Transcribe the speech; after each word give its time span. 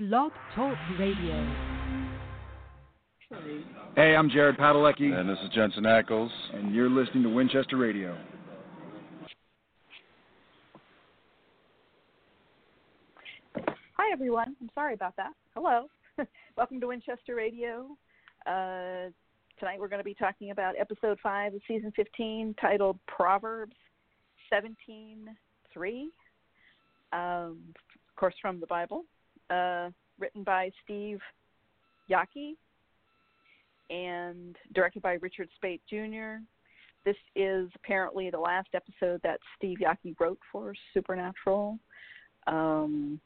Blog 0.00 0.32
Talk 0.56 0.76
Radio. 0.98 1.54
Hey, 3.94 4.16
I'm 4.16 4.28
Jared 4.28 4.56
Padalecki. 4.56 5.12
And 5.12 5.30
this 5.30 5.38
is 5.44 5.50
Jensen 5.54 5.84
Ackles. 5.84 6.30
And 6.52 6.74
you're 6.74 6.90
listening 6.90 7.22
to 7.22 7.28
Winchester 7.28 7.76
Radio. 7.76 8.18
Hi, 13.56 14.12
everyone. 14.12 14.56
I'm 14.60 14.68
sorry 14.74 14.94
about 14.94 15.14
that. 15.16 15.30
Hello. 15.54 15.86
Welcome 16.56 16.80
to 16.80 16.88
Winchester 16.88 17.36
Radio. 17.36 17.86
Uh, 18.48 19.12
tonight 19.60 19.78
we're 19.78 19.86
going 19.86 20.00
to 20.00 20.04
be 20.04 20.14
talking 20.14 20.50
about 20.50 20.74
episode 20.76 21.20
5 21.22 21.54
of 21.54 21.60
season 21.68 21.92
15 21.94 22.56
titled 22.60 22.98
Proverbs 23.06 23.76
17:3. 24.52 26.06
Um, 27.12 27.58
of 27.76 28.16
course, 28.16 28.34
from 28.42 28.58
the 28.58 28.66
Bible. 28.66 29.04
Uh, 29.50 29.90
written 30.18 30.42
by 30.42 30.70
Steve 30.84 31.20
Yockey 32.10 32.54
and 33.90 34.56
directed 34.74 35.02
by 35.02 35.14
Richard 35.14 35.48
Speight 35.56 35.82
Jr. 35.88 36.42
This 37.04 37.16
is 37.36 37.68
apparently 37.74 38.30
the 38.30 38.38
last 38.38 38.68
episode 38.74 39.20
that 39.22 39.40
Steve 39.56 39.78
Yockey 39.78 40.14
wrote 40.18 40.38
for 40.50 40.74
Supernatural. 40.94 41.78
Um, 42.46 43.20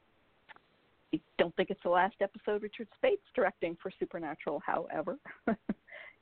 I 1.15 1.21
don't 1.39 1.55
think 1.57 1.71
it's 1.71 1.83
the 1.83 1.91
last 1.91 2.17
episode 2.21 2.63
Richard 2.63 2.89
Speight's 2.97 3.23
directing 3.35 3.77
for 3.81 3.91
Supernatural, 3.99 4.61
however. 4.67 5.17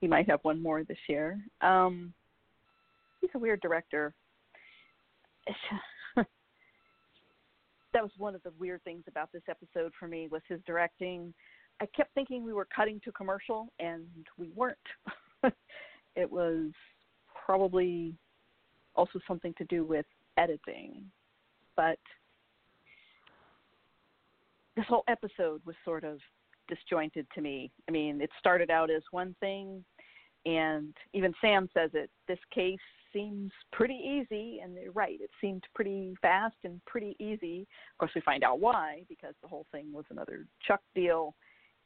he 0.01 0.07
might 0.07 0.29
have 0.29 0.41
one 0.43 0.63
more 0.63 0.85
this 0.85 0.99
year. 1.09 1.41
Um, 1.61 2.13
he's 3.21 3.31
a 3.35 3.39
weird 3.39 3.61
director. 3.61 4.15
That 7.97 8.03
was 8.03 8.13
one 8.19 8.35
of 8.35 8.43
the 8.43 8.53
weird 8.59 8.85
things 8.85 9.05
about 9.09 9.33
this 9.33 9.41
episode 9.49 9.91
for 9.99 10.07
me 10.07 10.29
was 10.31 10.43
his 10.47 10.61
directing. 10.67 11.33
I 11.81 11.87
kept 11.97 12.13
thinking 12.13 12.45
we 12.45 12.53
were 12.53 12.69
cutting 12.77 13.01
to 13.07 13.13
commercial 13.13 13.73
and 13.81 14.05
we 14.37 14.51
weren't. 14.55 14.77
it 16.15 16.31
was 16.31 16.73
probably 17.47 18.13
also 18.97 19.19
something 19.27 19.55
to 19.57 19.65
do 19.65 19.83
with 19.83 20.05
editing. 20.37 21.05
But 21.75 21.99
this 24.77 24.85
whole 24.87 25.05
episode 25.09 25.63
was 25.65 25.75
sort 25.83 26.05
of 26.05 26.19
disjointed 26.69 27.27
to 27.35 27.41
me. 27.41 27.71
I 27.89 27.93
mean, 27.93 28.21
it 28.21 28.29
started 28.39 28.71
out 28.71 28.91
as 28.91 29.03
one 29.11 29.35
thing, 29.41 29.83
and 30.45 30.95
even 31.15 31.33
Sam 31.41 31.71
says 31.73 31.93
it. 31.95 32.11
This 32.29 32.39
case 32.55 32.77
seems 33.17 33.51
pretty 33.73 33.95
easy, 33.95 34.61
and 34.63 34.77
they're 34.77 34.91
right. 34.93 35.19
It 35.21 35.31
seemed 35.41 35.65
pretty 35.75 36.15
fast 36.21 36.57
and 36.65 36.85
pretty 36.85 37.17
easy. 37.19 37.67
Of 37.95 37.99
course, 37.99 38.13
we 38.15 38.21
find 38.21 38.45
out 38.45 38.61
why 38.61 39.03
because 39.09 39.35
the 39.43 39.49
whole 39.49 39.67
thing 39.73 39.93
was 39.93 40.05
another 40.11 40.47
Chuck 40.67 40.81
deal, 40.95 41.35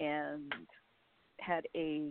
and 0.00 0.52
had 1.40 1.66
a 1.76 2.10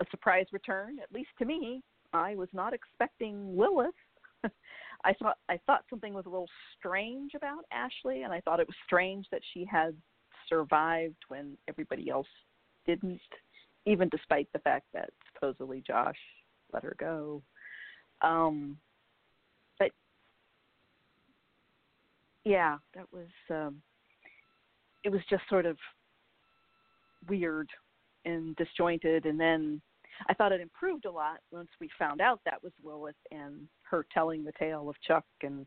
a 0.00 0.04
surprise 0.10 0.46
return. 0.52 0.98
At 1.02 1.12
least 1.12 1.30
to 1.38 1.44
me, 1.46 1.82
I 2.12 2.34
was 2.34 2.48
not 2.52 2.74
expecting 2.74 3.56
Lilith. 3.56 3.94
I 5.04 5.14
thought 5.14 5.38
I 5.48 5.58
thought 5.66 5.84
something 5.88 6.12
was 6.12 6.26
a 6.26 6.30
little 6.30 6.50
strange 6.78 7.32
about 7.34 7.64
Ashley, 7.72 8.22
and 8.22 8.32
I 8.32 8.40
thought 8.40 8.60
it 8.60 8.68
was 8.68 8.76
strange 8.84 9.26
that 9.30 9.42
she 9.54 9.64
had 9.64 9.94
survived 10.48 11.16
when 11.28 11.56
everybody 11.66 12.10
else 12.10 12.26
didn't, 12.86 13.20
even 13.86 14.08
despite 14.10 14.48
the 14.52 14.58
fact 14.60 14.86
that 14.92 15.10
supposedly 15.32 15.82
Josh 15.86 16.18
let 16.72 16.82
her 16.82 16.96
go. 16.98 17.42
Um, 18.22 18.78
but 19.78 19.90
yeah, 22.44 22.78
that 22.94 23.06
was 23.12 23.28
um, 23.50 23.82
it 25.04 25.10
was 25.10 25.20
just 25.28 25.42
sort 25.48 25.66
of 25.66 25.76
weird 27.28 27.68
and 28.24 28.56
disjointed, 28.56 29.26
and 29.26 29.38
then 29.38 29.80
I 30.28 30.34
thought 30.34 30.52
it 30.52 30.60
improved 30.60 31.04
a 31.04 31.10
lot 31.10 31.38
once 31.50 31.68
we 31.80 31.88
found 31.98 32.20
out 32.20 32.40
that 32.44 32.62
was 32.62 32.72
Lilith 32.82 33.14
and 33.30 33.68
her 33.82 34.06
telling 34.12 34.44
the 34.44 34.52
tale 34.58 34.88
of 34.88 34.96
Chuck 35.06 35.24
and 35.42 35.66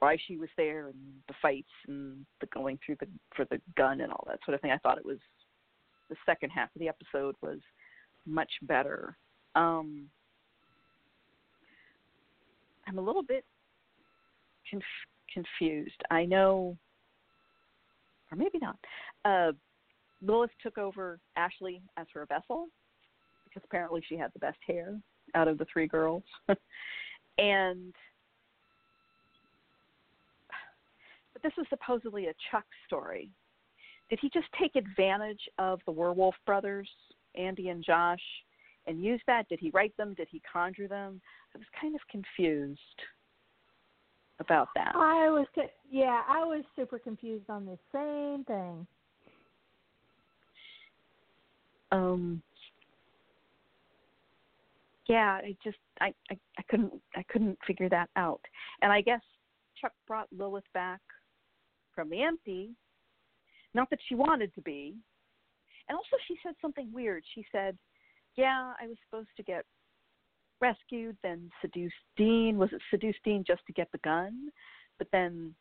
why 0.00 0.16
she 0.26 0.36
was 0.36 0.48
there 0.56 0.88
and 0.88 0.96
the 1.28 1.34
fights 1.40 1.68
and 1.86 2.24
the 2.40 2.46
going 2.48 2.78
through 2.84 2.96
the 3.00 3.08
for 3.34 3.44
the 3.46 3.60
gun 3.76 4.00
and 4.00 4.12
all 4.12 4.24
that 4.26 4.38
sort 4.44 4.54
of 4.54 4.60
thing. 4.60 4.70
I 4.70 4.78
thought 4.78 4.98
it 4.98 5.06
was 5.06 5.18
the 6.08 6.16
second 6.26 6.50
half 6.50 6.74
of 6.74 6.80
the 6.80 6.88
episode 6.88 7.34
was 7.42 7.58
much 8.26 8.50
better. 8.62 9.16
Um, 9.54 10.08
I'm 12.88 12.98
a 12.98 13.02
little 13.02 13.22
bit 13.22 13.44
conf- 14.70 14.82
confused. 15.32 16.02
I 16.10 16.24
know, 16.24 16.76
or 18.32 18.36
maybe 18.38 18.58
not. 18.58 18.78
Uh, 19.24 19.52
Lilith 20.22 20.50
took 20.62 20.78
over 20.78 21.20
Ashley 21.36 21.82
as 21.96 22.06
her 22.14 22.26
vessel 22.26 22.66
because 23.44 23.62
apparently 23.64 24.02
she 24.08 24.16
had 24.16 24.32
the 24.32 24.38
best 24.38 24.58
hair 24.66 24.98
out 25.34 25.48
of 25.48 25.58
the 25.58 25.66
three 25.72 25.86
girls. 25.86 26.22
and 27.38 27.94
but 31.32 31.42
this 31.42 31.52
is 31.58 31.66
supposedly 31.68 32.26
a 32.26 32.34
Chuck 32.50 32.64
story. 32.86 33.30
Did 34.10 34.18
he 34.22 34.30
just 34.32 34.48
take 34.60 34.74
advantage 34.74 35.40
of 35.58 35.80
the 35.84 35.92
werewolf 35.92 36.34
brothers, 36.46 36.88
Andy 37.36 37.68
and 37.68 37.84
Josh, 37.84 38.22
and 38.86 39.02
use 39.02 39.20
that? 39.26 39.48
Did 39.48 39.60
he 39.60 39.70
write 39.70 39.96
them? 39.96 40.14
Did 40.14 40.28
he 40.30 40.40
conjure 40.50 40.88
them? 40.88 41.20
I 41.54 41.58
was 41.58 41.66
kind 41.80 41.94
of 41.94 42.00
confused 42.10 42.80
about 44.40 44.68
that. 44.74 44.92
I 44.94 45.30
was, 45.30 45.46
yeah, 45.90 46.22
I 46.28 46.44
was 46.44 46.64
super 46.76 46.98
confused 46.98 47.48
on 47.48 47.66
the 47.66 47.78
same 47.92 48.44
thing. 48.44 48.86
Um, 51.90 52.42
yeah, 55.08 55.40
I 55.42 55.56
just 55.64 55.78
I, 56.00 56.12
I 56.30 56.38
I 56.58 56.62
couldn't 56.68 56.92
I 57.16 57.22
couldn't 57.30 57.58
figure 57.66 57.88
that 57.88 58.10
out. 58.16 58.40
And 58.82 58.92
I 58.92 59.00
guess 59.00 59.22
Chuck 59.80 59.92
brought 60.06 60.28
Lilith 60.36 60.70
back 60.74 61.00
from 61.94 62.10
the 62.10 62.22
empty, 62.22 62.70
not 63.74 63.88
that 63.90 63.98
she 64.06 64.14
wanted 64.14 64.54
to 64.54 64.60
be. 64.60 64.94
And 65.88 65.96
also 65.96 66.16
she 66.26 66.36
said 66.42 66.54
something 66.60 66.90
weird. 66.92 67.24
She 67.34 67.44
said, 67.50 67.78
"Yeah, 68.36 68.74
I 68.80 68.86
was 68.86 68.96
supposed 69.08 69.30
to 69.38 69.42
get 69.42 69.64
rescued, 70.60 71.16
then 71.22 71.50
seduced 71.60 71.94
Dean. 72.16 72.58
Was 72.58 72.70
it 72.72 72.80
seduced 72.90 73.18
Dean 73.24 73.44
just 73.46 73.62
to 73.66 73.72
get 73.72 73.88
the 73.92 73.98
gun? 73.98 74.50
But 74.98 75.08
then 75.12 75.54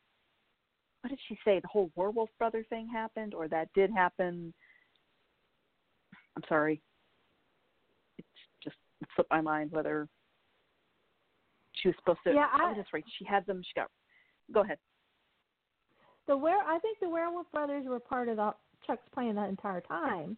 what 1.02 1.10
did 1.10 1.20
she 1.28 1.38
say? 1.46 1.60
The 1.60 1.68
whole 1.68 1.92
werewolf 1.96 2.30
brother 2.38 2.66
thing 2.70 2.88
happened 2.92 3.34
or 3.34 3.48
that 3.48 3.70
did 3.74 3.92
happen. 3.92 4.54
I'm 6.36 6.44
sorry 6.50 6.82
it 8.18 8.26
just 8.64 8.76
slipped 9.16 9.32
my 9.32 9.42
mind 9.42 9.72
whether 9.72 10.08
she 11.74 11.90
was 11.90 11.96
supposed 12.00 12.20
to. 12.26 12.34
Yeah, 12.34 12.48
I, 12.52 12.66
I 12.66 12.68
was 12.70 12.78
just 12.78 12.94
right. 12.94 13.04
She 13.18 13.26
had 13.26 13.46
them. 13.46 13.62
She 13.64 13.74
got. 13.76 13.90
Go 14.54 14.62
ahead. 14.62 14.78
The 16.28 16.36
were 16.36 16.50
I 16.50 16.80
think 16.80 17.00
the 17.00 17.10
Werewolf 17.10 17.50
Brothers 17.52 17.86
were 17.88 18.00
part 18.00 18.28
of 18.28 18.38
the 18.38 18.54
Chuck's 18.86 19.08
plan 19.14 19.36
that 19.36 19.50
entire 19.50 19.82
time. 19.82 20.38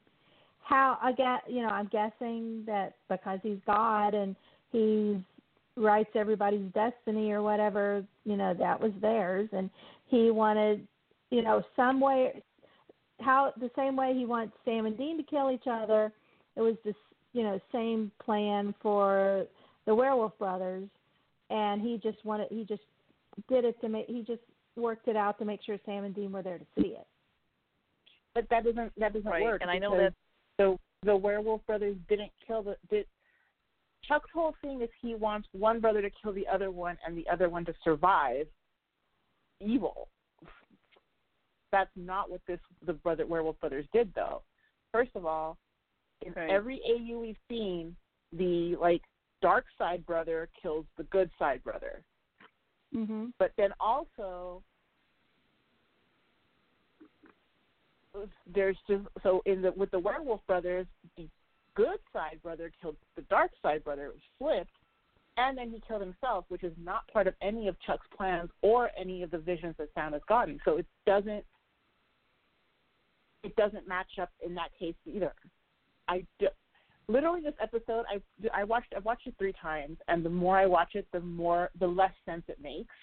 How 0.62 0.98
I 1.02 1.14
get 1.14 1.50
you 1.50 1.62
know 1.62 1.70
I'm 1.70 1.88
guessing 1.88 2.64
that 2.66 2.96
because 3.10 3.40
he's 3.42 3.58
God 3.66 4.14
and 4.14 4.36
he 4.72 5.24
writes 5.76 6.10
everybody's 6.16 6.72
destiny 6.74 7.32
or 7.32 7.42
whatever 7.42 8.04
you 8.26 8.36
know 8.36 8.54
that 8.54 8.80
was 8.80 8.92
theirs. 9.02 9.50
And 9.52 9.70
he 10.08 10.32
wanted 10.32 10.86
you 11.30 11.42
know 11.42 11.64
some 11.76 12.00
way 12.00 12.42
how 13.22 13.54
the 13.60 13.72
same 13.76 13.96
way 13.96 14.14
he 14.14 14.26
wants 14.26 14.54
Sam 14.66 14.86
and 14.86 14.98
Dean 14.98 15.18
to 15.18 15.24
kill 15.24 15.52
each 15.52 15.68
other. 15.70 16.12
It 16.56 16.62
was 16.62 16.76
this 16.84 16.96
you 17.34 17.44
know 17.44 17.60
same 17.72 18.12
plan 18.24 18.74
for 18.82 19.46
the 19.86 19.96
werewolf 19.96 20.38
brothers. 20.38 20.88
And 21.50 21.82
he 21.82 22.00
just 22.02 22.24
wanted 22.24 22.48
he 22.52 22.64
just 22.66 22.84
did 23.48 23.66
it 23.66 23.80
to 23.82 23.90
make 23.90 24.08
he 24.08 24.22
just 24.22 24.42
worked 24.76 25.08
it 25.08 25.16
out 25.16 25.38
to 25.40 25.46
make 25.46 25.62
sure 25.64 25.78
sam 25.86 26.04
and 26.04 26.16
dean 26.16 26.32
were 26.32 26.44
there 26.44 26.58
to 26.58 26.66
see 26.80 26.90
it. 26.90 27.08
But 28.36 28.48
that 28.50 28.64
doesn't 28.64 28.92
that 29.00 29.14
doesn't 29.14 29.30
right. 29.30 29.44
work 29.44 29.62
and 29.62 29.72
i 29.72 29.78
know 29.78 29.98
that 29.98 30.14
the 30.58 30.78
the 31.04 31.16
werewolf 31.16 31.66
brothers 31.66 31.96
didn't 32.08 32.32
kill 32.46 32.64
the 32.64 32.76
did 32.90 33.06
chuck's 34.08 34.30
whole 34.34 34.56
thing 34.62 34.82
is 34.82 34.90
he 35.02 35.16
wants 35.16 35.48
one 35.52 35.80
brother 35.80 36.02
to 36.02 36.10
kill 36.22 36.34
the 36.34 36.48
other 36.48 36.72
one 36.72 36.98
and 37.06 37.18
the 37.18 37.28
other 37.30 37.50
one 37.50 37.66
to 37.66 37.74
survive 37.84 38.48
evil 39.60 40.08
That's 41.72 41.92
not 41.96 42.30
what 42.32 42.42
this 42.48 42.60
the 42.86 42.94
brother 42.94 43.26
werewolf 43.28 43.60
brothers 43.60 43.86
did 43.94 44.12
though. 44.16 44.42
First 44.92 45.12
of 45.16 45.26
all, 45.26 45.58
in 46.22 46.34
Right. 46.34 46.50
every 46.50 46.82
AU 46.84 47.20
we've 47.20 47.38
seen, 47.48 47.96
the 48.34 48.76
like 48.78 49.04
dark 49.42 49.66
side 49.78 50.06
brother 50.06 50.50
kills 50.62 50.86
the 50.98 51.04
good 51.06 51.30
side 51.38 51.64
brother. 51.64 52.04
Mhm. 52.94 53.34
But 53.38 53.52
then 53.56 53.72
also 53.80 54.64
there's 58.48 58.78
just 58.88 59.08
so 59.22 59.42
in 59.46 59.62
the 59.62 59.72
with 59.74 59.92
the 59.92 60.00
werewolf 60.00 60.46
brothers, 60.48 60.88
the 61.16 61.30
good 61.80 62.00
side 62.12 62.40
brother 62.44 62.72
killed 62.82 62.98
the 63.16 63.22
dark 63.24 63.52
side 63.62 63.84
brother. 63.84 64.08
It 64.08 64.14
was 64.14 64.22
flipped, 64.38 64.76
and 65.38 65.58
then 65.58 65.70
he 65.70 65.82
killed 65.88 66.02
himself, 66.02 66.46
which 66.50 66.64
is 66.64 66.74
not 66.84 67.08
part 67.12 67.28
of 67.28 67.34
any 67.42 67.68
of 67.68 67.80
Chuck's 67.86 68.08
plans 68.16 68.50
or 68.62 68.90
any 69.00 69.24
of 69.24 69.32
the 69.32 69.38
visions 69.38 69.76
that 69.78 69.88
Sam 69.96 70.12
has 70.14 70.22
gotten. 70.28 70.60
So 70.66 70.78
it 70.78 70.86
doesn't 71.06 71.46
it 73.44 73.56
doesn't 73.56 73.88
match 73.88 74.20
up 74.22 74.32
in 74.46 74.54
that 74.56 74.70
case 74.78 74.96
either. 75.06 75.34
I 76.10 76.26
do, 76.40 76.48
literally 77.08 77.42
this 77.42 77.54
episode 77.62 78.06
I 78.10 78.22
I 78.54 78.66
watched 78.66 78.94
I 78.96 79.00
watched 79.00 79.28
it 79.28 79.36
three 79.38 79.54
times, 79.62 79.98
and 80.10 80.26
the 80.26 80.30
more 80.30 80.58
I 80.58 80.66
watch 80.66 80.96
it, 80.96 81.08
the 81.14 81.22
more 81.22 81.70
the 81.80 81.88
less 81.88 82.14
sense 82.26 82.44
it 82.50 82.62
makes. 82.62 82.94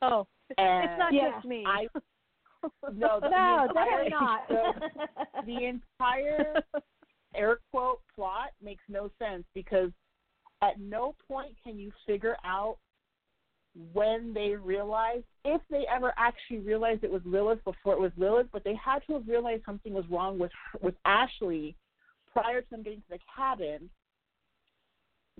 Oh, 0.00 0.26
it's, 0.48 0.58
And 0.58 0.84
it's 0.84 0.98
not 0.98 1.12
Yeah. 1.12 1.32
just 1.34 1.46
me. 1.46 1.64
I 1.66 1.88
no, 2.92 3.20
the, 3.20 3.28
No, 3.28 3.66
the 3.68 3.74
definitely 3.74 4.10
not. 4.10 4.48
The, 4.48 4.72
the 5.46 5.64
entire 5.66 6.54
air 7.34 7.58
quote 7.70 8.00
plot 8.14 8.50
makes 8.62 8.82
no 8.88 9.10
sense 9.18 9.44
because 9.54 9.90
at 10.62 10.80
no 10.80 11.14
point 11.28 11.54
can 11.64 11.78
you 11.78 11.92
figure 12.06 12.36
out 12.44 12.76
when 13.92 14.32
they 14.32 14.50
realized 14.50 15.24
if 15.44 15.60
they 15.68 15.84
ever 15.94 16.14
actually 16.16 16.58
realized 16.58 17.02
it 17.02 17.10
was 17.10 17.22
Lilith 17.24 17.62
before 17.64 17.94
it 17.94 18.00
was 18.00 18.12
Lilith, 18.16 18.46
but 18.52 18.62
they 18.62 18.74
had 18.82 19.00
to 19.06 19.14
have 19.14 19.26
realized 19.26 19.64
something 19.66 19.92
was 19.92 20.04
wrong 20.10 20.38
with 20.38 20.52
with 20.80 20.94
Ashley 21.04 21.74
prior 22.32 22.60
to 22.60 22.70
them 22.70 22.82
getting 22.82 23.00
to 23.00 23.10
the 23.10 23.18
cabin. 23.34 23.90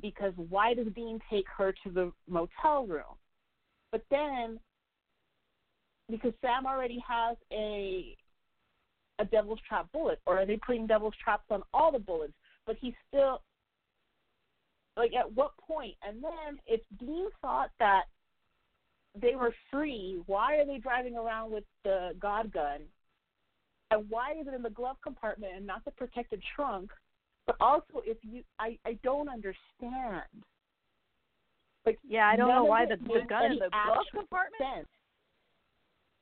Because 0.02 0.32
why 0.48 0.74
does 0.74 0.88
Dean 0.96 1.20
take 1.30 1.46
her 1.56 1.72
to 1.84 1.90
the 1.90 2.12
motel 2.28 2.86
room? 2.86 3.14
But 3.92 4.02
then 4.10 4.58
because 6.10 6.32
Sam 6.40 6.66
already 6.66 7.02
has 7.06 7.36
a 7.52 8.16
a 9.20 9.24
devil's 9.24 9.60
trap 9.68 9.86
bullet, 9.92 10.20
or 10.26 10.40
are 10.40 10.46
they 10.46 10.56
putting 10.56 10.86
devil's 10.86 11.14
traps 11.22 11.44
on 11.50 11.62
all 11.72 11.92
the 11.92 11.98
bullets? 11.98 12.32
But 12.66 12.76
he's 12.80 12.94
still 13.08 13.42
like 14.96 15.12
at 15.14 15.32
what 15.32 15.56
point? 15.58 15.94
And 16.06 16.22
then 16.22 16.58
if 16.66 16.80
Dean 16.98 17.26
thought 17.40 17.70
that 17.78 18.04
they 19.20 19.34
were 19.34 19.54
free, 19.70 20.20
why 20.26 20.56
are 20.56 20.66
they 20.66 20.78
driving 20.78 21.16
around 21.16 21.52
with 21.52 21.64
the 21.84 22.10
God 22.20 22.52
gun? 22.52 22.80
And 23.90 24.06
why 24.08 24.32
is 24.32 24.46
it 24.46 24.54
in 24.54 24.62
the 24.62 24.70
glove 24.70 24.96
compartment 25.02 25.52
and 25.56 25.66
not 25.66 25.84
the 25.84 25.90
protected 25.92 26.42
trunk? 26.56 26.90
But 27.46 27.56
also, 27.60 28.02
if 28.04 28.16
you, 28.22 28.42
I, 28.58 28.78
I 28.86 28.98
don't 29.04 29.28
understand. 29.28 30.24
Like, 31.84 31.98
yeah, 32.08 32.26
I 32.26 32.36
don't 32.36 32.48
know 32.48 32.64
why 32.64 32.86
the, 32.86 32.96
the 32.96 33.26
gun 33.28 33.52
in 33.52 33.58
the 33.58 33.68
glove 33.68 34.06
compartment. 34.10 34.54
sense. 34.58 34.88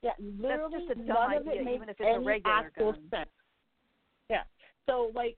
Yeah, 0.02 0.10
literally 0.18 0.78
just 0.88 0.90
a 0.90 0.94
dumb 0.96 1.06
none 1.06 1.36
of 1.36 1.46
it 1.46 1.64
makes 1.64 1.76
even 1.76 1.88
if 1.88 2.00
it's 2.00 2.00
a 2.00 2.14
any 2.14 2.24
regular 2.24 2.56
actual 2.56 2.92
gun. 2.92 3.08
sense. 3.10 3.30
Yeah. 4.28 4.42
So 4.88 5.12
like, 5.14 5.36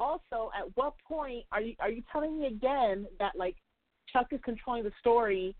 also, 0.00 0.50
at 0.58 0.74
what 0.74 0.94
point 1.06 1.44
are 1.52 1.60
you 1.60 1.74
are 1.80 1.90
you 1.90 2.02
telling 2.10 2.38
me 2.38 2.46
again 2.46 3.06
that 3.18 3.36
like 3.36 3.56
Chuck 4.12 4.26
is 4.30 4.40
controlling 4.44 4.84
the 4.84 4.92
story, 5.00 5.54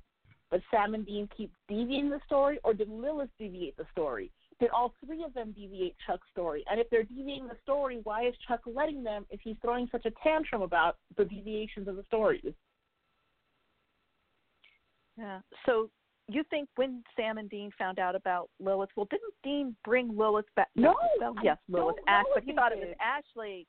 but 0.51 0.61
Sam 0.71 0.95
and 0.95 1.05
Dean 1.05 1.29
keep 1.37 1.53
deviating 1.69 2.11
the 2.11 2.21
story, 2.25 2.59
or 2.65 2.73
did 2.73 2.89
Lilith 2.89 3.31
deviate 3.39 3.77
the 3.77 3.87
story? 3.93 4.31
Did 4.59 4.71
all 4.71 4.95
three 5.05 5.23
of 5.23 5.35
them 5.35 5.53
deviate 5.53 5.95
Chuck's 6.07 6.27
story? 6.33 6.65
And 6.71 6.81
if 6.81 6.89
they're 6.89 7.03
deviating 7.03 7.47
the 7.47 7.57
story, 7.63 8.01
why 8.05 8.27
is 8.27 8.35
Chuck 8.49 8.61
letting 8.67 9.03
them 9.03 9.27
if 9.31 9.41
he's 9.43 9.57
throwing 9.61 9.87
such 9.93 10.07
a 10.07 10.13
tantrum 10.23 10.63
about 10.63 10.97
the 11.19 11.27
deviations 11.27 11.89
of 11.89 11.97
the 11.97 12.05
stories? 12.09 12.55
Yeah. 15.19 15.41
So 15.67 15.91
you 16.29 16.43
think 16.51 16.69
when 16.77 17.03
Sam 17.15 17.39
and 17.39 17.49
Dean 17.49 17.71
found 17.79 17.99
out 17.99 18.15
about 18.17 18.51
Lilith, 18.59 18.91
well, 18.97 19.07
didn't 19.11 19.35
Dean 19.45 19.77
bring 19.85 20.17
Lilith 20.17 20.47
back? 20.57 20.69
No, 20.75 20.95
oh, 21.01 21.09
well, 21.21 21.35
yes, 21.43 21.59
Lilith, 21.69 21.97
Ash, 22.09 22.25
but 22.35 22.43
he 22.43 22.53
thought 22.53 22.73
it 22.73 22.79
was. 22.79 22.95
Ashley. 23.01 23.67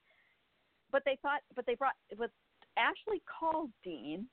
But 0.92 1.04
they 1.06 1.18
thought, 1.22 1.42
but 1.56 1.66
they 1.66 1.76
brought, 1.76 1.94
but 2.18 2.32
Ashley 2.78 3.22
called 3.40 3.70
Dean, 3.84 4.26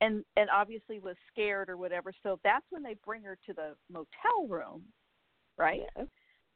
and 0.00 0.24
and 0.36 0.50
obviously 0.50 0.98
was 0.98 1.16
scared 1.32 1.70
or 1.70 1.76
whatever. 1.76 2.12
So 2.22 2.38
that's 2.44 2.66
when 2.70 2.82
they 2.82 2.96
bring 3.04 3.22
her 3.22 3.38
to 3.46 3.52
the 3.52 3.74
motel 3.90 4.46
room, 4.48 4.82
right? 5.56 5.82
Yes. 5.96 6.06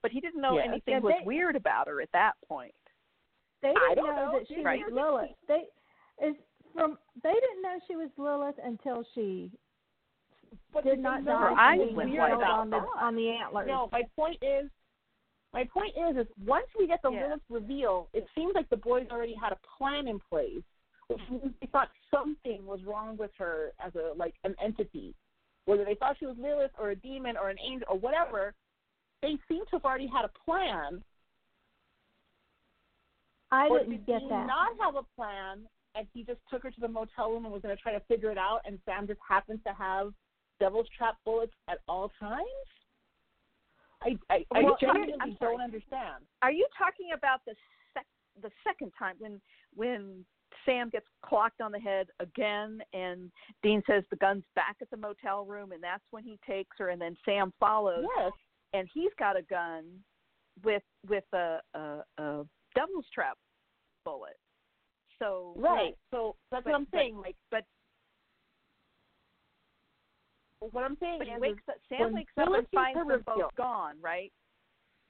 But 0.03 0.11
he 0.11 0.21
didn't 0.21 0.41
know 0.41 0.57
Yes. 0.57 0.67
anything 0.69 0.95
Yeah, 0.95 1.01
was 1.01 1.15
they- 1.21 1.25
weird 1.25 1.57
about 1.57 1.87
her 1.89 2.01
at 2.03 2.11
that 2.13 2.35
point. 2.47 2.75
They 3.63 3.71
I 3.71 3.73
didn't 3.91 3.97
don't 4.05 4.07
know, 4.17 4.33
know, 4.33 4.39
that 4.41 4.49
she 4.49 4.63
Right. 4.63 4.85
was 4.85 4.93
Lilith. 4.93 5.37
They 5.47 5.69
is 6.21 6.37
from 6.73 6.99
they 7.23 7.33
didn't 7.33 7.63
know 7.63 7.79
she 7.87 7.97
was 7.97 8.11
Lilith 8.19 8.59
until 8.59 9.05
she 9.15 9.51
But 10.73 10.85
did 10.85 10.99
not 10.99 11.25
die 11.25 11.33
Her 11.39 11.51
eyes 11.59 11.79
went 11.93 12.11
weird 12.11 12.39
white. 12.39 12.43
on 12.43 12.71
the 12.71 12.77
on 12.77 13.17
the 13.17 13.29
antlers. 13.31 13.67
No, 13.67 13.89
my 13.91 14.03
point 14.17 14.37
is, 14.43 14.71
my 15.53 15.65
point 15.65 15.95
is, 15.97 16.17
is 16.17 16.27
once 16.47 16.67
we 16.79 16.87
get 16.87 17.01
the 17.03 17.11
Yeah. 17.11 17.29
Lilith 17.29 17.43
reveal, 17.49 18.09
it 18.13 18.27
seems 18.35 18.55
like 18.55 18.69
the 18.69 18.77
boys 18.77 19.07
already 19.11 19.35
had 19.35 19.53
a 19.53 19.59
plan 19.79 20.07
in 20.09 20.21
place, 20.21 20.63
which 21.09 21.21
means 21.31 21.55
they 21.61 21.67
thought 21.69 21.91
something 22.11 22.67
was 22.67 22.85
wrong 22.85 23.17
with 23.17 23.31
her 23.39 23.73
as 23.81 23.95
a 23.95 24.13
like 24.15 24.35
an 24.45 24.55
entity, 24.63 25.15
whether 25.65 25.85
they 25.85 25.95
thought 25.95 26.17
she 26.19 26.27
was 26.27 26.37
Lilith 26.39 26.73
or 26.79 26.91
a 26.91 26.97
demon 26.97 27.37
or 27.37 27.49
an 27.49 27.59
angel 27.61 27.87
or 27.91 27.99
whatever. 27.99 28.55
They 29.23 29.37
seem 29.49 29.65
to 29.67 29.71
have 29.73 29.85
already 29.85 30.07
had 30.07 30.25
a 30.27 30.31
plan. 30.45 31.03
I 33.51 33.67
or 33.69 33.79
didn't 33.79 34.05
did 34.05 34.07
get 34.07 34.29
that. 34.29 34.47
not 34.47 34.79
have 34.79 34.95
a 34.97 35.03
plan, 35.17 35.67
and 35.95 36.07
he 36.13 36.23
just 36.23 36.41
took 36.51 36.63
her 36.63 36.71
to 36.71 36.81
the 36.81 36.89
motel 36.89 37.31
room 37.33 37.45
and 37.47 37.53
was 37.53 37.63
going 37.63 37.75
to 37.75 37.83
try 37.83 37.93
to 37.93 38.01
figure 38.01 38.31
it 38.31 38.39
out, 38.39 38.61
and 38.67 38.79
Sam 38.85 39.07
just 39.07 39.21
happens 39.27 39.61
to 39.67 39.73
have 39.73 40.13
devil's 40.61 40.87
trap 40.97 41.17
bullets 41.25 41.53
at 41.69 41.79
all 41.89 42.11
times? 42.21 42.47
I 44.03 44.17
I, 44.31 44.45
I 44.55 44.63
Well, 44.63 44.77
genuinely 44.81 45.15
I'm 45.21 45.37
sorry. 45.39 45.57
don't 45.57 45.63
understand. 45.65 46.25
Are 46.43 46.53
you 46.53 46.67
talking 46.77 47.09
about 47.15 47.41
the 47.47 47.55
sec- 47.95 48.07
the 48.43 48.51
second 48.65 48.93
time 48.99 49.17
when 49.19 49.41
when 49.75 50.25
Sam 50.65 50.89
gets 50.91 51.07
clocked 51.25 51.61
on 51.61 51.73
the 51.73 51.79
head 51.81 52.09
again 52.21 52.81
and 52.93 53.31
Dean 53.63 53.83
says 53.87 54.05
the 54.11 54.17
gun's 54.17 54.45
back 54.55 54.77
at 54.81 54.91
the 54.91 54.97
motel 54.97 55.45
room 55.45 55.73
and 55.73 55.83
that's 55.83 56.05
when 56.11 56.25
he 56.25 56.39
takes 56.47 56.77
her 56.79 56.89
and 56.91 57.01
then 57.01 57.17
Sam 57.25 57.53
follows 57.61 58.05
Yes. 58.17 58.33
and 58.73 58.89
he's 58.93 59.11
got 59.19 59.37
a 59.37 59.43
gun 59.43 59.85
with 60.65 60.83
with 61.09 61.25
a 61.33 61.59
a, 61.75 62.03
a 62.19 62.45
devil's 62.75 63.07
trap 63.15 63.37
bullet. 64.05 64.37
So 65.19 65.55
Right. 65.57 65.95
So 66.13 66.37
that's 66.53 66.63
But- 66.65 66.71
what 66.73 66.77
I'm 66.77 66.85
but- 66.91 66.99
saying. 66.99 67.17
Like, 67.17 67.37
but 67.51 67.65
what 70.61 70.85
I'm 70.85 70.97
saying 71.01 71.19
but 71.21 71.29
is, 71.29 71.41
wakes 71.41 71.63
up 71.69 71.77
Sam 71.89 72.13
wakes 72.13 72.33
up 72.39 72.49
and 72.53 72.67
finds 72.75 73.09
them 73.09 73.23
both 73.25 73.55
gone, 73.57 73.95
right? 74.01 74.33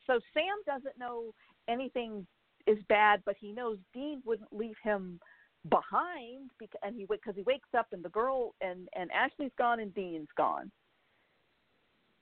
So 0.07 0.21
Sam 0.35 0.57
doesn't 0.67 0.99
know 0.99 1.33
anything 1.69 2.27
is 2.67 2.79
bad, 2.89 3.23
but 3.25 3.37
he 3.39 3.53
knows 3.53 3.79
Dean 3.95 4.23
wouldn't 4.25 4.53
leave 4.53 4.77
him 4.83 5.21
behind 5.69 6.51
because 6.59 6.81
and 6.83 6.97
he 6.97 7.07
because 7.07 7.35
he 7.35 7.43
wakes 7.43 7.69
up 7.77 7.87
and 7.93 8.05
the 8.05 8.09
girl 8.11 8.55
and 8.61 8.89
and 8.95 9.11
Ashley's 9.13 9.53
gone 9.59 9.81
and 9.81 9.95
Dean's 9.95 10.29
gone. 10.37 10.71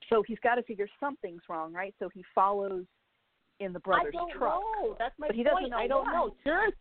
So 0.09 0.23
he's 0.27 0.39
got 0.41 0.55
to 0.55 0.63
figure 0.63 0.89
something's 1.01 1.43
wrong, 1.49 1.73
right? 1.73 1.95
So 1.99 2.09
he 2.09 2.25
follows 2.35 2.85
in 3.59 3.73
the 3.73 3.81
brother's 3.81 4.15
I 4.15 4.19
don't 4.19 4.33
truck. 4.33 4.61
know. 4.81 4.97
That's 4.99 5.15
my 5.19 5.29
But 5.29 5.37
he 5.37 5.43
point. 5.43 5.55
doesn't 5.55 5.71
know 5.71 5.77
I 5.77 5.87
don't 5.89 6.05
why. 6.05 6.13
know. 6.13 6.35
There's 6.45 6.73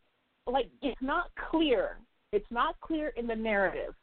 like 0.48 0.70
it's 0.82 1.02
not 1.02 1.32
clear. 1.50 1.98
It's 2.32 2.46
not 2.52 2.80
clear 2.82 3.10
in 3.16 3.28
the 3.28 3.36
narrative 3.36 3.96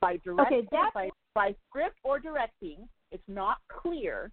by 0.00 0.16
directing, 0.24 0.66
Okay, 0.72 0.90
by 0.94 1.10
by 1.34 1.54
script 1.68 1.96
or 2.02 2.18
directing. 2.18 2.88
It's 3.12 3.22
not 3.28 3.58
clear 3.70 4.30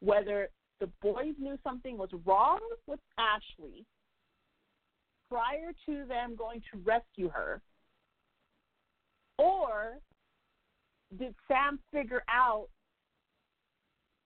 whether 0.00 0.48
the 0.80 0.88
boys 1.00 1.34
knew 1.38 1.58
something 1.64 1.96
was 1.96 2.10
wrong 2.24 2.60
with 2.86 3.00
Ashley 3.18 3.84
prior 5.30 5.72
to 5.86 6.06
them 6.06 6.36
going 6.36 6.62
to 6.72 6.78
rescue 6.84 7.28
her, 7.28 7.60
or 9.38 9.98
did 11.18 11.34
Sam 11.48 11.78
figure 11.92 12.22
out 12.28 12.68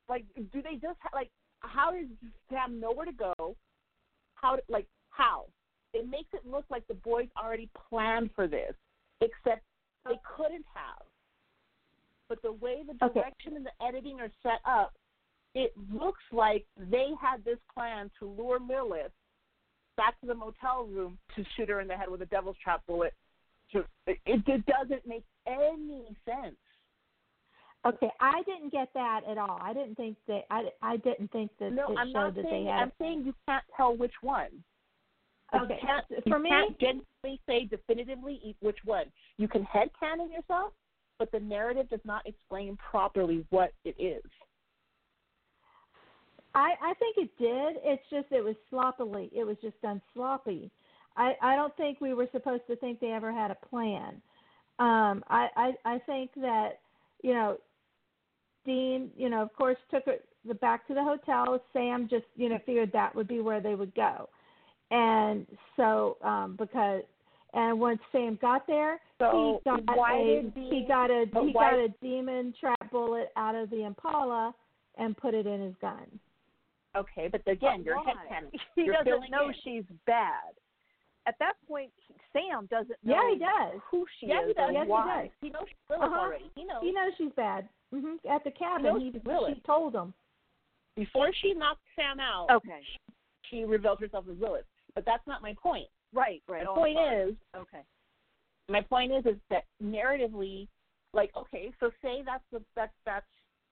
like 0.08 0.25
do 0.52 0.62
they 0.62 0.75
just 0.75 0.99
ha- 1.00 1.10
like 1.14 1.30
how 1.60 1.92
does 1.92 2.06
Sam 2.50 2.80
know 2.80 2.92
where 2.92 3.06
to 3.06 3.12
go? 3.12 3.56
How 4.34 4.58
like 4.68 4.87
how? 5.10 5.46
It 5.92 6.08
makes 6.08 6.28
it 6.32 6.49
look 6.49 6.64
like 6.70 6.87
the 6.87 6.94
boys 6.94 7.28
already 7.37 7.68
planned 7.88 8.30
for 8.34 8.46
this, 8.46 8.75
except 9.20 9.62
they 10.07 10.19
couldn't 10.37 10.66
have. 10.75 11.07
But 12.28 12.42
the 12.42 12.52
way 12.52 12.83
the 12.85 13.04
Okay. 13.04 13.21
direction 13.21 13.57
and 13.57 13.66
the 13.66 13.73
editing 13.85 14.21
are 14.21 14.30
set 14.42 14.61
up, 14.64 14.95
it 15.54 15.73
looks 15.92 16.23
like 16.33 16.64
they 16.76 17.12
had 17.21 17.45
this 17.45 17.59
plan 17.75 18.11
to 18.21 18.26
lure 18.26 18.61
Lilith 18.61 19.12
back 19.97 20.19
to 20.21 20.26
the 20.26 20.35
motel 20.35 20.85
room 20.85 21.19
to 21.35 21.45
shoot 21.57 21.69
her 21.69 21.80
in 21.80 21.88
the 21.88 21.97
head 21.97 22.09
with 22.09 22.23
a 22.23 22.26
devil's 22.26 22.57
trap 22.62 22.87
bullet. 22.87 23.12
It, 23.73 23.87
it 24.26 24.66
doesn't 24.66 25.07
make 25.07 25.25
any 25.47 26.16
sense. 26.25 26.57
Okay, 27.87 28.11
I 28.21 28.42
didn't 28.42 28.71
get 28.73 28.92
that 28.95 29.23
at 29.28 29.38
all. 29.38 29.59
I 29.61 29.73
didn't 29.73 29.95
think 29.97 30.16
that 30.28 30.42
I, 30.50 30.64
I 30.83 30.97
didn't 30.99 31.33
think 31.33 31.50
that 31.59 31.73
No, 31.73 31.92
it 31.92 31.99
I'm 31.99 32.09
showed 32.09 32.12
not 32.12 32.35
that 32.37 32.45
saying. 32.45 32.64
they 32.64 32.71
had. 32.71 32.83
I'm 32.83 32.92
saying 33.00 33.23
you 33.25 33.35
can't 33.47 33.64
tell 33.76 33.97
which 33.97 34.12
one. 34.23 34.49
You 35.52 35.61
okay, 35.61 35.80
can't, 35.80 36.07
for 36.28 36.38
you 36.38 36.42
me, 36.42 36.50
can't 36.50 36.78
genuinely 36.78 37.40
say 37.47 37.64
definitively 37.64 38.57
which 38.61 38.78
one. 38.85 39.07
You 39.37 39.49
can 39.49 39.64
headcanon 39.64 40.30
yourself, 40.30 40.73
but 41.19 41.33
the 41.33 41.40
narrative 41.40 41.88
does 41.88 42.00
not 42.04 42.26
explain 42.26 42.78
properly 42.90 43.45
what 43.50 43.73
it 43.85 43.97
is. 43.99 44.23
I 46.54 46.75
I 46.83 46.95
think 46.95 47.16
it 47.16 47.30
did. 47.38 47.83
It's 47.85 48.02
just 48.11 48.26
it 48.30 48.45
was 48.45 48.57
sloppily. 48.69 49.30
It 49.35 49.45
was 49.45 49.57
just 49.62 49.80
done 49.83 50.00
sloppy. 50.14 50.71
I 51.16 51.35
I 51.42 51.57
don't 51.57 51.76
think 51.76 52.00
we 52.00 52.14
were 52.14 52.28
supposed 52.33 52.66
to 52.69 52.76
think 52.76 53.00
they 53.00 53.12
ever 53.12 53.33
had 53.33 53.50
a 53.50 53.66
plan. 53.69 54.21
Um, 54.78 55.23
I 55.28 55.49
I 55.57 55.73
I 55.85 55.99
think 56.07 56.30
that 56.37 56.80
you 57.23 57.35
know, 57.35 57.57
Dean, 58.64 59.11
you 59.16 59.28
know, 59.28 59.42
of 59.42 59.52
course, 59.54 59.76
took 59.90 60.07
it 60.07 60.25
the 60.47 60.54
back 60.54 60.87
to 60.88 60.95
the 60.95 61.02
hotel. 61.02 61.61
Sam 61.73 62.09
just 62.09 62.25
you 62.37 62.49
know 62.49 62.59
figured 62.66 62.92
that 62.92 63.14
would 63.14 63.28
be 63.28 63.40
where 63.40 63.61
they 63.61 63.75
would 63.75 63.95
go, 63.95 64.28
and 64.90 65.47
so 65.76 66.16
um, 66.23 66.56
because 66.59 67.02
and 67.52 67.80
once 67.80 68.00
Sam 68.12 68.38
got 68.40 68.66
there, 68.66 69.00
So 69.18 69.61
he 69.64 69.70
got 69.70 69.80
a 70.20 70.42
did 70.42 70.52
he 70.54 70.85
got 70.87 71.11
a 71.11 71.25
he 71.32 71.50
why- 71.52 71.70
got 71.70 71.78
a 71.78 71.88
demon 72.02 72.54
trap 72.61 72.90
bullet 72.90 73.28
out 73.37 73.54
of 73.54 73.70
the 73.70 73.85
Impala 73.85 74.54
and 74.99 75.16
put 75.16 75.35
it 75.35 75.47
in 75.47 75.61
his 75.62 75.75
gun. 75.80 76.06
Okay, 76.97 77.28
but 77.30 77.40
again, 77.47 77.78
But 77.78 77.85
you're 77.87 77.97
why? 77.97 78.14
He 78.75 78.82
You're 78.82 78.94
doesn't 79.04 79.30
know 79.30 79.49
in. 79.49 79.54
she's 79.64 79.85
bad. 80.06 80.54
At 81.26 81.37
that 81.38 81.52
point, 81.68 81.92
Sam 82.32 82.66
doesn't 82.66 82.97
know 83.04 83.14
Yeah, 83.14 83.30
he 83.32 83.38
does. 83.38 83.80
who 83.90 84.06
she 84.18 84.26
yeah, 84.26 84.40
is 84.42 84.49
he 84.49 84.54
does. 84.54 84.70
or 84.70 84.73
Yes, 84.73 84.87
he 84.87 84.90
does. 84.90 85.28
He 85.42 85.50
knows 85.50 85.62
she's 85.68 85.76
Lilith 85.90 86.04
Uh-huh. 86.09 86.20
already. 86.20 86.50
He 86.56 86.64
knows. 86.64 86.82
He 86.82 86.92
knows 86.92 87.12
she's 87.18 87.32
bad. 87.37 87.68
hmm 87.92 88.14
At 88.28 88.42
the 88.42 88.50
cabin, 88.50 88.82
knows 88.85 89.02
he, 89.02 89.54
she 89.54 89.61
told 89.61 89.94
him. 89.94 90.12
Before 90.97 91.30
she 91.40 91.52
knocked 91.54 91.82
Sam 91.94 92.18
out, 92.18 92.49
Okay, 92.50 92.80
she 93.49 93.64
revealed 93.64 94.00
herself 94.00 94.25
as 94.30 94.37
Lilith. 94.40 94.64
But 95.00 95.07
that's 95.07 95.26
not 95.26 95.40
my 95.40 95.54
point. 95.62 95.87
right, 96.12 96.42
right. 96.47 96.62
My 96.62 96.71
Oh, 96.71 96.75
point 96.75 96.99
is, 96.99 97.35
okay. 97.57 97.83
my 98.69 98.83
point 98.83 99.12
is, 99.12 99.25
is 99.25 99.40
that 99.49 99.64
narratively, 99.83 100.69
like, 101.14 101.30
okay, 101.35 101.73
so 101.80 101.90
say 102.02 102.23
that's 102.23 102.45
the 102.52 102.61
that's 102.76 102.92
that's 103.07 103.25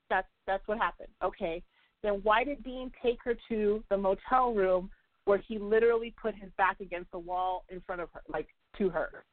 that's 0.09 0.27
that's 0.47 0.67
what 0.67 0.79
happened. 0.79 1.11
Okay, 1.23 1.63
then 2.03 2.21
why 2.23 2.45
did 2.45 2.65
Dean 2.65 2.91
take 3.03 3.19
her 3.23 3.35
to 3.51 3.85
the 3.91 3.97
motel 3.99 4.55
room 4.55 4.91
where 5.27 5.37
he 5.37 5.59
literally 5.59 6.15
put 6.21 6.35
his 6.35 6.51
back 6.57 6.81
against 6.81 7.11
the 7.11 7.19
wall 7.19 7.67
in 7.69 7.83
front 7.83 8.01
of 8.01 8.09
her, 8.15 8.23
like 8.27 8.49
to 8.79 8.89
her? 8.89 9.25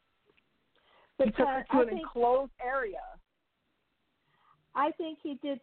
He 1.17 1.31
took 1.31 1.47
her 1.47 1.65
to 1.71 1.77
I 1.77 1.81
an 1.83 1.87
think 1.87 2.01
enclosed 2.01 2.51
area. 2.61 2.97
I 4.75 4.91
think 4.97 5.19
he 5.23 5.39
did. 5.41 5.61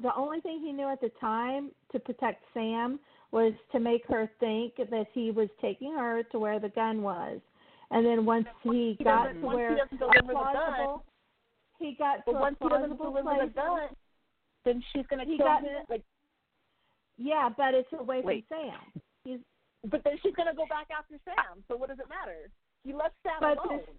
The 0.00 0.14
only 0.14 0.40
thing 0.40 0.60
he 0.64 0.70
knew 0.70 0.88
at 0.88 1.00
the 1.00 1.10
time 1.20 1.72
to 1.90 1.98
protect 1.98 2.44
Sam 2.54 3.00
was 3.30 3.52
to 3.72 3.78
make 3.80 4.06
her 4.08 4.30
think 4.40 4.76
that 4.76 5.06
he 5.12 5.30
was 5.30 5.48
taking 5.60 5.92
her 5.94 6.22
to 6.32 6.38
where 6.38 6.58
the 6.58 6.70
gun 6.70 7.02
was, 7.02 7.40
and 7.90 8.04
then 8.06 8.24
once 8.24 8.46
he, 8.62 8.94
he 8.98 9.04
got 9.04 9.24
to 9.32 9.40
once 9.40 9.40
he 9.40 9.56
where 9.56 9.76
doesn't 9.76 9.98
deliver 9.98 10.26
the 10.28 10.32
gun- 10.32 11.00
he 11.78 11.94
got 11.98 12.24
But 12.26 12.32
to 12.32 12.38
a 12.38 12.40
once 12.40 12.56
he 12.60 12.68
doesn't 12.68 12.96
deliver 12.96 13.22
place. 13.22 13.40
the 13.44 13.46
gun, 13.54 13.88
then 14.64 14.82
she's 14.92 15.06
gonna 15.08 15.26
kill 15.26 15.38
got- 15.38 15.62
him. 15.62 15.84
Like, 15.88 16.02
Yeah, 17.18 17.48
but 17.56 17.74
it's 17.74 17.92
away 17.92 18.20
Wait. 18.22 18.46
from 18.48 18.58
Sam. 18.70 19.02
He's 19.24 19.40
but 19.84 20.02
then 20.04 20.18
she's 20.22 20.34
gonna 20.34 20.54
go 20.54 20.66
back 20.66 20.88
after 20.90 21.18
Sam. 21.24 21.62
So 21.68 21.76
what 21.76 21.88
does 21.88 21.98
it 22.00 22.08
matter? 22.08 22.50
He 22.84 22.92
left 22.92 23.14
Sam 23.22 23.36
But 23.40 23.58
alone. 23.58 23.78
this- 23.78 23.96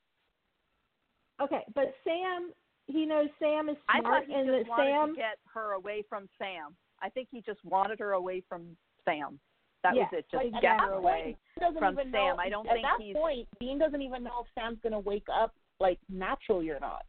okay, 1.42 1.64
but 1.76 1.94
Sam. 2.04 2.54
He 2.88 3.06
knows 3.06 3.30
Sam 3.38 3.70
is 3.70 3.78
smart, 3.84 4.04
I 4.06 4.10
thought 4.10 4.26
he 4.26 4.34
and 4.34 4.48
just 4.48 4.64
that 4.66 4.70
wanted 4.70 4.92
Sam. 4.92 5.08
to 5.10 5.16
get 5.16 5.38
her 5.54 5.74
away 5.74 6.02
from 6.10 6.28
Sam. 6.40 6.76
I 7.04 7.10
think 7.10 7.30
he 7.30 7.40
just 7.42 7.64
wanted 7.64 8.00
her 8.00 8.14
away 8.14 8.42
from 8.50 8.76
Sam. 9.10 9.40
That 9.84 9.96
Yes, 9.96 10.12
was 10.12 10.20
it. 10.20 10.26
Just 10.32 10.44
Like, 10.54 10.62
get 10.62 10.80
her 10.82 10.94
away. 10.94 11.38
He 11.56 11.62
from 11.80 11.96
Sam. 11.96 12.12
Know, 12.12 12.36
I 12.38 12.50
don't 12.50 12.66
think 12.68 12.84
at 12.86 12.98
think 12.98 13.00
that 13.00 13.02
he's- 13.02 13.16
point, 13.18 13.48
Dean 13.60 13.78
doesn't 13.80 14.02
even 14.02 14.24
know 14.24 14.42
if 14.42 14.48
Sam's 14.54 14.80
gonna 14.82 15.00
wake 15.00 15.28
up 15.30 15.54
like 15.80 16.00
naturally 16.10 16.70
or 16.70 16.80
not. 16.82 17.06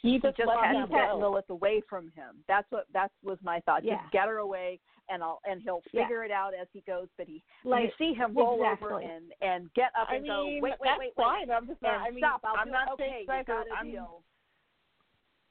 He 0.00 0.12
He 0.14 0.18
just, 0.18 0.36
just 0.36 0.48
let 0.48 0.58
had 0.64 0.72
to 0.72 0.86
get 0.88 1.10
go. 1.10 1.18
Lilith 1.18 1.48
away 1.50 1.80
from 1.88 2.10
him. 2.16 2.42
That's 2.48 2.68
what 2.72 2.86
that 2.92 3.12
was 3.22 3.38
my 3.42 3.60
thought. 3.60 3.84
Yeah. 3.84 4.00
Just 4.00 4.10
get 4.12 4.26
her 4.26 4.38
away, 4.38 4.80
and 5.08 5.22
I'll 5.22 5.40
and 5.44 5.62
he'll 5.62 5.82
Yeah. 5.92 6.02
figure 6.02 6.24
it 6.24 6.32
out 6.32 6.54
as 6.54 6.66
he 6.72 6.80
goes. 6.80 7.08
But 7.16 7.28
he 7.28 7.44
Like 7.64 7.84
you 7.84 7.92
see 7.98 8.14
him 8.14 8.34
roll 8.34 8.64
over 8.64 8.98
and 9.00 9.32
and 9.42 9.72
get 9.74 9.92
up 9.94 10.08
I 10.10 10.16
and 10.16 10.24
mean, 10.24 10.32
go. 10.32 10.44
Wait, 10.46 10.62
wait, 10.62 10.78
that's 10.82 10.98
wait, 10.98 11.12
wait. 11.16 11.24
fine. 11.24 11.50
I'm 11.52 11.66
just 11.68 11.80
not. 11.82 12.00
I 12.00 12.10
mean, 12.10 12.18
stop. 12.18 12.40
I'll 12.44 12.56
I'm 12.56 12.70
not. 12.70 12.90
Okay, 12.92 13.08
saying 13.10 13.20
you 13.20 13.26
guys 13.28 13.44
are- 13.48 13.64
got 13.64 13.68
a 13.68 13.74
I'm- 13.74 13.90
deal. 13.90 14.22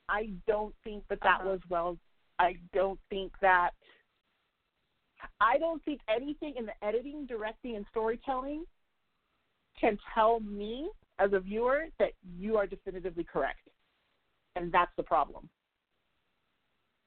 I 0.10 0.34
don't 0.48 0.76
think 0.84 1.08
that 1.08 1.22
that 1.22 1.40
Uh-huh. 1.42 1.50
was 1.52 1.62
well. 1.70 1.98
I 2.40 2.58
don't 2.74 3.00
think 3.10 3.32
that. 3.40 3.74
I 5.40 5.58
don't 5.58 5.84
think 5.84 6.02
anything 6.08 6.56
in 6.58 6.66
the 6.66 6.74
editing, 6.84 7.26
directing, 7.26 7.76
and 7.76 7.86
storytelling 7.90 8.66
can 9.80 9.98
tell 10.14 10.40
me 10.40 10.90
as 11.20 11.34
a 11.34 11.40
viewer 11.40 11.86
that 12.00 12.14
you 12.38 12.58
are 12.58 12.68
definitively 12.68 13.24
correct, 13.24 13.68
and 14.56 14.72
that's 14.72 14.92
the 14.98 15.04
problem. 15.04 15.50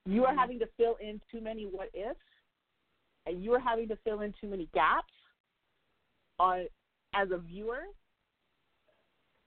You 0.05 0.25
are 0.25 0.33
Mhm. 0.33 0.37
having 0.37 0.59
to 0.59 0.67
fill 0.77 0.95
in 0.95 1.19
too 1.31 1.41
many 1.41 1.65
what 1.65 1.89
ifs, 1.93 2.19
and 3.25 3.43
you 3.43 3.53
are 3.53 3.59
having 3.59 3.87
to 3.87 3.95
fill 3.97 4.21
in 4.21 4.33
too 4.33 4.47
many 4.47 4.67
gaps 4.67 5.13
on 6.39 6.67
as 7.13 7.31
a 7.31 7.37
viewer 7.37 7.87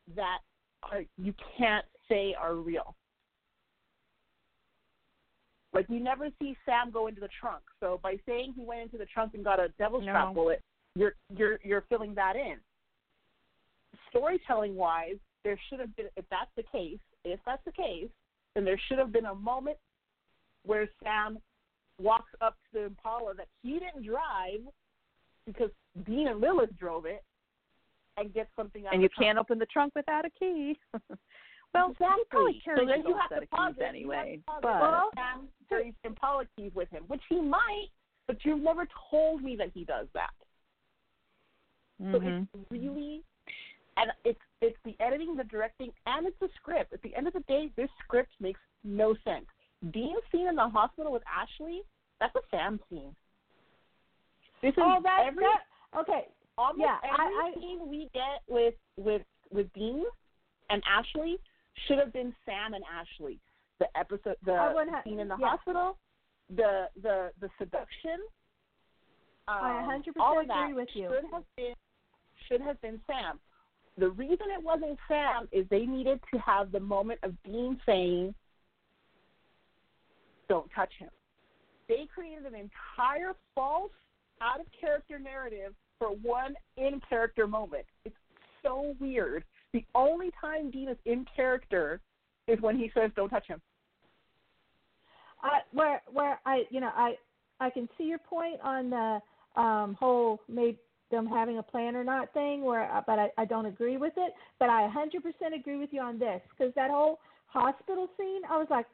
that 0.09 0.43
are, 0.85 1.05
you 1.17 1.33
can't 1.57 1.87
say 2.09 2.35
are 2.35 2.55
real. 2.55 2.97
Like 5.75 5.89
we 5.89 5.99
never 6.01 6.29
see 6.41 6.57
Sam 6.65 6.91
go 6.91 7.07
into 7.09 7.21
the 7.21 7.29
trunk. 7.41 7.63
So 7.81 8.01
by 8.03 8.17
saying 8.27 8.55
he 8.57 8.65
went 8.65 8.83
into 8.83 8.99
the 8.99 9.07
trunk 9.07 9.35
and 9.35 9.45
got 9.45 9.61
a 9.61 9.69
devil's 9.79 10.05
No. 10.07 10.13
trap 10.13 10.35
bullet, 10.35 10.63
you're 10.95 11.15
you're 11.37 11.59
you're 11.63 11.85
filling 11.89 12.15
that 12.15 12.37
in. 12.37 12.57
Storytelling 14.11 14.75
wise, 14.77 15.17
there 15.45 15.59
should 15.69 15.81
have 15.81 15.95
been 15.97 16.07
if 16.17 16.25
that's 16.31 16.51
the 16.57 16.63
case, 16.63 16.99
if 17.25 17.41
that's 17.45 17.65
the 17.65 17.73
case, 17.73 18.09
then 18.55 18.65
there 18.65 18.79
should 18.89 18.99
have 18.99 19.13
been 19.13 19.27
a 19.27 19.35
moment 19.35 19.77
where 20.65 20.89
Sam 21.03 21.39
walks 22.01 22.31
up 22.41 22.55
to 22.73 22.81
the 22.81 22.85
Impala 22.87 23.35
that 23.35 23.49
he 23.63 23.75
didn't 23.79 24.05
drive 24.07 24.61
because 25.47 25.71
Dean 26.07 26.29
and 26.29 26.41
Lilith 26.41 26.77
drove 26.79 27.07
it 27.07 27.23
and 28.17 28.33
gets 28.33 28.51
something 28.57 28.87
out 28.87 28.95
And 28.95 29.01
of 29.01 29.03
you 29.03 29.09
the 29.09 29.15
trunk. 29.15 29.27
can't 29.27 29.39
open 29.39 29.59
the 29.59 29.67
trunk 29.67 29.95
without 29.95 30.25
a 30.25 30.31
key. 30.31 30.79
well, 31.75 31.91
Exactly. 31.91 32.17
he 32.19 32.25
probably 32.31 32.53
So 32.55 32.65
carries 32.65 32.89
then 32.89 32.89
a 32.89 32.97
you 32.99 33.03
little 33.15 33.19
have 33.19 33.41
to 33.41 33.47
pause 33.49 33.75
it. 33.79 33.83
Anyway. 33.83 34.41
pause. 34.47 34.61
But 34.63 34.81
Well, 34.81 35.11
Sam 35.15 35.49
carries 35.69 35.95
Impala 36.05 36.45
keys 36.57 36.73
with 36.75 36.89
him, 36.91 37.05
which 37.09 37.23
he 37.29 37.41
might, 37.41 37.89
but 38.27 38.45
you've 38.45 38.61
never 38.63 38.87
told 39.11 39.43
me 39.43 39.57
that 39.57 39.71
he 39.73 39.85
does 39.85 40.07
that. 40.15 40.31
So 41.99 42.21
Mhm. 42.21 42.49
it's 42.55 42.71
really, 42.71 43.25
and 43.97 44.13
it's 44.25 44.41
it's 44.61 44.79
the 44.85 44.97
editing, 45.01 45.37
the 45.37 45.45
directing, 45.45 45.93
and 46.07 46.27
it's 46.27 46.39
the 46.39 46.49
script. 46.57 46.93
At 46.93 47.03
the 47.03 47.15
end 47.15 47.27
of 47.29 47.33
the 47.33 47.41
day, 47.41 47.69
this 47.77 47.91
script 48.05 48.33
makes 48.41 48.61
no 48.83 49.15
sense. 49.25 49.47
Dean's 49.91 50.23
scene 50.33 50.49
in 50.49 50.57
the 50.57 50.69
hospital 50.69 51.13
with 51.13 51.23
Ashley, 51.27 51.83
that's 52.19 52.35
a 52.35 52.41
Sam 52.51 52.81
scene. 52.89 53.15
This 54.61 54.73
is 54.73 54.83
Oh, 54.85 55.01
that, 55.03 55.27
every 55.27 55.45
that 55.45 55.67
okay. 55.97 56.29
almost 56.57 56.81
yeah, 56.81 56.99
every 57.05 57.35
I- 57.37 57.49
I- 57.49 57.55
scene 57.55 57.89
we 57.89 58.07
get 58.13 58.43
with 58.49 58.75
with 58.97 59.25
with 59.51 59.73
Dean 59.75 60.05
and 60.71 60.83
Ashley 60.85 61.41
should 61.87 61.99
have 61.99 62.13
been 62.13 62.35
Sam 62.45 62.75
and 62.75 62.85
Ashley. 62.85 63.39
The 63.79 63.87
episode, 63.97 64.37
the 64.45 64.57
ha- 64.57 65.03
scene 65.05 65.21
in 65.21 65.29
the 65.29 65.37
yeah. 65.39 65.49
hospital, 65.51 65.99
the 66.55 66.87
the 67.03 67.31
the 67.41 67.49
seduction. 67.59 68.19
Um, 69.47 69.59
I 69.63 70.01
100% 70.07 70.13
all 70.21 70.41
of 70.41 70.49
that 70.49 70.65
agree 70.65 70.75
with 70.75 70.89
you. 70.95 71.09
Should 71.09 71.31
have 71.33 71.45
been 71.57 71.75
should 72.49 72.61
have 72.61 72.81
been 72.81 73.01
Sam. 73.07 73.39
The 73.97 74.11
reason 74.11 74.47
it 74.57 74.63
wasn't 74.63 74.99
Sam 75.07 75.49
is 75.53 75.67
they 75.71 75.87
needed 75.87 76.21
to 76.33 76.41
have 76.41 76.73
the 76.73 76.81
moment 76.81 77.21
of 77.23 77.35
Dean 77.45 77.81
saying, 77.87 78.35
"Don't 80.49 80.71
touch 80.75 80.93
him." 80.99 81.11
They 81.89 82.07
created 82.13 82.45
an 82.47 82.55
entire 82.55 83.35
false, 83.55 83.93
out 84.41 84.61
of 84.61 84.67
character 84.79 85.19
narrative 85.19 85.75
for 85.99 86.09
one 86.09 86.55
in 86.77 87.01
character 87.09 87.47
moment. 87.47 87.85
It's 88.05 88.17
so 88.63 88.95
weird. 89.01 89.45
The 89.73 89.85
only 89.95 90.31
time 90.41 90.71
Dean 90.71 90.89
is 90.89 90.97
in 91.05 91.27
character 91.37 92.01
is 92.47 92.61
when 92.61 92.77
he 92.77 92.91
says, 92.95 93.11
"Don't 93.15 93.29
touch 93.29 93.47
him." 93.47 93.61
I 95.43 95.61
where 95.73 96.03
where 96.13 96.41
I 96.47 96.65
you 96.71 96.81
know 96.81 96.91
I 96.95 97.17
I 97.61 97.71
can 97.71 97.89
see 97.99 98.05
your 98.05 98.19
point 98.19 98.61
on 98.63 98.91
the 98.91 99.21
um 99.61 99.95
whole 99.95 100.41
maybe 100.49 100.79
them 101.11 101.27
having 101.27 101.59
a 101.59 101.63
plan 101.63 101.97
or 101.97 102.05
not 102.05 102.33
thing 102.35 102.63
where 102.63 102.91
uh, 102.93 103.03
but 103.07 103.19
I, 103.19 103.31
I 103.39 103.45
don't 103.45 103.67
agree 103.67 103.97
with 103.97 104.13
it. 104.17 104.35
But 104.59 104.69
I 104.69 104.89
100% 104.89 105.59
agree 105.59 105.79
with 105.79 105.91
you 105.93 106.03
on 106.03 106.19
this 106.19 106.43
because 106.51 106.75
that 106.75 106.91
whole 106.91 107.19
hospital 107.47 108.09
scene 108.19 108.43
I 108.51 108.57
was 108.59 108.67
like 108.71 108.87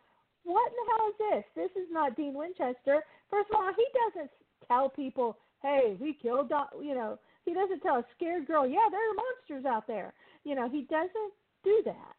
what 0.44 0.70
in 0.70 0.76
the 0.76 0.92
hell 0.92 1.08
is 1.08 1.16
this? 1.18 1.44
This 1.56 1.82
is 1.82 1.88
not 1.90 2.16
Dean 2.16 2.34
Winchester. 2.34 3.02
First 3.30 3.50
of 3.50 3.56
all 3.56 3.72
he 3.76 3.86
doesn't 4.06 4.30
tell 4.68 4.88
people 4.88 5.36
hey 5.62 5.96
we 6.00 6.16
killed 6.20 6.52
you 6.82 6.94
know 6.94 7.18
he 7.44 7.52
doesn't 7.52 7.80
tell 7.80 7.96
a 7.96 8.04
scared 8.16 8.46
girl 8.46 8.66
yeah 8.66 8.88
there 8.90 9.00
are 9.00 9.14
monsters 9.14 9.66
out 9.66 9.86
there 9.86 10.12
you 10.44 10.54
know 10.54 10.68
he 10.68 10.82
doesn't 10.82 11.32
do 11.64 11.82
that 11.84 12.14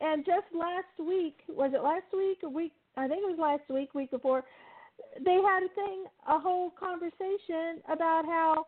and 0.00 0.24
just 0.24 0.46
last 0.52 0.98
week, 0.98 1.36
was 1.48 1.72
it 1.74 1.82
last 1.82 2.06
week 2.12 2.38
or 2.42 2.50
week? 2.50 2.72
I 2.96 3.08
think 3.08 3.22
it 3.22 3.30
was 3.30 3.38
last 3.38 3.72
week, 3.72 3.94
week 3.94 4.10
before. 4.10 4.44
They 5.24 5.34
had 5.34 5.62
a 5.62 5.74
thing, 5.74 6.04
a 6.28 6.38
whole 6.38 6.70
conversation 6.70 7.80
about 7.90 8.24
how 8.24 8.66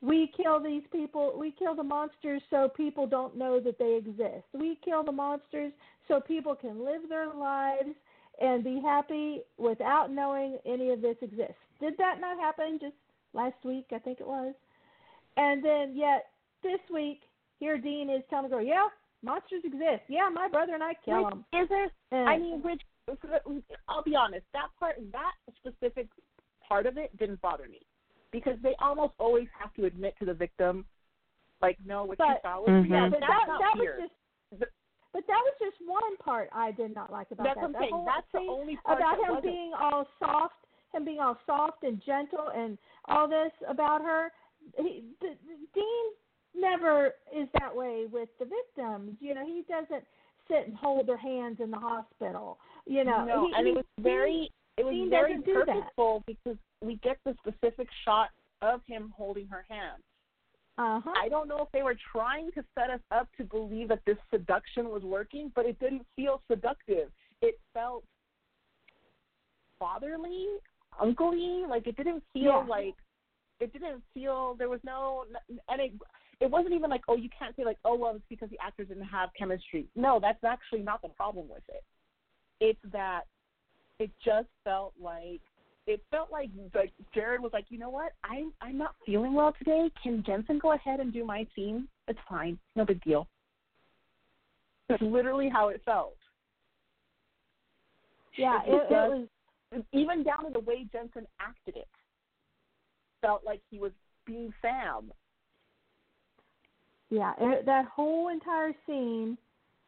we 0.00 0.30
kill 0.36 0.62
these 0.62 0.82
people, 0.92 1.34
we 1.38 1.52
kill 1.58 1.74
the 1.74 1.82
monsters 1.82 2.40
so 2.50 2.68
people 2.68 3.06
don't 3.06 3.36
know 3.36 3.58
that 3.58 3.78
they 3.78 3.96
exist. 3.96 4.46
We 4.54 4.78
kill 4.84 5.02
the 5.02 5.12
monsters 5.12 5.72
so 6.06 6.20
people 6.20 6.54
can 6.54 6.84
live 6.84 7.08
their 7.08 7.34
lives 7.34 7.96
and 8.40 8.62
be 8.62 8.80
happy 8.80 9.40
without 9.56 10.12
knowing 10.12 10.58
any 10.64 10.90
of 10.90 11.02
this 11.02 11.16
exists. 11.20 11.54
Did 11.80 11.94
that 11.98 12.20
not 12.20 12.38
happen 12.38 12.78
just 12.80 12.94
last 13.32 13.56
week? 13.64 13.86
I 13.92 13.98
think 13.98 14.20
it 14.20 14.26
was. 14.26 14.54
And 15.36 15.64
then 15.64 15.96
yet 15.96 16.26
this 16.62 16.78
week, 16.92 17.22
here 17.58 17.78
Dean 17.78 18.10
is 18.10 18.22
telling 18.30 18.50
the 18.50 18.56
girl, 18.56 18.64
"Yeah, 18.64 18.88
monsters 19.22 19.62
exist. 19.64 20.02
Yeah, 20.08 20.28
my 20.28 20.48
brother 20.48 20.74
and 20.74 20.82
I 20.82 20.94
kill 21.04 21.24
Which 21.24 21.34
them." 21.34 21.44
isn't 21.52 21.92
And, 22.10 22.28
I 22.28 22.38
mean, 22.38 22.62
which 22.62 22.82
I'll 23.88 24.02
be 24.02 24.14
honest, 24.14 24.44
that 24.52 24.68
part, 24.78 24.96
that 25.12 25.32
specific 25.56 26.08
part 26.66 26.86
of 26.86 26.98
it 26.98 27.16
didn't 27.16 27.40
bother 27.40 27.66
me 27.68 27.80
because 28.30 28.58
they 28.62 28.74
almost 28.80 29.14
always 29.18 29.48
have 29.58 29.72
to 29.74 29.86
admit 29.86 30.14
to 30.18 30.26
the 30.26 30.34
victim, 30.34 30.84
like, 31.62 31.78
no, 31.84 32.04
what 32.04 32.18
you 32.18 32.36
saw 32.42 32.60
was 32.60 32.68
Mhm. 32.68 32.82
real. 32.82 32.92
yeah, 32.92 33.08
but 33.08 33.20
That's 33.20 33.30
that 33.32 33.48
not 33.48 33.60
that 33.60 33.76
here. 33.76 33.98
was 34.00 34.10
just. 34.10 34.72
But 35.10 35.26
that 35.26 35.42
was 35.42 35.54
just 35.58 35.80
one 35.88 36.16
part 36.18 36.50
I 36.52 36.70
did 36.70 36.94
not 36.94 37.10
like 37.10 37.30
about 37.30 37.44
That's 37.44 37.54
that. 37.56 37.62
what 37.62 37.72
That 37.72 37.90
whole 37.90 38.04
That's 38.04 38.30
the 38.32 38.38
only 38.40 38.76
part 38.76 38.98
about 38.98 39.16
that 39.16 39.24
him 39.24 39.34
wasn't. 39.36 39.52
being 39.54 39.72
all 39.74 40.06
soft, 40.18 40.66
him 40.92 41.04
being 41.06 41.18
all 41.18 41.34
soft 41.46 41.82
and 41.82 42.00
gentle, 42.04 42.48
and 42.50 42.78
all 43.06 43.26
this 43.26 43.52
about 43.66 44.02
her. 44.02 44.30
He, 44.76 45.00
D- 45.20 45.34
D- 45.46 45.66
Dean 45.72 46.12
never 46.60 47.14
is 47.34 47.48
that 47.58 47.74
way 47.74 48.06
with 48.10 48.28
the 48.38 48.44
victims. 48.46 49.16
You 49.20 49.34
know, 49.34 49.44
he 49.46 49.64
doesn't 49.68 50.04
sit 50.48 50.66
and 50.66 50.76
hold 50.76 51.06
their 51.06 51.16
hands 51.18 51.58
in 51.62 51.70
the 51.70 51.78
hospital. 51.78 52.58
You 52.86 53.04
know, 53.04 53.24
no, 53.24 53.46
he, 53.46 53.52
and 53.56 53.66
he, 53.66 53.72
it 53.72 53.76
was 53.76 53.84
very, 54.00 54.50
it 54.76 54.84
was 54.84 55.08
very 55.10 55.32
doesn't 55.34 55.46
do 55.46 55.54
that. 55.66 55.66
purposeful 55.66 56.22
because 56.26 56.56
we 56.82 56.96
get 56.96 57.18
the 57.24 57.34
specific 57.40 57.88
shot 58.04 58.30
of 58.62 58.80
him 58.86 59.12
holding 59.16 59.46
her 59.48 59.64
hand. 59.68 60.02
Uh 60.78 61.00
huh. 61.04 61.12
I 61.22 61.28
don't 61.28 61.48
know 61.48 61.58
if 61.62 61.68
they 61.72 61.82
were 61.82 61.96
trying 62.12 62.52
to 62.52 62.64
set 62.78 62.88
us 62.88 63.00
up 63.10 63.28
to 63.36 63.44
believe 63.44 63.88
that 63.88 64.00
this 64.06 64.16
seduction 64.30 64.88
was 64.90 65.02
working, 65.02 65.50
but 65.54 65.66
it 65.66 65.78
didn't 65.80 66.06
feel 66.14 66.40
seductive. 66.48 67.10
It 67.42 67.58
felt 67.74 68.04
fatherly, 69.78 70.46
unclely. 71.00 71.64
Like 71.68 71.86
it 71.86 71.96
didn't 71.96 72.22
feel 72.32 72.42
Yeah. 72.44 72.64
like 72.68 72.94
it 73.60 73.72
didn't 73.72 74.02
feel 74.14 74.54
there 74.54 74.68
was 74.68 74.80
no 74.84 75.24
and 75.68 75.80
it 75.80 75.92
it 76.40 76.50
wasn't 76.50 76.74
even 76.74 76.90
like 76.90 77.02
oh 77.08 77.16
you 77.16 77.28
can't 77.36 77.54
say 77.56 77.64
like 77.64 77.78
oh 77.84 77.96
well 77.96 78.14
it's 78.14 78.24
because 78.28 78.50
the 78.50 78.58
actors 78.64 78.88
didn't 78.88 79.04
have 79.04 79.30
chemistry. 79.38 79.86
No, 79.96 80.18
that's 80.20 80.42
actually 80.44 80.80
not 80.80 81.02
the 81.02 81.08
problem 81.08 81.48
with 81.48 81.62
it. 81.68 81.84
It's 82.60 82.92
that 82.92 83.22
it 83.98 84.10
just 84.24 84.48
felt 84.64 84.94
like 85.00 85.40
it 85.86 86.02
felt 86.10 86.30
like 86.30 86.50
like 86.74 86.92
Jared 87.14 87.40
was 87.40 87.52
like, 87.52 87.66
you 87.68 87.78
know 87.78 87.90
what, 87.90 88.12
I'm 88.22 88.52
I'm 88.60 88.78
not 88.78 88.94
feeling 89.04 89.34
well 89.34 89.54
today. 89.58 89.90
Can 90.02 90.22
Jensen 90.24 90.58
go 90.58 90.72
ahead 90.72 91.00
and 91.00 91.12
do 91.12 91.24
my 91.24 91.46
scene? 91.56 91.88
It's 92.06 92.18
fine, 92.28 92.58
no 92.76 92.84
big 92.84 93.02
deal. 93.02 93.26
That's 94.88 95.02
literally 95.02 95.48
how 95.48 95.68
it 95.68 95.82
felt. 95.84 96.16
Yeah, 98.36 98.60
It 98.66 98.72
it, 98.72 98.92
it 98.92 98.92
was. 98.92 99.28
Even 99.92 100.22
down 100.22 100.44
to 100.44 100.50
the 100.50 100.60
way 100.60 100.86
Jensen 100.90 101.26
acted 101.40 101.76
it, 101.76 101.88
felt 103.20 103.42
like 103.44 103.60
he 103.70 103.78
was 103.78 103.92
being 104.24 104.52
Sam. 104.62 105.12
Yeah, 107.10 107.32
it, 107.40 107.66
that 107.66 107.86
whole 107.86 108.28
entire 108.28 108.72
scene 108.86 109.38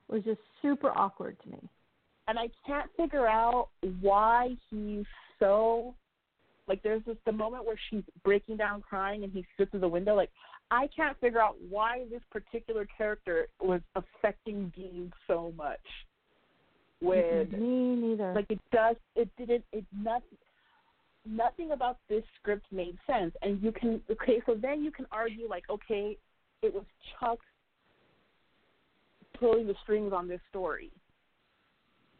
was 0.08 0.22
just 0.24 0.40
super 0.62 0.90
awkward 0.90 1.36
to 1.44 1.50
me. 1.50 1.58
and 2.28 2.38
I 2.38 2.48
can't 2.66 2.88
figure 2.96 3.26
out 3.26 3.68
why 4.00 4.56
he's 4.70 5.04
so 5.38 5.94
like 6.68 6.82
there's 6.84 7.02
this 7.04 7.16
the 7.26 7.32
moment 7.32 7.64
where 7.64 7.78
she's 7.90 8.04
breaking 8.22 8.56
down 8.56 8.80
crying 8.82 9.24
and 9.24 9.32
he 9.32 9.44
sits 9.58 9.72
through 9.72 9.80
the 9.80 9.88
window 9.88 10.14
like 10.14 10.30
I 10.70 10.88
can't 10.94 11.18
figure 11.20 11.40
out 11.40 11.56
why 11.68 12.04
this 12.10 12.20
particular 12.30 12.86
character 12.96 13.48
was 13.60 13.80
affecting 13.96 14.72
Dean 14.76 15.12
so 15.26 15.52
much. 15.56 15.80
When 17.00 17.50
me 17.50 18.08
neither. 18.08 18.32
like 18.34 18.46
it 18.50 18.60
does 18.70 18.96
it 19.16 19.28
didn't 19.36 19.64
it 19.72 19.84
nothing 19.96 20.38
nothing 21.26 21.72
about 21.72 21.98
this 22.08 22.22
script 22.40 22.66
made 22.70 22.96
sense 23.06 23.34
and 23.42 23.60
you 23.62 23.72
can 23.72 24.00
okay 24.10 24.40
so 24.46 24.54
then 24.54 24.84
you 24.84 24.90
can 24.92 25.06
argue 25.10 25.48
like 25.48 25.64
okay 25.68 26.16
it 26.62 26.74
was 26.74 26.84
chuck 27.18 27.38
pulling 29.38 29.66
the 29.66 29.74
strings 29.82 30.12
on 30.12 30.28
this 30.28 30.40
story 30.48 30.90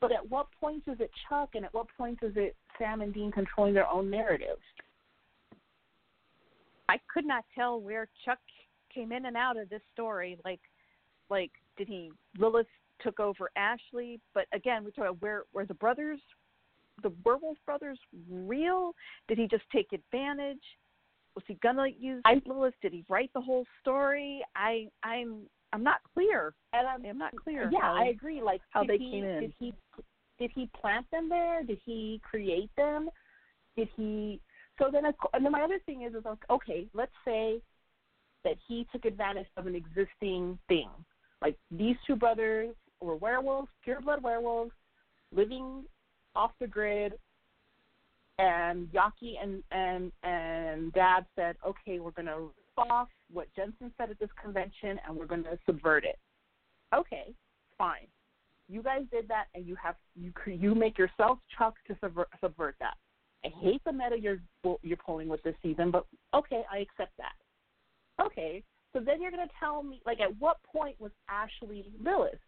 but 0.00 0.12
at 0.12 0.28
what 0.30 0.46
point 0.58 0.82
is 0.86 0.98
it 1.00 1.10
chuck 1.28 1.50
and 1.54 1.64
at 1.64 1.74
what 1.74 1.86
point 1.96 2.18
is 2.22 2.32
it 2.36 2.56
sam 2.78 3.00
and 3.02 3.12
dean 3.12 3.30
controlling 3.30 3.74
their 3.74 3.88
own 3.88 4.08
narrative 4.08 4.58
I 6.90 6.98
could 7.12 7.24
not 7.24 7.44
tell 7.54 7.80
where 7.80 8.08
Chuck 8.24 8.40
came 8.92 9.12
in 9.12 9.26
and 9.26 9.36
out 9.36 9.56
of 9.56 9.68
this 9.68 9.82
story. 9.92 10.36
Like, 10.44 10.58
like 11.30 11.52
did 11.78 11.86
he 11.86 12.10
Lilith 12.36 12.66
took 13.00 13.20
over 13.20 13.48
Ashley? 13.54 14.18
But 14.34 14.46
again, 14.52 14.84
we 14.84 14.90
talk 14.90 15.04
about 15.04 15.22
where 15.22 15.44
were 15.54 15.64
the 15.64 15.74
brothers, 15.74 16.18
the 17.04 17.12
werewolf 17.24 17.58
brothers, 17.64 17.98
real? 18.28 18.92
Did 19.28 19.38
he 19.38 19.46
just 19.46 19.62
take 19.72 19.92
advantage? 19.92 20.58
Was 21.40 21.46
he 21.48 21.54
gonna 21.62 21.86
use 21.98 22.20
I- 22.26 22.42
Lilith? 22.44 22.74
Did 22.82 22.92
he 22.92 23.02
write 23.08 23.30
the 23.32 23.40
whole 23.40 23.64
story? 23.80 24.42
I 24.54 24.88
I'm 25.02 25.46
I'm 25.72 25.82
not 25.82 26.00
clear. 26.12 26.52
and 26.74 26.86
i'm 26.86 27.04
I'm 27.06 27.16
not 27.16 27.34
clear. 27.36 27.70
yeah 27.72 27.80
how- 27.80 27.94
i 27.96 28.06
agree 28.08 28.42
like 28.42 28.60
how 28.70 28.84
they 28.84 28.98
he, 28.98 29.10
came 29.10 29.24
in. 29.24 29.40
did 29.40 29.54
he 29.58 29.72
did 30.38 30.50
he 30.54 30.68
plant 30.78 31.06
them 31.10 31.28
there 31.30 31.62
did 31.62 31.78
he 31.86 32.20
create 32.28 32.70
them 32.76 33.08
did 33.76 33.88
he 33.96 34.40
so 34.78 34.90
then 34.92 35.04
and 35.06 35.44
then 35.44 35.52
my 35.52 35.62
other 35.62 35.78
thing 35.86 36.02
is 36.02 36.14
is 36.14 36.24
like 36.26 36.38
okay 36.50 36.86
let's 36.92 37.12
say 37.24 37.60
that 38.44 38.56
he 38.68 38.86
took 38.92 39.04
advantage 39.06 39.46
of 39.56 39.66
an 39.66 39.74
existing 39.74 40.58
thing 40.68 40.88
like 41.40 41.56
these 41.70 41.96
two 42.06 42.16
brothers 42.16 42.74
were 43.00 43.16
werewolves 43.16 43.70
pure 43.84 44.00
blood 44.02 44.22
werewolves 44.22 44.72
living 45.34 45.84
off 46.36 46.50
the 46.60 46.66
grid 46.66 47.14
and 48.40 48.88
Yockey 48.88 49.34
and 49.42 49.62
and 49.70 50.12
and 50.22 50.92
Dabb 50.92 51.26
said, 51.36 51.56
"Okay, 51.66 52.00
we're 52.00 52.10
going 52.12 52.26
to 52.26 52.38
rip 52.38 52.90
off 52.90 53.08
what 53.32 53.48
Jensen 53.54 53.92
said 53.98 54.10
at 54.10 54.18
this 54.18 54.30
convention, 54.42 54.98
and 55.06 55.16
we're 55.16 55.26
going 55.26 55.44
to 55.44 55.58
subvert 55.66 56.04
it." 56.04 56.18
Okay, 56.94 57.34
fine. 57.76 58.06
You 58.68 58.82
guys 58.82 59.02
did 59.12 59.28
that, 59.28 59.46
and 59.54 59.66
you 59.66 59.76
have 59.82 59.96
you 60.14 60.32
you 60.46 60.74
make 60.74 60.96
yourself 60.96 61.38
Chuck 61.56 61.74
to 61.88 61.96
subvert, 62.00 62.28
subvert 62.40 62.76
that. 62.80 62.94
I 63.44 63.48
hate 63.60 63.82
the 63.84 63.92
meta 63.92 64.16
you're 64.18 64.40
you're 64.82 64.96
pulling 64.96 65.28
with 65.28 65.42
this 65.42 65.54
season, 65.62 65.90
but 65.90 66.06
okay, 66.34 66.62
I 66.72 66.78
accept 66.78 67.12
that. 67.18 68.24
Okay, 68.24 68.62
so 68.92 69.00
then 69.00 69.20
you're 69.20 69.30
going 69.30 69.46
to 69.46 69.54
tell 69.58 69.82
me 69.82 70.00
like 70.06 70.20
at 70.20 70.30
what 70.38 70.58
point 70.62 70.96
was 70.98 71.12
Ashley 71.28 71.84
Lilith? 72.02 72.38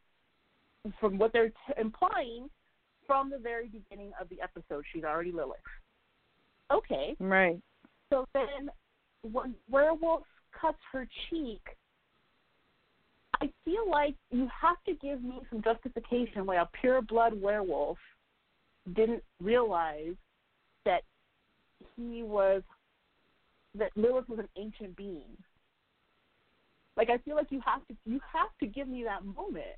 From 0.98 1.16
what 1.16 1.32
they're 1.32 1.50
t- 1.50 1.54
implying, 1.78 2.50
from 3.06 3.30
the 3.30 3.38
very 3.38 3.68
beginning 3.68 4.10
of 4.20 4.28
the 4.28 4.40
episode, 4.40 4.84
she's 4.92 5.04
already 5.04 5.30
Lilith. 5.30 5.60
Okay, 6.70 7.16
Right. 7.18 7.60
so 8.10 8.26
then 8.34 8.70
when 9.30 9.54
Werewolf 9.70 10.24
cuts 10.58 10.78
her 10.92 11.06
cheek, 11.28 11.60
I 13.40 13.50
feel 13.64 13.90
like 13.90 14.14
you 14.30 14.48
have 14.60 14.76
to 14.86 14.94
give 14.94 15.22
me 15.22 15.40
some 15.50 15.62
justification 15.62 16.46
why 16.46 16.56
a 16.56 16.66
pure 16.80 17.02
blood 17.02 17.40
werewolf 17.40 17.98
didn't 18.94 19.22
realize 19.40 20.14
that 20.84 21.02
he 21.96 22.22
was 22.22 22.62
that 23.74 23.90
Lilith 23.96 24.28
was 24.28 24.38
an 24.38 24.48
ancient 24.56 24.96
being. 24.96 25.36
Like 26.96 27.10
I 27.10 27.18
feel 27.18 27.36
like 27.36 27.50
you 27.50 27.60
have 27.64 27.86
to 27.88 27.94
you 28.04 28.20
have 28.32 28.50
to 28.60 28.66
give 28.66 28.88
me 28.88 29.02
that 29.04 29.24
moment 29.24 29.76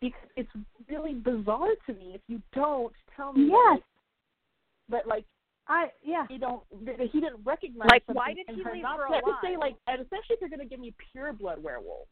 because 0.00 0.28
it's 0.36 0.50
really 0.88 1.14
bizarre 1.14 1.74
to 1.86 1.92
me 1.92 2.12
if 2.14 2.20
you 2.28 2.40
don't 2.52 2.92
tell 3.14 3.32
me 3.32 3.48
Yes. 3.50 3.80
that, 4.88 4.96
that 4.96 5.06
like 5.08 5.24
I 5.68 5.90
yeah. 6.02 6.24
he 6.28 6.38
don't 6.38 6.62
he 7.12 7.20
didn't 7.20 7.44
recognize 7.44 7.88
Like, 7.90 8.02
why 8.06 8.32
did 8.34 8.46
he 8.48 8.56
leave 8.56 8.84
her 8.84 9.20
to 9.20 9.32
say 9.42 9.56
like 9.56 9.74
and 9.86 10.00
especially 10.00 10.34
if 10.36 10.40
you're 10.40 10.50
gonna 10.50 10.64
give 10.64 10.80
me 10.80 10.94
pure 11.12 11.32
blood 11.32 11.62
werewolves. 11.62 12.08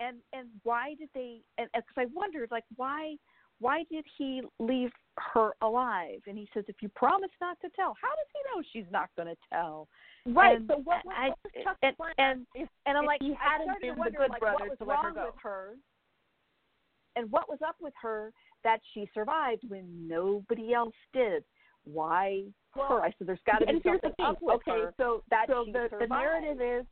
and 0.00 0.16
and 0.32 0.48
why 0.62 0.94
did 0.98 1.08
they 1.14 1.40
and 1.58 1.68
because 1.74 1.94
i 1.98 2.06
wondered 2.14 2.50
like 2.50 2.64
why 2.76 3.14
why 3.60 3.84
did 3.90 4.04
he 4.18 4.40
leave 4.58 4.90
her 5.34 5.50
alive 5.62 6.18
and 6.26 6.36
he 6.38 6.48
says 6.54 6.64
if 6.68 6.76
you 6.80 6.88
promise 6.96 7.30
not 7.40 7.60
to 7.60 7.68
tell 7.76 7.94
how 8.00 8.08
does 8.08 8.26
he 8.32 8.40
know 8.48 8.62
she's 8.72 8.90
not 8.90 9.08
going 9.16 9.28
to 9.28 9.36
tell 9.52 9.88
Right. 10.24 10.56
And 10.56 10.68
so 10.68 10.76
what, 10.84 11.04
what, 11.04 11.16
I- 11.16 11.28
was 11.30 11.52
Chuck's 11.64 11.78
and- 11.82 11.96
plan 11.96 12.14
and- 12.18 12.46
if, 12.54 12.68
and 12.86 12.96
i'm 12.96 13.04
like 13.04 13.20
he 13.20 13.34
hadn't 13.38 13.66
started 13.66 13.80
been 13.82 13.96
to 13.96 14.10
the 14.10 14.16
good 14.16 14.30
like 14.30 14.40
brother 14.40 14.56
what 14.60 14.68
was 14.70 14.78
to 14.78 14.84
let 14.84 14.98
her 15.02 15.12
go? 15.12 15.26
with 15.26 15.34
her 15.42 15.74
and 17.16 17.30
what 17.30 17.48
was 17.48 17.58
up 17.66 17.76
with 17.80 17.92
her 18.00 18.32
that 18.64 18.80
she 18.94 19.08
survived 19.14 19.62
when 19.68 20.06
nobody 20.08 20.72
else 20.74 20.94
did 21.12 21.44
why 21.84 22.42
Well, 22.76 22.88
her 22.88 23.00
i 23.02 23.12
said 23.18 23.26
there's 23.26 23.40
got 23.46 23.58
to 23.58 23.66
be 23.66 23.72
and 23.72 23.80
here's 23.82 24.00
the 24.02 24.08
something 24.08 24.24
thing. 24.24 24.26
up 24.26 24.42
with 24.42 24.54
okay, 24.56 24.70
her 24.82 24.94
so 24.96 25.22
that 25.30 25.46
so 25.48 25.64
the, 25.66 25.88
the 25.98 26.06
narrative 26.06 26.60
is 26.60 26.86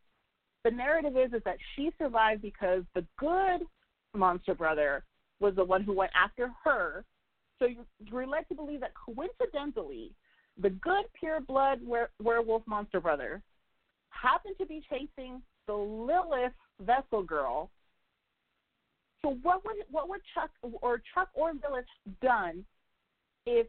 the 0.65 0.71
narrative 0.71 1.17
is 1.17 1.33
is 1.33 1.43
that 1.45 1.57
she 1.77 1.91
survived 1.99 2.43
because 2.43 2.83
the 2.95 3.05
good 3.19 3.61
monster 4.15 4.55
brother 4.55 5.05
was 5.39 5.55
the 5.55 5.65
one 5.65 5.83
who 5.83 5.95
went 5.95 6.11
after 6.15 6.53
her. 6.65 7.05
So 7.59 7.65
you- 7.67 7.87
you're 8.05 8.27
led 8.27 8.47
to 8.49 8.55
believe 8.55 8.81
that 8.81 8.93
coincidentally, 8.95 10.13
the 10.59 10.69
good 10.71 11.05
pure 11.15 11.41
blood 11.41 11.81
were- 11.83 12.11
werewolf 12.23 12.67
monster 12.67 13.01
brother 13.01 13.43
happened 14.11 14.57
to 14.59 14.67
be 14.67 14.83
chasing 14.91 15.41
the 15.67 15.75
Lilith 15.75 16.53
vessel 16.81 17.23
girl. 17.23 17.71
So 19.23 19.39
what 19.43 19.65
would 19.65 19.77
what 19.91 20.09
would 20.09 20.21
Chuck 20.35 20.51
or 20.63 21.03
Chuck 21.15 21.29
or 21.35 21.53
Lilith 21.53 21.85
done 22.23 22.65
if 23.47 23.67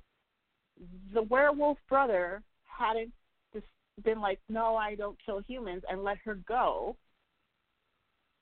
the 1.14 1.24
werewolf 1.24 1.78
brother 1.90 2.42
hadn't 2.64 3.12
just 3.54 3.66
been 4.04 4.22
like, 4.22 4.40
no, 4.50 4.76
I 4.76 4.96
don't 4.96 5.18
kill 5.26 5.42
humans, 5.48 5.84
and 5.90 6.04
let 6.04 6.18
her 6.26 6.36
go? 6.48 6.96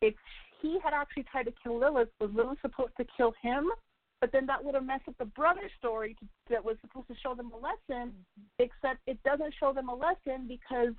If 0.01 0.13
he 0.61 0.77
had 0.83 0.93
actually 0.93 1.23
tried 1.23 1.43
to 1.43 1.53
kill 1.63 1.79
Lilith, 1.79 2.09
was 2.19 2.29
Lilith 2.33 2.59
supposed 2.61 2.93
to 2.97 3.05
kill 3.17 3.33
him? 3.41 3.69
But 4.21 4.31
then 4.33 4.45
that 4.47 4.63
would 4.63 4.75
have 4.75 4.85
messed 4.85 5.07
up 5.07 5.17
the 5.17 5.25
brother 5.25 5.69
story 5.77 6.15
to, 6.19 6.27
that 6.49 6.63
was 6.63 6.75
supposed 6.81 7.07
to 7.07 7.15
show 7.23 7.35
them 7.35 7.51
a 7.53 7.55
lesson, 7.55 8.11
mm-hmm. 8.11 8.43
except 8.59 8.99
it 9.07 9.17
doesn't 9.23 9.53
show 9.59 9.73
them 9.73 9.87
a 9.87 9.95
lesson 9.95 10.45
because 10.47 10.93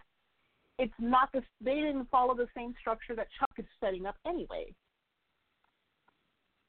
it's 0.79 0.95
not 0.99 1.31
the 1.33 1.43
they 1.61 1.75
didn't 1.75 2.09
follow 2.11 2.35
the 2.35 2.49
same 2.57 2.75
structure 2.81 3.15
that 3.15 3.29
Chuck 3.39 3.51
is 3.59 3.67
setting 3.79 4.07
up 4.07 4.17
anyway. 4.27 4.75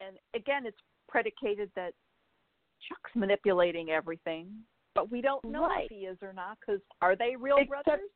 And 0.06 0.18
again, 0.34 0.66
it's 0.66 0.78
predicated 1.08 1.72
that 1.76 1.94
Chuck's 2.88 3.12
manipulating 3.16 3.90
everything, 3.92 4.48
but 4.96 5.10
we 5.12 5.22
don't 5.22 5.44
know 5.46 5.68
Right. 5.68 5.86
if 5.86 5.92
he 5.92 6.06
is 6.06 6.18
or 6.22 6.34
not. 6.34 6.58
Because 6.60 6.82
are 7.02 7.16
they 7.16 7.36
real 7.36 7.58
Except- 7.58 7.86
brothers? 7.86 8.10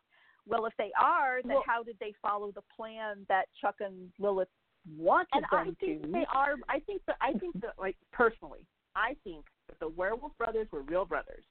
Well, 0.48 0.66
if 0.66 0.76
they 0.78 0.92
are, 0.94 1.42
then 1.44 1.54
Well- 1.56 1.64
how 1.66 1.84
did 1.84 1.98
they 2.00 2.14
follow 2.14 2.52
the 2.52 2.62
plan 2.64 3.26
that 3.30 3.48
Chuck 3.56 3.82
and 3.82 4.12
Lilith 4.20 4.50
wanted 4.98 5.30
and 5.34 5.46
I 5.52 5.64
them 5.66 5.76
think 5.76 6.04
to? 6.04 6.08
they 6.12 6.26
are. 6.28 6.56
I 6.70 6.80
think 6.82 7.04
that 7.06 7.18
I 7.22 7.34
think 7.34 7.60
that 7.62 7.78
like 7.80 7.98
personally, 8.12 8.66
I 8.96 9.16
think 9.24 9.46
that 9.68 9.80
the 9.80 9.90
werewolf 9.90 10.38
brothers 10.38 10.72
were 10.72 10.82
real 10.84 11.06
brothers. 11.06 11.46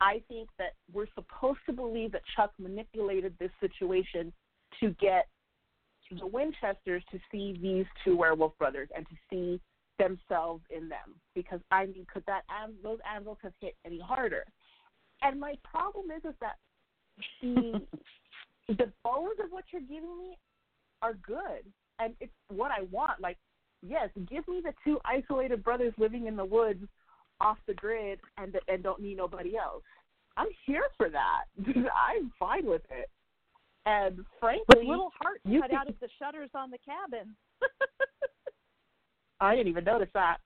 I 0.00 0.20
think 0.28 0.48
that 0.58 0.74
we're 0.92 1.06
supposed 1.14 1.60
to 1.66 1.72
believe 1.72 2.12
that 2.12 2.24
Chuck 2.26 2.52
manipulated 2.58 3.36
this 3.38 3.52
situation 3.60 4.32
to 4.80 4.90
get 4.94 5.28
the 6.10 6.26
Winchesters 6.26 7.02
to 7.10 7.18
see 7.30 7.58
these 7.60 7.86
two 8.04 8.16
werewolf 8.16 8.56
brothers 8.58 8.88
and 8.94 9.06
to 9.08 9.14
see 9.30 9.60
themselves 9.98 10.62
in 10.70 10.88
them. 10.88 11.20
Because 11.34 11.60
I 11.70 11.86
mean, 11.86 12.06
could 12.12 12.24
that 12.26 12.42
those 12.82 12.98
anvils 13.14 13.38
have 13.42 13.52
hit 13.60 13.74
any 13.84 14.00
harder? 14.00 14.44
And 15.22 15.38
my 15.38 15.54
problem 15.64 16.10
is, 16.10 16.24
is 16.24 16.34
that 16.40 16.56
the 17.40 17.80
the 18.68 18.92
bones 19.04 19.38
of 19.42 19.50
what 19.50 19.64
you're 19.72 19.82
giving 19.82 20.18
me 20.18 20.38
are 21.00 21.14
good, 21.14 21.64
and 21.98 22.14
it's 22.20 22.32
what 22.48 22.70
I 22.70 22.82
want. 22.90 23.20
Like, 23.20 23.38
yes, 23.86 24.08
give 24.28 24.46
me 24.48 24.60
the 24.62 24.72
two 24.84 24.98
isolated 25.04 25.62
brothers 25.62 25.92
living 25.98 26.26
in 26.26 26.36
the 26.36 26.44
woods, 26.44 26.84
off 27.40 27.58
the 27.66 27.74
grid, 27.74 28.18
and 28.38 28.56
and 28.68 28.82
don't 28.82 29.00
need 29.00 29.16
nobody 29.16 29.56
else. 29.56 29.82
I'm 30.36 30.48
here 30.66 30.84
for 30.96 31.10
that. 31.10 31.44
I'm 31.66 32.32
fine 32.38 32.66
with 32.66 32.82
it. 32.90 33.10
And 33.84 34.24
frankly, 34.38 34.64
With 34.78 34.86
little 34.88 35.12
hearts 35.20 35.40
cut 35.44 35.70
can- 35.70 35.78
out 35.78 35.88
of 35.88 35.98
the 36.00 36.08
shutters 36.18 36.50
on 36.54 36.70
the 36.70 36.78
cabin. 36.78 37.34
I 39.40 39.56
didn't 39.56 39.68
even 39.68 39.84
notice 39.84 40.08
that. 40.14 40.38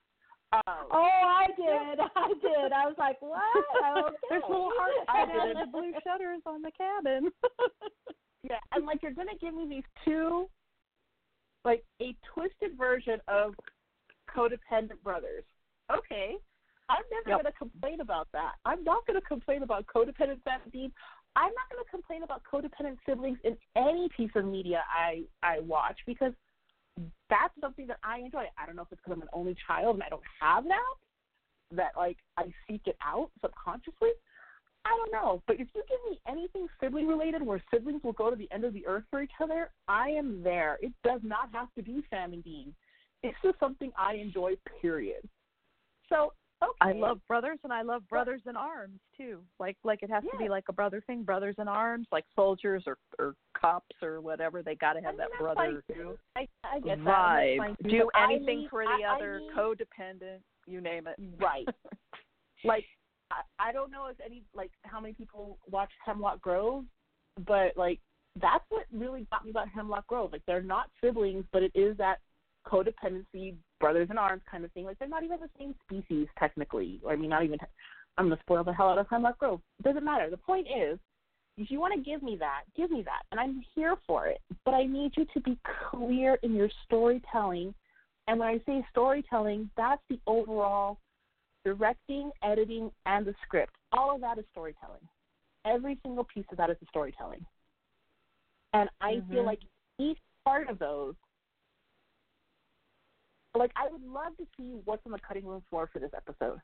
Um, 0.53 0.87
Oh, 0.91 1.03
I 1.23 1.47
did. 1.55 1.99
I 2.15 2.27
did. 2.41 2.71
I 2.71 2.85
was 2.87 2.95
like, 2.97 3.21
what? 3.21 3.41
Okay. 4.07 4.15
There's 4.29 4.43
little 4.49 4.71
hearts 4.75 4.95
cut 5.07 5.39
out 5.41 5.49
of 5.51 5.57
the 5.57 5.71
blue 5.71 5.91
shutters 6.03 6.41
on 6.45 6.61
the 6.61 6.71
cabin. 6.71 7.29
Yeah, 8.43 8.57
and 8.73 8.85
like 8.85 9.03
you're 9.03 9.13
gonna 9.13 9.35
give 9.41 9.53
me 9.53 9.67
these 9.69 9.83
two, 10.05 10.47
like 11.65 11.83
a 12.01 12.15
twisted 12.33 12.77
version 12.77 13.19
of 13.27 13.53
codependent 14.33 15.01
brothers. 15.03 15.43
Okay, 15.91 16.35
I'm 16.89 17.03
never 17.11 17.29
Yep. 17.29 17.39
gonna 17.39 17.51
complain 17.57 17.99
about 18.01 18.27
that. 18.33 18.53
I'm 18.65 18.83
not 18.83 19.05
gonna 19.05 19.21
complain 19.21 19.63
about 19.63 19.85
codependent 19.87 20.41
families. 20.43 20.91
I'm 21.37 21.53
not 21.53 21.69
gonna 21.71 21.87
complain 21.89 22.23
about 22.23 22.41
codependent 22.51 22.97
siblings 23.05 23.37
in 23.43 23.55
any 23.75 24.09
piece 24.17 24.31
of 24.35 24.43
media 24.45 24.83
I 24.89 25.21
I 25.43 25.59
watch 25.59 25.97
because 26.05 26.33
that's 27.29 27.53
something 27.61 27.85
that 27.87 27.99
I 28.03 28.19
enjoy. 28.19 28.45
I 28.57 28.65
don't 28.65 28.75
know 28.75 28.81
if 28.81 28.87
it's 28.91 29.01
because 29.05 29.15
I'm 29.15 29.21
an 29.21 29.29
only 29.31 29.55
child 29.67 29.95
and 29.95 30.03
I 30.03 30.09
don't 30.09 30.23
have 30.41 30.63
that 30.65 30.95
that 31.75 31.91
like 31.95 32.17
I 32.37 32.45
seek 32.67 32.81
it 32.85 32.97
out 33.05 33.29
subconsciously. 33.41 34.09
I 34.85 34.89
don't 34.89 35.11
know, 35.11 35.43
but 35.47 35.59
if 35.59 35.67
you 35.75 35.83
give 35.87 35.99
me 36.09 36.19
anything 36.27 36.67
sibling 36.81 37.07
related 37.07 37.41
where 37.41 37.61
siblings 37.71 38.01
will 38.03 38.13
go 38.13 38.29
to 38.29 38.35
the 38.35 38.49
end 38.51 38.63
of 38.63 38.73
the 38.73 38.87
earth 38.87 39.03
for 39.11 39.21
each 39.21 39.31
other, 39.43 39.69
I 39.87 40.09
am 40.09 40.41
there. 40.43 40.79
It 40.81 40.93
does 41.03 41.19
not 41.23 41.49
have 41.51 41.67
to 41.75 41.83
be 41.83 42.03
Sam 42.09 42.31
and 42.31 42.43
Dean. 42.43 42.73
It's 43.21 43.37
just 43.43 43.59
something 43.59 43.91
I 43.97 44.13
enjoy, 44.13 44.53
period. 44.81 45.27
So, 46.07 46.31
okay. 46.63 46.71
I 46.81 46.91
love 46.93 47.19
brothers 47.27 47.59
and 47.63 47.71
I 47.73 47.81
love 47.81 48.07
brothers 48.09 48.41
in 48.47 48.55
arms 48.55 48.99
too. 49.15 49.39
Like 49.59 49.77
like 49.83 50.03
it 50.03 50.09
has 50.09 50.23
to 50.31 50.37
be 50.37 50.49
like 50.49 50.65
a 50.69 50.73
brother 50.73 51.01
thing, 51.07 51.23
brothers 51.23 51.55
in 51.59 51.67
arms, 51.67 52.07
like 52.11 52.25
soldiers 52.35 52.83
or 52.87 52.97
or 53.19 53.35
cops 53.59 53.95
or 54.01 54.21
whatever. 54.21 54.61
They 54.63 54.75
got 54.75 54.93
to 54.93 55.01
have 55.01 55.15
I 55.15 55.17
that 55.17 55.29
mean, 55.39 55.55
fine, 55.55 55.55
brother 55.55 55.83
too. 55.93 56.17
I, 56.35 56.47
I 56.63 56.79
get 56.79 57.03
that. 57.03 57.05
vibe. 57.05 57.77
too, 57.83 57.89
Do 57.89 58.09
but 58.13 58.21
anything 58.23 58.59
need- 58.61 58.69
for 58.69 58.83
the 58.83 58.89
I- 59.05 59.11
I 59.11 59.15
other, 59.15 59.39
need- 59.39 59.51
codependent, 59.55 60.39
you 60.65 60.81
name 60.81 61.07
it. 61.07 61.15
Right. 61.39 61.67
like 62.63 62.85
I, 63.31 63.69
I 63.69 63.71
don't 63.71 63.91
know 63.91 64.07
if 64.07 64.17
any 64.25 64.43
like 64.55 64.71
how 64.83 64.99
many 64.99 65.13
people 65.13 65.57
watch 65.69 65.91
Hemlock 66.05 66.41
Grove, 66.41 66.85
but 67.45 67.75
like 67.75 67.99
that's 68.41 68.63
what 68.69 68.85
really 68.93 69.25
got 69.31 69.43
me 69.43 69.51
about 69.51 69.67
Hemlock 69.69 70.05
Grove. 70.07 70.31
Like 70.31 70.43
they're 70.47 70.61
not 70.61 70.89
siblings, 71.01 71.43
but 71.51 71.63
it 71.63 71.71
is 71.75 71.97
that 71.97 72.19
codependency, 72.67 73.55
brothers 73.79 74.09
in 74.09 74.17
arms 74.17 74.41
kind 74.49 74.65
of 74.65 74.71
thing. 74.73 74.85
Like 74.85 74.99
they're 74.99 75.07
not 75.07 75.23
even 75.23 75.39
the 75.39 75.49
same 75.57 75.75
species 75.85 76.27
technically. 76.37 76.99
Or 77.03 77.13
I 77.13 77.15
mean, 77.15 77.29
not 77.29 77.43
even. 77.43 77.59
I'm 78.17 78.29
gonna 78.29 78.41
spoil 78.41 78.63
the 78.63 78.73
hell 78.73 78.89
out 78.89 78.97
of 78.97 79.07
Hemlock 79.09 79.37
Grove. 79.39 79.61
Doesn't 79.83 80.03
matter. 80.03 80.29
The 80.29 80.37
point 80.37 80.67
is, 80.67 80.99
if 81.57 81.71
you 81.71 81.79
want 81.79 81.93
to 81.95 82.01
give 82.01 82.21
me 82.21 82.35
that, 82.39 82.63
give 82.75 82.91
me 82.91 83.01
that, 83.03 83.23
and 83.31 83.39
I'm 83.39 83.63
here 83.75 83.95
for 84.05 84.27
it. 84.27 84.41
But 84.65 84.73
I 84.73 84.85
need 84.85 85.13
you 85.17 85.25
to 85.33 85.41
be 85.41 85.57
clear 85.89 86.37
in 86.43 86.53
your 86.53 86.69
storytelling. 86.85 87.73
And 88.27 88.39
when 88.39 88.47
I 88.47 88.61
say 88.65 88.85
storytelling, 88.91 89.69
that's 89.77 90.01
the 90.09 90.19
overall 90.27 90.97
directing, 91.63 92.31
editing, 92.43 92.91
and 93.05 93.25
the 93.25 93.33
script. 93.43 93.73
All 93.91 94.13
of 94.13 94.21
that 94.21 94.37
is 94.37 94.45
storytelling. 94.51 95.01
Every 95.65 95.99
single 96.03 96.23
piece 96.23 96.45
of 96.51 96.57
that 96.57 96.69
is 96.69 96.77
the 96.79 96.85
storytelling. 96.89 97.45
And 98.73 98.89
I 99.01 99.21
feel 99.29 99.43
Mhm. 99.43 99.45
like 99.45 99.61
each 99.97 100.19
part 100.45 100.69
of 100.69 100.79
those, 100.79 101.15
like 103.57 103.71
I 103.75 103.87
would 103.91 104.03
love 104.03 104.35
to 104.37 104.45
see 104.57 104.75
what's 104.85 105.01
on 105.05 105.11
the 105.11 105.19
cutting 105.19 105.45
room 105.45 105.63
floor 105.69 105.89
for 105.91 105.99
this 105.99 106.11
episode. 106.15 106.59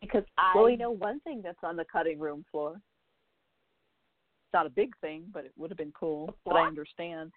Because 0.00 0.24
I 0.36 0.52
Well, 0.54 0.64
we 0.64 0.76
know 0.76 0.90
one 0.90 1.20
thing 1.20 1.42
that's 1.42 1.58
on 1.62 1.76
the 1.76 1.84
cutting 1.84 2.18
room 2.18 2.44
floor. 2.50 2.72
It's 2.74 4.52
not 4.54 4.66
a 4.66 4.70
big 4.70 4.96
thing, 5.00 5.24
but 5.32 5.44
it 5.44 5.52
would 5.56 5.70
have 5.70 5.78
been 5.78 5.92
cool. 5.92 6.34
But 6.44 6.56
I 6.56 6.66
understand. 6.66 7.32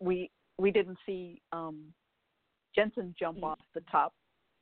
We 0.00 0.30
we 0.58 0.70
didn't 0.70 0.98
see 1.06 1.40
um 1.52 1.92
Jensen 2.74 3.14
jump 3.18 3.38
Mm. 3.38 3.44
off 3.44 3.58
the 3.74 3.82
top 3.90 4.14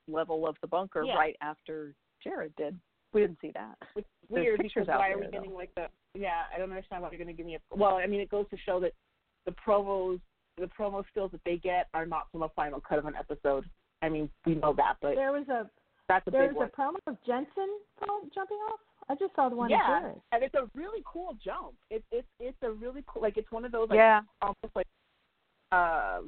level 0.08 0.46
of 0.46 0.56
the 0.60 0.66
bunker 0.66 1.04
Yeah. 1.04 1.16
right 1.16 1.36
after 1.40 1.94
Jared 2.22 2.54
did. 2.56 2.78
We 3.12 3.20
didn't 3.20 3.40
see 3.40 3.50
that. 3.52 3.76
Which 3.94 4.04
is 4.04 4.28
There's 4.30 4.44
weird 4.44 4.60
pictures 4.60 4.86
because 4.86 4.88
out 4.94 5.00
why 5.00 5.10
are 5.10 5.18
there, 5.18 5.26
we 5.26 5.32
getting 5.32 5.54
like 5.54 5.74
the 5.74 5.88
yeah, 6.14 6.44
I 6.54 6.58
don't 6.58 6.70
understand 6.70 7.02
why 7.02 7.10
you're 7.10 7.18
gonna 7.18 7.32
give 7.32 7.46
me 7.46 7.56
a 7.56 7.60
well, 7.76 7.96
I 7.96 8.06
mean 8.06 8.20
it 8.20 8.30
goes 8.30 8.48
to 8.50 8.56
show 8.56 8.80
that 8.80 8.92
the 9.44 9.52
promos 9.52 10.20
the 10.60 10.66
promo 10.66 11.02
stills 11.10 11.30
that 11.32 11.40
they 11.44 11.56
get 11.56 11.88
are 11.94 12.06
not 12.06 12.26
from 12.30 12.42
a 12.42 12.48
final 12.50 12.80
cut 12.80 12.98
of 12.98 13.06
an 13.06 13.14
episode. 13.16 13.64
I 14.02 14.08
mean, 14.08 14.28
we 14.46 14.54
know 14.54 14.72
that, 14.74 14.94
but 15.02 15.14
There 15.16 15.32
was 15.32 15.48
a 15.48 15.68
that's 16.08 16.26
a 16.26 16.30
there 16.30 16.48
big 16.48 16.56
was 16.56 16.70
one. 16.76 16.88
a 16.88 16.90
promo 16.92 17.12
of 17.12 17.16
Jensen 17.26 17.68
jumping 18.34 18.56
off. 18.72 18.80
I 19.08 19.14
just 19.16 19.34
saw 19.34 19.48
the 19.48 19.56
one 19.56 19.70
yeah, 19.70 20.06
of 20.10 20.16
and 20.32 20.42
it's 20.44 20.54
a 20.54 20.68
really 20.74 21.02
cool 21.04 21.36
jump. 21.44 21.74
It's 21.90 22.04
it's 22.12 22.28
it's 22.38 22.56
a 22.62 22.70
really 22.70 23.02
cool 23.06 23.22
like 23.22 23.36
it's 23.36 23.50
one 23.50 23.64
of 23.64 23.72
those 23.72 23.88
like 23.88 23.96
yeah. 23.96 24.20
almost 24.42 24.74
like 24.74 24.86
uh 25.72 26.20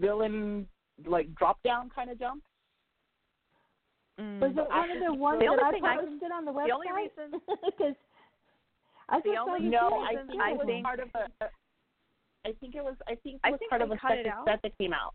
villain 0.00 0.66
like 1.06 1.32
drop 1.34 1.62
down 1.62 1.90
kind 1.94 2.10
of 2.10 2.18
jump. 2.18 2.42
Mm. 4.20 4.40
Was 4.40 4.50
it 4.56 4.68
one 4.68 4.90
of 4.90 4.98
the 5.06 5.14
ones 5.14 5.38
The 5.40 5.46
that 5.56 5.64
I 5.64 5.70
thing 5.70 5.84
I- 5.84 5.96
posted 5.96 6.32
on 6.32 6.44
the 6.44 6.52
website? 6.52 6.66
the 6.66 6.72
only 6.74 6.92
reason- 6.92 7.40
because 7.64 7.94
I 9.08 9.20
the 9.20 9.30
just 9.30 9.34
saw 9.36 9.52
only 9.54 9.64
you 9.64 9.70
No, 9.70 10.02
I 10.02 10.10
it. 10.20 10.26
think 10.26 10.42
I 10.42 10.50
it 10.50 10.56
was 10.58 10.66
think- 10.66 10.84
part 10.84 11.00
of 11.00 11.08
a. 11.14 11.28
I 12.46 12.52
think 12.60 12.74
it 12.74 12.82
was. 12.84 12.94
I 13.06 13.14
think 13.16 13.40
it 13.44 13.50
was 13.50 13.60
part 13.68 13.82
of 13.82 13.90
a 13.90 13.98
second 14.00 14.32
set 14.46 14.60
that 14.62 14.78
came 14.78 14.92
out. 14.92 15.14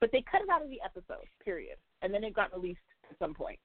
But 0.00 0.10
they 0.12 0.22
cut 0.30 0.42
it 0.42 0.48
out 0.50 0.62
of 0.62 0.68
the 0.70 0.80
episode, 0.84 1.26
period, 1.44 1.76
and 2.02 2.12
then 2.12 2.24
it 2.24 2.34
got 2.34 2.52
released 2.52 2.80
at 3.10 3.16
some 3.18 3.34
point. 3.34 3.58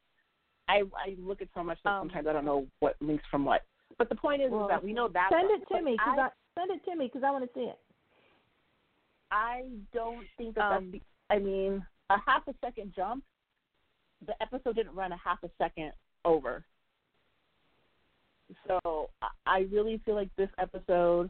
I 0.70 0.84
I 0.96 1.16
look 1.20 1.42
at 1.42 1.48
so 1.56 1.64
much 1.64 1.80
that 1.84 1.90
Um, 1.92 2.02
sometimes 2.08 2.28
I 2.28 2.34
don't 2.34 2.46
know 2.46 2.68
what 2.80 2.96
links 3.02 3.24
from 3.32 3.46
what. 3.46 3.64
But 3.98 4.10
the 4.10 4.16
point 4.16 4.42
is, 4.42 4.52
Well, 4.52 4.66
is 4.66 4.70
that 4.70 4.84
we 4.84 4.94
know 4.94 5.08
that. 5.10 5.30
Send 5.32 5.50
one. 5.50 5.62
it 5.62 5.68
to 5.76 5.82
me 5.82 5.92
because 5.94 6.18
I, 6.20 6.22
I, 6.22 6.30
send 6.60 6.72
it 6.72 6.86
to 6.86 6.96
me 6.96 7.06
because 7.08 7.24
I 7.26 7.32
want 7.32 7.44
to 7.46 7.50
see 7.54 7.66
it. 7.66 7.80
I 9.32 9.64
don't 9.94 10.26
think 10.38 10.56
that 10.56 10.62
Um, 10.72 10.92
that's. 10.92 11.04
The, 11.30 11.36
I 11.36 11.40
mean, 11.40 11.86
a 12.10 12.18
half 12.26 12.48
a 12.48 12.54
second 12.64 12.94
jump. 12.96 13.24
The 14.26 14.34
episode 14.42 14.76
didn't 14.76 14.96
run 14.96 15.12
a 15.12 15.18
half 15.18 15.44
a 15.44 15.50
second 15.58 15.92
over. 16.26 16.64
So 18.68 19.10
I 19.46 19.68
really 19.72 20.02
feel 20.06 20.16
like 20.16 20.30
this 20.38 20.50
episode 20.58 21.30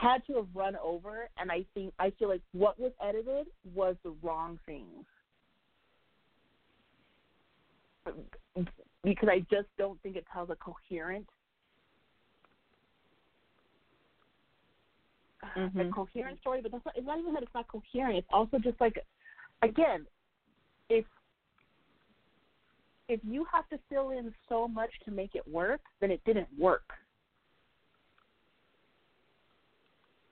had 0.00 0.24
to 0.26 0.34
have 0.34 0.46
run 0.54 0.76
over, 0.82 1.28
and 1.38 1.50
I 1.50 1.64
think 1.74 1.92
I 1.98 2.10
feel 2.18 2.28
like 2.28 2.42
what 2.52 2.78
was 2.78 2.92
edited 3.02 3.46
was 3.74 3.96
the 4.04 4.14
wrong 4.22 4.58
things. 4.66 5.04
Because 9.02 9.28
I 9.28 9.40
just 9.50 9.68
don't 9.78 10.00
think 10.02 10.16
it 10.16 10.24
tells 10.32 10.50
a 10.50 10.56
coherent 10.56 11.26
Mm-hmm. 15.56 15.80
a 15.80 15.90
coherent 15.90 16.40
story, 16.40 16.60
but 16.62 16.72
that's 16.72 16.84
not, 16.84 16.94
it's 16.96 17.06
not 17.06 17.18
even 17.18 17.34
that 17.34 17.42
it's 17.42 17.54
not 17.54 17.66
coherent. 17.68 18.18
It's 18.18 18.26
also 18.30 18.58
just 18.58 18.80
like, 18.80 18.98
again, 19.62 20.06
if 20.88 21.04
if 23.08 23.20
you 23.22 23.46
have 23.52 23.68
to 23.68 23.78
fill 23.88 24.10
in 24.10 24.32
so 24.48 24.66
much 24.66 24.90
to 25.04 25.10
make 25.10 25.34
it 25.34 25.46
work, 25.46 25.80
then 26.00 26.10
it 26.10 26.20
didn't 26.24 26.48
work. 26.58 26.90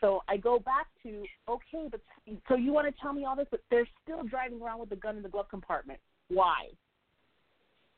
So 0.05 0.23
I 0.29 0.37
go 0.37 0.59
back 0.59 0.89
to 1.03 1.25
okay, 1.49 1.89
but 1.91 1.99
so 2.47 2.57
you 2.57 2.75
want 2.75 2.95
to 2.95 3.01
tell 3.01 3.15
me 3.15 3.25
all 3.25 3.35
this, 3.35 3.47
but 3.51 3.61
they're 3.71 3.89
still 4.03 4.23
driving 4.23 4.61
around 4.61 4.81
with 4.81 4.91
the 4.91 4.97
gun 4.97 5.17
in 5.17 5.23
the 5.23 5.31
glove 5.31 5.49
compartment. 5.49 5.99
Why? 6.29 6.67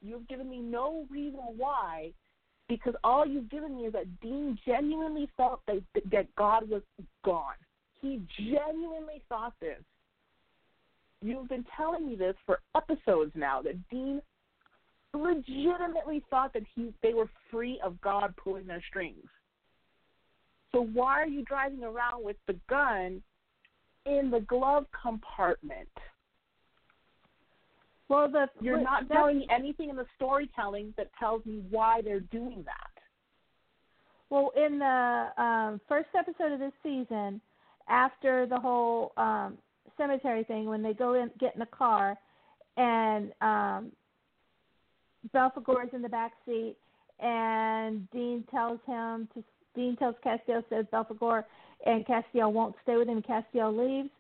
You've 0.01 0.29
given 0.29 0.49
me 0.49 0.61
no 0.61 1.05
reason 1.11 1.41
why, 1.57 2.13
because 2.69 2.95
all 3.03 3.27
you've 3.27 3.51
given 3.51 3.77
me 3.77 3.87
is 3.87 3.93
that 3.95 4.21
Dean 4.21 4.57
genuinely 4.65 5.29
felt 5.37 5.63
that 5.67 5.83
that 6.13 6.33
God 6.37 6.71
was 6.71 6.83
gone. 7.25 7.57
He 8.01 8.23
genuinely 8.39 9.21
thought 9.29 9.55
this. 9.61 9.83
You've 11.23 11.49
been 11.49 11.67
telling 11.77 12.07
me 12.07 12.15
this 12.15 12.37
for 12.47 12.61
episodes 12.77 13.33
now 13.35 13.63
that 13.63 13.75
Dean 13.91 14.23
legitimately 15.13 16.23
thought 16.31 16.53
that 16.53 16.63
he 16.77 16.95
they 17.03 17.15
were 17.15 17.29
free 17.51 17.81
of 17.85 18.01
God 18.01 18.33
pulling 18.37 18.69
their 18.69 18.85
strings. 18.89 19.25
So 20.77 20.83
why 20.93 21.23
are 21.23 21.27
you 21.27 21.43
driving 21.43 21.83
around 21.83 22.23
with 22.23 22.37
the 22.47 22.55
gun 22.69 23.23
in 24.05 24.31
the 24.31 24.41
glove 24.41 24.85
compartment? 25.03 25.89
Well, 28.11 28.31
the 28.31 28.47
You're 28.61 28.83
not 28.83 29.09
telling 29.09 29.39
me 29.39 29.49
anything 29.51 29.89
in 29.89 29.97
the 29.97 30.05
storytelling 30.17 30.93
that 30.99 31.09
tells 31.19 31.47
me 31.47 31.63
why 31.71 32.03
they're 32.03 32.21
doing 32.21 32.63
that. 32.67 32.91
Well, 34.29 34.53
in 34.55 34.79
the 34.79 35.43
um, 35.43 35.81
first 35.89 36.09
episode 36.15 36.53
of 36.53 36.61
this 36.61 36.75
season, 36.83 37.41
after 37.89 38.45
the 38.45 38.61
whole 38.61 39.13
um, 39.17 39.57
cemetery 39.97 40.45
thing, 40.45 40.67
when 40.67 40.83
they 40.83 40.93
go 40.93 41.15
in, 41.15 41.31
get 41.41 41.55
in 41.55 41.61
the 41.61 41.67
car, 41.67 42.19
and 42.77 43.33
um, 43.41 43.93
is 45.25 45.91
in 45.95 46.03
the 46.03 46.09
back 46.11 46.33
seat, 46.45 46.77
and 47.19 48.11
Dean 48.11 48.45
tells 48.51 48.79
him 48.87 49.27
to. 49.33 49.43
Dean 49.77 49.95
tells 49.97 50.17
Castiel 50.25 50.65
says 50.69 50.87
Belphegor, 50.93 51.45
and 51.85 52.05
Castiel 52.05 52.51
won't 52.53 52.75
stay 52.83 52.97
with 52.97 53.09
him. 53.09 53.23
Castiel 53.23 53.77
leaves. 53.77 54.11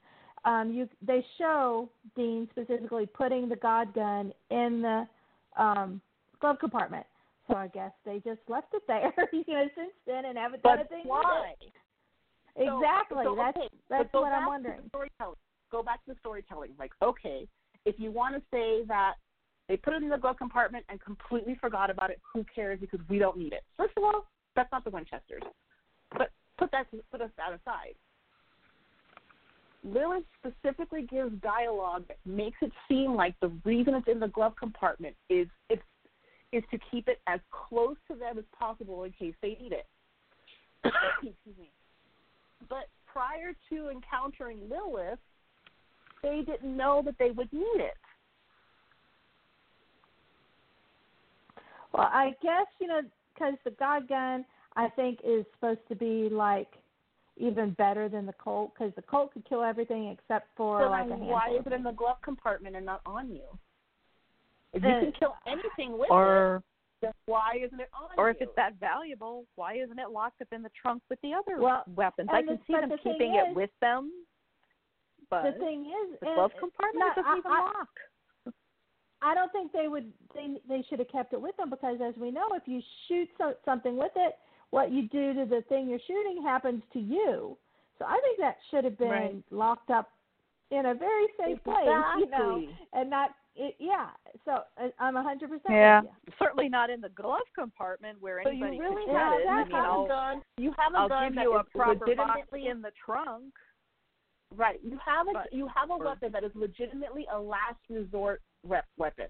Um, 0.45 0.73
you 0.73 0.89
they 1.05 1.25
show 1.39 1.89
Dean 2.15 2.47
specifically 2.53 3.07
putting 3.07 3.49
the 3.49 3.57
God 3.57 3.93
gun 3.95 4.33
in 4.51 4.83
the 4.83 5.09
um, 5.61 6.01
glove 6.41 6.59
compartment. 6.61 7.05
So 7.49 7.57
I 7.57 7.69
guess 7.69 7.91
they 8.05 8.21
just 8.25 8.41
left 8.49 8.69
it 8.75 8.83
there, 8.87 9.13
you 9.33 9.45
know, 9.49 9.67
since 9.77 9.93
then 10.07 10.25
and 10.25 10.37
haven't 10.39 10.63
done 10.63 10.79
But 10.79 10.87
a 10.87 10.89
thing 10.89 11.03
why? 11.07 11.55
it. 11.61 11.73
So- 12.57 12.79
Exactly. 12.79 13.25
so, 13.25 13.35
that's 13.37 13.57
okay, 13.57 13.69
that's 13.91 14.13
what 14.13 14.33
I'm 14.33 14.47
wondering. 14.47 14.81
Go 15.71 15.83
back 15.83 16.05
to 16.07 16.13
the 16.13 16.17
storytelling. 16.21 16.71
Like, 16.79 16.93
okay, 17.03 17.47
if 17.85 17.97
you 17.99 18.11
want 18.11 18.35
to 18.35 18.41
say 18.51 18.85
that 18.89 19.15
they 19.69 19.77
put 19.77 19.95
it 19.95 20.03
in 20.03 20.09
the 20.09 20.17
glove 20.17 20.37
compartment 20.39 20.85
and 20.89 21.01
completely 21.01 21.57
forgot 21.61 21.91
about 21.91 22.11
it, 22.11 22.21
who 22.33 22.45
cares? 22.55 22.79
Because 22.81 23.01
we 23.09 23.19
don't 23.19 23.37
need 23.37 23.53
it. 23.53 23.63
First 23.77 23.93
of 23.97 24.05
all, 24.05 24.27
that's 24.57 24.73
not 24.73 24.85
the 24.85 24.91
Winchesters. 24.91 25.43
But 26.17 26.31
put 26.59 26.71
that 26.73 26.87
put 27.11 27.21
us 27.21 27.31
that 27.37 27.51
aside. 27.53 27.95
Lilith 29.85 30.25
specifically 30.41 31.03
gives 31.03 31.31
dialogue 31.43 32.05
that 32.09 32.19
makes 32.25 32.57
it 32.61 32.73
seem 32.89 33.15
like 33.15 33.35
the 33.41 33.53
reason 33.65 33.95
it's 33.95 34.09
in 34.09 34.19
the 34.19 34.29
glove 34.29 34.55
compartment 34.59 35.15
is 35.29 35.47
it's 35.71 35.83
is 36.53 36.65
to 36.71 36.79
keep 36.91 37.09
it 37.09 37.21
as 37.27 37.41
close 37.51 37.97
to 38.09 38.17
them 38.17 38.39
as 38.39 38.45
possible 38.59 39.05
in 39.05 39.13
case 39.13 39.35
they 39.43 39.57
need 39.61 39.73
it. 39.73 39.87
Excuse 40.85 41.35
me. 41.59 41.71
But 42.69 42.89
prior 43.13 43.53
to 43.71 43.91
encountering 43.91 44.61
Lilith, 44.71 45.19
they 46.23 46.43
didn't 46.47 46.77
know 46.77 47.03
that 47.05 47.17
they 47.19 47.31
would 47.31 47.53
need 47.53 47.81
it. 47.81 47.95
Well, 51.93 52.09
I 52.13 52.35
guess 52.43 52.67
you 52.81 52.89
know 52.89 53.01
because 53.37 53.55
the 53.65 53.71
God 53.73 54.09
gun 54.09 54.45
I 54.77 54.89
think 54.91 55.21
is 55.25 55.45
supposed 55.55 55.81
to 55.89 55.95
be 55.95 56.29
like 56.31 56.69
even 57.39 57.71
better 57.73 58.09
than 58.09 58.25
the 58.27 58.33
Colt 58.35 58.73
because 58.75 58.95
the 58.97 59.03
Colt 59.03 59.33
could 59.33 59.45
kill 59.49 59.63
everything 59.63 60.09
except 60.09 60.49
for 60.57 60.81
so 60.83 60.89
like 60.91 61.07
a 61.07 61.09
then 61.11 61.19
handful. 61.19 61.33
why 61.35 61.51
is 61.59 61.67
it 61.67 61.73
in 61.73 61.83
the 61.83 61.93
glove 61.93 62.17
compartment 62.23 62.77
and 62.77 62.87
not 62.87 63.01
on 63.07 63.31
you? 63.31 63.45
If 64.73 64.83
Uh, 64.85 64.89
you 64.89 65.01
can 65.01 65.13
kill 65.13 65.37
anything 65.47 65.93
with 65.99 66.09
it, 66.09 66.13
Or 66.13 66.63
then 67.03 67.13
why 67.27 67.57
isn't 67.63 67.79
it 67.81 67.89
on 67.93 68.11
or 68.19 68.29
you? 68.29 68.35
if 68.37 68.41
it's 68.43 68.55
that 68.57 68.75
valuable, 68.81 69.45
why 69.57 69.75
isn't 69.75 69.99
it 69.99 70.11
locked 70.11 70.41
up 70.41 70.49
in 70.53 70.63
the 70.63 70.71
trunk 70.81 71.03
with 71.11 71.21
the 71.23 71.33
other 71.35 71.61
Well, 71.61 71.85
weapons? 71.95 72.29
I 72.33 72.43
can 72.43 72.57
the- 72.57 72.65
see 72.67 72.73
them 72.75 72.89
the 72.89 72.99
keeping 72.99 73.35
is- 73.35 73.49
it 73.49 73.55
with 73.55 73.71
them, 73.81 74.13
but 75.31 75.43
the 75.45 75.53
thing 75.59 75.87
is, 75.87 76.19
the 76.21 76.27
glove 76.27 76.53
compartment 76.59 77.07
not- 77.07 77.17
doesn't 77.17 77.31
I- 77.33 77.39
even 77.39 77.53
I- 77.53 77.61
lock. 77.61 78.01
I 79.23 79.35
don't 79.35 79.51
think 79.53 79.73
they 79.73 79.89
would. 79.89 80.13
They 80.35 80.57
they 80.69 80.85
should 80.89 80.99
have 80.99 81.09
kept 81.11 81.33
it 81.33 81.41
with 81.41 81.57
them 81.57 81.71
because, 81.71 81.99
as 82.07 82.15
we 82.21 82.31
know, 82.31 82.49
if 82.53 82.63
you 82.67 82.81
shoot 83.09 83.29
so, 83.39 83.55
something 83.65 83.97
with 83.97 84.13
it, 84.17 84.35
what 84.71 84.91
you 84.93 85.09
do 85.09 85.33
to 85.35 85.47
the 85.47 85.63
thing 85.69 85.89
you're 85.89 85.99
shooting 86.07 86.43
happens 86.43 86.83
to 86.93 86.99
you. 87.01 87.57
So 87.99 88.05
I 88.05 88.19
think 88.23 88.39
that 88.41 88.57
should 88.71 88.85
have 88.85 88.99
been 88.99 89.09
Right. 89.09 89.43
locked 89.51 89.91
up 89.91 90.11
in 90.71 90.85
a 90.87 90.95
very 90.95 91.27
safe 91.39 91.63
place, 91.65 91.87
you 92.19 92.29
know, 92.31 92.63
and 92.93 93.09
not. 93.11 93.31
It, 93.59 93.75
yeah. 93.79 94.09
So 94.45 94.59
uh, 94.77 94.89
I'm 95.01 95.17
a 95.17 95.23
hundred 95.23 95.49
percent. 95.49 95.71
Yeah, 95.71 96.03
certainly 96.39 96.69
not 96.69 96.91
in 96.91 97.01
the 97.01 97.09
glove 97.09 97.41
compartment 97.59 98.21
where 98.21 98.43
so 98.45 98.51
you 98.51 98.67
anybody 98.67 98.81
really 98.81 99.07
could 99.07 99.13
Yeah, 99.15 99.31
get 99.31 99.41
it. 99.41 99.47
I 99.49 99.51
you 99.51 99.57
that's 99.57 99.69
mean, 99.71 99.77
have 99.77 99.87
I'll, 99.87 100.05
a 100.05 100.09
gun. 100.09 100.43
You 100.59 100.75
have 100.77 100.93
a 100.93 100.97
I'll 100.99 101.09
gun 101.09 101.29
give 101.29 101.35
that 101.37 101.43
you 101.45 101.53
a 101.57 101.65
proper 101.65 102.15
box 102.17 102.41
in 102.53 102.83
the 102.83 102.91
trunk. 103.03 103.55
right. 104.55 104.79
You 104.85 104.99
have 105.03 105.27
a 105.29 105.33
but- 105.33 105.53
you 105.55 105.69
have 105.75 105.89
a 105.89 105.95
or- 105.95 106.05
weapon 106.05 106.33
that 106.33 106.45
is 106.45 106.51
legitimately 106.55 107.27
a 107.33 107.39
last 107.41 107.81
resort 107.89 108.43
rep 108.67 108.87
weapon. 108.97 109.27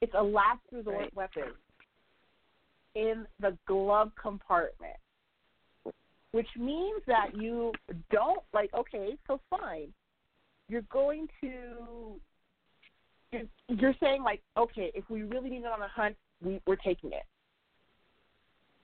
It's 0.00 0.12
a 0.16 0.22
last 0.22 0.60
resort 0.72 0.96
Right. 0.98 1.14
weapon 1.14 1.54
in 2.94 3.26
the 3.40 3.56
glove 3.66 4.12
compartment, 4.20 4.96
which 6.32 6.48
means 6.56 7.02
that 7.06 7.34
you 7.34 7.72
don't 8.10 8.42
like. 8.52 8.72
Okay, 8.74 9.16
so 9.26 9.40
fine. 9.50 9.92
You're 10.68 10.82
going 10.82 11.28
to. 11.40 12.20
You're, 13.32 13.42
you're 13.68 13.94
saying 14.00 14.22
like, 14.22 14.40
okay, 14.56 14.90
if 14.94 15.08
we 15.10 15.22
really 15.22 15.50
need 15.50 15.58
it 15.64 15.66
on 15.66 15.82
a 15.82 15.88
hunt, 15.88 16.16
we, 16.42 16.60
we're 16.66 16.76
taking 16.76 17.12
it. 17.12 17.24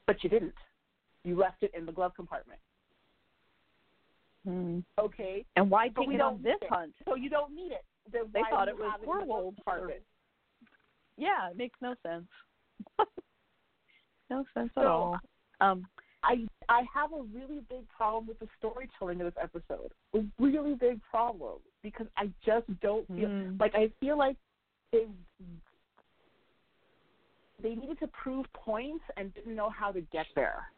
But 0.06 0.22
you 0.22 0.28
didn't. 0.28 0.52
You 1.24 1.36
left 1.36 1.62
it 1.62 1.72
in 1.74 1.86
the 1.86 1.92
glove 1.92 2.12
compartment. 2.14 2.60
Hmm. 4.46 4.80
Okay, 4.98 5.46
And 5.56 5.70
why 5.70 5.88
take 5.88 6.06
we 6.06 6.16
it 6.16 6.18
don't 6.18 6.34
on 6.34 6.42
this 6.42 6.56
it. 6.60 6.68
hunt? 6.68 6.92
so 7.06 7.14
you 7.14 7.30
don't 7.30 7.54
need 7.54 7.72
it. 7.72 7.84
Then 8.12 8.22
They 8.32 8.42
thought 8.50 8.68
it 8.68 8.76
was 8.76 8.90
have 8.90 9.02
in 9.02 9.06
the 9.06 9.10
werewolves. 9.10 9.56
compartment? 9.56 10.00
Yeah, 11.16 11.50
it 11.50 11.56
makes 11.56 11.78
no 11.80 11.94
sense. 12.02 12.26
no 14.30 14.44
sense 14.54 14.70
at 14.76 14.86
all. 14.86 15.18
Um, 15.60 15.86
I 16.22 16.46
I 16.68 16.82
have 16.92 17.12
a 17.12 17.22
really 17.22 17.60
big 17.68 17.88
problem 17.88 18.26
with 18.26 18.38
the 18.40 18.48
storytelling 18.58 19.20
of 19.20 19.32
this 19.32 19.42
episode. 19.42 19.92
A 20.14 20.24
really 20.38 20.74
big 20.74 21.00
problem 21.02 21.58
because 21.82 22.06
I 22.16 22.30
just 22.44 22.66
don't 22.80 23.06
feel 23.08 23.28
Mm. 23.28 23.60
like 23.60 23.74
I 23.74 23.88
feel 24.00 24.18
like 24.18 24.36
they 24.90 25.06
they 27.62 27.74
needed 27.74 27.98
to 28.00 28.08
prove 28.08 28.46
points 28.52 29.04
and 29.16 29.32
didn't 29.34 29.54
know 29.54 29.70
how 29.70 29.92
to 29.92 30.00
get 30.00 30.26
there. 30.34 30.70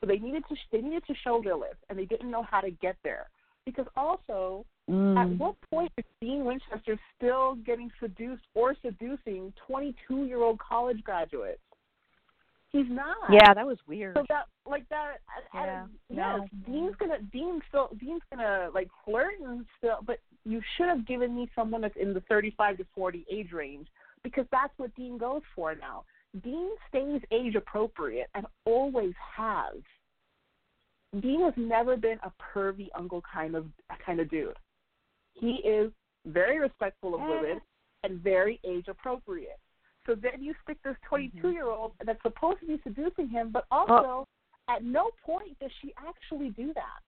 So 0.00 0.06
they 0.06 0.18
needed 0.18 0.44
to 0.48 0.56
they 0.72 0.80
needed 0.80 1.04
to 1.06 1.14
show 1.22 1.36
Lilith 1.44 1.76
and 1.88 1.98
they 1.98 2.06
didn't 2.06 2.30
know 2.30 2.42
how 2.42 2.60
to 2.60 2.70
get 2.70 2.96
there. 3.04 3.28
Because 3.64 3.86
also, 3.96 4.66
Mm. 4.90 5.16
at 5.16 5.38
what 5.38 5.54
point 5.70 5.90
is 5.96 6.04
Dean 6.20 6.44
Winchester 6.44 6.98
still 7.16 7.54
getting 7.54 7.90
seduced 8.00 8.42
or 8.54 8.76
seducing 8.82 9.52
22 9.66 10.24
year 10.26 10.42
old 10.42 10.58
college 10.58 11.02
graduates? 11.02 11.60
He's 12.70 12.86
not. 12.88 13.16
yeah, 13.30 13.54
that 13.54 13.64
was 13.64 13.78
weird. 13.86 14.16
So 14.16 14.24
that 14.28 14.46
like 14.66 14.86
that. 14.88 15.18
Yeah, 15.54 15.86
yes, 16.10 16.18
no. 16.18 16.46
Dean's 16.66 16.96
gonna 16.96 17.20
Dean's 17.32 17.62
still 17.68 17.90
Dean's 18.00 18.20
gonna 18.30 18.68
like 18.74 18.88
flirt 19.04 19.38
and 19.40 19.64
still, 19.78 19.98
but 20.04 20.18
you 20.44 20.60
should 20.76 20.88
have 20.88 21.06
given 21.06 21.34
me 21.34 21.48
someone 21.54 21.80
that's 21.80 21.96
in 21.96 22.12
the 22.12 22.20
35 22.22 22.78
to 22.78 22.86
40 22.94 23.26
age 23.30 23.52
range 23.52 23.86
because 24.24 24.44
that's 24.50 24.72
what 24.76 24.94
Dean 24.96 25.16
goes 25.18 25.42
for 25.54 25.74
now. 25.76 26.04
Dean 26.42 26.70
stays 26.88 27.20
age 27.30 27.54
appropriate 27.54 28.26
and 28.34 28.44
always 28.64 29.14
has. 29.36 29.76
Dean 31.20 31.42
has 31.42 31.54
never 31.56 31.96
been 31.96 32.18
a 32.24 32.32
pervy 32.42 32.88
uncle 32.96 33.22
kind 33.32 33.54
of 33.54 33.66
kind 34.04 34.18
of 34.18 34.28
dude. 34.28 34.54
He 35.34 35.56
is 35.66 35.90
very 36.26 36.58
respectful 36.58 37.14
of 37.14 37.20
women 37.20 37.60
and 38.02 38.20
very 38.20 38.60
age 38.64 38.86
appropriate. 38.88 39.58
So 40.06 40.14
then 40.14 40.42
you 40.42 40.54
stick 40.64 40.78
this 40.84 40.96
22 41.08 41.50
year 41.50 41.66
old 41.68 41.92
that's 42.04 42.20
supposed 42.22 42.60
to 42.60 42.66
be 42.66 42.80
seducing 42.84 43.28
him, 43.28 43.50
but 43.52 43.64
also 43.70 44.26
at 44.68 44.82
no 44.84 45.10
point 45.24 45.58
does 45.60 45.70
she 45.82 45.92
actually 45.98 46.50
do 46.50 46.72
that. 46.74 47.02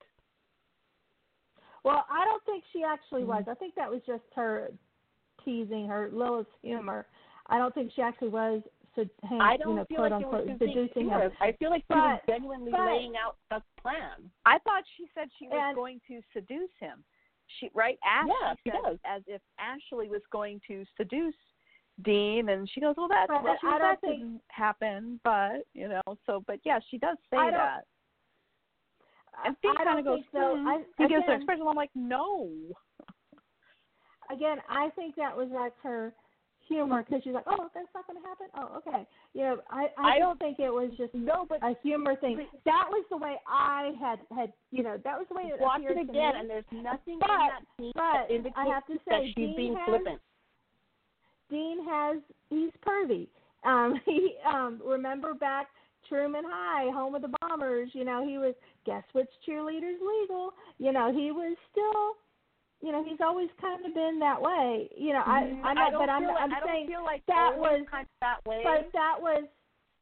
Well, 1.84 2.04
I 2.10 2.24
don't 2.24 2.44
think 2.44 2.64
she 2.72 2.82
actually 2.82 3.22
Mm-hmm. 3.22 3.30
was. 3.30 3.44
I 3.48 3.54
think 3.54 3.74
that 3.76 3.90
was 3.90 4.00
just 4.06 4.24
her 4.34 4.70
teasing 5.44 5.86
her 5.86 6.10
Lilith's 6.12 6.50
humor. 6.62 7.06
I 7.48 7.58
don't 7.58 7.72
think 7.74 7.92
she 7.94 8.02
actually 8.02 8.28
was. 8.28 8.62
Hey, 8.96 9.06
I 9.38 9.58
don't 9.58 9.72
you 9.72 9.76
know, 9.76 9.84
feel 9.84 9.96
quote 9.98 10.10
like 10.12 10.22
it 10.22 10.26
was 10.26 10.48
seducing 10.58 11.10
him. 11.10 11.30
I 11.38 11.52
feel 11.58 11.68
like 11.68 11.84
she 11.86 11.94
was 11.94 12.18
genuinely 12.26 12.70
but- 12.72 12.86
laying 12.86 13.12
out 13.16 13.36
a 13.50 13.60
plan. 13.82 14.30
I 14.46 14.58
thought 14.60 14.84
she 14.96 15.06
said 15.14 15.28
she 15.38 15.48
was 15.48 15.60
And- 15.62 15.76
going 15.76 16.00
to 16.08 16.22
seduce 16.32 16.70
him. 16.80 17.04
She 17.59 17.70
right 17.74 17.98
Ashley 18.04 18.32
Yeah, 18.42 18.54
she 18.64 18.70
does. 18.70 18.98
as 19.04 19.22
if 19.26 19.40
Ashley 19.59 20.09
was 20.09 20.22
going 20.32 20.61
to 20.66 20.85
seduce 20.96 21.35
Dean, 22.02 22.48
and 22.50 22.68
she 22.68 22.80
goes, 22.80 22.94
"Well, 22.96 23.09
that 23.09 23.26
well, 23.28 23.56
she 23.61 23.66
I 23.66 23.78
that 23.78 24.00
think- 24.00 24.18
didn't 24.20 24.40
happen, 24.48 25.20
but 25.24 25.66
you 25.72 25.88
know." 25.88 26.02
So, 26.26 26.42
but 26.46 26.61
yeah, 26.64 26.78
she 26.90 26.98
does 26.98 27.16
say 27.30 27.38
that. 27.50 27.82
And 29.44 29.56
Dean 29.62 29.74
kind 29.76 29.98
of 29.98 30.04
goes, 30.04 30.20
so. 30.32 30.56
hmm. 30.56 30.66
I, 30.68 30.82
he 30.98 31.09
gives 31.09 31.24
the 31.26 31.32
again, 31.32 31.37
expression. 31.37 31.66
I'm 31.68 31.76
like, 31.76 31.90
no. 31.94 32.50
again, 34.30 34.59
I 34.68 34.88
think 34.96 35.14
that 35.16 35.37
was 35.37 35.48
like 35.52 35.72
her 35.82 36.12
humor 36.68 37.02
because 37.05 37.22
she's 37.24 37.33
like, 37.35 37.44
"Oh, 37.46 37.68
that's 37.74 37.88
not 37.94 38.07
going 38.07 38.20
to 38.20 38.26
happen." 38.26 38.46
Oh, 38.57 38.76
okay. 38.79 39.07
You 39.35 39.42
know, 39.42 39.57
I 39.70 39.87
I, 39.98 40.16
I 40.16 40.18
don't- 40.18 40.38
think 40.38 40.59
it 40.59 40.70
was 40.70 40.90
just 40.96 41.14
No, 41.14 41.46
but 41.48 41.62
a 41.62 41.74
humor 41.83 42.16
thing. 42.16 42.46
That 42.64 42.87
was 42.90 43.05
the 43.11 43.16
way 43.16 43.37
I 43.48 43.92
had 44.00 44.18
had 44.37 44.52
you 44.70 44.83
know 44.83 44.96
that 45.05 45.16
was 45.18 45.26
the 45.29 45.35
way 45.37 45.44
it 45.44 45.61
watch 45.61 45.81
appeared 45.81 45.98
it 45.98 46.05
to 46.05 46.11
again, 46.11 46.35
me. 46.35 46.40
and 46.40 46.50
there's 46.50 46.64
nothing 46.72 47.18
But- 47.18 47.31
in 47.31 47.37
that 47.38 47.62
scene 47.79 47.92
but 47.94 48.02
that 48.02 48.31
indicates 48.31 48.57
I 48.59 48.66
have 48.66 48.87
to 48.87 48.98
that 49.07 49.22
she's 49.26 49.35
Dean 49.35 49.57
being 49.57 49.76
has- 49.76 49.88
flippant. 49.88 50.20
Dean 51.50 51.85
has 51.88 52.18
he's 52.50 52.70
pervy. 52.87 53.29
Um, 53.64 54.00
he 54.05 54.35
um, 54.46 54.81
remember 54.85 55.35
back 55.35 55.68
Truman 56.09 56.44
High, 56.46 56.90
home 56.92 57.14
of 57.14 57.22
the 57.22 57.33
bombers. 57.40 57.90
You 57.92 58.05
know, 58.05 58.26
he 58.26 58.38
was 58.38 58.55
guess 58.85 59.02
which 59.12 59.29
cheerleader's 59.46 60.00
legal. 60.00 60.52
You 60.79 60.92
know, 60.92 61.12
he 61.12 61.31
was 61.33 61.57
still. 61.72 62.16
You 62.82 62.92
know, 62.92 63.02
he's 63.02 63.20
always 63.20 63.48
kind 63.60 63.84
of 63.86 63.94
been 63.94 64.18
that 64.20 64.40
way. 64.40 64.88
You 64.96 65.12
know, 65.14 65.22
I 65.24 65.42
Mhm. 65.44 65.58
I'm 65.60 65.66
I 65.66 65.74
not, 65.74 65.90
don't 65.92 66.00
but 66.02 66.10
I'm 66.10 66.24
like, 66.24 66.36
I'm 66.40 66.52
I 66.54 66.60
saying 66.64 66.86
feel 66.88 67.02
like 67.04 67.24
that 67.26 67.56
was- 67.56 67.86
kind 67.90 68.04
of 68.04 68.20
that 68.20 68.44
way. 68.46 68.62
but 68.64 68.92
that 68.92 69.20
was 69.20 69.44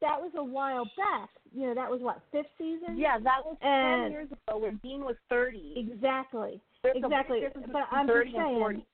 that 0.01 0.21
was 0.21 0.33
a 0.35 0.43
while 0.45 0.85
back. 0.97 1.31
You 1.53 1.69
know, 1.69 1.75
that 1.75 1.89
was 1.91 2.01
what 2.03 2.21
fifth 2.33 2.51
season. 2.59 2.99
yeah, 2.99 3.19
that 3.21 3.45
was 3.47 3.57
ten 3.61 4.11
years 4.11 4.29
ago 4.33 4.59
when 4.59 4.77
Dean 4.79 5.05
was 5.05 5.17
thirty. 5.31 5.73
Exactly. 5.79 6.61
There's 6.83 6.97
exactly. 6.97 7.41
But 7.73 7.87
I'm 7.93 8.07
just 8.09 8.33
saying. 8.35 8.85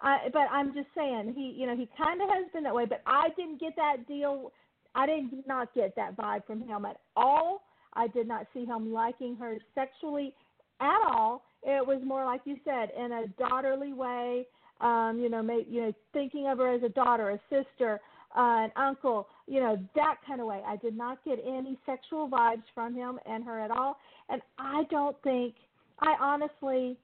I, 0.00 0.28
but 0.32 0.46
I'm 0.50 0.74
just 0.74 0.88
saying 0.94 1.32
he, 1.34 1.52
you 1.58 1.66
know, 1.66 1.74
he 1.74 1.88
kind 1.96 2.20
of 2.20 2.28
has 2.28 2.46
been 2.52 2.64
that 2.64 2.74
way. 2.74 2.84
But 2.84 3.02
I 3.06 3.30
didn't 3.30 3.58
get 3.60 3.74
that 3.76 4.06
deal. 4.06 4.52
I 4.94 5.06
did 5.06 5.46
not 5.46 5.72
get 5.74 5.96
that 5.96 6.16
vibe 6.16 6.46
from 6.46 6.60
him 6.66 6.84
at 6.84 7.00
all. 7.16 7.62
I 7.94 8.08
did 8.08 8.28
not 8.28 8.46
see 8.52 8.66
him 8.66 8.92
liking 8.92 9.36
her 9.36 9.56
sexually 9.74 10.34
at 10.80 11.00
all. 11.06 11.42
It 11.66 11.84
was 11.84 12.00
more 12.04 12.24
like 12.24 12.42
you 12.44 12.56
said, 12.64 12.90
in 12.96 13.12
a 13.12 13.26
daughterly 13.38 13.92
way. 13.92 14.46
Um, 14.80 15.18
you 15.20 15.28
know, 15.28 15.42
may, 15.42 15.64
you 15.68 15.82
know, 15.82 15.92
thinking 16.12 16.46
of 16.48 16.58
her 16.58 16.74
as 16.74 16.82
a 16.82 16.88
daughter, 16.88 17.30
a 17.30 17.40
sister, 17.50 18.00
uh, 18.36 18.64
an 18.64 18.70
uncle. 18.76 19.26
You 19.48 19.60
know, 19.60 19.78
that 19.96 20.16
kind 20.26 20.40
of 20.40 20.46
way. 20.46 20.62
I 20.66 20.76
did 20.76 20.96
not 20.96 21.24
get 21.24 21.38
any 21.44 21.76
sexual 21.84 22.28
vibes 22.28 22.62
from 22.74 22.94
him 22.94 23.18
and 23.26 23.42
her 23.44 23.60
at 23.60 23.70
all. 23.70 23.98
And 24.28 24.40
I 24.58 24.84
don't 24.90 25.16
think. 25.22 25.54
I 25.98 26.14
honestly 26.20 26.96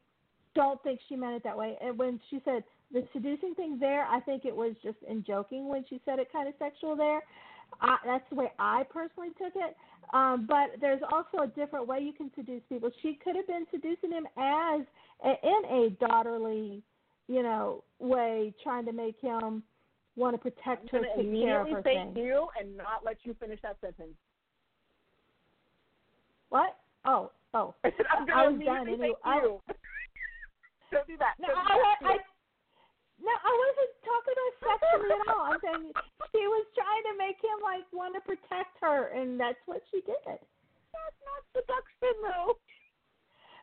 don't 0.55 0.83
think 0.83 1.01
she 1.09 1.17
meant 1.17 1.37
it 1.37 1.45
that 1.45 1.57
way. 1.57 1.77
And 1.83 1.99
when 1.99 2.21
she 2.31 2.41
said 2.45 2.63
the 2.93 3.07
seducing 3.13 3.55
thing 3.55 3.79
there, 3.81 4.05
I 4.07 4.21
think 4.21 4.45
it 4.45 4.55
was 4.55 4.75
just 4.83 4.99
in 5.09 5.25
joking 5.25 5.69
when 5.69 5.85
she 5.89 6.01
said 6.05 6.19
it 6.19 6.31
kind 6.33 6.47
of 6.47 6.55
sexual 6.59 6.95
there. 6.95 7.23
I, 7.81 7.97
that's 8.05 8.25
the 8.31 8.37
way 8.37 8.53
I 8.59 8.85
personally 8.93 9.31
took 9.39 9.53
it. 9.57 9.77
Um, 10.13 10.47
but 10.49 10.81
there's 10.81 11.01
also 11.11 11.45
a 11.45 11.47
different 11.47 11.87
way 11.87 12.01
you 12.01 12.13
can 12.13 12.31
seduce 12.37 12.63
people. 12.69 12.91
She 13.03 13.19
could 13.25 13.35
have 13.37 13.47
been 13.47 13.67
seducing 13.71 14.13
him 14.13 14.27
as 14.37 14.83
a, 15.25 15.33
in 15.43 15.63
a 15.71 15.91
daughterly, 16.07 16.83
you 17.29 17.43
know, 17.43 17.83
way, 17.99 18.53
trying 18.63 18.85
to 18.87 18.93
make 18.93 19.19
him 19.21 19.63
want 20.17 20.35
to 20.35 20.39
protect 20.39 20.91
her, 20.91 20.99
take 21.01 21.15
care 21.15 21.21
of 21.21 21.27
immediately 21.27 21.73
her 21.73 21.83
say 21.83 21.95
thing. 21.95 22.15
you 22.17 22.49
and 22.61 22.77
not 22.77 23.03
let 23.05 23.17
you 23.23 23.35
finish 23.41 23.59
that 23.63 23.79
sentence. 23.81 24.15
What? 26.51 26.77
Oh, 27.07 27.31
oh. 27.55 27.75
I'm 27.85 27.93
I 28.23 28.27
gonna 28.27 28.51
was 28.51 28.61
done. 28.65 28.77
immediately 28.89 28.93
Anyway, 28.93 29.09
say 29.09 29.15
I- 29.25 29.37
you. 29.43 29.61
Don't 30.93 31.07
do 31.07 31.17
that. 31.17 31.35
No, 31.41 31.49
Don't 31.49 31.67
do 31.67 31.73
I. 31.73 32.13
I, 32.13 32.17
no, 33.23 33.33
I 33.33 33.53
wasn't 33.55 33.93
talking 34.03 34.35
about 34.35 34.55
sexually 34.67 35.11
at 35.15 35.29
all. 35.31 35.45
I'm 35.55 35.61
saying 35.63 35.95
she 36.35 36.43
was 36.43 36.67
trying 36.75 37.05
to 37.07 37.15
make 37.15 37.39
him 37.39 37.59
like 37.63 37.87
want 37.95 38.19
to 38.19 38.23
protect 38.27 38.75
her, 38.83 39.15
and 39.15 39.39
that's 39.39 39.63
what 39.71 39.83
she 39.95 40.03
did. 40.03 40.19
That's 40.27 41.19
not 41.23 41.41
seduction, 41.55 42.15
though. 42.27 42.59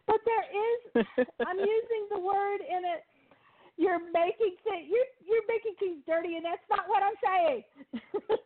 But 0.08 0.24
there 0.24 0.48
is, 0.48 0.80
I'm 1.44 1.60
using 1.78 2.04
the 2.10 2.20
word 2.24 2.64
in 2.64 2.88
it. 2.88 3.04
You're 3.76 4.00
making 4.12 4.60
things, 4.64 4.92
you're 4.92 5.12
you're 5.24 5.48
making 5.48 5.76
things 5.80 6.04
dirty, 6.04 6.36
and 6.36 6.44
that's 6.44 6.64
not 6.68 6.88
what 6.88 7.04
I'm 7.04 7.16
saying. 7.20 7.64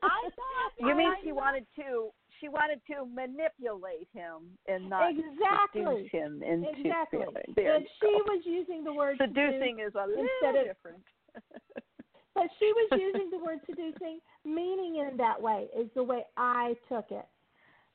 I 0.01 0.19
thought. 0.33 0.71
You 0.77 0.93
mean 0.93 1.09
I 1.09 1.21
she 1.21 1.29
know. 1.29 1.41
wanted 1.41 1.65
to? 1.77 2.13
She 2.43 2.49
wanted 2.49 2.81
to 2.91 3.05
manipulate 3.05 4.09
him 4.13 4.51
and 4.67 4.89
not 4.89 5.11
exactly, 5.11 5.79
seduce 5.79 6.11
him 6.11 6.43
into 6.43 6.67
exactly. 6.75 7.19
feeling. 7.19 7.53
There 7.55 7.75
and 7.75 7.85
she 8.01 8.11
go. 8.11 8.33
was 8.33 8.43
using 8.43 8.83
the 8.83 8.91
word 8.91 9.15
seducing 9.17 9.79
is 9.79 9.93
a 9.95 10.05
little 10.05 10.27
instead 10.27 10.59
of- 10.59 10.75
different. 10.75 11.03
but 12.35 12.47
she 12.59 12.65
was 12.75 12.99
using 12.99 13.29
the 13.31 13.37
word 13.37 13.59
seducing, 13.65 14.19
meaning 14.43 14.97
in 15.07 15.15
that 15.15 15.41
way 15.41 15.67
is 15.73 15.87
the 15.95 16.03
way 16.03 16.25
I 16.35 16.75
took 16.89 17.05
it. 17.11 17.25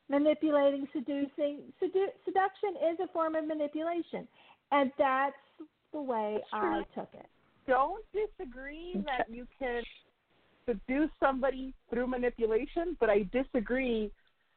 Manipulating, 0.09 0.89
seducing, 0.95 1.61
sedu- 1.77 2.17
seduction 2.25 2.71
is 2.91 2.99
a 3.05 3.09
form 3.13 3.35
of 3.35 3.47
manipulation, 3.47 4.27
and 4.73 4.91
that's 4.97 5.37
the 5.93 6.01
way 6.01 6.39
I 6.55 6.85
took 6.95 7.11
it. 7.13 7.27
Don't 7.67 8.03
disagree 8.15 8.95
that 9.05 9.27
you 9.29 9.47
can 9.59 9.83
seduce 10.65 11.11
somebody 11.21 11.75
through 11.91 12.07
manipulation, 12.07 12.97
but 12.99 13.11
I 13.11 13.29
disagree 13.31 14.11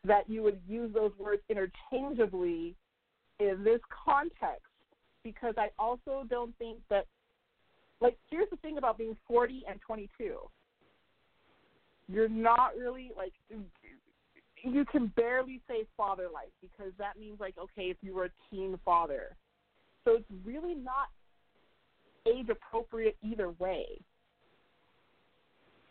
that 0.06 0.30
you 0.30 0.42
would 0.44 0.60
use 0.68 0.94
those 0.94 1.12
words 1.20 1.42
interchangeably 1.50 2.76
in 3.40 3.64
this 3.64 3.80
context 4.06 4.66
because 5.24 5.54
I 5.58 5.70
also 5.78 6.26
don't 6.30 6.56
think 6.58 6.80
that 6.90 7.06
like 8.00 8.18
here's 8.30 8.50
the 8.50 8.58
thing 8.58 8.78
about 8.78 8.98
being 8.98 9.16
40 9.28 9.64
and 9.70 9.80
22 9.82 10.38
you're 12.08 12.30
not 12.30 12.72
really 12.78 13.12
like 13.16 13.34
you 14.64 14.86
can 14.86 15.08
barely 15.16 15.62
say 15.68 15.86
father 15.98 16.28
like 16.32 16.52
because 16.62 16.92
that 16.98 17.18
means 17.20 17.40
like 17.40 17.56
okay 17.58 17.90
if 17.90 17.98
you 18.02 18.14
were 18.14 18.26
a 18.26 18.30
teen 18.50 18.78
father. 18.84 19.36
So 20.06 20.16
it's 20.16 20.46
really 20.46 20.76
not 20.76 21.10
age 22.28 22.48
appropriate 22.50 23.18
either 23.24 23.52
way. 23.60 23.86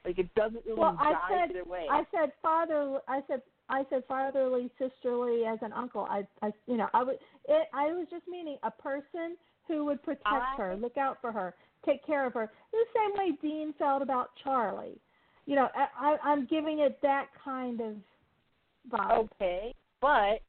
Like 0.05 0.19
it 0.19 0.33
doesn't 0.35 0.65
really 0.65 0.79
Well, 0.81 0.97
I 0.99 1.15
said 1.31 1.51
either 1.51 1.65
way. 1.65 1.87
I 1.91 2.05
said 2.11 2.33
father. 2.43 2.99
I 3.09 3.21
said 3.29 3.43
I 3.71 3.85
said 3.89 4.03
fatherly, 4.09 4.71
sisterly 4.79 5.45
as 5.47 5.59
an 5.63 5.73
uncle. 5.73 6.07
I, 6.11 6.27
I 6.43 6.51
you 6.67 6.77
know, 6.77 6.89
I 6.93 7.03
would. 7.03 7.17
It, 7.49 7.69
I 7.73 7.87
was 7.93 8.07
just 8.11 8.27
meaning 8.29 8.59
a 8.63 8.71
person 8.71 9.37
who 9.69 9.85
would 9.87 10.03
protect 10.03 10.27
oh, 10.27 10.43
I- 10.43 10.57
her, 10.57 10.77
look 10.77 10.97
out 10.97 11.19
for 11.21 11.33
her, 11.33 11.55
take 11.87 12.05
care 12.05 12.27
of 12.27 12.35
her. 12.35 12.51
The 12.73 12.85
same 12.95 13.17
way 13.17 13.39
Dean 13.41 13.73
felt 13.79 14.03
about 14.03 14.31
Charlie. 14.43 14.99
You 15.47 15.57
know, 15.57 15.69
I, 15.75 15.87
I, 15.99 16.17
I'm 16.31 16.47
giving 16.47 16.81
it 16.81 16.99
that 17.03 17.27
kind 17.43 17.81
of 17.81 17.95
vibe. 18.91 19.19
okay 19.25 19.75
but 20.01 20.41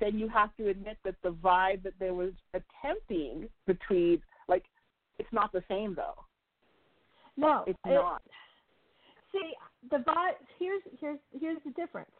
then 0.00 0.18
you 0.18 0.28
have 0.28 0.50
to 0.56 0.68
admit 0.68 0.98
that 1.04 1.14
the 1.22 1.30
vibe 1.30 1.82
that 1.84 1.92
there 2.00 2.14
was 2.14 2.32
attempting 2.52 3.48
between 3.66 4.20
like 4.48 4.64
it's 5.20 5.32
not 5.32 5.52
the 5.52 5.62
same 5.68 5.94
though 5.94 6.24
No, 7.36 7.62
it's 7.66 7.78
it- 7.84 7.94
not 7.94 8.22
See, 9.32 9.52
the 9.90 9.96
vibe. 9.98 10.34
Here's 10.58 10.82
here's 11.00 11.18
here's 11.40 11.58
the 11.64 11.72
difference. 11.72 12.10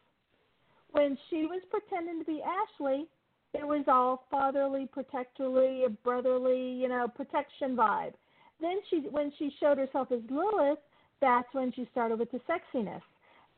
When 0.95 1.19
she 1.29 1.47
was 1.47 1.61
pretending 1.71 2.21
to 2.21 2.25
be 2.25 2.41
Ashley, 2.41 3.07
it 3.53 3.67
was 3.67 3.85
all 3.89 4.27
fatherly, 4.31 4.87
protectorly, 4.93 5.83
brotherly, 6.05 6.71
you 6.71 6.89
know, 6.89 7.09
protection 7.09 7.75
vibe. 7.75 8.13
Then 8.61 8.77
she, 8.89 9.09
when 9.11 9.33
she 9.37 9.51
showed 9.59 9.77
herself 9.77 10.13
as 10.13 10.21
Lilith, 10.31 10.79
that's 11.21 11.49
when 11.53 11.73
she 11.73 11.89
started 11.91 12.21
with 12.21 12.31
the 12.31 12.41
sexiness. 12.49 13.03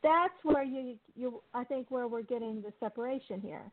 That's 0.03 0.33
where 0.45 0.65
you, 0.65 0.97
you, 1.15 1.43
I 1.53 1.65
think, 1.65 1.91
where 1.91 2.09
we're 2.09 2.23
getting 2.23 2.63
the 2.63 2.73
separation 2.81 3.43
here. 3.43 3.71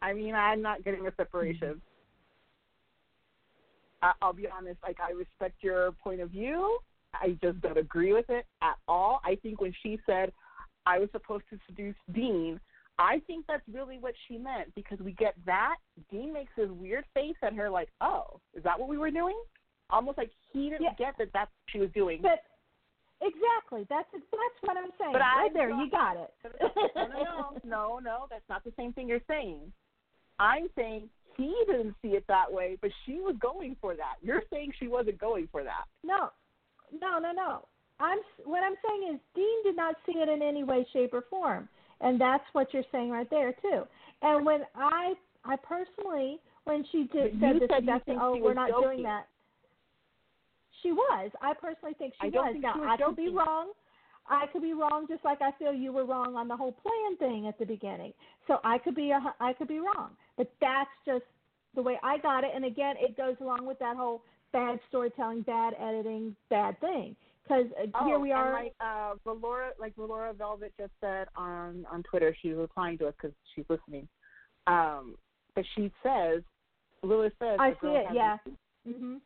I 0.00 0.12
mean, 0.12 0.36
I'm 0.36 0.62
not 0.62 0.84
getting 0.84 1.08
a 1.08 1.12
separation. 1.16 1.80
Mm-hmm. 4.04 4.08
I'll 4.22 4.32
be 4.32 4.46
honest. 4.46 4.78
Like, 4.84 4.98
I 5.00 5.10
respect 5.10 5.56
your 5.60 5.90
point 5.90 6.20
of 6.20 6.30
view. 6.30 6.78
I 7.14 7.38
just 7.42 7.60
don't 7.60 7.78
agree 7.78 8.12
with 8.12 8.28
it 8.30 8.46
at 8.62 8.76
all. 8.86 9.20
I 9.24 9.36
think 9.36 9.60
when 9.60 9.72
she 9.82 9.98
said 10.06 10.32
I 10.86 10.98
was 10.98 11.08
supposed 11.12 11.44
to 11.50 11.58
seduce 11.66 11.96
Dean, 12.12 12.60
I 12.98 13.20
think 13.26 13.46
that's 13.46 13.62
really 13.72 13.98
what 13.98 14.14
she 14.26 14.38
meant 14.38 14.74
because 14.74 14.98
we 14.98 15.12
get 15.12 15.34
that. 15.46 15.76
Dean 16.10 16.32
makes 16.32 16.50
this 16.56 16.68
weird 16.70 17.04
face 17.14 17.36
at 17.42 17.54
her, 17.54 17.70
like, 17.70 17.88
"Oh, 18.00 18.40
is 18.54 18.62
that 18.64 18.78
what 18.78 18.88
we 18.88 18.98
were 18.98 19.10
doing?" 19.10 19.40
Almost 19.90 20.18
like 20.18 20.30
he 20.52 20.68
didn't 20.70 20.82
Yeah. 20.82 20.94
get 20.94 21.16
that 21.18 21.32
that's 21.32 21.50
what 21.50 21.70
she 21.70 21.78
was 21.78 21.90
doing. 21.92 22.20
But 22.20 22.44
Exactly. 23.20 23.84
That's 23.88 24.06
that's 24.12 24.58
what 24.62 24.76
I'm 24.76 24.90
saying. 24.98 25.12
But 25.12 25.20
right 25.20 25.50
I 25.50 25.52
there, 25.52 25.70
you 25.70 25.90
got 25.90 26.16
it. 26.16 26.32
no, 26.94 27.06
no, 27.08 27.14
no, 27.18 27.60
no, 27.64 27.98
no, 27.98 28.26
that's 28.30 28.48
not 28.48 28.62
the 28.64 28.72
same 28.76 28.92
thing 28.92 29.08
you're 29.08 29.20
saying. 29.26 29.72
I'm 30.38 30.68
saying 30.76 31.08
he 31.36 31.52
didn't 31.66 31.96
see 32.00 32.10
it 32.10 32.24
that 32.28 32.52
way, 32.52 32.78
but 32.80 32.90
she 33.04 33.14
was 33.14 33.34
going 33.40 33.76
for 33.80 33.96
that. 33.96 34.16
You're 34.22 34.42
saying 34.52 34.72
she 34.78 34.86
wasn't 34.86 35.18
going 35.18 35.48
for 35.50 35.64
that. 35.64 35.84
No, 36.04 36.30
no, 37.00 37.18
no, 37.18 37.32
no. 37.32 37.64
I'm 38.00 38.18
what 38.44 38.62
I'm 38.62 38.74
saying 38.86 39.14
is 39.14 39.20
Dean 39.34 39.62
did 39.64 39.76
not 39.76 39.96
see 40.06 40.18
it 40.18 40.28
in 40.28 40.42
any 40.42 40.62
way, 40.62 40.86
shape, 40.92 41.12
or 41.12 41.24
form, 41.28 41.68
and 42.00 42.20
that's 42.20 42.44
what 42.52 42.72
you're 42.72 42.84
saying 42.92 43.10
right 43.10 43.28
there 43.30 43.52
too. 43.60 43.82
And 44.22 44.46
when 44.46 44.62
I, 44.74 45.14
I 45.44 45.56
personally, 45.56 46.38
when 46.64 46.84
she 46.92 47.08
did 47.12 47.40
But 47.40 47.46
said 47.48 47.60
this 47.60 47.86
said 47.86 48.04
think 48.04 48.18
oh, 48.20 48.38
we're 48.40 48.54
not 48.54 48.70
joking. 48.70 48.88
doing 48.88 49.02
that. 49.04 49.26
She 50.82 50.92
was. 50.92 51.30
I 51.42 51.54
personally 51.54 51.94
think 51.98 52.14
she 52.20 52.28
I 52.28 52.30
was. 52.30 52.50
think 52.52 52.62
now 52.62 52.74
she 52.74 52.80
was 52.80 52.98
I 53.00 53.04
could 53.04 53.16
be 53.16 53.28
wrong. 53.30 53.72
I 54.30 54.46
could 54.52 54.62
be 54.62 54.74
wrong, 54.74 55.06
just 55.08 55.24
like 55.24 55.40
I 55.40 55.50
feel 55.58 55.72
you 55.72 55.92
were 55.92 56.04
wrong 56.04 56.36
on 56.36 56.48
the 56.48 56.56
whole 56.56 56.72
plan 56.72 57.16
thing 57.18 57.46
at 57.48 57.58
the 57.58 57.64
beginning. 57.64 58.12
So 58.46 58.58
I 58.62 58.78
could 58.78 58.94
be 58.94 59.10
a, 59.10 59.34
I 59.40 59.54
could 59.54 59.68
be 59.68 59.78
wrong, 59.78 60.10
but 60.36 60.52
that's 60.60 60.90
just 61.06 61.24
the 61.74 61.82
way 61.82 61.98
I 62.02 62.18
got 62.18 62.44
it. 62.44 62.50
And 62.54 62.64
again, 62.64 62.96
it 62.98 63.16
goes 63.16 63.36
along 63.40 63.66
with 63.66 63.78
that 63.78 63.96
whole 63.96 64.22
bad 64.52 64.78
storytelling, 64.88 65.42
bad 65.42 65.74
editing, 65.80 66.34
bad 66.50 66.78
thing. 66.80 67.16
Because 67.42 67.66
uh, 67.82 67.86
Oh, 67.94 68.06
here 68.06 68.18
we 68.18 68.32
are. 68.32 68.56
And 68.56 68.66
like 68.66 68.74
uh, 68.80 69.14
Valora, 69.26 69.70
like 69.78 69.94
Valora 69.96 70.36
Velvet 70.36 70.72
just 70.78 70.92
said 71.00 71.28
on 71.36 71.86
on 71.90 72.02
Twitter, 72.02 72.36
she's 72.40 72.54
replying 72.54 72.98
to 72.98 73.08
us 73.08 73.14
because 73.20 73.34
she's 73.54 73.64
listening. 73.68 74.08
Um, 74.66 75.16
but 75.54 75.64
she 75.74 75.90
says, 76.02 76.42
Lewis 77.02 77.32
says, 77.38 77.58
I 77.60 77.70
see 77.80 77.88
it. 77.88 78.06
Yeah. 78.12 78.36
Mhm. 78.86 79.20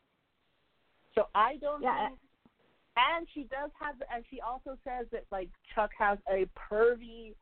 So 1.15 1.27
I 1.35 1.57
don't 1.57 1.83
Yeah. 1.83 2.09
think. 2.09 2.19
And 2.97 3.27
she 3.33 3.45
does 3.45 3.71
have, 3.81 3.95
and 4.15 4.23
she 4.31 4.41
also 4.41 4.77
says 4.85 5.07
that 5.13 5.25
like 5.33 5.49
Chuck 5.75 5.91
has 5.99 6.19
a 6.31 6.47
pervy 6.71 7.35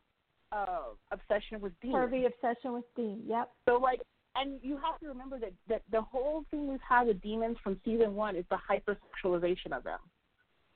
uh, 0.53 0.95
obsession 1.11 1.61
with 1.61 1.73
Dean. 1.81 1.93
Pervy 1.93 2.27
obsession 2.27 2.73
with 2.73 2.85
Dean. 2.97 3.23
Yep. 3.27 3.51
So 3.67 3.77
like, 3.77 4.01
and 4.37 4.61
you 4.63 4.77
have 4.77 4.99
to 5.01 5.09
remember 5.09 5.39
that 5.39 5.53
that 5.69 5.83
the 5.91 6.01
whole 6.01 6.45
thing 6.51 6.69
we've 6.69 6.81
had 6.87 7.07
with 7.07 7.21
demons 7.21 7.57
from 7.63 7.81
season 7.85 8.15
one 8.15 8.37
is 8.37 8.45
the 8.51 8.59
hypersexualization 8.59 9.73
of 9.73 9.85
them. 9.85 9.99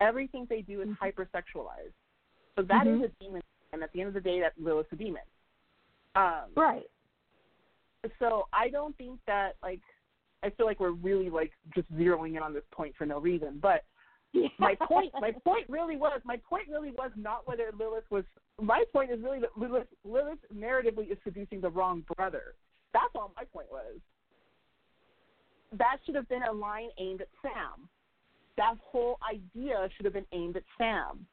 Everything 0.01 0.47
they 0.49 0.63
do 0.63 0.83
is 0.83 0.89
hypersexualized. 1.03 1.95
So 2.57 2.63
that 2.63 2.87
is 2.87 3.01
Mhm. 3.01 3.05
a 3.05 3.09
demon, 3.25 3.43
and 3.73 3.83
at 3.83 3.93
the 3.93 4.01
end 4.01 4.09
of 4.09 4.15
the 4.15 4.21
day, 4.21 4.41
that 4.41 4.59
Lilith's 4.59 4.93
a 4.93 4.97
demon. 4.97 5.23
Um, 6.15 6.53
Right. 6.55 6.89
so 8.19 8.49
I 8.53 8.69
don't 8.69 8.97
think 8.97 9.21
that 9.27 9.57
like 9.63 9.81
I 10.43 10.51
feel 10.51 10.67
like 10.67 10.79
we're 10.79 10.91
really 10.91 11.31
like 11.31 11.53
just 11.75 11.91
zeroing 11.95 12.37
in 12.37 12.43
on 12.43 12.53
this 12.53 12.65
point 12.71 12.95
for 12.97 13.07
no 13.07 13.19
reason. 13.19 13.59
But 13.61 13.85
my 14.59 14.75
point 14.75 15.13
my 15.21 15.33
point 15.33 15.69
really 15.69 15.97
was 15.97 16.21
my 16.25 16.37
point 16.37 16.69
really 16.69 16.91
was 16.91 17.11
not 17.17 17.47
whether 17.47 17.71
Lilith 17.79 18.11
was 18.11 18.25
my 18.61 18.85
point 18.93 19.11
is 19.11 19.23
really 19.23 19.41
that 19.41 19.57
Lilith 19.57 19.89
Lilith 20.05 20.39
narratively 20.55 21.11
is 21.11 21.19
seducing 21.25 21.61
the 21.61 21.71
wrong 21.71 22.05
brother. 22.17 22.55
That's 22.95 23.13
all 23.15 23.33
my 23.37 23.45
point 23.53 23.67
was. 23.71 24.01
That 25.77 25.99
should 26.07 26.15
have 26.15 26.29
been 26.29 26.45
a 26.45 26.53
line 26.53 26.89
aimed 26.99 27.21
at 27.21 27.29
Sam. 27.43 27.89
That 28.57 28.75
whole 28.81 29.19
idea 29.29 29.89
should 29.97 30.05
have 30.07 30.15
been 30.15 30.25
aimed 30.33 30.57
at 30.57 30.63
Sam. 30.79 31.27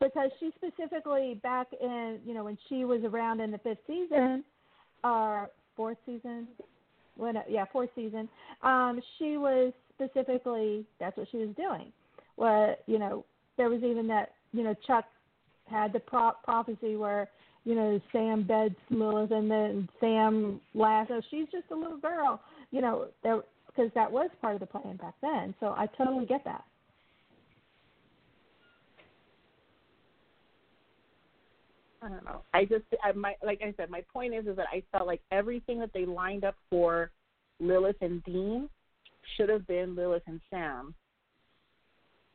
because 0.00 0.30
she 0.40 0.50
specifically 0.56 1.38
back 1.42 1.68
in 1.80 2.18
you 2.26 2.34
know 2.34 2.44
when 2.44 2.58
she 2.68 2.84
was 2.84 3.02
around 3.04 3.40
in 3.40 3.50
the 3.50 3.58
fifth 3.58 3.78
season 3.86 4.42
or 5.04 5.50
fourth 5.76 5.98
season 6.06 6.48
when 7.16 7.36
yeah 7.48 7.64
fourth 7.72 7.90
season 7.94 8.28
um 8.62 9.00
she 9.18 9.36
was 9.36 9.72
specifically 9.94 10.84
that's 10.98 11.16
what 11.16 11.28
she 11.30 11.36
was 11.36 11.54
doing 11.56 11.92
what 12.36 12.82
you 12.86 12.98
know 12.98 13.24
there 13.56 13.68
was 13.68 13.82
even 13.82 14.06
that 14.06 14.32
you 14.52 14.62
know 14.62 14.74
chuck 14.86 15.04
had 15.66 15.92
the 15.92 16.00
pro- 16.00 16.32
prophecy 16.42 16.96
where 16.96 17.28
you 17.64 17.74
know 17.74 18.00
sam 18.12 18.42
beds 18.42 18.74
lilith 18.90 19.30
and 19.30 19.50
then 19.50 19.88
sam 20.00 20.60
laughs 20.74 21.10
oh 21.12 21.20
she's 21.30 21.46
just 21.52 21.64
a 21.70 21.74
little 21.74 21.98
girl 21.98 22.40
you 22.70 22.80
know 22.80 23.08
because 23.80 23.90
that 23.94 24.10
was 24.10 24.30
part 24.40 24.54
of 24.54 24.60
the 24.60 24.66
plan 24.66 24.96
back 24.96 25.14
then. 25.22 25.54
So 25.60 25.74
i 25.76 25.86
totally 25.98 26.26
get 26.26 26.44
that. 26.44 26.64
I 32.02 32.08
don't 32.08 32.24
know. 32.24 32.42
I 32.54 32.64
just, 32.64 32.84
I, 33.04 33.12
my, 33.12 33.34
like 33.44 33.60
I 33.62 33.74
said, 33.76 33.90
my 33.90 34.02
point 34.10 34.34
is, 34.34 34.46
is 34.46 34.56
that 34.56 34.68
I 34.72 34.82
felt 34.90 35.06
like 35.06 35.20
everything 35.30 35.78
that 35.80 35.92
they 35.92 36.06
lined 36.06 36.44
up 36.44 36.56
for 36.70 37.10
Lilith 37.60 38.00
and 38.00 38.24
Dean 38.24 38.70
should 39.36 39.50
have 39.50 39.66
been 39.66 39.94
Lilith 39.94 40.22
and 40.26 40.40
Sam, 40.48 40.94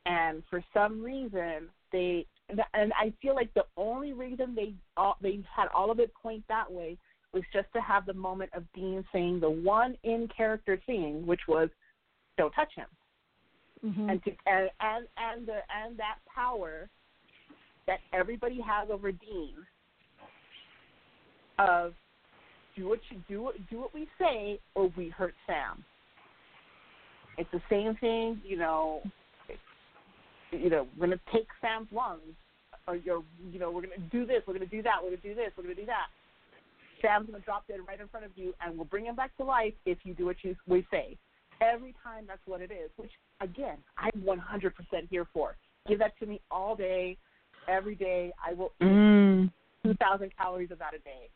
and 0.05 0.43
for 0.51 0.63
some 0.71 1.01
reason 1.01 1.69
they, 1.91 2.28
and 2.49 2.93
I 2.93 3.13
feel 3.21 3.35
like 3.35 3.53
the 3.53 3.65
only 3.77 4.13
reason 4.13 4.55
they 4.55 4.73
all 4.97 5.17
they 5.21 5.43
had 5.55 5.67
all 5.73 5.91
of 5.91 5.99
it 5.99 6.13
point 6.13 6.43
that 6.47 6.71
way 6.71 6.97
was 7.33 7.43
just 7.51 7.67
to 7.73 7.81
have 7.81 8.05
the 8.05 8.13
moment 8.13 8.49
of 8.53 8.63
Dean 8.73 9.03
saying 9.11 9.39
the 9.39 9.49
one 9.49 9.95
in 10.03 10.29
character 10.35 10.79
thing, 10.85 11.25
which 11.25 11.41
was, 11.47 11.69
"Don't 12.37 12.51
touch 12.51 12.71
him," 12.75 12.87
mm-hmm. 13.85 14.09
and 14.09 14.23
to 14.23 14.31
and 14.45 14.69
and 14.79 15.07
and 15.17 15.47
the 15.47 15.59
and 15.73 15.97
that 15.97 16.17
power 16.33 16.89
that 17.87 17.99
everybody 18.13 18.59
has 18.61 18.89
over 18.89 19.11
Dean 19.11 19.53
of 21.59 21.93
do 22.75 22.87
what 22.87 22.99
you 23.09 23.21
do 23.27 23.41
what 23.41 23.55
do 23.69 23.79
what 23.79 23.93
we 23.93 24.07
say 24.19 24.59
or 24.75 24.91
we 24.95 25.09
hurt 25.09 25.33
Sam. 25.47 25.83
It's 27.37 27.49
the 27.51 27.61
same 27.69 27.95
thing, 27.95 28.41
you 28.45 28.57
know. 28.57 29.01
You 30.51 30.69
know, 30.69 30.87
we're 30.97 31.07
gonna 31.07 31.19
take 31.33 31.47
Sam's 31.61 31.91
lungs, 31.91 32.35
or 32.87 32.95
you're, 32.95 33.23
you 33.51 33.59
know, 33.59 33.71
we're 33.71 33.81
gonna 33.81 33.97
do 34.11 34.25
this, 34.25 34.41
we're 34.47 34.53
gonna 34.53 34.65
do 34.65 34.81
that, 34.83 35.01
we're 35.01 35.09
gonna 35.09 35.21
do 35.21 35.35
this, 35.35 35.51
we're 35.57 35.63
gonna 35.63 35.75
do 35.75 35.85
that. 35.85 36.07
Sam's 37.01 37.27
gonna 37.27 37.39
drop 37.39 37.67
dead 37.67 37.79
right 37.87 37.99
in 37.99 38.07
front 38.07 38.25
of 38.25 38.31
you, 38.35 38.53
and 38.61 38.75
we'll 38.75 38.85
bring 38.85 39.05
him 39.05 39.15
back 39.15 39.35
to 39.37 39.43
life 39.43 39.73
if 39.85 39.97
you 40.03 40.13
do 40.13 40.25
what 40.25 40.37
you 40.43 40.55
we 40.67 40.85
say. 40.91 41.17
Every 41.61 41.93
time, 42.03 42.25
that's 42.27 42.45
what 42.45 42.61
it 42.61 42.71
is. 42.71 42.89
Which 42.97 43.11
again, 43.41 43.77
I'm 43.97 44.11
100% 44.21 44.71
here 45.09 45.25
for. 45.33 45.55
Give 45.87 45.99
that 45.99 46.17
to 46.19 46.25
me 46.25 46.41
all 46.51 46.75
day, 46.75 47.17
every 47.67 47.95
day. 47.95 48.33
I 48.43 48.53
will 48.53 48.73
eat 48.81 48.85
Mm. 48.85 49.51
2,000 49.83 50.35
calories 50.35 50.71
of 50.71 50.79
that 50.79 50.93
a 50.93 50.99
day. 50.99 51.29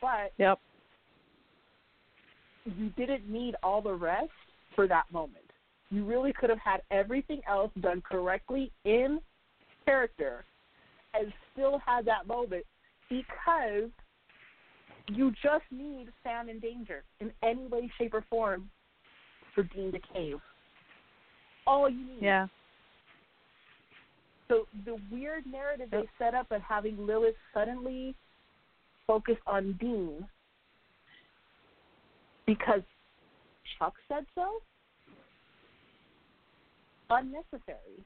But 0.00 0.32
Yep. 0.38 0.60
you 2.64 2.90
didn't 2.90 3.28
need 3.28 3.56
all 3.62 3.80
the 3.80 3.94
rest 3.94 4.30
for 4.74 4.86
that 4.86 5.10
moment. 5.10 5.39
You 5.90 6.04
really 6.04 6.32
could 6.32 6.50
have 6.50 6.60
had 6.60 6.82
everything 6.90 7.40
else 7.48 7.72
done 7.80 8.02
correctly 8.08 8.70
in 8.84 9.20
character 9.84 10.44
and 11.14 11.32
still 11.52 11.80
had 11.84 12.04
that 12.06 12.26
moment 12.26 12.64
because 13.08 13.90
you 15.08 15.32
just 15.42 15.64
need 15.72 16.08
Sam 16.22 16.48
in 16.48 16.60
danger 16.60 17.02
in 17.20 17.32
any 17.42 17.66
way, 17.66 17.90
shape, 17.98 18.14
or 18.14 18.24
form 18.30 18.70
for 19.54 19.64
Dean 19.64 19.90
to 19.92 19.98
cave. 20.14 20.38
All 21.66 21.90
you 21.90 21.98
need. 21.98 22.22
Yeah. 22.22 22.46
So 24.48 24.66
the 24.84 24.96
weird 25.10 25.44
narrative 25.46 25.88
they 25.90 26.08
set 26.18 26.34
up 26.34 26.50
of 26.50 26.60
having 26.62 27.06
Lilith 27.06 27.34
suddenly 27.54 28.14
focus 29.06 29.36
on 29.46 29.76
Dean 29.80 30.26
because 32.46 32.82
Chuck 33.78 33.94
said 34.08 34.26
so? 34.34 34.60
Unnecessary. 37.10 38.04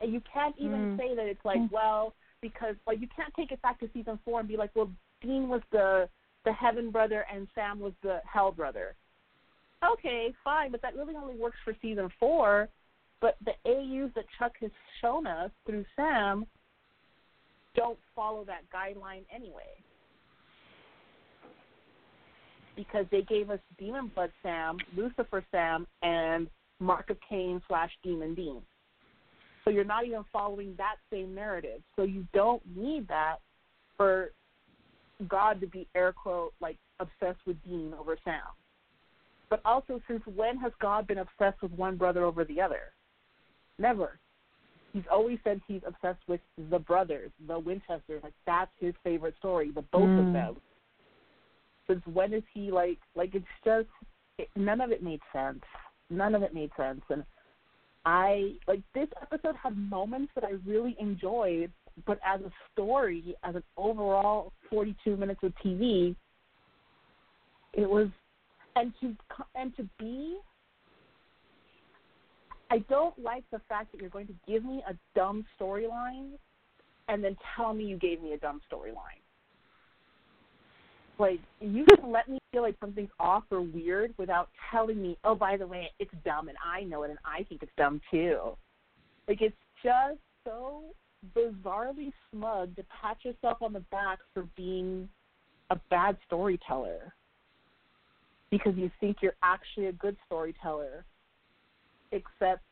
And 0.00 0.12
you 0.12 0.20
can't 0.20 0.56
even 0.58 0.80
Mm. 0.80 0.96
say 0.96 1.14
that 1.14 1.26
it's 1.26 1.44
like, 1.44 1.60
well, 1.70 2.14
because 2.40 2.76
like 2.86 3.00
you 3.00 3.08
can't 3.08 3.34
take 3.34 3.50
it 3.50 3.60
back 3.62 3.78
to 3.80 3.88
season 3.92 4.18
four 4.24 4.40
and 4.40 4.48
be 4.48 4.56
like, 4.56 4.70
well, 4.74 4.90
Dean 5.20 5.48
was 5.48 5.62
the 5.70 6.08
the 6.44 6.52
heaven 6.52 6.90
brother 6.90 7.26
and 7.32 7.48
Sam 7.54 7.80
was 7.80 7.92
the 8.02 8.20
hell 8.24 8.52
brother. 8.52 8.94
Okay, 9.82 10.32
fine, 10.44 10.70
but 10.70 10.80
that 10.82 10.94
really 10.94 11.16
only 11.16 11.34
works 11.34 11.58
for 11.64 11.74
season 11.82 12.08
four. 12.20 12.68
But 13.20 13.36
the 13.44 13.54
AUs 13.64 14.12
that 14.14 14.26
Chuck 14.38 14.52
has 14.60 14.70
shown 15.00 15.26
us 15.26 15.50
through 15.64 15.84
Sam 15.96 16.46
don't 17.74 17.98
follow 18.14 18.44
that 18.44 18.68
guideline 18.70 19.24
anyway. 19.34 19.82
Because 22.76 23.06
they 23.10 23.22
gave 23.22 23.50
us 23.50 23.58
Demon 23.78 24.12
Blood 24.14 24.30
Sam, 24.42 24.76
Lucifer 24.94 25.44
Sam, 25.50 25.86
and 26.02 26.48
Mark 26.78 27.10
of 27.10 27.16
Cain 27.28 27.62
slash 27.66 27.90
Demon 28.02 28.34
Dean. 28.34 28.60
So 29.64 29.70
you're 29.70 29.84
not 29.84 30.04
even 30.06 30.24
following 30.32 30.74
that 30.76 30.96
same 31.10 31.34
narrative. 31.34 31.80
So 31.96 32.02
you 32.02 32.26
don't 32.32 32.62
need 32.76 33.08
that 33.08 33.36
for 33.96 34.30
God 35.26 35.60
to 35.60 35.66
be 35.66 35.88
air 35.94 36.12
quote 36.12 36.52
like 36.60 36.76
obsessed 37.00 37.40
with 37.46 37.56
Dean 37.64 37.92
over 37.98 38.16
Sam. 38.24 38.42
But 39.48 39.60
also, 39.64 40.00
since 40.08 40.22
when 40.34 40.58
has 40.58 40.72
God 40.80 41.06
been 41.06 41.18
obsessed 41.18 41.62
with 41.62 41.72
one 41.72 41.96
brother 41.96 42.24
over 42.24 42.44
the 42.44 42.60
other? 42.60 42.92
Never. 43.78 44.18
He's 44.92 45.04
always 45.10 45.38
said 45.44 45.60
he's 45.66 45.82
obsessed 45.86 46.22
with 46.26 46.40
the 46.70 46.78
brothers, 46.78 47.30
the 47.46 47.58
Winchesters. 47.58 48.22
Like 48.22 48.32
that's 48.46 48.70
his 48.78 48.94
favorite 49.04 49.34
story, 49.38 49.70
the 49.70 49.82
both 49.82 50.10
of 50.18 50.26
Mm. 50.26 50.32
them. 50.32 50.56
Since 51.88 52.02
when 52.12 52.32
is 52.32 52.42
he 52.52 52.70
like 52.70 52.98
like 53.14 53.34
it's 53.34 53.46
just 53.64 53.88
it, 54.38 54.48
none 54.56 54.80
of 54.80 54.90
it 54.90 55.02
made 55.02 55.20
sense. 55.32 55.62
None 56.10 56.34
of 56.34 56.42
it 56.42 56.54
made 56.54 56.70
sense, 56.76 57.02
and 57.10 57.24
I 58.04 58.54
like 58.68 58.82
this 58.94 59.08
episode 59.20 59.56
had 59.56 59.76
moments 59.76 60.32
that 60.34 60.44
I 60.44 60.52
really 60.64 60.96
enjoyed, 61.00 61.72
but 62.06 62.20
as 62.24 62.40
a 62.42 62.52
story, 62.72 63.34
as 63.42 63.56
an 63.56 63.64
overall 63.76 64.52
42 64.70 65.16
minutes 65.16 65.40
of 65.42 65.52
TV, 65.64 66.14
it 67.72 67.88
was, 67.88 68.08
and 68.76 68.92
to 69.00 69.16
and 69.56 69.76
to 69.76 69.88
be 69.98 70.38
I 72.70 72.78
don't 72.88 73.16
like 73.18 73.44
the 73.52 73.60
fact 73.68 73.92
that 73.92 74.00
you're 74.00 74.10
going 74.10 74.26
to 74.26 74.34
give 74.46 74.64
me 74.64 74.82
a 74.88 74.94
dumb 75.14 75.44
storyline 75.60 76.32
and 77.08 77.22
then 77.22 77.36
tell 77.54 77.72
me 77.72 77.84
you 77.84 77.96
gave 77.96 78.20
me 78.22 78.32
a 78.32 78.38
dumb 78.38 78.60
storyline. 78.72 79.22
Like 81.18 81.40
you 81.60 81.84
can 81.84 82.12
let 82.12 82.28
me 82.28 82.38
feel 82.52 82.62
like 82.62 82.76
something's 82.80 83.10
off 83.18 83.44
or 83.50 83.62
weird 83.62 84.12
without 84.18 84.48
telling 84.70 85.00
me, 85.00 85.16
oh, 85.24 85.34
by 85.34 85.56
the 85.56 85.66
way, 85.66 85.90
it's 85.98 86.12
dumb 86.24 86.48
and 86.48 86.58
I 86.64 86.82
know 86.82 87.04
it 87.04 87.10
and 87.10 87.18
I 87.24 87.42
think 87.44 87.62
it's 87.62 87.72
dumb 87.78 88.00
too. 88.10 88.56
Like 89.26 89.40
it's 89.40 89.56
just 89.82 90.18
so 90.44 90.82
bizarrely 91.34 92.12
smug 92.30 92.76
to 92.76 92.84
pat 92.84 93.16
yourself 93.24 93.58
on 93.62 93.72
the 93.72 93.80
back 93.90 94.18
for 94.34 94.46
being 94.56 95.08
a 95.70 95.76
bad 95.90 96.16
storyteller 96.26 97.12
because 98.50 98.74
you 98.76 98.90
think 99.00 99.18
you're 99.22 99.34
actually 99.42 99.86
a 99.86 99.92
good 99.92 100.16
storyteller 100.26 101.04
except 102.12 102.62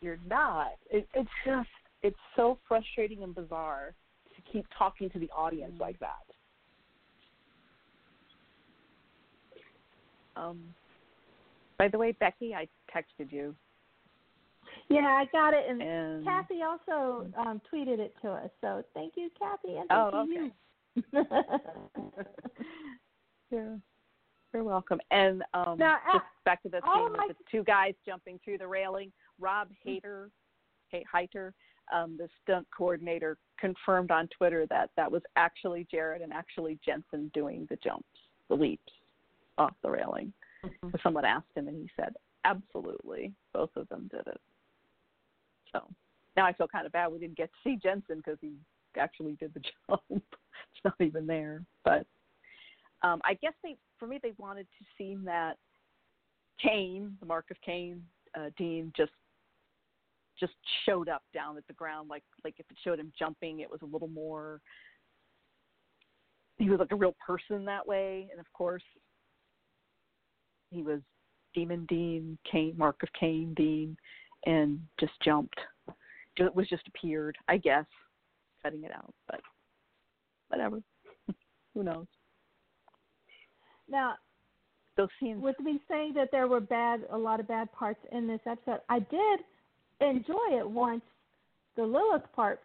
you're 0.00 0.18
not. 0.28 0.72
It, 0.90 1.08
it's 1.14 1.30
just 1.44 1.68
it's 2.02 2.18
so 2.36 2.58
frustrating 2.68 3.22
and 3.22 3.34
bizarre 3.34 3.94
to 4.36 4.52
keep 4.52 4.66
talking 4.78 5.10
to 5.10 5.18
the 5.18 5.30
audience 5.30 5.72
like 5.80 5.98
that. 6.00 6.24
Um, 10.36 10.60
by 11.78 11.88
the 11.88 11.98
way, 11.98 12.12
Becky, 12.12 12.54
I 12.54 12.68
texted 12.94 13.32
you. 13.32 13.54
Yeah, 14.88 15.00
I 15.00 15.24
got 15.32 15.52
it, 15.52 15.64
and, 15.68 15.82
and 15.82 16.24
Kathy 16.24 16.62
also 16.62 17.26
um, 17.36 17.60
tweeted 17.72 17.98
it 17.98 18.14
to 18.22 18.30
us. 18.30 18.50
So 18.60 18.84
thank 18.94 19.14
you, 19.16 19.30
Kathy, 19.38 19.76
and 19.76 19.88
thank 19.88 20.14
oh, 20.14 20.24
you. 20.24 20.52
okay. 21.14 21.28
yeah. 23.50 23.76
You're 24.54 24.64
welcome. 24.64 25.00
And 25.10 25.42
um, 25.54 25.76
now, 25.78 25.98
just 26.12 26.24
back 26.44 26.62
to 26.62 26.68
the 26.68 26.80
scene 26.80 27.12
with 27.12 27.36
the 27.36 27.44
two 27.50 27.64
guys 27.64 27.94
jumping 28.06 28.38
through 28.44 28.58
the 28.58 28.66
railing. 28.66 29.12
Rob 29.38 29.68
Hayter, 29.84 30.30
Heiter, 30.92 31.52
um, 31.92 32.16
the 32.16 32.28
stunt 32.42 32.66
coordinator, 32.76 33.36
confirmed 33.60 34.10
on 34.10 34.28
Twitter 34.28 34.66
that 34.70 34.90
that 34.96 35.10
was 35.10 35.22
actually 35.34 35.86
Jared 35.90 36.22
and 36.22 36.32
actually 36.32 36.78
Jensen 36.84 37.30
doing 37.34 37.66
the 37.68 37.76
jumps, 37.84 38.06
the 38.48 38.54
leaps 38.54 38.92
off 39.58 39.74
the 39.82 39.90
railing. 39.90 40.32
Mm-hmm. 40.64 40.96
Someone 41.02 41.24
asked 41.24 41.46
him, 41.54 41.68
and 41.68 41.76
he 41.76 41.88
said, 41.96 42.14
"Absolutely, 42.44 43.32
both 43.52 43.70
of 43.76 43.88
them 43.88 44.08
did 44.10 44.26
it." 44.26 44.40
So 45.72 45.86
now 46.36 46.46
I 46.46 46.52
feel 46.52 46.68
kind 46.68 46.86
of 46.86 46.92
bad 46.92 47.12
we 47.12 47.18
didn't 47.18 47.36
get 47.36 47.50
to 47.50 47.58
see 47.70 47.78
Jensen 47.82 48.18
because 48.18 48.38
he 48.40 48.54
actually 48.98 49.32
did 49.34 49.52
the 49.54 49.60
jump. 49.88 50.02
it's 50.10 50.84
not 50.84 50.94
even 51.00 51.26
there, 51.26 51.62
but 51.84 52.06
um, 53.02 53.20
I 53.24 53.34
guess 53.34 53.52
they, 53.62 53.76
for 53.98 54.06
me, 54.06 54.18
they 54.22 54.32
wanted 54.38 54.66
to 54.78 54.84
seem 54.96 55.24
that 55.24 55.56
Cain, 56.62 57.16
the 57.20 57.26
mark 57.26 57.46
of 57.50 57.56
Cain, 57.64 58.02
uh, 58.34 58.50
Dean 58.56 58.92
just 58.96 59.12
just 60.38 60.52
showed 60.84 61.08
up 61.08 61.22
down 61.32 61.56
at 61.56 61.66
the 61.66 61.72
ground. 61.72 62.08
Like 62.08 62.24
like 62.44 62.54
if 62.58 62.66
it 62.70 62.76
showed 62.84 62.98
him 62.98 63.12
jumping, 63.18 63.60
it 63.60 63.70
was 63.70 63.80
a 63.82 63.86
little 63.86 64.08
more. 64.08 64.60
He 66.58 66.70
was 66.70 66.78
like 66.78 66.92
a 66.92 66.96
real 66.96 67.14
person 67.24 67.64
that 67.66 67.86
way, 67.86 68.28
and 68.30 68.40
of 68.40 68.50
course, 68.52 68.82
he 70.76 70.82
was 70.82 71.00
Demon 71.54 71.86
Dean, 71.88 72.36
Cain, 72.50 72.74
Mark 72.76 73.02
of 73.02 73.08
Cain, 73.18 73.54
Dean, 73.56 73.96
and 74.44 74.78
just 75.00 75.12
jumped. 75.24 75.58
It 76.36 76.54
was 76.54 76.68
just 76.68 76.86
appeared, 76.86 77.36
I 77.48 77.56
guess, 77.56 77.86
cutting 78.62 78.84
it 78.84 78.92
out, 78.94 79.14
but 79.26 79.40
whatever. 80.48 80.82
Who 81.74 81.82
knows? 81.82 82.06
Now, 83.88 84.14
those 84.96 85.08
scenes. 85.18 85.42
With 85.42 85.58
me 85.60 85.80
saying 85.88 86.12
that 86.14 86.28
there 86.30 86.46
were 86.46 86.60
bad, 86.60 87.04
a 87.10 87.16
lot 87.16 87.40
of 87.40 87.48
bad 87.48 87.72
parts 87.72 88.00
in 88.12 88.26
this 88.26 88.40
episode, 88.46 88.80
I 88.90 88.98
did 88.98 89.40
enjoy 90.00 90.58
it 90.58 90.68
once. 90.68 91.02
The 91.76 91.84
Lilith 91.84 92.22
part, 92.34 92.60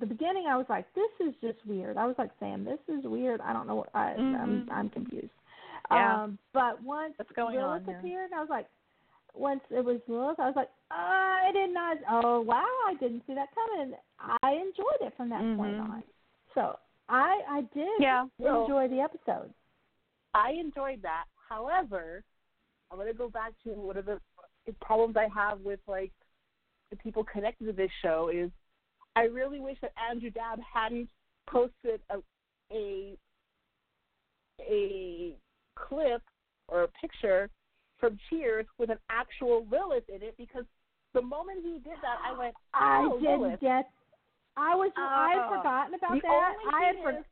the 0.00 0.06
beginning, 0.06 0.46
I 0.48 0.56
was 0.56 0.66
like, 0.68 0.86
"This 0.94 1.28
is 1.28 1.34
just 1.40 1.64
weird." 1.66 1.96
I 1.96 2.06
was 2.06 2.16
like, 2.18 2.30
"Sam, 2.40 2.64
this 2.64 2.80
is 2.88 3.04
weird. 3.04 3.40
I 3.40 3.52
don't 3.52 3.68
know. 3.68 3.86
I, 3.94 4.14
mm-hmm. 4.18 4.36
I'm 4.36 4.68
I'm 4.72 4.90
confused." 4.90 5.30
Yeah. 5.90 6.24
Um, 6.24 6.38
but 6.52 6.82
once 6.82 7.14
What's 7.16 7.32
going 7.32 7.56
Lilith 7.56 7.88
on 7.88 7.94
appeared, 7.94 8.30
I 8.34 8.40
was 8.40 8.48
like, 8.50 8.66
once 9.34 9.60
it 9.70 9.84
was 9.84 10.00
Lilith, 10.08 10.40
I 10.40 10.46
was 10.46 10.56
like, 10.56 10.70
I 10.90 11.50
did 11.52 11.72
not. 11.72 11.98
Oh 12.10 12.40
wow, 12.40 12.64
I 12.88 12.94
didn't 12.94 13.22
see 13.26 13.34
that 13.34 13.48
coming. 13.54 13.94
I 14.18 14.52
enjoyed 14.52 15.00
it 15.02 15.12
from 15.16 15.28
that 15.30 15.42
mm-hmm. 15.42 15.56
point 15.56 15.76
on. 15.76 16.02
So 16.54 16.78
I 17.08 17.40
I 17.48 17.60
did 17.74 17.88
yeah. 18.00 18.26
enjoy 18.38 18.88
the 18.88 19.00
episode. 19.00 19.52
I 20.34 20.52
enjoyed 20.52 21.02
that. 21.02 21.24
However, 21.48 22.22
I'm 22.90 22.98
going 22.98 23.10
to 23.10 23.16
go 23.16 23.28
back 23.28 23.52
to 23.64 23.70
one 23.70 23.96
of 23.96 24.06
the 24.06 24.20
problems 24.80 25.16
I 25.16 25.28
have 25.34 25.60
with 25.60 25.80
like 25.86 26.12
the 26.90 26.96
people 26.96 27.24
connected 27.24 27.66
to 27.66 27.72
this 27.72 27.90
show 28.02 28.30
is 28.32 28.50
I 29.14 29.22
really 29.22 29.60
wish 29.60 29.78
that 29.82 29.92
Andrew 30.10 30.30
Dabb 30.30 30.60
hadn't 30.60 31.08
posted 31.48 32.00
a 32.10 32.18
a 32.72 33.16
a 34.60 35.36
clip 35.76 36.22
or 36.68 36.82
a 36.82 36.88
picture 36.88 37.48
from 38.00 38.18
Cheers 38.28 38.66
with 38.78 38.90
an 38.90 38.98
actual 39.10 39.66
Lilith 39.70 40.08
in 40.08 40.22
it 40.22 40.34
because 40.36 40.64
the 41.14 41.22
moment 41.22 41.60
he 41.62 41.74
did 41.74 41.98
that, 42.02 42.18
I 42.26 42.36
went, 42.38 42.54
oh, 42.74 42.78
I 42.78 43.08
didn't 43.20 43.40
Lilith. 43.42 43.60
get. 43.60 43.88
I 44.56 44.74
was. 44.74 44.90
Uh, 44.96 45.00
I 45.02 45.34
had 45.36 45.56
forgotten 45.56 45.94
about 45.94 46.12
the 46.14 46.20
that. 46.22 46.52
only 46.58 46.74
I 46.74 46.86
had 46.86 46.96
forgotten. 46.96 47.24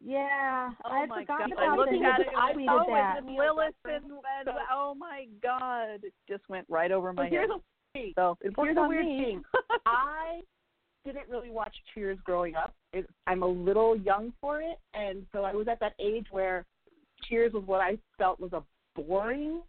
Yeah, 0.00 0.70
Oh 0.84 0.90
I 0.90 0.98
had 1.00 1.08
my 1.08 1.20
forgotten 1.22 1.50
God. 1.50 1.58
about 1.58 1.72
I 1.72 1.76
looked 1.76 1.90
that. 2.02 2.14
at 2.14 2.20
it 2.20 2.26
I 2.36 2.50
and 2.50 2.58
tweeted 2.60 2.66
oh, 2.70 2.94
that. 2.94 3.24
Lilith 3.24 3.74
and, 3.84 4.04
and 4.04 4.56
oh 4.72 4.94
my 4.94 5.26
God, 5.42 6.04
it 6.04 6.12
just 6.28 6.48
went 6.48 6.66
right 6.68 6.92
over 6.92 7.12
my 7.12 7.24
But 7.24 7.32
here's 7.32 7.50
head. 7.50 7.58
a 7.58 7.98
thing. 7.98 8.12
So 8.14 8.36
it 8.40 8.52
Here's 8.56 8.76
worked 8.76 8.78
a 8.78 8.88
weird 8.88 9.04
me. 9.06 9.24
thing. 9.24 9.42
I 9.86 10.40
didn't 11.04 11.28
really 11.28 11.50
watch 11.50 11.74
Cheers 11.94 12.18
growing 12.22 12.54
up. 12.54 12.74
It, 12.92 13.08
I'm 13.26 13.42
a 13.42 13.46
little 13.48 13.96
young 13.96 14.32
for 14.40 14.60
it, 14.62 14.78
and 14.94 15.26
so 15.32 15.42
I 15.42 15.52
was 15.52 15.66
at 15.66 15.80
that 15.80 15.94
age 15.98 16.26
where 16.30 16.64
Cheers 17.24 17.52
was 17.52 17.64
what 17.66 17.80
I 17.80 17.98
felt 18.16 18.40
was 18.40 18.52
a 18.52 18.62
boring 18.94 19.62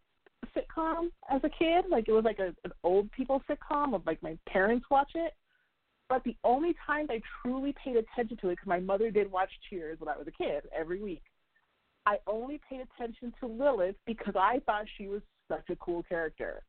sitcom 0.56 1.10
as 1.30 1.42
a 1.44 1.50
kid. 1.50 1.86
Like 1.90 2.08
it 2.08 2.12
was 2.12 2.24
like 2.24 2.40
a, 2.40 2.54
an 2.64 2.72
old 2.84 3.12
people 3.12 3.42
sitcom 3.50 3.94
of 3.94 4.06
like 4.06 4.22
my 4.24 4.38
parents 4.48 4.86
watch 4.90 5.12
it. 5.16 5.34
But 6.08 6.24
the 6.24 6.36
only 6.44 6.76
time 6.88 7.06
I 7.10 7.22
truly 7.42 7.74
paid 7.84 7.96
attention 7.96 8.38
to 8.38 8.50
it, 8.50 8.54
because 8.54 8.68
my 8.68 8.80
mother 8.80 9.12
did 9.12 9.32
watch 9.32 9.52
Cheers 9.70 10.00
when 10.00 10.10
I 10.10 10.18
was 10.18 10.28
a 10.28 10.32
kid 10.32 10.64
every 10.76 11.02
week, 11.02 11.22
I 12.06 12.18
only 12.26 12.60
paid 12.68 12.82
attention 12.82 13.32
to 13.40 13.48
Lilith 13.48 13.96
because 14.08 14.34
I 14.36 14.60
thought 14.66 14.86
she 14.98 15.08
was 15.08 15.22
such 15.48 15.70
a 15.70 15.76
cool 15.76 16.04
character. 16.04 16.64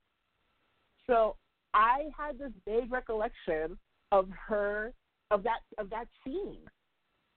So 1.06 1.36
I 1.72 2.08
had 2.16 2.38
this 2.38 2.52
vague 2.66 2.92
recollection 2.92 3.78
of 4.12 4.28
her 4.48 4.92
of 5.30 5.42
that 5.44 5.60
of 5.78 5.88
that 5.90 6.06
scene. 6.24 6.58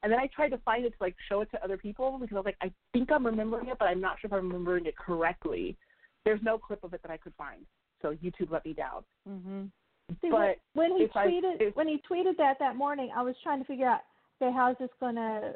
And 0.03 0.11
then 0.11 0.19
I 0.19 0.27
tried 0.27 0.49
to 0.49 0.57
find 0.59 0.83
it 0.85 0.89
to 0.89 0.95
like 0.99 1.15
show 1.29 1.41
it 1.41 1.49
to 1.51 1.63
other 1.63 1.77
people 1.77 2.17
because 2.19 2.35
I 2.35 2.39
was 2.39 2.45
like, 2.45 2.57
I 2.61 2.71
think 2.91 3.09
I'm 3.11 3.25
remembering 3.25 3.69
it, 3.69 3.77
but 3.79 3.85
I'm 3.87 4.01
not 4.01 4.19
sure 4.19 4.27
if 4.27 4.33
I'm 4.33 4.47
remembering 4.47 4.85
it 4.85 4.97
correctly. 4.97 5.77
There's 6.25 6.41
no 6.43 6.57
clip 6.57 6.83
of 6.83 6.93
it 6.93 7.01
that 7.03 7.11
I 7.11 7.17
could 7.17 7.33
find, 7.37 7.61
so 8.01 8.13
YouTube 8.15 8.51
let 8.51 8.65
me 8.65 8.73
down. 8.73 9.03
Mm-hmm. 9.27 9.63
See, 10.21 10.29
But 10.29 10.57
when 10.73 10.97
he 10.97 11.03
if 11.05 11.15
I- 11.15 11.27
tweeted 11.27 11.61
if- 11.61 11.75
when 11.75 11.87
he 11.87 12.01
tweeted 12.09 12.35
that 12.37 12.59
that 12.59 12.75
morning, 12.75 13.11
I 13.15 13.21
was 13.23 13.35
trying 13.43 13.59
to 13.59 13.65
figure 13.65 13.87
out, 13.87 14.01
okay, 14.41 14.53
how's 14.53 14.77
this 14.77 14.89
gonna, 14.99 15.53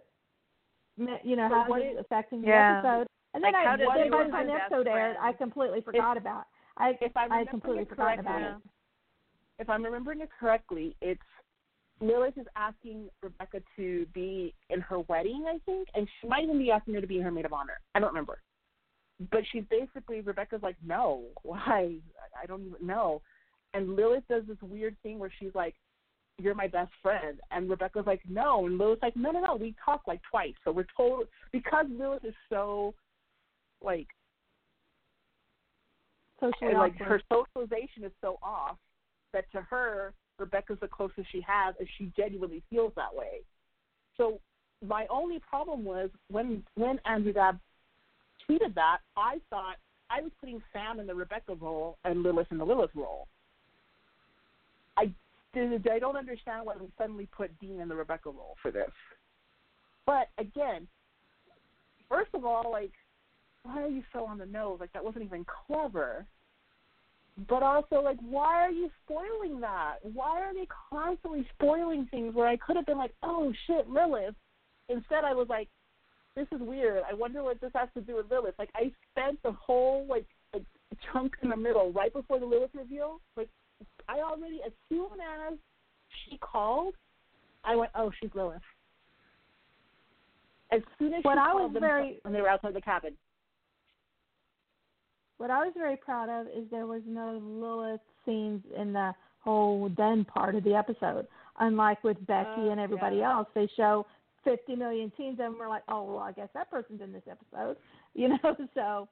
you 1.23 1.35
know, 1.35 1.49
how's 1.49 1.67
this 1.67 1.93
it- 1.93 1.99
affecting 1.99 2.41
the 2.41 2.47
Yeah. 2.47 2.79
episode? 2.79 3.07
And 3.33 3.43
then 3.43 3.51
Like, 3.53 3.65
how 3.65 3.73
I, 3.73 3.77
did 3.77 3.87
then 3.87 4.09
by 4.11 4.23
the 4.23 4.29
time 4.31 4.49
episode 4.49 4.87
aired, 4.87 5.17
I 5.19 5.33
completely 5.33 5.81
forgot 5.81 6.15
about. 6.17 6.45
I 6.77 6.97
If 7.01 7.15
I'm 7.17 7.31
I 7.31 7.43
completely 7.45 7.83
it 7.83 7.89
forgotten 7.89 8.19
about 8.19 8.41
it. 8.41 8.55
if 9.59 9.69
I'm 9.69 9.83
remembering 9.83 10.21
it 10.21 10.29
correctly, 10.39 10.95
it's 11.01 11.21
Lilith 11.99 12.37
is 12.37 12.45
asking 12.55 13.09
Rebecca 13.23 13.61
to 13.75 14.05
be 14.13 14.53
in 14.69 14.81
her 14.81 14.99
wedding, 15.01 15.45
I 15.47 15.59
think, 15.65 15.87
and 15.95 16.07
she 16.19 16.27
might 16.27 16.43
even 16.43 16.59
be 16.59 16.71
asking 16.71 16.93
her 16.93 17.01
to 17.01 17.07
be 17.07 17.19
her 17.19 17.31
maid 17.31 17.45
of 17.45 17.53
honor. 17.53 17.79
I 17.95 17.99
don't 17.99 18.09
remember. 18.09 18.39
But 19.31 19.41
she's 19.51 19.63
basically 19.69 20.21
Rebecca's 20.21 20.61
like, 20.61 20.75
no, 20.85 21.23
why? 21.43 21.95
I 22.41 22.45
don't 22.45 22.65
even 22.65 22.85
know. 22.85 23.21
And 23.73 23.95
Lilith 23.95 24.27
does 24.29 24.43
this 24.47 24.57
weird 24.61 24.95
thing 25.03 25.19
where 25.19 25.31
she's 25.39 25.53
like, 25.55 25.75
you're 26.39 26.55
my 26.55 26.67
best 26.67 26.91
friend, 27.01 27.39
and 27.49 27.67
Rebecca's 27.67 28.05
like, 28.05 28.21
no, 28.29 28.67
and 28.67 28.77
Lilith's 28.77 29.01
like, 29.01 29.15
no, 29.15 29.31
no, 29.31 29.39
no, 29.39 29.55
we 29.55 29.73
talked 29.83 30.07
like 30.07 30.21
twice, 30.29 30.53
so 30.63 30.71
we're 30.71 30.85
told 30.95 31.27
because 31.51 31.87
Lilith 31.89 32.25
is 32.25 32.35
so 32.47 32.93
like 33.81 34.07
Socially 36.39 36.71
and, 36.71 36.77
like 36.77 36.95
her 36.97 37.21
socialization 37.31 38.03
is 38.03 38.11
so 38.21 38.37
off 38.43 38.77
that 39.33 39.51
to 39.51 39.61
her 39.61 40.13
Rebecca's 40.39 40.77
the 40.79 40.87
closest 40.87 41.31
she 41.31 41.41
has, 41.41 41.75
and 41.79 41.87
she 41.97 42.11
genuinely 42.15 42.63
feels 42.69 42.93
that 42.95 43.13
way. 43.13 43.41
So 44.17 44.39
my 44.85 45.05
only 45.09 45.39
problem 45.39 45.83
was 45.83 46.09
when 46.29 46.63
when 46.75 46.99
Andrew 47.05 47.33
Dabb 47.33 47.59
tweeted 48.47 48.75
that, 48.75 48.99
I 49.15 49.39
thought 49.49 49.77
I 50.09 50.21
was 50.21 50.31
putting 50.39 50.61
Sam 50.71 50.99
in 50.99 51.07
the 51.07 51.15
Rebecca 51.15 51.55
role 51.55 51.97
and 52.05 52.23
Lilith 52.23 52.47
in 52.51 52.57
the 52.57 52.65
Lilith 52.65 52.91
role. 52.95 53.27
I. 54.97 55.11
I 55.55 55.97
don't 55.99 56.17
understand 56.17 56.67
why 56.67 56.75
we 56.79 56.87
suddenly 56.99 57.27
put 57.35 57.57
Dean 57.59 57.79
in 57.79 57.87
the 57.89 57.95
Rebecca 57.95 58.29
role 58.29 58.55
for 58.61 58.69
this. 58.69 58.91
But 60.05 60.29
again, 60.37 60.87
first 62.07 62.29
of 62.35 62.45
all, 62.45 62.71
like, 62.71 62.91
why 63.63 63.81
are 63.81 63.89
you 63.89 64.03
so 64.13 64.25
on 64.25 64.37
the 64.37 64.45
nose? 64.45 64.77
Like 64.79 64.93
that 64.93 65.03
wasn't 65.03 65.25
even 65.25 65.45
clever. 65.65 66.27
But 67.47 67.61
also, 67.61 68.01
like, 68.01 68.17
why 68.21 68.63
are 68.63 68.71
you 68.71 68.89
spoiling 69.05 69.59
that? 69.61 69.97
Why 70.01 70.41
are 70.41 70.53
they 70.53 70.67
constantly 70.89 71.47
spoiling 71.53 72.07
things 72.09 72.33
where 72.33 72.47
I 72.47 72.57
could 72.57 72.75
have 72.75 72.85
been 72.87 72.97
like, 72.97 73.13
oh 73.21 73.53
shit, 73.67 73.87
Lilith. 73.89 74.33
Instead, 74.89 75.23
I 75.23 75.33
was 75.33 75.47
like, 75.49 75.67
this 76.35 76.47
is 76.51 76.59
weird. 76.61 77.03
I 77.09 77.13
wonder 77.13 77.43
what 77.43 77.61
this 77.61 77.71
has 77.75 77.89
to 77.95 78.01
do 78.01 78.15
with 78.15 78.31
Lilith. 78.31 78.55
Like, 78.57 78.69
I 78.75 78.91
spent 79.11 79.41
the 79.43 79.51
whole 79.51 80.05
like, 80.09 80.25
like 80.53 80.63
chunk 81.11 81.33
in 81.43 81.49
the 81.49 81.57
middle 81.57 81.91
right 81.91 82.11
before 82.11 82.39
the 82.39 82.45
Lilith 82.45 82.71
reveal. 82.73 83.19
Like, 83.35 83.49
I 84.09 84.19
already, 84.21 84.61
as 84.65 84.71
soon 84.89 85.05
as 85.49 85.57
she 86.25 86.37
called, 86.39 86.95
I 87.63 87.75
went, 87.75 87.91
oh, 87.95 88.11
she's 88.19 88.31
Lilith. 88.33 88.61
As 90.71 90.81
soon 90.97 91.13
as 91.13 91.23
What 91.23 91.35
she 91.35 91.39
I 91.39 91.51
called 91.51 91.63
was 91.65 91.73
them 91.73 91.81
very- 91.81 92.19
when 92.23 92.33
they 92.33 92.41
were 92.41 92.49
outside 92.49 92.73
the 92.73 92.81
cabin. 92.81 93.15
What 95.37 95.51
I 95.51 95.59
was 95.59 95.73
very 95.77 95.97
proud 95.97 96.29
of 96.29 96.47
is 96.47 96.69
there 96.71 96.87
was 96.87 97.01
no 97.05 97.39
Lilith 97.43 98.01
scenes 98.25 98.63
in 98.75 98.93
the 98.93 99.13
whole 99.39 99.89
den 99.89 100.25
part 100.25 100.55
of 100.55 100.63
the 100.63 100.73
episode. 100.73 101.27
Unlike 101.59 102.03
with 102.03 102.25
Becky 102.27 102.49
Oh, 102.57 102.69
and 102.71 102.79
everybody 102.79 103.17
yeah. 103.17 103.33
else, 103.33 103.47
they 103.55 103.69
show 103.75 104.05
50 104.43 104.75
million 104.75 105.11
teens 105.17 105.39
and 105.41 105.55
we're 105.57 105.69
like, 105.69 105.83
oh, 105.89 106.03
well, 106.03 106.19
I 106.19 106.31
guess 106.31 106.49
that 106.53 106.69
person's 106.71 107.01
in 107.01 107.11
this 107.11 107.23
episode. 107.29 107.77
You 108.13 108.29
know, 108.29 108.55
so 108.73 109.07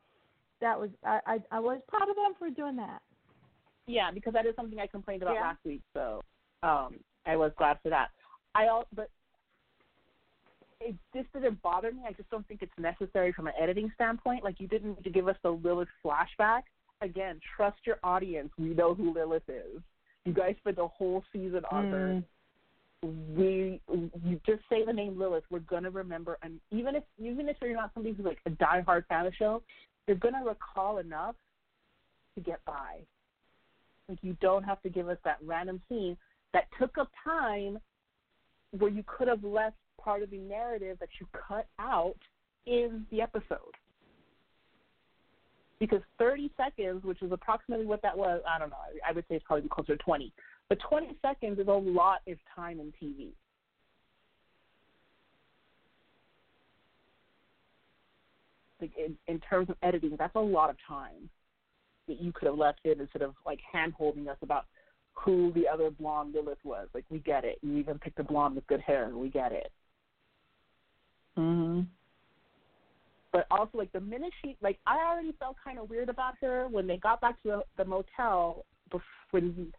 that 0.62 0.80
was, 0.80 0.90
I, 1.06 1.20
I, 1.28 1.38
I 1.52 1.60
was 1.60 1.80
proud 1.88 2.10
of 2.10 2.16
them 2.16 2.34
for 2.40 2.50
doing 2.50 2.76
that. 2.78 3.04
Yeah, 3.86 4.10
because 4.10 4.34
that 4.34 4.48
is 4.48 4.56
something 4.56 4.80
I 4.80 4.88
complained 4.88 5.22
about 5.22 5.36
Yeah. 5.36 5.42
last 5.42 5.60
week. 5.64 5.82
So 5.94 6.22
um, 6.64 6.96
I 7.28 7.36
was 7.36 7.52
glad 7.56 7.78
for 7.84 7.90
that. 7.90 8.08
I 8.56 8.68
also, 8.68 8.88
but 8.96 9.12
it 10.82 10.96
this 11.14 11.26
didn't 11.34 11.62
bother 11.62 11.92
me. 11.92 12.02
I 12.08 12.14
just 12.14 12.30
don't 12.30 12.48
think 12.48 12.62
it's 12.62 12.72
necessary 12.78 13.32
from 13.32 13.48
an 13.48 13.54
editing 13.60 13.92
standpoint. 13.96 14.44
Like 14.44 14.60
you 14.60 14.68
didn't 14.68 14.96
need 14.96 15.04
to 15.04 15.10
give 15.10 15.28
us 15.28 15.38
the 15.44 15.52
Lilith 15.52 15.88
flashback. 16.04 16.64
Again, 17.02 17.40
trust 17.56 17.78
your 17.86 17.98
audience. 18.04 18.50
We 18.58 18.70
know 18.70 18.94
who 18.94 19.14
Lilith 19.14 19.48
is. 19.48 19.82
You 20.26 20.34
guys 20.34 20.56
spent 20.60 20.78
a 20.80 20.88
whole 20.88 21.24
season 21.32 21.62
on 21.72 21.86
hmm. 21.86 21.92
her. 21.92 22.24
We 23.38 23.82
you 23.88 24.40
just 24.46 24.62
say 24.70 24.84
the 24.86 24.94
name 24.94 25.20
Lilith. 25.20 25.44
We're 25.50 25.60
gonna 25.60 25.92
remember, 25.92 26.38
and 26.42 26.60
even 26.72 26.96
if 26.96 27.04
even 27.20 27.48
if 27.48 27.58
you're 27.62 27.74
not 27.74 27.92
somebody 27.94 28.16
who's 28.16 28.26
like 28.26 28.40
a 28.46 28.52
diehard 28.52 29.06
fan 29.08 29.26
of 29.26 29.32
the 29.32 29.36
show, 29.36 29.62
you're 30.08 30.18
gonna 30.18 30.44
recall 30.44 30.98
enough 30.98 31.36
to 32.36 32.42
get 32.42 32.64
by. 32.66 32.98
Like 34.10 34.20
you 34.22 34.36
don't 34.42 34.64
have 34.64 34.82
to 34.84 34.90
give 34.90 35.10
us 35.10 35.18
that 35.24 35.38
random 35.44 35.82
scene 35.88 36.18
that 36.54 36.68
took 36.80 36.98
up 36.98 37.10
time 37.24 37.80
where 38.78 38.90
you 38.90 39.04
could 39.06 39.28
have 39.28 39.44
left 39.44 39.76
part 40.06 40.22
of 40.22 40.30
the 40.30 40.38
narrative 40.38 40.98
that 41.00 41.10
you 41.20 41.28
cut 41.48 41.68
out 41.80 42.16
in 42.68 43.06
the 43.12 43.22
episode. 43.22 43.76
Because 45.80 46.02
30 46.20 46.52
seconds, 46.56 47.04
which 47.04 47.22
is 47.22 47.32
approximately 47.32 47.86
what 47.86 48.02
that 48.04 48.18
was, 48.18 48.42
I 48.48 48.60
don't 48.60 48.70
know, 48.70 48.78
I 49.06 49.12
would 49.12 49.26
say 49.28 49.36
it's 49.36 49.46
probably 49.46 49.68
closer 49.68 49.98
to 49.98 50.04
20. 50.04 50.32
But 50.70 50.78
20 50.88 51.18
seconds 51.22 51.60
is 51.60 51.68
a 51.68 51.72
lot 51.72 52.22
of 52.28 52.38
time 52.56 52.80
in 52.80 52.94
TV. 53.02 53.30
Like 58.80 58.92
in, 58.98 59.18
in 59.28 59.40
terms 59.40 59.70
of 59.70 59.76
editing, 59.84 60.16
that's 60.18 60.36
a 60.36 60.40
lot 60.40 60.70
of 60.70 60.76
time 60.88 61.30
that 62.08 62.22
you 62.22 62.32
could 62.32 62.46
have 62.46 62.58
left 62.58 62.80
in 62.86 63.00
instead 63.00 63.24
of 63.24 63.34
like 63.46 63.60
hand 63.72 63.94
holding 63.98 64.28
us 64.28 64.38
about 64.42 64.66
who 65.14 65.52
the 65.54 65.68
other 65.68 65.90
blonde 65.90 66.34
Lilith 66.36 66.60
was. 66.64 66.88
Like 66.94 67.06
we 67.10 67.20
get 67.20 67.44
it. 67.44 67.58
You 67.62 67.78
even 67.78 68.00
picked 68.00 68.20
a 68.20 68.24
blonde 68.24 68.56
with 68.56 68.68
good 68.68 68.82
hair. 68.82 69.12
We 69.14 69.30
get 69.30 69.52
it. 69.52 69.72
Mm-hmm. 71.38 71.82
But 73.32 73.48
also 73.52 73.78
like 73.78 73.92
the 73.92 74.00
minute 74.00 74.32
she 74.42 74.56
like 74.62 74.80
I 74.88 74.98
already 75.00 75.34
felt 75.40 75.58
kind 75.64 75.78
of 75.78 75.90
weird 75.90 76.10
about 76.10 76.36
her 76.42 76.68
when 76.70 76.88
they 76.88 76.98
got 76.98 77.20
back 77.20 77.42
to 77.44 77.50
the, 77.78 77.84
the 77.84 77.86
motel 77.86 78.66
bef- 78.94 79.02
when 79.32 79.74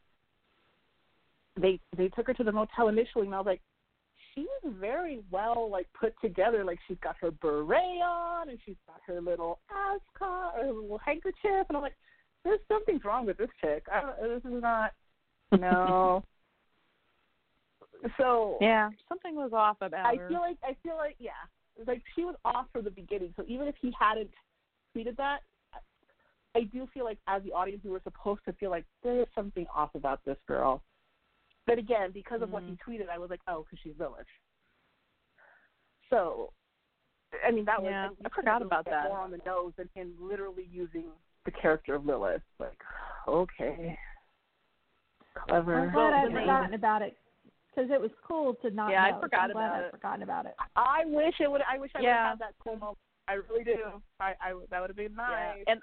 they 1.58 1.80
they 1.96 2.08
took 2.08 2.26
her 2.26 2.34
to 2.34 2.44
the 2.44 2.52
motel 2.52 2.88
initially 2.88 3.26
and 3.26 3.34
I 3.34 3.38
was 3.38 3.46
like 3.46 3.62
she's 4.34 4.72
very 4.78 5.20
well 5.30 5.70
like 5.70 5.86
put 5.98 6.14
together 6.20 6.64
like 6.64 6.78
she's 6.86 6.98
got 7.02 7.16
her 7.22 7.30
beret 7.30 8.02
on 8.04 8.50
and 8.50 8.58
she's 8.66 8.76
got 8.86 9.00
her 9.06 9.22
little 9.22 9.58
ascot 9.70 10.54
or 10.58 10.64
her 10.66 10.72
little 10.72 10.98
handkerchief 10.98 11.66
and 11.68 11.76
I'm 11.76 11.82
like 11.82 11.96
there's 12.44 12.60
something's 12.68 13.04
wrong 13.04 13.26
with 13.26 13.38
this 13.38 13.48
chick. 13.60 13.84
I 13.92 14.12
this 14.22 14.44
is 14.44 14.62
not 14.62 14.92
no. 15.52 16.22
so 18.18 18.58
Yeah, 18.60 18.90
something 19.08 19.34
was 19.34 19.52
off 19.52 19.76
about 19.80 20.06
I 20.06 20.16
her. 20.16 20.28
feel 20.28 20.40
like 20.40 20.58
I 20.62 20.76
feel 20.82 20.96
like 20.96 21.16
yeah, 21.18 21.30
like 21.86 22.02
she 22.14 22.24
was 22.24 22.34
off 22.44 22.66
from 22.72 22.84
the 22.84 22.90
beginning. 22.90 23.32
So 23.36 23.44
even 23.46 23.66
if 23.68 23.74
he 23.80 23.92
hadn't 23.98 24.30
tweeted 24.96 25.16
that, 25.16 25.40
I 26.54 26.62
do 26.62 26.88
feel 26.94 27.04
like 27.04 27.18
as 27.26 27.42
the 27.42 27.52
audience 27.52 27.82
we 27.84 27.90
were 27.90 28.00
supposed 28.02 28.40
to 28.46 28.52
feel 28.54 28.70
like 28.70 28.84
there 29.02 29.20
is 29.20 29.26
something 29.34 29.66
off 29.74 29.90
about 29.94 30.24
this 30.24 30.38
girl. 30.48 30.82
But 31.66 31.78
again, 31.78 32.10
because 32.12 32.42
of 32.42 32.50
what 32.50 32.62
he 32.64 32.72
Mm-hmm. 32.72 32.90
tweeted, 32.90 33.08
I 33.12 33.18
was 33.18 33.28
like, 33.28 33.40
oh, 33.48 33.64
because 33.64 33.78
she's 33.82 33.94
Lilith. 33.98 34.26
So, 36.10 36.52
I 37.46 37.50
mean, 37.50 37.64
that 37.64 37.82
was 37.82 37.90
Yeah, 37.90 38.10
you 38.10 38.16
I 38.24 38.28
forgot 38.34 38.62
about 38.62 38.84
that. 38.84 39.08
More 39.08 39.18
on 39.18 39.32
the 39.32 39.40
nose 39.44 39.72
than 39.76 39.88
him 39.94 40.12
literally 40.20 40.68
using 40.70 41.06
the 41.44 41.50
character 41.50 41.94
of 41.96 42.06
Lilith. 42.06 42.42
Like, 42.60 42.78
okay, 43.26 43.98
clever. 45.46 45.74
I'm 45.80 45.92
glad 45.92 46.14
I'd 46.14 46.28
Okay. 46.28 46.34
forgotten 46.34 46.74
about 46.74 47.02
it 47.02 47.16
because 47.76 47.90
it 47.92 48.00
was 48.00 48.10
cool 48.26 48.54
to 48.62 48.70
not 48.70 48.90
Yeah, 48.90 49.02
I 49.04 49.10
know. 49.10 49.16
so 49.16 49.20
forgot 49.22 49.40
I'm 49.44 49.50
glad 49.52 49.66
about 49.66 49.76
I'd 50.04 50.20
it. 50.20 50.22
about 50.22 50.46
it. 50.46 50.54
I 50.76 51.02
wish 51.04 51.34
it 51.40 51.50
would. 51.50 51.60
I 51.70 51.78
wish 51.78 51.90
I 51.94 52.00
would 52.00 52.08
have 52.08 52.30
had 52.30 52.38
that 52.38 52.54
cool 52.62 52.76
moment. 52.76 52.98
I 53.28 53.34
really 53.34 53.64
do. 53.64 54.00
I, 54.20 54.34
I 54.40 54.52
that 54.70 54.80
would 54.80 54.90
have 54.90 54.96
been 54.96 55.14
nice. 55.14 55.58
Yeah. 55.66 55.72
And 55.72 55.80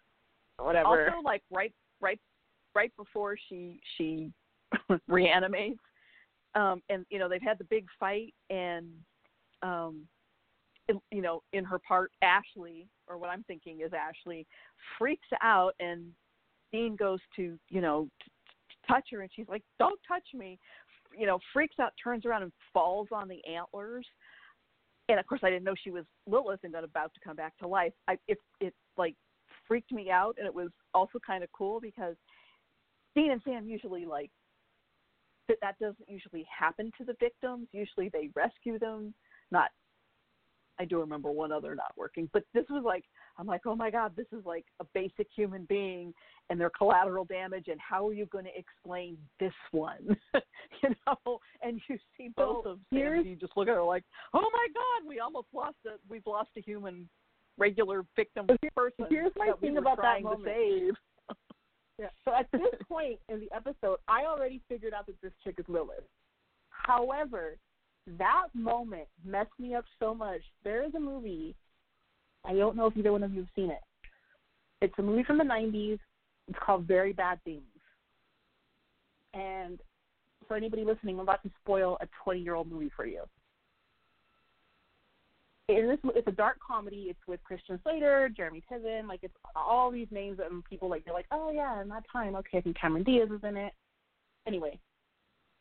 Whatever. 0.57 0.87
also 0.87 1.21
like 1.23 1.41
right 1.51 1.73
right 2.01 2.19
right 2.75 2.91
before 2.97 3.35
she 3.49 3.79
she 3.97 4.31
reanimates 5.07 5.79
um 6.55 6.81
and 6.89 7.05
you 7.09 7.19
know 7.19 7.27
they've 7.27 7.41
had 7.41 7.57
the 7.57 7.63
big 7.65 7.85
fight 7.99 8.33
and 8.49 8.87
um 9.63 10.01
in, 10.89 10.99
you 11.11 11.21
know 11.21 11.41
in 11.53 11.63
her 11.63 11.79
part 11.79 12.11
ashley 12.21 12.87
or 13.07 13.17
what 13.17 13.29
i'm 13.29 13.43
thinking 13.43 13.81
is 13.81 13.91
ashley 13.93 14.45
freaks 14.99 15.27
out 15.41 15.73
and 15.79 16.03
dean 16.71 16.95
goes 16.95 17.19
to 17.35 17.57
you 17.69 17.81
know 17.81 18.07
t- 18.23 18.31
t- 18.69 18.77
touch 18.87 19.05
her 19.11 19.21
and 19.21 19.31
she's 19.35 19.47
like 19.49 19.63
don't 19.79 19.99
touch 20.07 20.25
me 20.33 20.59
you 21.17 21.25
know 21.25 21.39
freaks 21.53 21.75
out 21.79 21.93
turns 22.01 22.25
around 22.25 22.43
and 22.43 22.51
falls 22.73 23.07
on 23.11 23.27
the 23.27 23.39
antlers 23.45 24.05
and 25.09 25.19
of 25.19 25.25
course 25.25 25.41
i 25.43 25.49
didn't 25.49 25.63
know 25.63 25.75
she 25.83 25.91
was 25.91 26.05
lilith 26.27 26.59
and 26.63 26.73
got 26.73 26.83
about 26.83 27.13
to 27.13 27.19
come 27.23 27.35
back 27.35 27.57
to 27.57 27.67
life 27.67 27.93
i 28.07 28.17
it 28.27 28.37
it 28.59 28.73
like 28.97 29.15
freaked 29.67 29.91
me 29.91 30.09
out 30.09 30.35
and 30.37 30.47
it 30.47 30.53
was 30.53 30.69
also 30.93 31.19
kind 31.25 31.43
of 31.43 31.51
cool 31.51 31.79
because 31.79 32.15
Dean 33.15 33.31
and 33.31 33.41
Sam 33.43 33.67
usually 33.67 34.05
like 34.05 34.31
that 35.47 35.57
that 35.61 35.77
doesn't 35.79 36.07
usually 36.07 36.45
happen 36.47 36.91
to 36.97 37.03
the 37.03 37.15
victims. 37.19 37.67
Usually 37.71 38.09
they 38.09 38.29
rescue 38.35 38.79
them. 38.79 39.13
Not 39.51 39.69
I 40.79 40.85
do 40.85 40.99
remember 40.99 41.31
one 41.31 41.51
other 41.51 41.75
not 41.75 41.91
working, 41.95 42.29
but 42.33 42.43
this 42.53 42.65
was 42.69 42.83
like 42.83 43.03
I'm 43.37 43.45
like, 43.47 43.61
"Oh 43.65 43.75
my 43.75 43.89
god, 43.91 44.13
this 44.15 44.25
is 44.31 44.45
like 44.45 44.65
a 44.79 44.85
basic 44.93 45.27
human 45.35 45.65
being 45.65 46.13
and 46.49 46.59
their 46.59 46.69
collateral 46.71 47.25
damage 47.25 47.67
and 47.67 47.79
how 47.79 48.07
are 48.07 48.13
you 48.13 48.25
going 48.27 48.45
to 48.45 48.57
explain 48.57 49.17
this 49.39 49.53
one?" 49.71 50.17
you 50.83 50.89
know, 51.07 51.39
and 51.61 51.79
you 51.87 51.97
see 52.17 52.29
both 52.35 52.63
So, 52.65 52.71
of 52.71 52.79
them, 52.91 53.01
and 53.01 53.25
you 53.25 53.35
just 53.35 53.53
look 53.55 53.67
at 53.67 53.75
her 53.75 53.83
like, 53.83 54.03
"Oh 54.33 54.49
my 54.51 54.67
god, 54.73 55.07
we 55.07 55.19
almost 55.19 55.47
lost 55.53 55.77
a 55.85 55.91
we've 56.09 56.25
lost 56.25 56.49
a 56.57 56.61
human 56.61 57.07
regular 57.57 58.03
victim 58.15 58.45
So 58.49 58.57
here- 58.61 58.71
person 58.75 59.05
here's 59.09 59.31
my 59.37 59.45
that 59.47 59.61
we 59.61 59.67
thing 59.67 59.75
were 59.75 59.81
about 59.81 60.01
that 60.01 60.23
moment. 60.23 60.43
to 60.43 60.49
save." 60.49 60.93
Yeah. 61.99 62.07
So 62.25 62.33
at 62.33 62.51
this 62.51 62.73
point 62.89 63.19
in 63.29 63.39
the 63.39 63.51
episode, 63.55 63.99
I 64.07 64.25
already 64.25 64.59
figured 64.67 64.95
out 64.95 65.05
that 65.05 65.21
this 65.21 65.31
chick 65.43 65.55
is 65.59 65.65
Lilith. 65.69 66.03
However, 66.69 67.57
that 68.17 68.47
moment 68.53 69.07
messed 69.25 69.51
me 69.59 69.75
up 69.75 69.85
so 69.99 70.13
much. 70.13 70.41
There 70.63 70.83
is 70.83 70.93
a 70.95 70.99
movie. 70.99 71.55
I 72.45 72.53
don't 72.53 72.75
know 72.75 72.87
if 72.87 72.97
either 72.97 73.11
one 73.11 73.23
of 73.23 73.31
you 73.33 73.41
have 73.41 73.49
seen 73.55 73.69
it. 73.71 73.81
It's 74.81 74.93
a 74.97 75.01
movie 75.01 75.23
from 75.23 75.37
the 75.37 75.43
'90s. 75.43 75.99
It's 76.49 76.59
called 76.59 76.85
Very 76.85 77.13
Bad 77.13 77.39
Things. 77.45 77.61
And 79.33 79.79
for 80.47 80.57
anybody 80.57 80.83
listening, 80.83 81.15
I'm 81.15 81.21
about 81.21 81.41
to 81.43 81.51
spoil 81.61 81.97
a 82.01 82.07
20-year-old 82.27 82.69
movie 82.69 82.91
for 82.95 83.05
you. 83.05 83.23
In 85.69 85.87
this, 85.87 85.97
it's 86.15 86.27
a 86.27 86.31
dark 86.31 86.57
comedy. 86.65 87.05
It's 87.09 87.27
with 87.27 87.41
Christian 87.45 87.79
Slater, 87.83 88.29
Jeremy 88.35 88.61
Piven. 88.69 89.07
Like 89.07 89.21
it's 89.23 89.33
all 89.55 89.89
these 89.89 90.09
names 90.11 90.39
and 90.43 90.63
people 90.65 90.89
like 90.89 91.05
they're 91.05 91.13
like, 91.13 91.27
oh 91.31 91.51
yeah, 91.51 91.81
in 91.81 91.87
that 91.89 92.03
time, 92.11 92.35
okay, 92.35 92.57
I 92.57 92.61
think 92.61 92.77
Cameron 92.77 93.03
Diaz 93.03 93.29
is 93.33 93.43
in 93.47 93.55
it. 93.55 93.71
Anyway, 94.45 94.77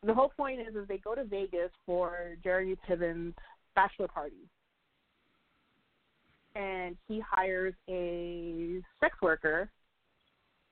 the 0.04 0.14
whole 0.14 0.32
point 0.36 0.60
is 0.60 0.74
is 0.74 0.88
they 0.88 0.98
go 0.98 1.14
to 1.14 1.24
Vegas 1.24 1.70
for 1.86 2.36
Jeremy 2.42 2.76
Piven's 2.86 3.34
bachelor 3.74 4.08
party. 4.08 4.48
and 6.54 6.96
he 7.08 7.20
hires 7.20 7.74
a 7.88 8.80
sex 9.00 9.16
worker. 9.22 9.70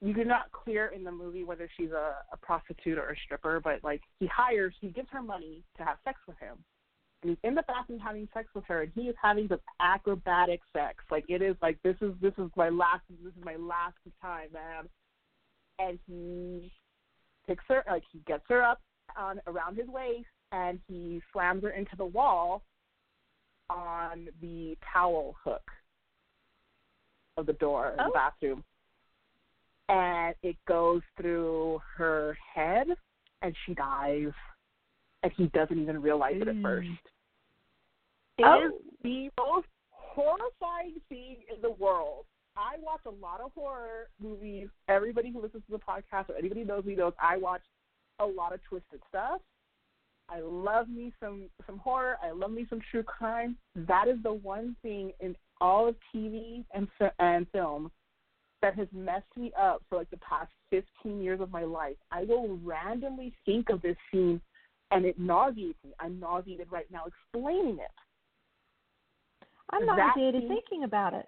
You 0.03 0.15
do 0.15 0.25
not 0.25 0.51
clear 0.53 0.89
in 0.89 1.05
the 1.05 1.13
movie 1.13 1.45
whether 1.45 1.69
she's 1.77 1.91
a, 1.91 2.15
a 2.33 2.37
prostitute 2.41 2.99
or 2.99 3.11
a 3.11 3.17
stripper, 3.25 3.61
but 3.63 3.85
like 3.85 4.01
he 4.19 4.27
hires, 4.27 4.75
he 4.81 4.89
gives 4.89 5.09
her 5.11 5.23
money 5.23 5.63
to 5.77 5.85
have 5.85 5.99
sex 6.05 6.19
with 6.27 6.39
him. 6.39 6.57
And 7.23 7.31
he's 7.31 7.39
in 7.45 7.55
the 7.55 7.63
bathroom 7.69 7.99
having 7.99 8.29
sex 8.33 8.49
with 8.55 8.65
her, 8.67 8.83
and 8.83 8.93
he 8.95 9.03
is 9.03 9.17
having 9.23 9.47
this 9.47 9.61
acrobatic 9.81 10.61
sex. 10.75 11.05
Like 11.11 11.25
it 11.29 11.43
is 11.43 11.55
like 11.61 11.79
this 11.83 11.97
is 12.01 12.13
this 12.21 12.33
is 12.39 12.51
my 12.57 12.71
last 12.71 13.03
this 13.23 13.33
is 13.33 13.45
my 13.45 13.57
last 13.57 13.97
time, 14.23 14.49
man. 14.55 14.89
And 15.79 15.99
he 16.07 16.73
picks 17.47 17.65
her 17.69 17.85
like 17.87 18.03
he 18.11 18.21
gets 18.27 18.45
her 18.49 18.63
up 18.63 18.81
on 19.17 19.41
around 19.47 19.77
his 19.77 19.87
waist, 19.89 20.27
and 20.53 20.79
he 20.89 21.21
slams 21.33 21.63
her 21.63 21.71
into 21.71 21.97
the 21.97 22.05
wall 22.05 22.63
on 23.69 24.29
the 24.41 24.77
towel 24.93 25.37
hook 25.45 25.63
of 27.37 27.47
the 27.47 27.53
door 27.55 27.91
in 27.93 28.01
Oh. 28.01 28.05
the 28.07 28.11
bathroom. 28.13 28.65
And 29.89 30.35
it 30.43 30.57
goes 30.67 31.03
through 31.17 31.81
her 31.97 32.37
head 32.55 32.89
and 33.43 33.55
she 33.65 33.75
dies. 33.75 34.33
And 35.23 35.33
he 35.37 35.47
doesn't 35.49 35.79
even 35.79 36.01
realize 36.01 36.37
it 36.41 36.49
at 36.49 36.61
first. 36.63 36.89
It 38.39 38.45
oh. 38.45 38.67
is 38.67 38.73
Oh. 38.73 38.81
the 39.03 39.31
most 39.39 39.69
horrifying 39.91 41.01
scene 41.09 41.39
in 41.55 41.61
the 41.63 41.71
world. 41.71 42.27
I 42.57 42.77
watch 42.81 43.01
a 43.07 43.11
lot 43.11 43.41
of 43.41 43.53
horror 43.55 44.09
movies. 44.21 44.69
Everybody 44.89 45.31
who 45.31 45.41
listens 45.41 45.63
to 45.67 45.73
the 45.73 45.79
podcast 45.79 46.29
or 46.29 46.37
anybody 46.37 46.61
who 46.63 46.67
knows 46.67 46.85
me 46.85 46.95
knows 46.95 47.13
I 47.21 47.37
watch 47.37 47.63
a 48.21 48.27
lot 48.27 48.53
of 48.53 48.61
twisted 48.69 49.01
stuff. 49.09 49.41
I 50.29 50.41
love 50.41 50.89
me 50.89 51.13
some 51.21 51.51
some 51.67 51.79
horror. 51.79 52.17
I 52.23 52.31
love 52.31 52.53
me 52.53 52.67
some 52.71 52.81
true 52.91 53.03
crime. 53.03 53.57
That 53.75 54.07
is 54.07 54.17
the 54.23 54.33
one 54.33 54.77
thing 54.83 55.13
in 55.21 55.37
all 55.61 55.89
of 55.89 55.97
TV 56.15 56.65
and 56.73 56.89
and 57.19 57.47
film 57.51 57.91
that 58.63 58.75
has 58.77 58.89
messed 58.93 59.37
me 59.37 59.53
up 59.59 59.83
for 59.89 59.97
like 59.97 60.11
the 60.11 60.19
past 60.19 60.53
15 60.71 61.21
years 61.23 61.41
of 61.41 61.51
my 61.51 61.65
life. 61.65 61.97
I 62.13 62.25
will 62.25 62.59
randomly 62.63 63.33
think 63.47 63.71
of 63.71 63.83
this 63.83 63.97
scene 64.13 64.41
and 64.91 65.05
it 65.05 65.19
nauseates 65.19 65.79
me. 65.85 65.93
I'm 65.99 66.21
nauseated 66.21 66.69
right 66.71 66.87
now 66.91 67.05
explaining 67.07 67.79
it. 67.79 67.91
I'm 69.71 69.87
nauseated 69.87 70.49
thinking 70.49 70.85
about 70.85 71.15
it. 71.15 71.27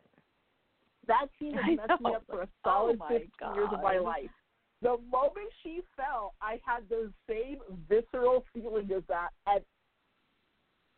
That 1.07 1.27
scene 1.39 1.55
has 1.55 1.77
messed 1.89 2.01
me 2.03 2.15
up 2.15 2.25
for 2.29 2.43
a 2.43 2.49
Oh 2.65 2.71
solid 2.71 2.99
my 2.99 3.09
15 3.09 3.55
years 3.55 3.69
of 3.73 3.83
my 3.83 3.99
life. 3.99 4.31
The 4.83 4.99
moment 5.11 5.49
she 5.63 5.81
fell, 5.97 6.35
I 6.43 6.61
had 6.67 6.89
the 6.89 7.13
same 7.29 7.59
visceral 7.89 8.45
feeling 8.53 8.91
as 8.91 9.05
that, 9.09 9.31
and 9.47 9.63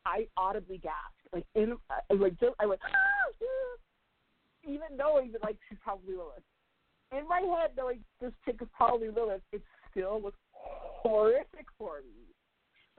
I 0.06 0.26
audibly 0.36 0.78
gasped. 0.78 1.28
Like 1.32 1.44
in, 1.54 1.76
like 2.10 2.38
just, 2.40 2.54
I 2.58 2.66
went, 2.66 2.80
"Ah, 2.82 2.88
ah," 3.42 4.66
even 4.66 4.96
knowing 4.96 5.32
that 5.32 5.42
like 5.42 5.58
she's 5.68 5.78
probably 5.84 6.14
Lilith. 6.14 6.42
In 7.12 7.28
my 7.28 7.40
head, 7.40 7.72
knowing 7.76 8.00
this 8.20 8.32
chick 8.44 8.56
is 8.62 8.68
probably 8.74 9.10
Lilith, 9.10 9.42
it 9.52 9.62
still 9.90 10.20
was 10.20 10.32
horrific 10.52 11.66
for 11.78 11.98
me. 11.98 12.24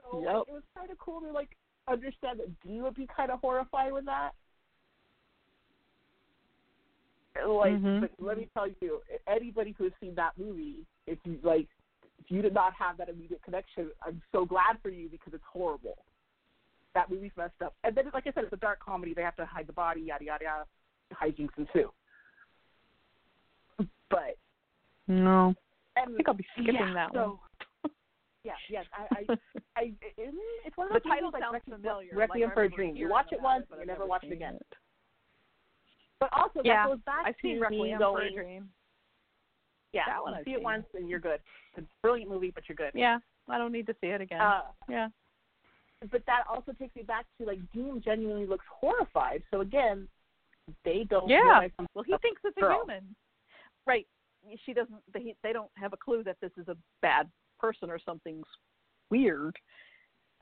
So 0.00 0.18
like, 0.18 0.26
Yep. 0.26 0.42
it 0.48 0.52
was 0.52 0.62
kind 0.76 0.90
of 0.90 0.98
cool 0.98 1.20
to 1.20 1.32
like 1.32 1.50
understand 1.88 2.40
that 2.40 2.60
Dee 2.60 2.80
would 2.80 2.94
be 2.94 3.08
kind 3.14 3.30
of 3.30 3.40
horrified 3.40 3.92
with 3.92 4.04
that. 4.06 4.32
Like, 7.44 7.74
Mhm. 7.74 8.00
but 8.00 8.10
let 8.18 8.38
me 8.38 8.48
tell 8.54 8.68
you, 8.80 9.02
anybody 9.26 9.72
who 9.72 9.84
has 9.84 9.92
seen 10.00 10.14
that 10.14 10.36
movie, 10.38 10.86
if 11.06 11.18
you 11.24 11.38
like, 11.42 11.68
if 12.18 12.30
you 12.30 12.42
did 12.42 12.54
not 12.54 12.72
have 12.74 12.96
that 12.96 13.08
immediate 13.08 13.42
connection, 13.42 13.90
I'm 14.02 14.22
so 14.32 14.44
glad 14.44 14.80
for 14.82 14.88
you 14.88 15.08
because 15.08 15.34
it's 15.34 15.44
horrible. 15.44 15.98
That 16.94 17.10
movie's 17.10 17.36
messed 17.36 17.60
up, 17.62 17.74
and 17.84 17.94
then, 17.94 18.10
like 18.14 18.26
I 18.26 18.32
said, 18.32 18.44
it's 18.44 18.52
a 18.52 18.56
dark 18.56 18.80
comedy. 18.80 19.12
They 19.12 19.22
have 19.22 19.36
to 19.36 19.44
hide 19.44 19.66
the 19.66 19.72
body, 19.72 20.00
yada 20.00 20.24
yada 20.24 20.44
yada. 20.44 20.66
Hijinks 21.12 21.56
ensue. 21.58 21.92
But 24.08 24.36
No. 25.06 25.54
and, 25.96 26.12
I 26.12 26.16
think 26.16 26.28
I'll 26.28 26.34
be 26.34 26.46
skipping 26.54 26.74
yeah, 26.74 26.94
that 26.94 27.12
so, 27.12 27.40
one. 27.82 27.92
Yeah, 28.44 28.52
yes, 28.70 28.86
I, 28.92 29.02
I, 29.10 29.38
I, 29.76 29.92
it's 30.16 30.76
one 30.76 30.86
of 30.86 30.94
The 30.94 31.00
those 31.00 31.10
title 31.10 31.30
movies 31.32 31.42
like 31.50 31.62
sounds 31.64 31.80
familiar. 31.82 32.14
Requiem 32.14 32.48
like, 32.48 32.54
for 32.54 32.62
a 32.62 32.70
Dream. 32.70 32.94
You 32.94 33.08
watch 33.08 33.32
it 33.32 33.42
once, 33.42 33.66
but 33.68 33.80
you 33.80 33.86
never 33.86 34.00
never 34.00 34.08
watch 34.08 34.22
it 34.24 34.32
again. 34.32 34.54
it. 34.54 34.66
But 36.20 36.30
also, 36.32 36.60
Yeah, 36.64 36.84
that 36.84 36.88
goes 36.88 36.98
back 37.04 37.26
I've 37.26 37.36
to 37.36 37.42
seen 37.42 37.60
Requiem 37.60 37.98
going, 37.98 38.32
for 38.34 38.40
a 38.40 38.44
Dream. 38.44 38.68
Yeah, 39.92 40.02
That 40.06 40.22
one 40.22 40.34
I've 40.34 40.44
see 40.44 40.52
it 40.52 40.62
once 40.62 40.86
and 40.94 41.08
you're 41.08 41.20
good. 41.20 41.40
It's 41.76 41.86
a 41.86 42.02
brilliant 42.02 42.30
movie, 42.30 42.50
but 42.54 42.64
you're 42.68 42.76
good. 42.76 42.92
Yeah, 42.94 43.18
I 43.48 43.58
don't 43.58 43.72
need 43.72 43.86
to 43.86 43.94
see 44.00 44.08
it 44.08 44.20
again. 44.20 44.40
Uh, 44.40 44.62
yeah. 44.88 45.08
but 46.10 46.22
that 46.26 46.44
also 46.50 46.72
takes 46.72 46.94
me 46.96 47.02
back 47.02 47.24
to 47.38 47.46
like 47.46 47.60
Dean 47.72 48.02
genuinely 48.04 48.46
looks 48.46 48.64
horrified. 48.70 49.42
So 49.50 49.60
again, 49.60 50.08
they 50.84 51.06
don't. 51.08 51.28
Yeah. 51.28 51.68
Well, 51.94 52.04
he 52.04 52.14
thinks 52.22 52.40
it's 52.44 52.56
a 52.58 52.72
human. 52.74 53.14
Right. 53.86 54.06
She 54.64 54.72
doesn't. 54.72 55.00
They 55.12 55.34
they 55.42 55.52
don't 55.52 55.70
have 55.76 55.92
a 55.92 55.96
clue 55.96 56.22
that 56.24 56.36
this 56.40 56.52
is 56.56 56.68
a 56.68 56.76
bad 57.02 57.28
person 57.58 57.90
or 57.90 57.98
something's 57.98 58.46
weird. 59.10 59.56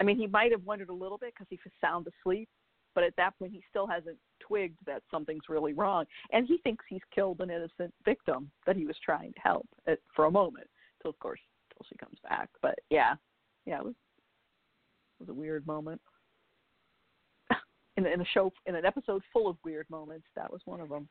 I 0.00 0.04
mean, 0.04 0.16
he 0.16 0.26
might 0.26 0.50
have 0.50 0.64
wondered 0.64 0.88
a 0.88 0.94
little 0.94 1.18
bit 1.18 1.32
because 1.34 1.46
he 1.48 1.58
was 1.64 1.72
sound 1.80 2.06
asleep, 2.06 2.48
but 2.94 3.04
at 3.04 3.16
that 3.16 3.38
point, 3.38 3.52
he 3.52 3.62
still 3.68 3.86
hasn't 3.86 4.16
twigged 4.40 4.78
that 4.86 5.02
something's 5.10 5.48
really 5.48 5.72
wrong, 5.72 6.04
and 6.32 6.46
he 6.46 6.58
thinks 6.58 6.84
he's 6.88 7.00
killed 7.14 7.40
an 7.40 7.50
innocent 7.50 7.92
victim 8.04 8.50
that 8.66 8.76
he 8.76 8.86
was 8.86 8.96
trying 9.04 9.32
to 9.32 9.40
help 9.40 9.66
at, 9.86 9.98
for 10.14 10.26
a 10.26 10.30
moment, 10.30 10.66
till 11.02 11.10
of 11.10 11.18
course, 11.18 11.40
till 11.70 11.86
she 11.88 11.96
comes 11.96 12.18
back. 12.22 12.48
But 12.62 12.78
yeah, 12.90 13.14
yeah, 13.66 13.78
it 13.78 13.84
was 13.84 13.94
it 13.94 15.22
was 15.22 15.28
a 15.28 15.34
weird 15.34 15.66
moment. 15.66 16.00
In, 17.96 18.06
in 18.06 18.20
a 18.20 18.24
show, 18.32 18.52
in 18.66 18.74
an 18.74 18.84
episode 18.84 19.22
full 19.32 19.48
of 19.48 19.56
weird 19.64 19.88
moments, 19.88 20.26
that 20.34 20.50
was 20.50 20.60
one 20.64 20.80
of 20.80 20.88
them. 20.88 21.08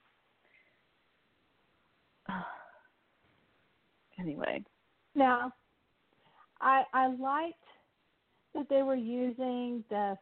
anyway, 4.19 4.61
Now, 5.15 5.53
I 6.59 6.83
I 6.93 7.07
liked 7.07 7.55
that 8.53 8.67
they 8.69 8.83
were 8.83 8.95
using 8.95 9.83
the 9.89 10.17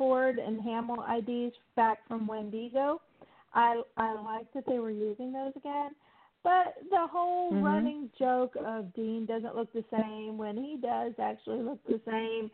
Ford 0.00 0.38
and 0.38 0.62
Hamill 0.62 1.04
IDs 1.18 1.54
back 1.76 1.98
from 2.08 2.26
Wendigo. 2.26 3.02
I 3.52 3.82
I 3.98 4.14
liked 4.14 4.54
that 4.54 4.64
they 4.66 4.78
were 4.78 4.90
using 4.90 5.30
those 5.30 5.52
again. 5.56 5.90
But 6.42 6.76
the 6.88 7.06
whole 7.06 7.52
Mhm. 7.52 7.62
running 7.62 8.10
joke 8.18 8.56
of 8.56 8.94
Dean 8.94 9.26
doesn't 9.26 9.54
look 9.54 9.70
the 9.74 9.84
same 9.90 10.38
when 10.38 10.56
he 10.56 10.78
does 10.78 11.12
actually 11.18 11.60
look 11.60 11.84
the 11.84 12.00
same 12.06 12.50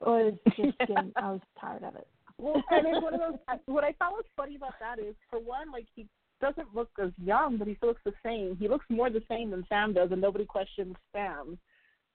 was 0.00 0.34
just 0.56 0.76
getting 0.88 1.12
I 1.14 1.30
was 1.30 1.40
tired 1.60 1.84
of 1.84 1.94
it. 1.94 2.08
Well, 2.36 2.64
and 2.72 2.84
it's 2.88 3.00
one 3.00 3.14
of 3.14 3.20
those. 3.20 3.58
What 3.66 3.84
I 3.84 3.92
found 3.92 4.16
was 4.16 4.24
funny 4.36 4.56
about 4.56 4.74
that 4.80 4.98
is, 4.98 5.14
for 5.30 5.38
one, 5.38 5.70
like 5.70 5.86
he 5.94 6.08
doesn't 6.40 6.74
look 6.74 6.90
as 7.00 7.12
young, 7.22 7.58
but 7.58 7.68
he 7.68 7.76
still 7.76 7.90
looks 7.90 8.02
the 8.04 8.14
same. 8.24 8.56
He 8.56 8.66
looks 8.66 8.86
more 8.88 9.08
the 9.08 9.22
same 9.28 9.52
than 9.52 9.64
Sam 9.68 9.92
does, 9.92 10.10
and 10.10 10.20
nobody 10.20 10.44
questions 10.44 10.96
Sam. 11.12 11.58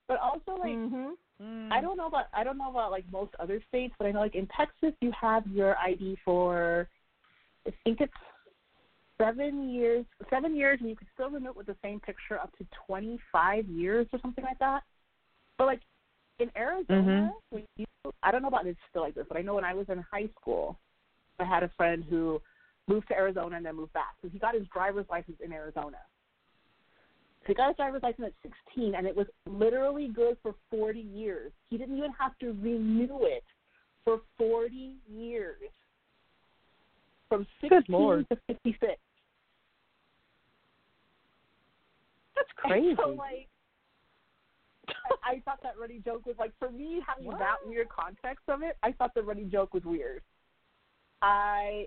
But 0.10 0.20
also, 0.20 0.58
like, 0.58 0.76
I 1.44 1.78
mm. 1.78 1.82
don't 1.82 1.98
know 1.98 2.08
about 2.08 2.26
I 2.34 2.44
don't 2.44 2.58
know 2.58 2.70
about 2.70 2.92
like 2.92 3.06
most 3.12 3.34
other 3.40 3.62
states, 3.68 3.94
but 3.98 4.08
I 4.08 4.12
know 4.12 4.20
like 4.20 4.36
in 4.36 4.48
Texas 4.56 4.94
you 5.02 5.12
have 5.20 5.46
your 5.48 5.78
ID 5.78 6.18
for 6.24 6.88
I 7.68 7.72
think 7.84 8.02
it's 8.02 8.14
seven 9.18 9.70
years 9.70 10.06
seven 10.30 10.56
years 10.56 10.80
and 10.80 10.90
you 10.90 10.96
can 10.96 11.08
still 11.14 11.30
renew 11.30 11.50
it 11.50 11.58
with 11.58 11.68
the 11.68 11.76
same 11.84 12.00
picture 12.00 12.40
up 12.40 12.56
to 12.58 12.66
twenty 12.86 13.20
five 13.32 13.66
years 13.68 14.08
or 14.14 14.20
something 14.22 14.44
like 14.44 14.60
that. 14.60 14.84
But 15.58 15.66
like 15.66 15.82
in 16.40 16.50
Arizona, 16.56 17.02
mm-hmm. 17.02 17.56
when 17.56 17.64
you 17.78 17.86
I 18.22 18.32
don't 18.32 18.42
know 18.42 18.48
about 18.48 18.66
it's 18.68 18.80
still 18.90 19.02
like 19.02 19.16
this, 19.16 19.26
but 19.28 19.38
I 19.38 19.42
know 19.42 19.56
when 19.56 19.66
I 19.66 19.74
was 19.74 19.88
in 19.90 20.04
high 20.12 20.30
school 20.40 20.78
I 21.40 21.46
had 21.46 21.64
a 21.64 21.72
friend 21.76 22.04
who 22.10 22.42
moved 22.88 23.08
to 23.08 23.16
Arizona 23.16 23.58
and 23.58 23.66
then 23.66 23.76
moved 23.76 23.94
back. 23.94 24.16
So 24.22 24.30
he 24.30 24.40
got 24.40 24.56
his 24.56 24.68
driver's 24.74 25.06
license 25.10 25.38
in 25.44 25.52
Arizona. 25.52 25.98
He 27.46 27.54
got 27.54 27.70
his 27.70 27.78
driver's 27.78 28.04
license 28.04 28.28
at 28.28 28.52
16, 28.76 28.96
and 28.96 29.06
it 29.06 29.16
was 29.16 29.28
literally 29.46 30.08
good 30.08 30.38
for 30.42 30.56
40 30.72 31.00
years. 31.00 31.52
He 31.70 31.78
didn't 31.78 31.98
even 31.98 32.14
have 32.18 32.38
to 32.40 32.56
renew 32.62 33.20
it 33.24 33.44
for 34.06 34.22
40 34.38 34.96
years, 35.10 35.58
from 37.30 37.46
16 37.62 37.84
Lord. 37.90 38.28
to 38.30 38.38
56. 38.48 38.96
that's 42.36 42.48
And 42.64 42.72
crazy. 42.72 42.96
So 42.98 43.10
like, 43.10 43.48
I, 45.24 45.36
I 45.36 45.42
thought 45.46 45.60
that 45.64 45.78
running 45.80 46.04
joke 46.04 46.26
was 46.26 46.36
like 46.38 46.52
for 46.60 46.70
me 46.70 47.02
having 47.08 47.30
that 47.32 47.58
weird 47.66 47.90
context 47.90 48.44
of 48.48 48.62
it. 48.62 48.78
I 48.84 48.92
thought 48.92 49.14
the 49.16 49.24
running 49.24 49.50
joke 49.50 49.74
was 49.74 49.84
weird. 49.84 50.22
I 51.22 51.86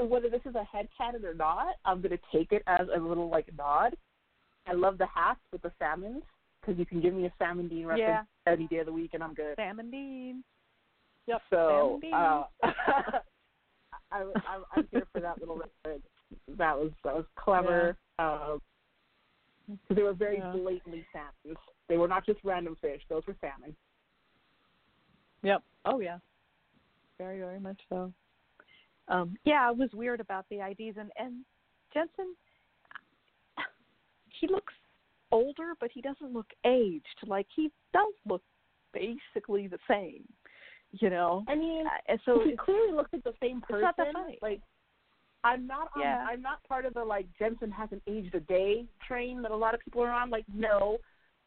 whether 0.00 0.28
this 0.28 0.40
is 0.44 0.54
a 0.54 0.64
head 0.64 0.88
canon 0.96 1.24
or 1.24 1.34
not, 1.34 1.74
I'm 1.84 2.00
gonna 2.00 2.18
take 2.32 2.52
it 2.52 2.62
as 2.66 2.86
a 2.94 3.00
little 3.00 3.28
like 3.28 3.48
nod. 3.56 3.96
I 4.66 4.72
love 4.72 4.98
the 4.98 5.06
hats 5.06 5.40
with 5.52 5.62
the 5.62 5.72
salmons 5.78 6.22
because 6.60 6.78
you 6.78 6.86
can 6.86 7.00
give 7.00 7.14
me 7.14 7.26
a 7.26 7.32
salmon 7.38 7.68
Dean 7.68 7.86
reference 7.86 8.26
any 8.46 8.66
day 8.66 8.78
of 8.78 8.86
the 8.86 8.92
week 8.92 9.10
and 9.14 9.22
I'm 9.22 9.34
good. 9.34 9.54
Salmon 9.56 9.90
Dean. 9.90 10.42
Yep. 11.26 11.42
So 11.50 11.98
Dean. 12.02 12.14
uh, 12.14 12.44
I, 14.12 14.20
I'm, 14.22 14.64
I'm 14.74 14.88
here 14.90 15.06
for 15.12 15.20
that 15.20 15.38
little 15.40 15.56
reference. 15.56 16.04
That 16.56 16.76
was 16.78 16.90
that 17.04 17.14
was 17.14 17.24
clever. 17.36 17.96
Um, 18.18 18.60
'cause 19.68 19.96
they 19.96 20.02
were 20.02 20.12
very 20.12 20.38
Yeah. 20.38 20.52
blatantly 20.52 21.04
salmons. 21.12 21.58
They 21.88 21.96
were 21.96 22.08
not 22.08 22.24
just 22.24 22.38
random 22.44 22.76
fish; 22.80 23.02
those 23.08 23.26
were 23.26 23.36
salmon. 23.40 23.74
Yep. 25.42 25.62
Oh 25.84 26.00
yeah. 26.00 26.18
Very 27.18 27.38
very 27.38 27.60
much 27.60 27.80
so. 27.88 28.12
um, 29.08 29.36
yeah, 29.44 29.70
it 29.70 29.76
was 29.76 29.90
weird 29.92 30.20
about 30.20 30.46
the 30.50 30.60
IDs 30.60 30.96
and 30.98 31.10
and 31.16 31.44
Jensen. 31.94 32.34
He 34.40 34.46
looks 34.48 34.74
older, 35.32 35.74
but 35.80 35.90
he 35.92 36.00
doesn't 36.00 36.32
look 36.32 36.46
aged. 36.64 37.18
Like 37.26 37.46
he 37.54 37.70
does 37.92 38.12
look 38.28 38.42
basically 38.92 39.66
the 39.68 39.78
same. 39.88 40.24
You 40.92 41.10
know. 41.10 41.44
I 41.48 41.54
mean, 41.56 41.86
Uh, 41.86 41.90
and 42.08 42.20
so 42.24 42.40
he 42.44 42.56
clearly 42.56 42.92
looks 42.92 43.12
like 43.12 43.24
the 43.24 43.34
same 43.42 43.58
it's 43.58 43.66
person. 43.66 43.82
not 43.82 43.96
that 43.96 44.12
funny. 44.12 44.38
Like, 44.40 44.60
I'm 45.44 45.66
not. 45.66 45.90
On, 45.94 46.00
Yeah. 46.02 46.24
I'm 46.28 46.40
not 46.42 46.62
part 46.64 46.86
of 46.86 46.94
the 46.94 47.04
like 47.04 47.26
Jensen 47.38 47.70
hasn't 47.70 48.02
aged 48.06 48.34
a 48.34 48.40
day 48.40 48.86
train 49.06 49.42
that 49.42 49.50
a 49.50 49.56
lot 49.56 49.74
of 49.74 49.80
people 49.80 50.02
are 50.02 50.10
on. 50.12 50.30
Like, 50.30 50.44
no, 50.52 50.98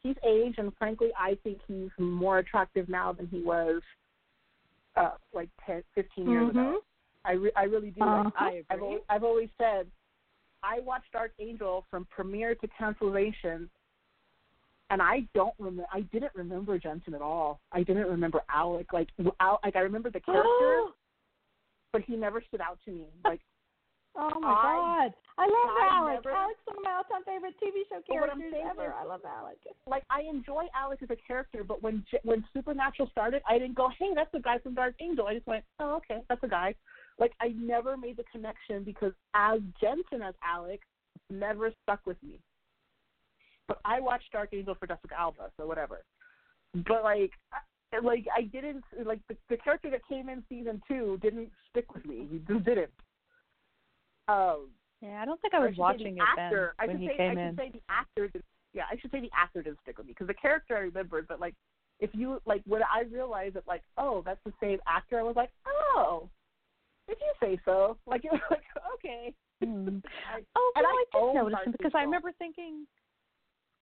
he's 0.02 0.16
aged, 0.26 0.58
and 0.58 0.72
frankly, 0.76 1.10
I 1.18 1.36
think 1.42 1.58
he's 1.66 1.90
more 1.98 2.38
attractive 2.38 2.88
now 2.88 3.12
than 3.12 3.26
he 3.26 3.40
was, 3.42 3.82
uh, 4.96 5.12
like 5.32 5.48
10, 5.66 5.82
15 5.94 6.30
years 6.30 6.50
ago. 6.50 6.80
I 7.24 7.32
re- 7.32 7.52
I 7.56 7.64
really 7.64 7.90
do. 7.90 8.00
Like, 8.00 8.26
Mm-hmm. 8.26 8.44
I 8.44 8.62
I've 8.70 8.76
agree. 8.78 8.86
always, 8.86 9.02
I've 9.08 9.24
always 9.24 9.48
said, 9.58 9.86
I 10.62 10.80
watched 10.80 11.12
Dark 11.12 11.32
Angel 11.38 11.86
from 11.90 12.06
premiere 12.10 12.54
to 12.56 12.68
cancellation, 12.78 13.68
and 14.90 15.00
I 15.02 15.26
don't 15.34 15.54
remember. 15.58 15.86
I 15.92 16.00
didn't 16.12 16.32
remember 16.34 16.78
Jensen 16.78 17.14
at 17.14 17.22
all. 17.22 17.60
I 17.72 17.82
didn't 17.82 18.06
remember 18.08 18.40
Alec. 18.52 18.92
Like, 18.92 19.08
Al- 19.40 19.60
like 19.64 19.76
I 19.76 19.80
remember 19.80 20.10
the 20.10 20.20
character, 20.20 20.84
but 21.92 22.02
he 22.02 22.16
never 22.16 22.42
stood 22.48 22.60
out 22.60 22.78
to 22.84 22.90
me. 22.90 23.06
Like, 23.24 23.40
Oh 24.16 24.40
my 24.40 24.48
I- 24.50 25.06
god, 25.06 25.14
I 25.38 25.42
love 25.46 25.52
I 25.78 25.88
Alec. 25.92 26.14
never- 26.24 26.36
Alec's 26.36 26.58
one 26.66 26.78
of 26.78 26.82
my 26.82 26.92
all-time 26.94 27.22
favorite 27.24 27.54
TV 27.62 27.86
show 27.88 28.02
But 28.08 28.20
what 28.20 28.28
I'm 28.30 28.40
characters 28.40 28.66
ever. 28.68 28.86
is- 28.86 28.94
I 28.98 29.04
love 29.04 29.20
Alec. 29.24 29.58
like 29.86 30.02
I 30.10 30.22
enjoy 30.22 30.66
Alec 30.74 30.98
as 31.04 31.10
a 31.10 31.16
character, 31.16 31.62
but 31.62 31.80
when 31.80 32.04
when 32.24 32.44
Supernatural 32.52 33.08
started, 33.10 33.40
I 33.48 33.56
didn't 33.60 33.76
go, 33.76 33.88
"Hey, 34.00 34.10
that's 34.14 34.32
the 34.32 34.40
guy 34.40 34.58
from 34.58 34.74
Dark 34.74 34.96
Angel." 35.00 35.28
I 35.28 35.34
just 35.34 35.46
went, 35.46 35.64
"Oh, 35.78 35.94
okay, 35.98 36.22
that's 36.28 36.42
a 36.42 36.48
guy." 36.48 36.74
Like 37.20 37.32
I 37.40 37.48
never 37.56 37.96
made 37.96 38.16
the 38.16 38.24
connection 38.32 38.82
because 38.82 39.12
as 39.34 39.60
Jensen 39.80 40.22
as 40.22 40.34
Alec 40.42 40.80
never 41.28 41.70
stuck 41.82 42.00
with 42.06 42.16
me. 42.22 42.40
But 43.68 43.78
I 43.84 44.00
watched 44.00 44.32
Dark 44.32 44.48
Angel 44.52 44.74
for 44.74 44.86
Jessica 44.86 45.14
Alba, 45.16 45.50
so 45.56 45.66
whatever. 45.66 46.02
But 46.74 47.04
like, 47.04 47.32
I- 47.52 47.58
like 48.02 48.24
I 48.36 48.42
didn't 48.42 48.84
like 49.04 49.20
the, 49.28 49.36
the 49.48 49.56
character 49.56 49.90
that 49.90 50.00
came 50.08 50.28
in 50.28 50.44
season 50.48 50.80
two 50.88 51.18
didn't 51.22 51.50
stick 51.68 51.92
with 51.92 52.04
me. 52.06 52.26
He 52.30 52.38
just 52.38 52.64
didn't. 52.64 52.90
Um, 54.28 54.68
yeah, 55.02 55.20
I 55.20 55.24
don't 55.24 55.40
think 55.42 55.54
I 55.54 55.58
was 55.58 55.70
say 55.74 55.80
watching 55.80 56.14
the 56.14 56.22
it 56.22 56.28
actor, 56.38 56.74
then 56.78 56.84
I 56.84 56.86
when 56.86 56.96
should 56.96 57.02
he 57.02 57.08
say, 57.08 57.16
came 57.16 57.38
I 57.38 57.42
in. 57.42 57.48
should 57.50 57.58
say 57.58 57.70
the 57.72 57.82
actor 57.88 58.28
did, 58.28 58.42
yeah, 58.74 58.84
I 58.90 58.96
should 59.00 59.10
say 59.10 59.20
the 59.20 59.30
actor 59.36 59.62
didn't 59.62 59.80
stick 59.82 59.98
with 59.98 60.06
me 60.06 60.12
because 60.12 60.28
the 60.28 60.34
character 60.34 60.76
I 60.76 60.80
remembered, 60.80 61.26
but 61.26 61.40
like 61.40 61.54
if 61.98 62.10
you 62.12 62.40
like 62.46 62.62
when 62.66 62.82
I 62.82 63.02
realized 63.12 63.54
that 63.56 63.66
like 63.66 63.82
oh 63.98 64.22
that's 64.24 64.40
the 64.44 64.52
same 64.60 64.78
actor, 64.86 65.18
I 65.18 65.22
was 65.22 65.34
like 65.36 65.50
oh 65.66 66.28
if 67.10 67.18
you 67.20 67.32
say 67.40 67.60
so, 67.64 67.96
like 68.06 68.24
it 68.24 68.32
was 68.32 68.40
like 68.50 68.62
okay. 68.94 69.34
Hmm. 69.62 69.98
I, 70.34 70.40
Oh, 70.56 70.72
and 70.76 70.82
no, 70.84 70.88
I 70.88 70.92
I, 70.92 71.04
did 71.12 71.18
own 71.20 71.34
notice 71.52 71.66
him 71.66 71.72
because 71.72 71.92
I 71.94 72.02
remember 72.02 72.32
thinking 72.38 72.86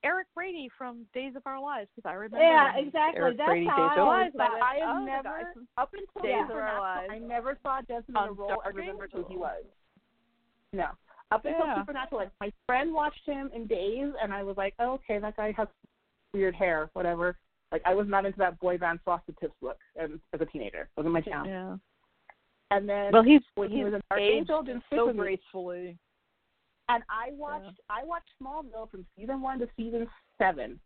Eric 0.05 0.27
Brady 0.35 0.69
from 0.79 1.07
Days 1.13 1.35
of 1.37 1.43
Our 1.47 1.61
Lives 1.61 1.89
because 1.95 2.09
I 2.09 2.15
remember 2.15 2.39
Yeah, 2.45 2.77
exactly. 2.77 3.21
Eric 3.21 3.37
That's 3.39 3.49
Brady 3.49 3.67
how 3.67 3.77
Days 3.77 3.91
I 3.91 3.93
of 3.95 3.99
Our 3.99 4.15
always 4.15 4.33
I 4.35 4.39
thought. 4.39 4.63
I 4.63 4.75
have 4.87 4.97
oh, 4.97 5.05
never 5.05 5.51
from- 5.55 5.69
up 5.77 5.91
until 5.93 6.23
Days 6.23 6.45
of 6.51 6.57
Our 6.57 6.81
Lives. 6.81 7.09
I 7.13 7.19
never 7.19 7.59
saw 7.63 7.81
Jensen 7.83 8.11
in 8.11 8.17
On 8.17 8.29
a 8.29 8.33
role 8.33 8.51
I 8.51 8.55
Dark 8.55 8.77
remembered 8.77 9.11
who 9.13 9.25
he 9.29 9.37
was. 9.37 9.65
No. 10.73 10.87
Up 11.31 11.45
until 11.45 11.67
Yeah. 11.67 11.79
Supernatural, 11.81 12.21
like 12.21 12.31
my 12.41 12.53
friend 12.67 12.93
watched 12.93 13.27
him 13.27 13.51
in 13.55 13.67
Days, 13.67 14.13
and 14.23 14.33
I 14.33 14.43
was 14.43 14.57
like, 14.57 14.75
oh, 14.79 14.93
okay, 14.95 15.19
that 15.19 15.37
guy 15.37 15.53
has 15.57 15.69
weird 16.33 16.55
hair, 16.55 16.91
whatever. 16.95 17.37
Like 17.73 17.83
I 17.85 17.95
was 17.95 18.07
not 18.09 18.25
into 18.25 18.39
that 18.39 18.59
boy 18.61 18.79
band 18.79 19.01
Frosted 19.05 19.37
Tips 19.39 19.55
look 19.61 19.79
as, 20.01 20.11
as 20.33 20.41
a 20.41 20.47
teenager. 20.47 20.89
Wasn't 20.97 21.13
my 21.13 21.21
jam. 21.21 21.45
Yeah. 21.45 21.77
And 22.71 22.89
then 22.89 23.13
Well, 23.13 23.23
he's 23.23 23.41
when 23.55 23.71
he 23.71 23.85
was 23.85 23.95
an 23.95 24.03
Dark 24.11 24.21
aged 24.21 24.37
Angel, 24.37 24.63
didn't 24.63 24.85
so 24.91 25.13
gracefully. 25.13 25.99
And 26.89 27.03
I 27.09 27.33
watched 27.33 27.81
I 27.91 28.05
watched 28.05 28.31
Smallville 28.43 28.91
from 28.91 29.07
season 29.17 29.41
one 29.41 29.59
to 29.61 29.69
season 29.77 30.07
seven. 30.39 30.81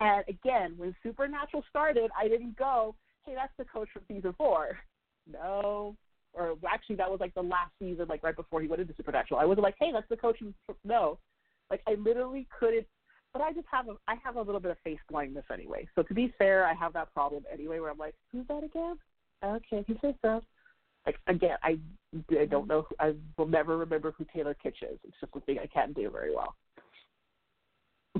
And 0.00 0.24
again, 0.28 0.74
when 0.76 0.94
Supernatural 1.02 1.64
started, 1.70 2.10
I 2.18 2.28
didn't 2.28 2.56
go, 2.56 2.94
"Hey, 3.24 3.34
that's 3.34 3.52
the 3.58 3.64
coach 3.64 3.88
from 3.92 4.02
season 4.08 4.34
four. 4.34 4.78
No, 5.30 5.96
or 6.32 6.56
actually, 6.68 6.96
that 6.96 7.10
was 7.10 7.20
like 7.20 7.34
the 7.34 7.42
last 7.42 7.72
season, 7.78 8.06
like 8.08 8.22
right 8.22 8.36
before 8.36 8.60
he 8.60 8.68
went 8.68 8.82
into 8.82 8.94
Supernatural. 8.94 9.40
I 9.40 9.46
wasn't 9.46 9.64
like, 9.64 9.76
"Hey, 9.78 9.90
that's 9.92 10.08
the 10.08 10.16
coach 10.16 10.38
from 10.38 10.54
no." 10.84 11.18
Like 11.70 11.82
I 11.86 11.94
literally 11.94 12.46
couldn't. 12.58 12.86
But 13.32 13.42
I 13.42 13.52
just 13.52 13.66
have 13.70 13.88
a 13.88 13.96
I 14.08 14.16
have 14.22 14.36
a 14.36 14.42
little 14.42 14.60
bit 14.60 14.70
of 14.70 14.78
face 14.84 15.00
blindness 15.08 15.44
anyway. 15.52 15.88
So 15.94 16.02
to 16.02 16.14
be 16.14 16.32
fair, 16.38 16.66
I 16.66 16.74
have 16.74 16.92
that 16.92 17.12
problem 17.12 17.44
anyway, 17.52 17.80
where 17.80 17.90
I'm 17.90 17.98
like, 17.98 18.14
"Who's 18.32 18.46
that 18.48 18.62
again?" 18.64 18.98
Okay, 19.44 19.84
he 19.86 19.94
says 20.00 20.14
so. 20.22 20.40
Like 21.04 21.16
again, 21.28 21.56
I 21.62 21.78
I 22.38 22.46
don't 22.46 22.66
know. 22.66 22.86
Who, 22.88 22.96
I 22.98 23.14
will 23.36 23.46
never 23.46 23.76
remember 23.76 24.12
who 24.16 24.26
Taylor 24.34 24.56
Kitsch 24.64 24.82
is. 24.82 24.98
It's 25.04 25.16
just 25.20 25.32
something 25.32 25.58
I 25.58 25.66
can't 25.66 25.94
do 25.94 26.10
very 26.10 26.34
well. 26.34 26.54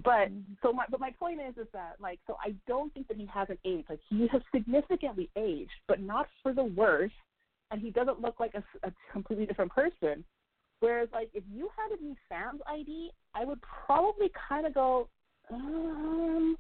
But 0.05 0.29
so 0.63 0.73
my 0.73 0.85
but 0.91 1.01
my 1.01 1.11
point 1.19 1.41
is 1.41 1.57
is 1.57 1.69
that 1.73 1.97
like 2.01 2.21
so 2.27 2.37
I 2.45 2.55
don't 2.69 2.93
think 2.95 3.09
that 3.09 3.17
he 3.17 3.27
hasn't 3.27 3.59
aged. 3.65 3.89
Like 3.89 4.01
he 4.09 4.29
has 4.31 4.43
significantly 4.55 5.31
aged, 5.37 5.71
but 5.89 6.01
not 6.01 6.29
for 6.43 6.53
the 6.53 6.65
worse. 6.65 7.13
And 7.73 7.81
he 7.81 7.91
doesn't 7.91 8.21
look 8.21 8.39
like 8.39 8.55
a, 8.55 8.63
a 8.87 8.93
completely 9.13 9.47
different 9.47 9.73
person. 9.73 10.23
Whereas 10.81 11.09
like 11.13 11.31
if 11.35 11.43
you 11.53 11.71
had 11.77 11.97
to 11.97 12.01
be 12.01 12.15
Sam's 12.29 12.61
ID, 12.67 13.11
I 13.35 13.45
would 13.45 13.59
probably 13.87 14.31
kind 14.49 14.67
of 14.67 14.75
go, 14.75 15.09
um, 15.51 16.57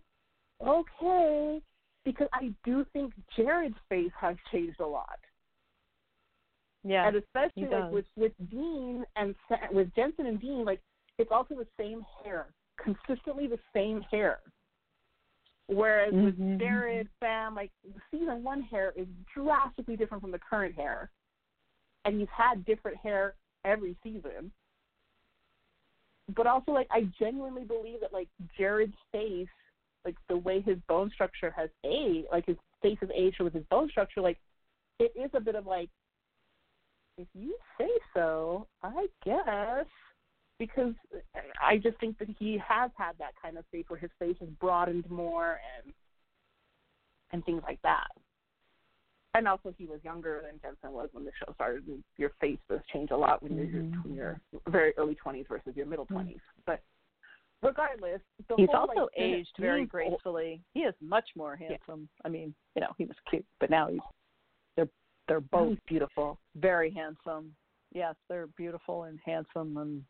okay, 0.66 1.60
because 2.06 2.28
I 2.32 2.54
do 2.64 2.86
think 2.94 3.12
Jared's 3.36 3.74
face 3.90 4.12
has 4.18 4.36
changed 4.50 4.80
a 4.80 4.86
lot. 4.86 5.18
Yeah. 6.84 7.08
and 7.08 7.16
especially 7.16 7.66
like 7.66 7.90
with 7.90 8.04
with 8.16 8.32
Dean 8.48 9.04
and 9.16 9.34
with 9.72 9.92
Jensen 9.96 10.26
and 10.26 10.40
Dean, 10.40 10.64
like 10.64 10.80
it's 11.18 11.32
also 11.32 11.56
the 11.56 11.66
same 11.76 12.06
hair, 12.22 12.46
consistently 12.76 13.48
the 13.48 13.58
same 13.74 14.02
hair. 14.02 14.38
Whereas 15.66 16.14
Mhm. 16.14 16.24
with 16.24 16.60
Jared, 16.60 17.08
Sam, 17.18 17.56
like 17.56 17.72
the 17.82 18.00
season 18.12 18.44
one 18.44 18.62
hair 18.62 18.92
is 18.94 19.08
drastically 19.34 19.96
different 19.96 20.22
from 20.22 20.30
the 20.30 20.38
current 20.38 20.76
hair, 20.76 21.10
and 22.04 22.20
he's 22.20 22.28
had 22.28 22.64
different 22.64 22.98
hair 22.98 23.34
every 23.64 23.96
season. 24.04 24.52
But 26.36 26.46
also, 26.46 26.70
like 26.70 26.86
I 26.92 27.00
genuinely 27.18 27.64
believe 27.64 28.00
that 28.00 28.12
like 28.12 28.28
Jared's 28.56 28.96
face, 29.10 29.48
like 30.06 30.16
the 30.28 30.38
way 30.38 30.62
his 30.62 30.78
bone 30.88 31.10
structure 31.12 31.52
has 31.54 31.68
aged, 31.84 32.28
like 32.32 32.46
his 32.46 32.56
face 32.80 32.96
has 33.00 33.10
aged 33.14 33.40
with 33.40 33.52
his 33.52 33.64
bone 33.64 33.90
structure, 33.90 34.22
like 34.22 34.38
it 34.98 35.12
is 35.14 35.30
a 35.34 35.40
bit 35.40 35.56
of 35.56 35.66
like 35.66 35.90
if 37.18 37.26
you 37.34 37.56
say 37.76 37.90
so, 38.14 38.66
I 38.82 39.06
guess. 39.24 39.86
Because 40.58 40.94
I 41.62 41.76
just 41.76 42.00
think 42.00 42.18
that 42.18 42.28
he 42.38 42.58
has 42.66 42.90
had 42.96 43.12
that 43.18 43.32
kind 43.42 43.58
of 43.58 43.66
face 43.70 43.84
where 43.88 44.00
his 44.00 44.10
face 44.18 44.36
has 44.40 44.48
broadened 44.58 45.04
more 45.10 45.60
and 45.76 45.92
and 47.32 47.44
things 47.44 47.62
like 47.66 47.82
that. 47.82 48.06
And 49.34 49.46
also, 49.46 49.74
he 49.76 49.84
was 49.84 50.00
younger 50.02 50.42
than 50.46 50.58
Jensen 50.62 50.92
was 50.92 51.10
when 51.12 51.26
the 51.26 51.32
show 51.38 51.52
started, 51.52 51.86
and 51.88 52.02
your 52.16 52.30
face 52.40 52.56
does 52.70 52.80
change 52.90 53.10
a 53.10 53.16
lot 53.16 53.42
when 53.42 53.54
you're 53.54 53.66
Mhm. 53.66 54.04
when 54.04 54.14
you're 54.14 54.40
very 54.68 54.96
early 54.96 55.14
twenties 55.14 55.46
versus 55.46 55.76
your 55.76 55.84
middle 55.84 56.06
20s 56.06 56.40
But 56.64 56.80
regardless, 57.62 58.20
the 58.48 58.54
He's 58.56 58.68
whole, 58.70 58.88
also 58.88 59.00
like, 59.02 59.10
aged 59.16 59.52
very 59.58 59.84
gracefully. 59.84 60.60
He 60.74 60.80
is 60.80 60.94
much 61.00 61.28
more 61.36 61.56
handsome. 61.56 62.08
I 62.24 62.28
mean, 62.28 62.54
you 62.74 62.80
know, 62.80 62.92
he 62.98 63.04
was 63.04 63.16
cute, 63.28 63.44
but 63.60 63.70
now 63.70 63.88
he's 63.88 64.00
they're 64.76 64.88
they're 65.28 65.40
both 65.40 65.78
beautiful. 65.86 66.38
very 66.56 66.90
handsome. 66.90 67.54
Yes, 67.92 68.14
they're 68.28 68.48
beautiful 68.48 69.04
and 69.04 69.18
handsome 69.24 69.76
and 69.76 70.02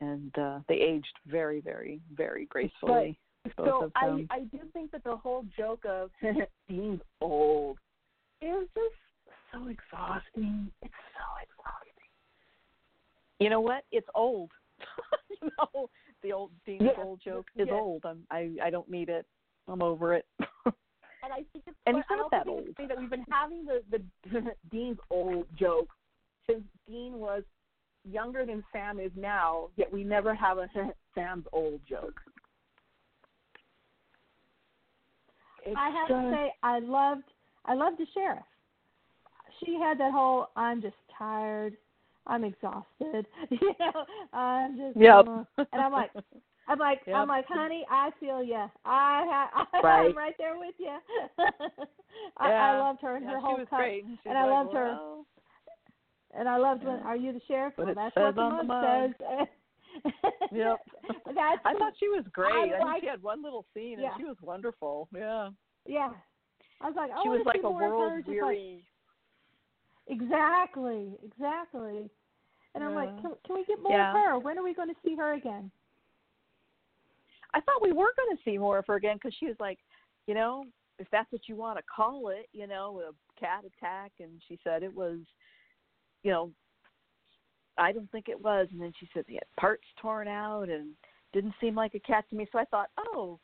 and 0.00 0.38
uh 0.38 0.60
they 0.68 0.76
aged 0.76 1.18
very, 1.26 1.60
very, 1.60 2.00
very 2.14 2.46
gracefully. 2.46 3.18
both 3.56 3.66
so 3.66 3.92
I. 3.94 4.26
I 4.30 4.40
do 4.52 4.58
think 4.72 4.90
that 4.92 5.04
the 5.04 5.16
whole 5.16 5.44
joke 5.56 5.84
of 5.88 6.10
being 6.68 7.00
old 7.20 7.78
is 8.42 8.66
just 8.74 8.94
so 9.52 9.68
exhausting. 9.68 10.70
It's 10.82 10.94
so 11.14 11.26
exhausting. 11.42 11.90
You 13.38 13.50
know 13.50 13.60
what? 13.60 13.84
It's 13.90 14.08
old. 14.14 14.50
you 15.42 15.50
know, 15.58 15.88
the 16.22 16.32
old 16.32 16.50
Dean's 16.66 16.82
Yes, 16.84 16.94
old 16.98 17.20
joke 17.24 17.46
is 17.56 17.66
yes. 17.68 17.78
old. 17.80 18.04
I'm 18.04 18.22
I 18.30 18.50
I 18.62 18.70
don't 18.70 18.88
need 18.90 19.08
it. 19.08 19.26
I'm 19.68 19.82
over 19.82 20.14
it. 20.14 20.26
And 21.22 21.34
I 21.34 21.44
think 21.52 21.64
it's 21.66 21.76
And 21.84 21.96
but 21.96 21.96
he's 21.96 22.04
I 22.10 22.16
not 22.16 22.30
that 22.30 22.48
old. 22.48 22.68
that 22.88 22.98
we've 22.98 23.10
been 23.10 23.26
having 23.30 23.66
the 23.66 23.82
the 23.90 24.54
Dean's 24.70 24.98
old 25.10 25.46
joke 25.54 25.90
since 26.48 26.62
Dean 26.88 27.18
was 27.18 27.42
younger 28.10 28.46
than 28.46 28.64
Sam 28.72 28.98
is 28.98 29.12
now, 29.14 29.68
yet 29.76 29.92
we 29.92 30.02
never 30.02 30.34
have 30.34 30.56
a 30.56 30.66
Sam's 31.14 31.44
old 31.52 31.80
joke. 31.86 32.18
It's 35.66 35.76
I 35.78 35.90
have 35.90 36.08
to 36.08 36.14
just- 36.14 36.34
say, 36.34 36.52
I 36.62 36.78
loved, 36.78 37.24
I 37.66 37.74
loved 37.74 37.98
the 37.98 38.06
sheriff. 38.14 38.42
She 39.62 39.74
had 39.74 39.98
that 39.98 40.12
whole, 40.12 40.48
I'm 40.56 40.80
just 40.80 40.96
tired, 41.18 41.76
I'm 42.30 42.44
exhausted, 42.44 43.26
you 43.50 43.74
know, 43.80 44.04
I'm 44.32 44.76
just, 44.76 44.96
Yep. 44.96 45.26
uh," 45.28 45.64
and 45.72 45.82
I'm 45.82 45.92
like, 45.92 46.10
I'm 46.68 46.78
like, 46.78 47.00
Yep. 47.06 47.16
I'm 47.16 47.28
like, 47.28 47.44
honey, 47.48 47.84
I 47.90 48.10
feel 48.20 48.42
you. 48.42 48.54
I 48.84 49.26
ha- 49.28 49.66
I 49.74 49.80
Right. 49.82 50.06
I'm 50.10 50.16
right 50.16 50.34
there 50.38 50.56
with 50.56 50.74
you. 50.78 50.96
I, 52.38 52.52
I 52.52 52.78
loved 52.78 53.00
her 53.02 53.16
and 53.16 53.24
Yeah, 53.24 53.32
her 53.32 53.38
whole 53.40 53.56
cut. 53.68 53.80
And, 53.80 54.38
I 54.38 54.42
like, 54.44 54.50
loved 54.52 54.74
her. 54.74 54.98
And 56.38 56.48
I 56.48 56.56
loved 56.58 56.84
when 56.84 57.00
"Are 57.00 57.16
you 57.16 57.32
the 57.32 57.40
sheriff?" 57.48 57.72
What 57.74 57.86
well, 57.88 57.94
that's 57.96 58.14
what 58.14 58.34
the 58.36 58.62
mug 58.62 59.14
says. 59.20 59.46
Yep. 60.52 60.78
that's 61.34 61.60
I 61.64 61.74
thought 61.74 61.94
she 61.98 62.08
was 62.08 62.24
great. 62.32 62.52
I, 62.52 62.68
think 62.68 62.84
like- 62.84 63.00
she 63.02 63.08
had 63.08 63.20
one 63.22 63.42
little 63.42 63.66
scene 63.74 63.94
and 63.94 64.02
Yeah. 64.02 64.16
she 64.16 64.22
was 64.24 64.36
wonderful. 64.40 65.08
Yeah. 65.12 65.48
yeah. 65.86 66.10
I 66.80 66.86
was 66.86 66.94
like, 66.96 67.10
I 67.10 67.20
she 67.24 67.28
was 67.28 67.42
like 67.44 67.58
a 67.58 67.62
more 67.62 67.82
of 67.82 67.90
her, 67.90 67.96
world 67.96 68.18
just 68.18 68.28
like- 68.28 68.36
weary. 68.36 68.84
Exactly, 70.06 71.12
exactly. 71.24 72.10
And 72.74 72.84
I'm 72.84 72.94
like, 72.94 73.10
can, 73.20 73.32
can 73.46 73.56
we 73.56 73.64
get 73.64 73.82
more 73.82 73.92
Yeah. 73.92 74.10
of 74.10 74.16
her? 74.16 74.38
When 74.38 74.58
are 74.58 74.62
we 74.62 74.74
going 74.74 74.88
to 74.88 74.94
see 75.04 75.16
her 75.16 75.34
again? 75.34 75.70
I 77.52 77.60
thought 77.60 77.82
we 77.82 77.92
were 77.92 78.12
going 78.16 78.36
to 78.36 78.42
see 78.44 78.58
more 78.58 78.78
of 78.78 78.86
her 78.86 78.94
again 78.94 79.16
because 79.16 79.34
she 79.38 79.46
was 79.46 79.56
like, 79.58 79.78
you 80.26 80.34
know, 80.34 80.64
if 80.98 81.08
that's 81.10 81.30
what 81.32 81.48
you 81.48 81.56
want 81.56 81.78
to 81.78 81.84
call 81.84 82.28
it, 82.28 82.48
you 82.52 82.66
know, 82.66 83.02
a 83.08 83.40
cat 83.40 83.64
attack, 83.64 84.12
and 84.20 84.30
she 84.46 84.58
said 84.62 84.82
it 84.82 84.94
was, 84.94 85.18
you 86.22 86.30
know, 86.30 86.50
I 87.76 87.92
don't 87.92 88.10
think 88.12 88.28
it 88.28 88.40
was, 88.40 88.68
and 88.70 88.80
then 88.80 88.92
she 89.00 89.08
said 89.12 89.24
he 89.26 89.34
had 89.34 89.44
parts 89.58 89.84
torn 90.00 90.28
out 90.28 90.68
and 90.68 90.90
didn't 91.32 91.54
seem 91.60 91.74
like 91.74 91.94
a 91.94 92.00
cat 92.00 92.24
to 92.30 92.36
me. 92.36 92.46
So 92.52 92.58
I 92.58 92.66
thought, 92.66 92.90
oh, 92.98 93.40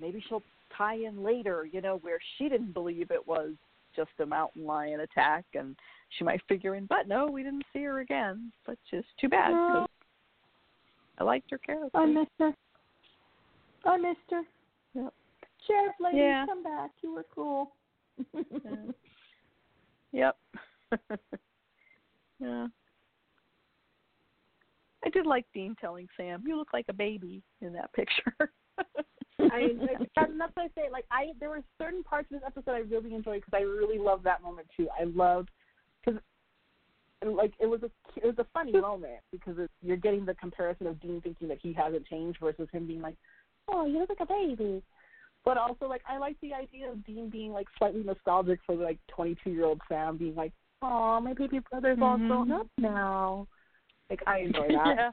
maybe 0.00 0.22
she'll 0.28 0.42
tie 0.76 0.94
in 0.94 1.22
later, 1.22 1.68
you 1.70 1.80
know, 1.80 1.98
where 1.98 2.18
she 2.38 2.48
didn't 2.48 2.72
believe 2.72 3.10
it 3.10 3.26
was 3.26 3.50
just 3.94 4.10
a 4.20 4.26
mountain 4.26 4.64
lion 4.64 5.00
attack, 5.00 5.44
and 5.54 5.76
she 6.10 6.24
might 6.24 6.40
figure 6.48 6.74
in, 6.74 6.86
but 6.86 7.08
no, 7.08 7.26
we 7.26 7.42
didn't 7.42 7.64
see 7.72 7.82
her 7.82 8.00
again. 8.00 8.52
But 8.66 8.78
just 8.90 9.08
too 9.18 9.28
bad. 9.28 9.52
'cause 9.52 9.88
I 11.18 11.24
liked 11.24 11.50
her 11.50 11.58
character. 11.58 11.98
I 11.98 12.06
missed 12.06 12.30
her. 12.38 12.54
I 13.84 13.96
missed 13.96 14.30
her. 14.30 14.42
Yep. 14.94 15.14
Sheriff 15.66 15.94
lady, 16.00 16.18
Yeah. 16.18 16.46
come 16.46 16.62
back. 16.62 16.90
You 17.02 17.12
were 17.14 17.24
cool. 17.34 17.76
Yep. 20.12 20.36
yeah. 22.38 22.68
I 25.04 25.08
did 25.08 25.26
like 25.26 25.46
Dean 25.54 25.74
telling 25.80 26.06
Sam, 26.16 26.44
"You 26.46 26.56
look 26.56 26.72
like 26.74 26.88
a 26.88 26.92
baby 26.92 27.42
in 27.62 27.72
that 27.72 27.92
picture." 27.92 28.34
I 29.50 29.68
like, 29.80 29.98
that, 30.16 30.28
that's 30.38 30.52
what 30.54 30.64
I 30.64 30.68
say. 30.74 30.88
Like 30.90 31.04
I, 31.10 31.28
there 31.40 31.50
were 31.50 31.62
certain 31.80 32.02
parts 32.02 32.28
of 32.32 32.40
this 32.40 32.46
episode 32.46 32.72
I 32.72 32.78
really 32.78 33.14
enjoyed 33.14 33.42
because 33.44 33.54
I 33.54 33.62
really 33.62 33.98
loved 33.98 34.24
that 34.24 34.42
moment 34.42 34.68
too. 34.76 34.88
I 34.98 35.04
loved 35.04 35.50
because 36.04 36.20
like 37.24 37.52
it 37.60 37.66
was 37.66 37.82
a 37.82 37.90
it 38.16 38.26
was 38.26 38.38
a 38.38 38.46
funny 38.52 38.72
moment 38.72 39.20
because 39.30 39.58
it, 39.58 39.70
you're 39.82 39.96
getting 39.96 40.24
the 40.24 40.34
comparison 40.34 40.86
of 40.86 41.00
Dean 41.00 41.20
thinking 41.20 41.48
that 41.48 41.58
he 41.62 41.72
hasn't 41.72 42.06
changed 42.06 42.38
versus 42.40 42.68
him 42.72 42.86
being 42.86 43.02
like, 43.02 43.16
oh, 43.68 43.86
you 43.86 43.98
look 43.98 44.08
like 44.08 44.20
a 44.20 44.26
baby. 44.26 44.82
But 45.44 45.58
also 45.58 45.86
like 45.86 46.02
I 46.08 46.18
like 46.18 46.36
the 46.40 46.54
idea 46.54 46.90
of 46.90 47.04
Dean 47.04 47.28
being 47.28 47.52
like 47.52 47.66
slightly 47.78 48.02
nostalgic 48.02 48.60
for 48.66 48.74
like 48.74 48.98
22 49.08 49.50
year 49.50 49.64
old 49.64 49.80
Sam 49.88 50.16
being 50.16 50.34
like, 50.34 50.52
oh, 50.82 51.20
my 51.20 51.32
baby 51.32 51.60
brother's 51.70 51.98
all 52.00 52.16
mm-hmm. 52.16 52.28
grown 52.28 52.52
up 52.52 52.66
now. 52.78 53.46
Like 54.10 54.20
I 54.26 54.40
enjoy 54.40 54.68
that. 54.68 54.96
yeah. 54.96 55.10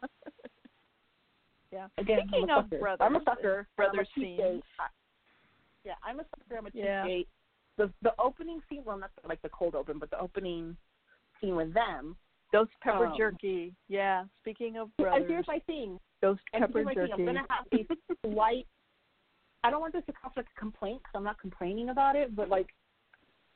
Yeah. 1.71 1.87
Again, 1.97 2.19
Speaking 2.27 2.49
of 2.49 2.65
sucker. 2.65 2.79
brothers, 2.79 3.05
I'm 3.05 3.15
a 3.15 3.23
sucker. 3.23 3.67
brother 3.75 3.99
I'm 3.99 4.05
a 4.05 4.05
scenes. 4.19 4.63
I- 4.79 4.87
Yeah, 5.85 5.95
I'm 6.03 6.19
a 6.19 6.23
sucker. 6.25 6.57
I'm 6.57 6.65
a 6.67 6.69
Yeah. 6.73 7.05
cheapskate. 7.05 7.27
The 7.77 7.93
the 8.01 8.13
opening 8.19 8.61
scene, 8.69 8.83
well, 8.83 8.97
not 8.97 9.11
like 9.23 9.41
the 9.41 9.49
cold 9.49 9.75
open, 9.75 9.99
but 9.99 10.09
the 10.09 10.19
opening 10.19 10.75
scene 11.39 11.55
with 11.55 11.73
them. 11.73 12.17
Those 12.51 12.67
pepper 12.81 13.05
Um, 13.07 13.15
jerky. 13.17 13.73
Yeah. 13.87 14.25
Speaking 14.41 14.77
of 14.77 14.95
brothers, 14.97 15.21
And 15.21 15.29
here's 15.31 15.47
my 15.47 15.59
thing. 15.59 15.99
And 16.21 16.37
pepper 16.51 16.83
jerky. 16.83 16.99
thing. 17.01 17.13
I'm 17.13 17.25
gonna 17.25 17.45
have 17.49 17.65
a 17.71 17.87
slight. 18.27 18.67
I 19.63 19.69
don't 19.69 19.81
want 19.81 19.93
this 19.93 20.05
to 20.05 20.13
come 20.13 20.31
like 20.35 20.47
a 20.49 20.59
complaint 20.59 21.01
because 21.03 21.15
I'm 21.15 21.23
not 21.23 21.37
complaining 21.37 21.89
about 21.89 22.15
it, 22.15 22.35
but 22.35 22.49
like, 22.49 22.73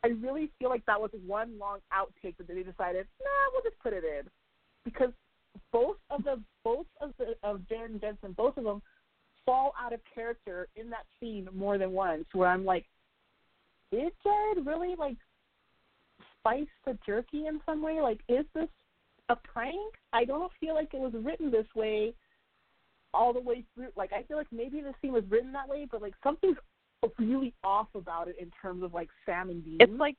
I 0.04 0.10
really 0.10 0.48
feel 0.60 0.70
like 0.70 0.86
that 0.86 1.00
was 1.00 1.12
one 1.26 1.58
long 1.58 1.80
outtake 1.92 2.36
that 2.38 2.48
they 2.48 2.62
decided, 2.64 3.08
nah, 3.22 3.52
we'll 3.54 3.62
just 3.64 3.80
put 3.80 3.94
it 3.94 4.04
in, 4.04 4.30
because 4.84 5.14
both 5.74 5.98
of 6.10 6.24
the 6.24 6.40
both 6.64 6.86
of 7.02 7.12
the 7.18 7.36
of 7.44 7.68
Jared 7.68 7.92
and 7.92 8.00
Jensen, 8.00 8.32
both 8.32 8.56
of 8.56 8.64
them 8.64 8.82
fall 9.46 9.74
out 9.82 9.92
of 9.92 10.00
character 10.16 10.70
in 10.78 10.90
that 10.92 11.06
scene 11.20 11.50
more 11.54 11.78
than 11.78 11.92
once. 11.92 12.26
Where 12.32 12.48
I'm 12.48 12.64
like, 12.64 12.86
did 13.92 14.14
Jared 14.24 14.66
really 14.66 14.96
like 14.96 15.18
spice 16.40 16.68
the 16.86 16.98
jerky 17.06 17.48
in 17.48 17.60
some 17.66 17.82
way? 17.82 18.00
Like, 18.00 18.20
is 18.30 18.46
this 18.56 18.70
a 19.30 19.36
prank? 19.36 19.96
I 20.14 20.24
don't 20.24 20.52
feel 20.62 20.76
like 20.76 20.94
it 20.94 21.00
was 21.00 21.14
written 21.14 21.52
this 21.52 21.68
way 21.76 22.14
all 23.14 23.34
the 23.34 23.42
way 23.42 23.64
through. 23.76 23.90
Like, 23.96 24.14
I 24.14 24.24
feel 24.24 24.38
like 24.38 24.48
maybe 24.52 24.82
the 24.82 24.94
scene 25.02 25.12
was 25.12 25.24
written 25.30 25.52
that 25.54 25.68
way, 25.68 25.88
but 25.90 26.02
like 26.02 26.14
something's 26.24 26.58
really 27.20 27.54
off 27.64 27.88
about 27.96 28.28
it 28.28 28.38
in 28.40 28.50
terms 28.62 28.84
of 28.84 28.94
like 28.94 29.10
Sam 29.26 29.50
and 29.50 29.64
Dean. 29.64 29.78
It's 29.80 29.92
like 30.00 30.16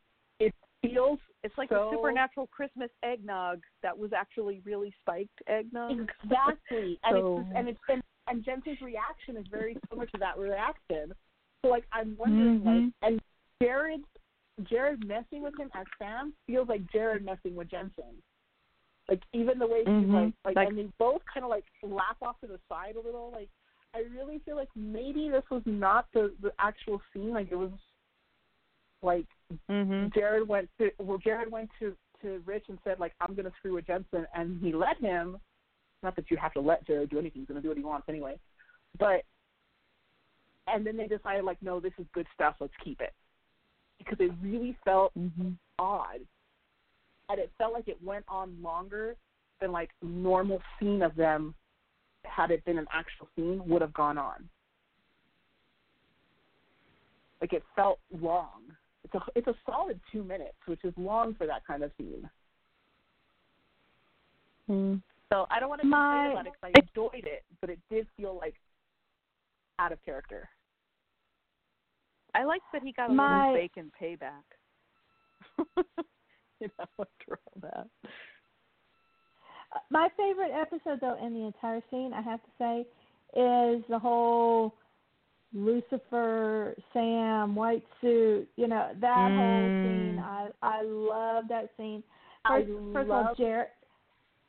feels 0.93 1.19
it's 1.43 1.57
like 1.59 1.69
so 1.69 1.89
a 1.89 1.93
supernatural 1.93 2.47
Christmas 2.49 2.91
eggnog 3.03 3.61
that 3.83 3.97
was 3.97 4.13
actually 4.13 4.61
really 4.65 4.93
spiked 5.01 5.41
eggnog. 5.47 5.93
Exactly, 6.25 6.99
and 7.05 7.15
So- 7.17 7.39
it's 7.39 7.47
just, 7.47 7.57
and 7.59 7.69
it's 7.69 7.81
and, 7.89 8.03
and 8.29 8.45
Jensen's 8.45 8.81
reaction 8.81 9.37
is 9.37 9.47
very 9.51 9.77
similar 9.89 10.07
to 10.07 10.19
that 10.19 10.39
reaction. 10.39 11.13
So 11.63 11.69
like 11.69 11.85
I'm 11.93 12.17
wondering 12.19 12.65
like 12.65 12.75
Mhm. 12.75 12.93
and 13.03 13.21
Jared's 13.63 14.05
Jared 14.71 15.05
messing 15.07 15.43
with 15.43 15.59
him 15.59 15.71
as 15.75 15.85
Sam 15.99 16.33
feels 16.47 16.69
like 16.69 16.87
Jared 16.93 17.25
messing 17.25 17.55
with 17.57 17.69
Jensen. 17.69 18.23
Like 19.09 19.23
even 19.33 19.59
the 19.59 19.67
way 19.67 19.81
he's 19.81 19.89
Mhm. 19.89 20.13
like 20.13 20.35
like, 20.45 20.57
Like- 20.57 20.69
and 20.69 20.79
they 20.79 20.89
both 20.99 21.23
kind 21.33 21.45
of 21.45 21.51
like 21.51 21.65
laugh 21.83 22.17
off 22.23 22.39
to 22.41 22.47
the 22.47 22.61
side 22.69 22.97
a 22.97 23.01
little. 23.01 23.31
Like 23.33 23.49
I 23.95 24.01
really 24.01 24.39
feel 24.41 24.57
like 24.57 24.69
maybe 24.75 25.29
this 25.29 25.45
was 25.51 25.63
not 25.67 26.07
the 26.13 26.35
the 26.41 26.53
actual 26.59 27.01
scene. 27.13 27.31
Like 27.33 27.51
it 27.53 27.57
was 27.57 27.71
like 29.05 29.27
Mm-hmm. 29.71 30.09
Jared 30.15 30.49
went 30.49 30.69
to 30.79 30.91
well 30.99 31.19
Jared 31.19 31.53
went 31.53 31.71
to 31.79 31.95
to 32.23 32.43
Rich 32.47 32.65
and 32.69 32.79
said 32.83 32.99
like 32.99 33.13
I'm 33.21 33.35
gonna 33.35 33.53
screw 33.59 33.75
with 33.75 33.87
Jensen 33.87 34.27
and 34.35 34.61
he 34.61 34.73
let 34.73 34.99
him. 35.01 35.39
Not 36.03 36.17
that 36.17 36.31
you 36.31 36.37
have 36.39 36.53
to 36.55 36.61
let 36.61 36.87
Jared 36.87 37.11
do 37.11 37.19
anything; 37.19 37.43
he's 37.43 37.49
gonna 37.49 37.61
do 37.61 37.69
what 37.69 37.77
he 37.77 37.85
wants 37.85 38.09
anyway. 38.09 38.39
But 38.99 39.23
and 40.67 40.85
then 40.87 40.97
they 40.97 41.07
decided 41.07 41.45
like 41.45 41.59
no, 41.63 41.79
this 41.79 41.93
is 41.99 42.07
good 42.15 42.27
stuff. 42.35 42.57
Let's 42.61 42.73
keep 42.83 43.01
it 43.01 43.13
because 43.99 44.19
it 44.21 44.33
really 44.43 44.77
felt 44.85 45.13
Mm-hmm. 45.17 45.51
odd, 45.79 46.21
and 47.29 47.39
it 47.39 47.53
felt 47.59 47.75
like 47.75 47.87
it 47.89 48.03
went 48.03 48.25
on 48.29 48.57
longer 48.63 49.15
than 49.61 49.71
like 49.73 49.91
normal 50.03 50.61
scene 50.81 51.03
of 51.03 51.15
them 51.15 51.55
had 52.25 52.51
it 52.51 52.65
been 52.65 52.79
an 52.79 52.87
actual 52.93 53.29
scene 53.37 53.63
would 53.69 53.83
have 53.83 53.95
gone 53.95 54.19
on. 54.19 54.49
Like 57.41 57.53
it 57.53 57.63
felt 57.77 57.99
long. 58.21 58.63
It's 59.15 59.23
a 59.23 59.39
it's 59.39 59.47
a 59.47 59.55
solid 59.71 60.01
two 60.11 60.25
minutes, 60.25 60.57
which 60.67 60.85
is 60.85 60.93
long 60.97 61.35
for 61.35 61.47
that 61.47 61.65
kind 61.67 61.83
of 61.83 61.93
scene. 61.97 62.29
Mm. 64.69 65.03
So 65.33 65.47
I 65.51 65.61
don't 65.61 65.69
want 65.69 65.83
to 65.83 65.87
My- 65.87 66.29
complain 66.29 66.33
about 66.33 66.47
it 66.47 66.53
'cause 66.61 66.71
I 66.75 66.81
enjoyed 66.81 67.27
it, 67.27 67.45
but 67.61 67.71
it 67.71 67.79
did 67.91 68.09
feel 68.17 68.35
like 68.35 68.55
out 69.79 69.93
of 69.93 70.03
character. 70.03 70.49
I 72.35 72.45
liked 72.45 72.65
that 72.73 72.83
he 72.83 72.93
got 72.93 73.11
a 73.11 73.13
My- 73.13 73.51
little 73.51 73.55
bacon 73.55 73.93
payback. 74.01 74.45
you 76.61 76.71
know, 76.79 76.87
after 76.99 77.39
all 77.47 77.61
that. 77.61 77.89
My 79.91 80.09
favorite 80.17 80.53
episode, 80.53 81.01
though, 81.01 81.17
in 81.17 81.35
the 81.35 81.47
entire 81.47 81.83
scene, 81.91 82.13
I 82.13 82.21
have 82.21 82.43
to 82.43 82.51
say, 82.59 82.81
is 83.37 83.85
the 83.89 83.99
whole 83.99 84.77
Lucifer, 85.55 86.75
Sam, 86.93 87.55
white 87.55 87.85
suit. 88.01 88.49
You 88.57 88.69
know 88.69 88.91
that 89.01 89.31
whole 89.31 89.69
scene. 89.69 90.19
Mm. 90.19 90.23
I 90.23 90.49
I 90.63 90.83
love 90.83 91.45
that 91.49 91.71
scene. 91.77 92.03
I 92.45 92.63
First, 92.63 92.71
first 92.93 93.05
of 93.07 93.11
all, 93.11 93.25
love- 93.25 93.37
Jared. 93.37 93.69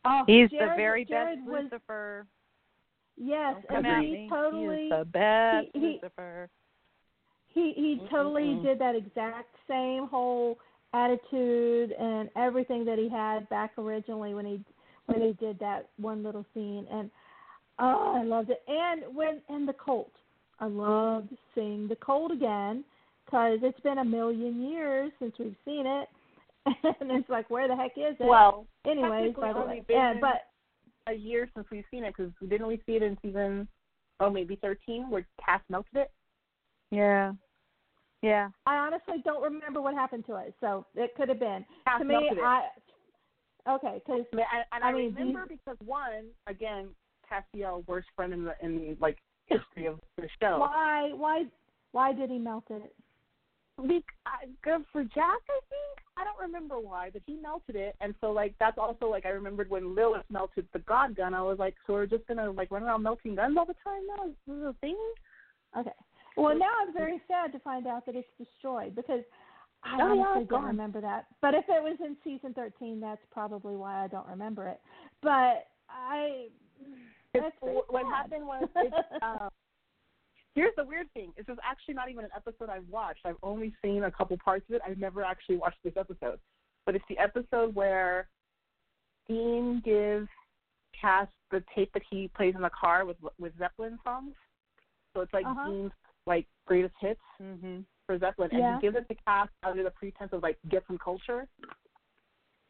Oh, 0.07 0.21
He's 0.27 0.49
Jared, 0.49 0.71
the 0.71 0.75
very 0.75 1.05
Jared 1.05 1.39
best 1.39 1.49
was, 1.49 1.63
Lucifer. 1.63 2.27
Yes, 3.17 3.55
and 3.69 3.85
he 4.05 4.27
totally 4.29 4.77
he 4.77 4.83
is 4.83 4.89
the 4.91 5.05
best 5.05 5.67
he- 5.73 5.79
he- 5.79 5.87
Lucifer. 6.01 6.49
he 7.47 7.73
he 7.75 8.01
totally 8.11 8.43
Mm-mm-mm. 8.43 8.63
did 8.63 8.79
that 8.79 8.95
exact 8.95 9.55
same 9.67 10.07
whole 10.07 10.57
attitude 10.93 11.91
and 11.93 12.29
everything 12.35 12.83
that 12.85 12.97
he 12.97 13.09
had 13.09 13.47
back 13.49 13.71
originally 13.77 14.33
when 14.33 14.45
he 14.45 14.59
when 15.07 15.21
he 15.21 15.33
did 15.33 15.57
that 15.59 15.89
one 15.97 16.23
little 16.23 16.45
scene 16.53 16.85
and 16.91 17.09
oh 17.79 18.13
I 18.15 18.23
loved 18.23 18.49
it 18.49 18.61
and 18.67 19.15
when 19.15 19.41
and 19.49 19.67
the 19.67 19.73
Colt 19.73 20.11
I 20.59 20.67
loved 20.67 21.29
seeing 21.53 21.87
the 21.87 21.95
Colt 21.95 22.31
again 22.31 22.83
because 23.25 23.59
it's 23.61 23.79
been 23.81 23.99
a 23.99 24.05
million 24.05 24.69
years 24.69 25.11
since 25.19 25.33
we've 25.39 25.55
seen 25.65 25.85
it 25.85 26.07
and 26.65 27.11
it's 27.11 27.29
like 27.29 27.49
where 27.49 27.67
the 27.67 27.75
heck 27.75 27.91
is 27.97 28.15
it 28.19 28.25
Well, 28.25 28.65
anyways 28.87 29.35
by 29.39 29.53
the 29.53 29.59
way 29.59 29.83
been 29.87 29.97
yeah 29.97 30.13
but 30.19 30.47
a 31.07 31.15
year 31.15 31.49
since 31.53 31.67
we've 31.71 31.83
seen 31.91 32.03
it 32.03 32.13
because 32.15 32.31
didn't 32.49 32.67
we 32.67 32.81
see 32.85 32.93
it 32.93 33.03
in 33.03 33.17
season 33.21 33.67
oh 34.19 34.29
maybe 34.29 34.55
thirteen 34.55 35.09
where 35.09 35.25
Cass 35.43 35.61
melted 35.69 35.95
it? 35.95 36.11
Yeah. 36.91 37.33
Yeah. 38.21 38.49
I 38.65 38.77
honestly 38.77 39.15
don't 39.23 39.43
remember 39.43 39.81
what 39.81 39.93
happened 39.93 40.25
to 40.27 40.37
it 40.37 40.53
so 40.59 40.85
it 40.95 41.13
could 41.15 41.29
have 41.29 41.39
been 41.39 41.65
Cass 41.85 41.99
to 41.99 42.05
me. 42.05 42.31
I 42.43 42.63
okay 43.69 44.01
because 44.05 44.25
I 44.33 44.35
mean, 44.35 44.45
and, 44.53 44.65
and 44.71 44.83
I, 44.83 44.87
I 44.87 44.93
mean, 44.93 45.13
remember 45.13 45.45
because 45.47 45.77
one, 45.85 46.29
again, 46.47 46.87
Castiel, 47.31 47.85
worst 47.87 48.07
friend 48.15 48.33
in 48.33 48.45
the 48.45 48.53
in 48.61 48.75
the 48.75 48.97
like 48.99 49.17
history 49.45 49.85
of 49.87 49.99
the 50.17 50.27
show. 50.41 50.59
Why? 50.59 51.11
Why? 51.15 51.43
Why 51.91 52.13
did 52.13 52.29
he 52.29 52.37
melt 52.37 52.65
it? 52.69 52.93
Be- 53.87 54.03
uh, 54.25 54.47
good 54.63 54.85
for 54.91 55.03
Jack, 55.03 55.41
I 55.49 55.59
think. 55.69 55.99
I 56.17 56.23
don't 56.23 56.39
remember 56.39 56.79
why, 56.79 57.09
but 57.11 57.21
he 57.25 57.35
melted 57.35 57.75
it, 57.75 57.95
and 57.99 58.15
so 58.21 58.31
like 58.31 58.53
that's 58.59 58.77
also 58.77 59.07
like 59.07 59.25
I 59.25 59.29
remembered 59.29 59.69
when 59.69 59.93
Lilith 59.95 60.23
melted 60.29 60.65
the 60.71 60.79
God 60.79 61.15
gun. 61.15 61.33
I 61.33 61.41
was 61.41 61.59
like, 61.59 61.75
so 61.85 61.93
we're 61.93 62.05
just 62.05 62.25
gonna 62.27 62.51
like 62.51 62.71
run 62.71 62.83
around 62.83 63.03
melting 63.03 63.35
guns 63.35 63.57
all 63.57 63.65
the 63.65 63.75
time 63.83 64.01
now? 64.07 64.27
Is 64.27 64.33
this 64.47 64.55
a 64.55 64.73
thing? 64.79 64.97
Okay. 65.77 65.91
Well, 66.37 66.57
now 66.57 66.71
I'm 66.81 66.93
very 66.93 67.21
sad 67.27 67.51
to 67.53 67.59
find 67.59 67.85
out 67.87 68.05
that 68.05 68.15
it's 68.15 68.27
destroyed 68.37 68.95
because 68.95 69.21
I 69.83 69.97
Oh, 70.01 70.05
honestly 70.05 70.41
it's 70.43 70.49
don't 70.49 70.61
gone. 70.61 70.67
remember 70.67 71.01
that. 71.01 71.25
But 71.41 71.53
if 71.53 71.65
it 71.67 71.83
was 71.83 71.97
in 71.99 72.15
season 72.23 72.53
13, 72.53 72.99
that's 72.99 73.21
probably 73.31 73.75
why 73.75 74.03
I 74.03 74.07
don't 74.07 74.27
remember 74.27 74.67
it. 74.67 74.79
But 75.21 75.67
I. 75.89 76.47
It's, 77.43 77.55
what 77.61 78.03
sad. 78.03 78.11
happened 78.13 78.47
was 78.47 78.67
it's, 78.75 78.95
um, 79.21 79.49
here's 80.53 80.73
the 80.77 80.85
weird 80.85 81.11
thing. 81.13 81.31
This 81.37 81.45
is 81.49 81.57
actually 81.63 81.93
not 81.95 82.09
even 82.09 82.25
an 82.25 82.31
episode 82.35 82.69
I've 82.69 82.87
watched. 82.89 83.21
I've 83.25 83.35
only 83.43 83.73
seen 83.83 84.03
a 84.03 84.11
couple 84.11 84.37
parts 84.37 84.65
of 84.69 84.75
it. 84.75 84.81
I've 84.87 84.97
never 84.97 85.23
actually 85.23 85.57
watched 85.57 85.79
this 85.83 85.93
episode. 85.97 86.39
But 86.85 86.95
it's 86.95 87.05
the 87.09 87.17
episode 87.17 87.73
where 87.75 88.27
Dean 89.27 89.81
gives 89.83 90.27
Cass 90.99 91.27
the 91.51 91.63
tape 91.75 91.91
that 91.93 92.03
he 92.09 92.29
plays 92.35 92.55
in 92.55 92.61
the 92.61 92.69
car 92.69 93.05
with 93.05 93.17
with 93.39 93.51
Zeppelin 93.57 93.97
songs. 94.03 94.33
So 95.13 95.21
it's 95.21 95.33
like 95.33 95.45
Uh-huh. 95.45 95.69
Dean's 95.69 95.91
like 96.25 96.45
greatest 96.65 96.93
hits 96.99 97.19
Mm-hmm. 97.41 97.81
for 98.05 98.17
Zeppelin, 98.17 98.49
and 98.51 98.59
Yeah. 98.59 98.75
he 98.75 98.81
gives 98.81 98.95
it 98.97 99.07
to 99.09 99.15
Cass 99.25 99.49
under 99.63 99.83
the 99.83 99.91
pretense 99.91 100.31
of 100.31 100.41
like 100.43 100.57
get 100.69 100.83
some 100.87 100.97
culture. 100.97 101.47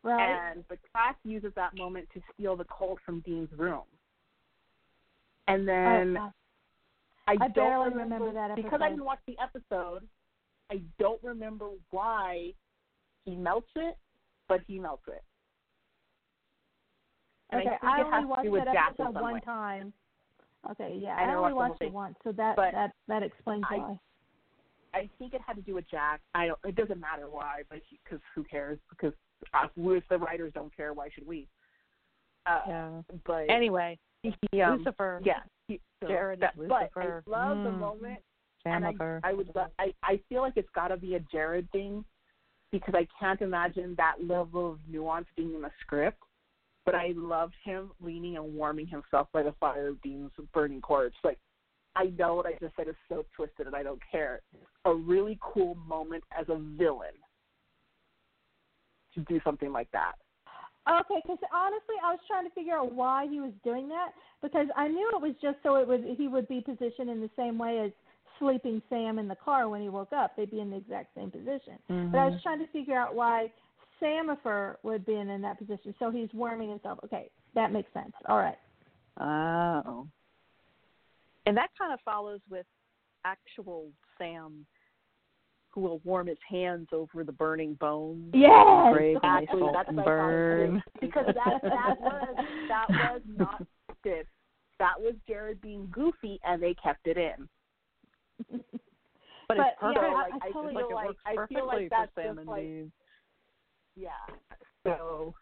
right. 0.03 0.49
And 0.51 0.67
but 0.67 0.79
Cass 0.95 1.15
uses 1.23 1.53
that 1.55 1.75
moment 1.77 2.07
to 2.13 2.21
steal 2.33 2.55
the 2.55 2.65
colt 2.65 2.99
from 3.05 3.19
Dean's 3.21 3.51
room. 3.57 3.83
And 5.47 5.67
then 5.67 6.17
Oh, 6.17 6.31
I, 7.27 7.31
I 7.33 7.35
don't 7.35 7.53
barely 7.53 7.89
remember, 7.89 8.15
remember 8.15 8.33
that 8.33 8.55
because 8.55 8.81
I 8.83 8.89
didn't 8.89 9.05
watch 9.05 9.19
the 9.27 9.35
episode. 9.41 10.07
I 10.71 10.81
don't 10.99 11.21
remember 11.23 11.69
why 11.91 12.51
he 13.25 13.35
melts 13.35 13.69
it, 13.75 13.95
but 14.47 14.61
he 14.67 14.79
melts 14.79 15.03
it. 15.07 15.23
And 17.51 17.61
okay, 17.61 17.75
I 17.83 17.87
I 17.87 18.01
it 18.01 18.05
only 18.05 18.25
watched 18.51 18.65
that 18.65 18.75
episode 18.89 19.13
one 19.21 19.33
way. 19.35 19.39
time. 19.41 19.93
Okay, 20.71 20.97
yeah, 20.99 21.15
I 21.15 21.25
I, 21.25 21.35
only 21.35 21.53
watched 21.53 21.69
watched 21.71 21.81
it 21.83 21.93
once, 21.93 22.15
so 22.23 22.31
that 22.33 22.55
But 22.55 22.71
that 22.71 22.91
that 23.07 23.23
explains 23.23 23.63
I- 23.69 23.77
why. 23.77 23.99
I 24.93 25.09
think 25.19 25.33
it 25.33 25.41
had 25.45 25.57
to 25.57 25.61
do 25.61 25.75
with 25.75 25.89
Jack. 25.91 26.21
I 26.33 26.47
don't. 26.47 26.59
It 26.63 26.75
doesn't 26.75 26.99
matter 27.01 27.27
why, 27.29 27.63
but 27.69 27.79
because 28.03 28.21
who 28.33 28.45
cares? 28.45 28.79
Because 28.89 29.11
us, 29.53 29.69
we, 29.75 29.97
if 29.97 30.07
the 30.09 30.17
writers 30.17 30.53
don't 30.55 30.73
care, 30.75 30.93
why 30.93 31.09
should 31.13 31.27
we? 31.27 31.47
Uh, 32.45 32.61
Yeah. 32.67 32.89
But 33.25 33.49
Anyway, 33.49 33.99
he, 34.51 34.61
um, 34.61 34.77
Lucifer. 34.77 35.21
yeah, 35.23 35.39
he, 35.67 35.79
so 36.01 36.07
Jared 36.07 36.39
is 36.39 36.41
that, 36.41 36.55
but 36.55 36.91
Lucifer. 36.95 37.23
I 37.25 37.29
love 37.29 37.63
the 37.63 37.69
Mm. 37.69 37.79
moment 37.79 38.19
and. 38.65 38.85
I, 38.85 38.93
I 39.23 39.33
would 39.33 39.51
lo- 39.55 39.71
I 39.79 39.93
I 40.03 40.19
feel 40.29 40.41
like 40.41 40.53
it's 40.55 40.69
got 40.75 40.89
to 40.89 40.97
be 40.97 41.15
a 41.15 41.19
Jared 41.19 41.69
thing 41.71 42.05
because 42.71 42.93
I 42.95 43.07
can't 43.19 43.41
imagine 43.41 43.95
that 43.97 44.15
level 44.21 44.71
of 44.73 44.79
nuance 44.89 45.27
being 45.35 45.53
in 45.55 45.61
the 45.61 45.71
script. 45.81 46.21
But 46.85 46.93
I 46.93 47.13
loved 47.15 47.55
him 47.63 47.91
leaning 47.99 48.37
and 48.37 48.53
warming 48.53 48.85
himself 48.85 49.27
by 49.33 49.41
the 49.41 49.53
fire 49.59 49.87
of 49.87 50.01
Dean's 50.03 50.31
burning 50.53 50.81
corpse. 50.81 51.15
Like 51.23 51.39
I 51.95 52.05
know 52.17 52.35
what 52.35 52.45
I 52.45 52.53
just 52.59 52.75
said 52.75 52.87
is 52.87 52.95
so 53.09 53.25
twisted, 53.35 53.65
and 53.67 53.75
I 53.75 53.81
don't 53.81 54.01
care. 54.11 54.41
A 54.85 54.93
really 54.93 55.39
cool 55.41 55.75
moment 55.87 56.23
as 56.37 56.45
a 56.49 56.57
villain 56.77 57.15
to 59.15 59.21
do 59.21 59.39
something 59.43 59.71
like 59.71 59.89
that. 59.93 60.13
Okay, 60.87 61.21
because 61.23 61.39
honestly, 61.51 61.95
I 62.03 62.11
was 62.11 62.19
trying 62.27 62.47
to 62.47 62.53
figure 62.53 62.77
out 62.77 62.93
why 62.93 63.25
he 63.27 63.39
was 63.39 63.51
doing 63.63 63.89
that 63.89 64.11
because 64.41 64.67
I 64.75 64.87
knew 64.87 65.09
it 65.15 65.21
was 65.21 65.33
just 65.41 65.57
so 65.63 65.77
it 65.77 65.87
would 65.87 66.03
he 66.17 66.27
would 66.27 66.47
be 66.47 66.61
positioned 66.61 67.09
in 67.09 67.21
the 67.21 67.29
same 67.35 67.57
way 67.57 67.79
as 67.79 67.91
sleeping 68.37 68.81
Sam 68.89 69.17
in 69.17 69.27
the 69.27 69.35
car 69.35 69.67
when 69.67 69.81
he 69.81 69.89
woke 69.89 70.13
up. 70.13 70.35
They'd 70.35 70.51
be 70.51 70.59
in 70.59 70.69
the 70.69 70.77
exact 70.77 71.15
same 71.15 71.31
position. 71.31 71.79
But 71.87 71.95
Mm-hmm. 71.95 72.15
I 72.15 72.25
was 72.25 72.39
trying 72.43 72.59
to 72.59 72.67
figure 72.67 72.97
out 72.97 73.15
why 73.15 73.51
Samifer 74.01 74.75
would 74.83 75.05
be 75.05 75.15
in, 75.15 75.29
in 75.29 75.41
that 75.41 75.57
position. 75.57 75.95
So 75.97 76.11
he's 76.11 76.29
warming 76.33 76.69
himself. 76.69 76.99
Okay, 77.05 77.29
that 77.55 77.71
makes 77.71 77.91
sense. 77.93 78.13
All 78.27 78.37
right. 78.37 78.57
Oh. 79.19 80.07
And 81.45 81.55
that 81.57 81.69
kind 81.77 81.93
of 81.93 81.99
follows 82.03 82.41
with 82.49 82.65
actual 83.23 83.89
Sam 84.17 84.65
who 85.75 85.81
will 85.81 85.99
warm 86.05 86.25
his 86.27 86.37
hands 86.49 86.87
over 86.93 87.23
the 87.25 87.31
burning 87.33 87.73
bones. 87.75 88.31
Yes. 88.33 88.93
Brave 88.93 89.17
and 89.21 89.43
Exactly. 89.43 89.69
That's 89.73 89.89
and 89.89 89.97
what 89.97 90.07
I 90.07 90.09
thought 90.09 90.15
burn. 90.15 90.83
because 91.01 91.25
that 91.27 91.61
that 91.61 91.95
was 91.99 92.45
that 92.69 92.85
was 92.89 93.21
not 93.37 93.61
scripted. 93.91 94.23
That 94.79 94.93
was 94.99 95.13
Jared 95.27 95.59
being 95.61 95.87
goofy, 95.91 96.39
and 96.45 96.63
they 96.63 96.73
kept 96.81 97.07
it 97.07 97.17
in. 97.17 97.47
But, 98.49 99.57
But, 99.57 99.57
it's 99.67 99.79
perfect. 99.79 100.01
yeah, 100.01 100.07
I- 100.07 100.13
like, 100.13 100.33
I 100.33 100.47
I 100.47 100.51
totally- 100.51 100.73
feel 100.73 100.75
like 100.75 100.89
it 100.89 100.95
like 100.95 101.07
works 101.07 101.51
I 101.51 101.53
feel 101.53 101.67
like 101.67 101.89
that's 101.89 102.13
for 102.15 102.23
Sam 102.23 102.35
just 102.37 102.47
like 102.47 102.61
Dean. 102.63 102.91
yeah. 103.95 104.09
So 104.85 105.33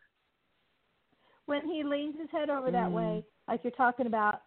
When 1.46 1.62
he 1.68 1.84
leans 1.84 2.16
his 2.20 2.30
head 2.32 2.50
over 2.50 2.72
that 2.72 2.90
Mm. 2.90 2.94
way, 2.94 3.26
like 3.48 3.64
you're 3.64 3.72
talking 3.72 4.08
about, 4.08 4.42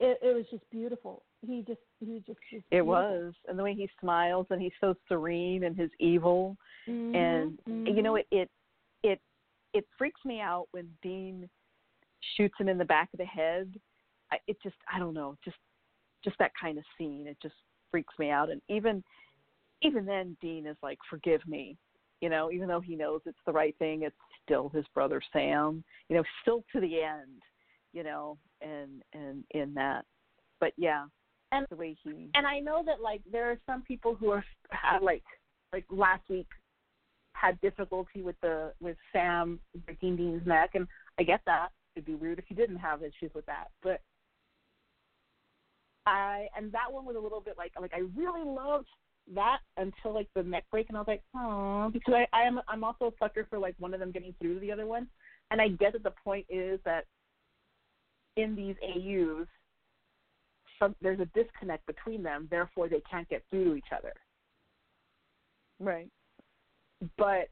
it, 0.00 0.18
it 0.22 0.34
was 0.34 0.44
just 0.50 0.68
beautiful. 0.70 1.24
He 1.46 1.64
just 1.66 1.80
he 2.00 2.22
just 2.26 2.38
It 2.52 2.62
beautiful. 2.70 2.86
was. 2.86 3.34
And 3.48 3.58
the 3.58 3.62
way 3.62 3.74
he 3.74 3.88
smiles 4.00 4.46
and 4.50 4.62
he's 4.62 4.72
so 4.80 4.94
serene 5.08 5.64
and 5.64 5.76
his 5.76 5.90
evil. 5.98 6.56
Mhm, 6.88 7.14
and 7.14 7.58
you 7.96 8.02
know 8.02 8.16
it 8.16 8.26
it 8.30 8.50
it 9.02 9.20
it 9.74 9.86
freaks 9.98 10.24
me 10.24 10.40
out 10.40 10.68
when 10.70 10.88
Dean 11.02 11.48
shoots 12.36 12.54
him 12.58 12.68
in 12.68 12.78
the 12.78 12.84
back 12.84 13.08
of 13.12 13.18
the 13.18 13.24
head. 13.24 13.72
I, 14.30 14.38
it 14.46 14.56
just 14.62 14.76
I 14.92 14.98
don't 14.98 15.14
know, 15.14 15.36
just 15.44 15.56
just 16.24 16.38
that 16.38 16.52
kind 16.60 16.78
of 16.78 16.84
scene. 16.96 17.26
It 17.26 17.38
just 17.42 17.54
freaks 17.90 18.14
me 18.18 18.30
out. 18.30 18.50
And 18.50 18.62
even 18.68 19.02
even 19.82 20.06
then, 20.06 20.36
Dean 20.40 20.66
is 20.66 20.76
like, 20.82 20.98
"Forgive 21.10 21.46
me," 21.46 21.76
you 22.20 22.28
know, 22.28 22.52
even 22.52 22.68
though 22.68 22.80
he 22.80 22.94
knows 22.94 23.20
it's 23.26 23.38
the 23.46 23.52
right 23.52 23.76
thing. 23.78 24.02
It's 24.02 24.16
still 24.44 24.68
his 24.68 24.86
brother 24.94 25.20
Sam, 25.32 25.82
you 26.08 26.16
know, 26.16 26.22
still 26.42 26.64
to 26.72 26.80
the 26.80 27.02
end, 27.02 27.42
you 27.92 28.04
know, 28.04 28.38
and 28.60 29.02
and 29.12 29.44
in 29.50 29.74
that. 29.74 30.04
But 30.60 30.72
yeah, 30.76 31.06
And- 31.52 31.66
the 31.70 31.76
way 31.76 31.96
he 32.02 32.30
and 32.34 32.46
I 32.46 32.58
know 32.58 32.82
that 32.86 33.00
like 33.00 33.20
there 33.30 33.50
are 33.50 33.58
some 33.66 33.82
people 33.82 34.14
who 34.14 34.30
are 34.30 34.44
had 34.70 35.02
like 35.02 35.22
like 35.72 35.84
last 35.90 36.22
week 36.28 36.48
had 37.34 37.60
difficulty 37.60 38.22
with 38.22 38.36
the 38.40 38.72
with 38.80 38.96
Sam 39.12 39.60
breaking 39.86 40.16
Dean's 40.16 40.46
neck, 40.46 40.70
and 40.74 40.86
I 41.18 41.22
get 41.22 41.40
that. 41.46 41.68
It'd 41.94 42.06
be 42.06 42.14
weird 42.14 42.38
if 42.38 42.46
you 42.48 42.56
didn't 42.56 42.78
have 42.78 43.02
issues 43.02 43.32
with 43.34 43.46
that, 43.46 43.68
but 43.82 44.00
I 46.06 46.48
and 46.56 46.72
that 46.72 46.90
one 46.90 47.04
was 47.04 47.16
a 47.16 47.20
little 47.20 47.40
bit 47.40 47.56
like 47.58 47.72
like 47.80 47.92
I 47.94 48.02
really 48.16 48.44
loved 48.44 48.88
that 49.34 49.58
until 49.76 50.14
like 50.14 50.28
the 50.34 50.42
neck 50.42 50.64
break, 50.70 50.88
and 50.88 50.96
I 50.96 51.00
was 51.00 51.08
like, 51.08 51.22
oh, 51.36 51.90
because 51.92 52.14
I 52.14 52.26
I 52.32 52.42
am 52.42 52.60
I'm 52.68 52.84
also 52.84 53.06
a 53.06 53.12
sucker 53.18 53.46
for 53.48 53.58
like 53.58 53.74
one 53.78 53.94
of 53.94 54.00
them 54.00 54.10
getting 54.10 54.34
through 54.40 54.54
to 54.54 54.60
the 54.60 54.72
other 54.72 54.86
one, 54.86 55.06
and 55.50 55.60
I 55.60 55.68
get 55.68 55.92
that 55.92 56.02
the 56.02 56.12
point 56.24 56.46
is 56.48 56.80
that 56.84 57.04
in 58.36 58.56
these 58.56 58.76
AUs 58.82 59.46
some, 60.82 60.96
there's 61.00 61.20
a 61.20 61.26
disconnect 61.26 61.86
between 61.86 62.22
them, 62.22 62.48
therefore 62.50 62.88
they 62.88 63.02
can't 63.08 63.28
get 63.28 63.42
through 63.50 63.64
to 63.64 63.74
each 63.74 63.92
other. 63.96 64.12
right. 65.78 66.08
But 67.16 67.48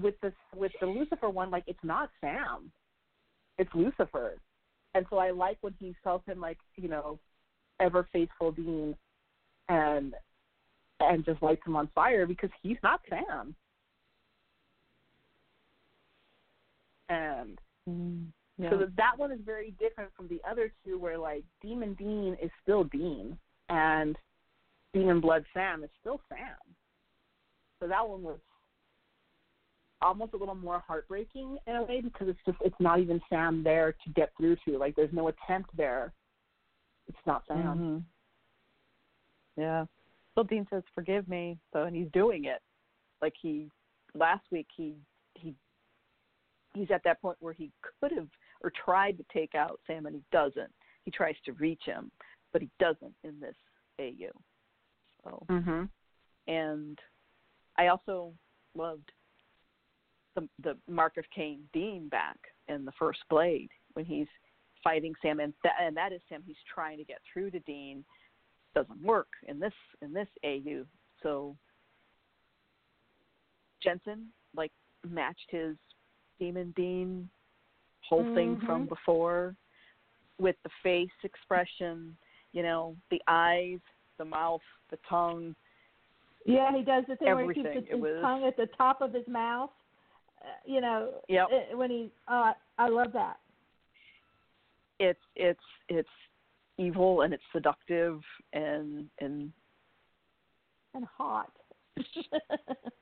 with 0.00 0.14
this 0.22 0.32
with 0.54 0.72
the 0.80 0.86
Lucifer 0.86 1.28
one, 1.28 1.50
like 1.50 1.64
it's 1.66 1.78
not 1.82 2.10
Sam, 2.20 2.70
it's 3.58 3.70
Lucifer, 3.74 4.36
and 4.94 5.06
so 5.10 5.18
I 5.18 5.30
like 5.30 5.58
when 5.60 5.74
he 5.78 5.94
tells 6.02 6.22
him 6.26 6.40
like 6.40 6.58
you 6.76 6.88
know, 6.88 7.18
ever 7.80 8.06
faithful 8.12 8.52
Dean, 8.52 8.94
and 9.68 10.14
and 11.00 11.24
just 11.24 11.42
lights 11.42 11.66
him 11.66 11.76
on 11.76 11.88
fire 11.94 12.26
because 12.26 12.50
he's 12.62 12.76
not 12.82 13.00
Sam. 13.08 13.54
And 17.08 17.58
Mm, 17.88 18.26
yeah. 18.60 18.70
So 18.70 18.76
that, 18.78 18.96
that 18.96 19.12
one 19.16 19.32
is 19.32 19.40
very 19.44 19.74
different 19.80 20.10
from 20.16 20.28
the 20.28 20.40
other 20.48 20.72
two, 20.84 20.98
where 20.98 21.18
like 21.18 21.44
Demon 21.62 21.94
Dean 21.94 22.36
is 22.42 22.50
still 22.62 22.84
Dean, 22.84 23.38
and 23.68 24.16
Demon 24.92 25.20
Blood 25.20 25.44
Sam 25.54 25.82
is 25.84 25.90
still 26.00 26.20
Sam. 26.28 26.56
So 27.80 27.88
that 27.88 28.06
one 28.06 28.22
was 28.22 28.38
almost 30.02 30.34
a 30.34 30.36
little 30.36 30.54
more 30.54 30.82
heartbreaking 30.86 31.58
in 31.66 31.76
a 31.76 31.82
way 31.82 32.00
because 32.00 32.28
it's 32.28 32.38
just 32.44 32.58
it's 32.62 32.76
not 32.80 33.00
even 33.00 33.20
Sam 33.30 33.62
there 33.62 33.92
to 33.92 34.12
get 34.14 34.30
through 34.36 34.56
to. 34.66 34.78
Like 34.78 34.94
there's 34.96 35.12
no 35.12 35.28
attempt 35.28 35.74
there. 35.76 36.12
It's 37.08 37.18
not 37.26 37.44
Sam. 37.48 37.78
Mhm. 37.78 38.02
Yeah. 39.56 39.84
Well, 40.36 40.44
Dean 40.44 40.66
says, 40.70 40.82
"Forgive 40.94 41.28
me," 41.28 41.58
so 41.72 41.84
and 41.84 41.96
he's 41.96 42.10
doing 42.12 42.44
it. 42.44 42.62
Like 43.20 43.34
he 43.40 43.70
last 44.14 44.44
week, 44.50 44.68
he 44.76 44.96
he 45.34 45.54
he's 46.74 46.90
at 46.90 47.02
that 47.04 47.20
point 47.20 47.36
where 47.40 47.52
he 47.52 47.70
could 48.00 48.12
have 48.12 48.28
or 48.62 48.72
tried 48.84 49.16
to 49.18 49.24
take 49.32 49.54
out 49.54 49.80
Sam, 49.86 50.06
and 50.06 50.14
he 50.14 50.22
doesn't. 50.32 50.72
He 51.04 51.10
tries 51.10 51.36
to 51.44 51.52
reach 51.54 51.82
him, 51.84 52.10
but 52.52 52.62
he 52.62 52.68
doesn't 52.78 53.14
in 53.24 53.40
this 53.40 53.56
AU. 54.00 54.30
So, 55.24 55.46
Mm-hmm. 55.48 55.84
and 56.46 56.98
I 57.78 57.88
also 57.88 58.32
loved 58.74 59.10
the 60.34 60.48
the 60.62 60.76
Mark 60.88 61.16
of 61.16 61.24
Cain 61.34 61.60
Dean 61.72 62.08
back 62.08 62.38
in 62.68 62.84
the 62.84 62.92
first 62.98 63.20
Blade 63.28 63.70
when 63.94 64.04
he's 64.04 64.28
fighting 64.82 65.14
Sam, 65.20 65.40
and 65.40 65.52
that 65.64 65.74
and 65.80 65.96
that 65.96 66.12
is 66.12 66.20
Sam. 66.28 66.42
He's 66.46 66.56
trying 66.72 66.98
to 66.98 67.04
get 67.04 67.18
through 67.32 67.50
to 67.52 67.60
Dean, 67.60 68.04
doesn't 68.74 69.02
work 69.02 69.28
in 69.46 69.58
this 69.58 69.74
in 70.02 70.12
this 70.12 70.28
AU. 70.44 70.84
So 71.22 71.56
Jensen 73.82 74.28
like 74.54 74.72
matched 75.08 75.48
his 75.50 75.76
Demon 76.38 76.72
Dean 76.76 77.28
whole 78.10 78.34
thing 78.34 78.58
from 78.66 78.84
Mhm. 78.84 78.88
before 78.90 79.56
with 80.38 80.56
the 80.64 80.70
face 80.82 81.10
expression, 81.22 82.16
you 82.52 82.62
know, 82.62 82.96
the 83.10 83.22
eyes, 83.28 83.78
the 84.18 84.24
mouth, 84.24 84.62
the 84.90 84.96
tongue. 85.08 85.54
Yeah, 86.44 86.74
he 86.76 86.82
does 86.82 87.04
the 87.06 87.16
thing 87.16 87.34
where 87.34 87.46
he 87.52 87.62
keeps 87.62 87.88
his, 87.88 88.00
was- 88.00 88.20
tongue 88.20 88.44
at 88.44 88.56
the 88.56 88.66
top 88.66 89.00
of 89.00 89.12
his 89.12 89.26
mouth. 89.28 89.70
Uh, 90.42 90.46
you 90.64 90.80
know, 90.80 91.22
Yep. 91.28 91.48
uh, 91.52 91.76
when 91.76 91.90
he. 91.90 92.10
Uh, 92.26 92.54
I 92.78 92.88
love 92.88 93.12
that. 93.12 93.38
It's 94.98 95.20
it's 95.36 95.64
it's 95.88 96.08
evil 96.78 97.22
and 97.22 97.32
it's 97.34 97.44
seductive 97.52 98.22
and 98.52 99.08
and 99.18 99.52
And 100.94 101.04
hot. 101.04 101.52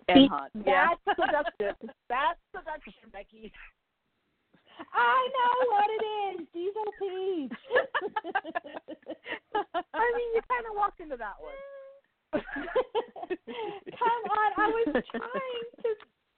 and 0.09 0.29
hot. 0.31 0.51
Yeah. 0.67 0.95
That's 1.07 1.21
seductive. 1.21 1.91
That's 2.09 2.41
seduction, 2.53 3.09
Becky. 3.13 3.53
I 4.95 5.29
know 5.35 5.55
what 5.73 5.89
it 5.91 6.05
is. 6.05 6.47
Diesel 6.53 6.91
peach. 6.99 7.61
I 9.55 10.05
mean, 10.17 10.29
you 10.35 10.41
kind 10.49 10.67
of 10.71 10.77
walked 10.77 11.01
into 11.01 11.17
that 11.17 11.35
one. 11.41 11.55
Come 12.33 14.23
on, 14.31 14.53
I 14.57 14.67
was 14.69 15.05
trying 15.11 15.69
to 15.83 15.89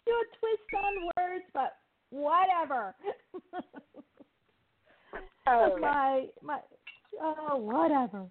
do 0.06 0.12
a 0.12 0.24
twist 0.38 0.70
on 0.76 1.10
words, 1.16 1.44
but 1.52 1.76
whatever. 2.10 2.94
Oh, 5.46 5.76
my 5.80 6.26
my 6.42 6.60
oh 7.20 7.56
whatever. 7.56 8.26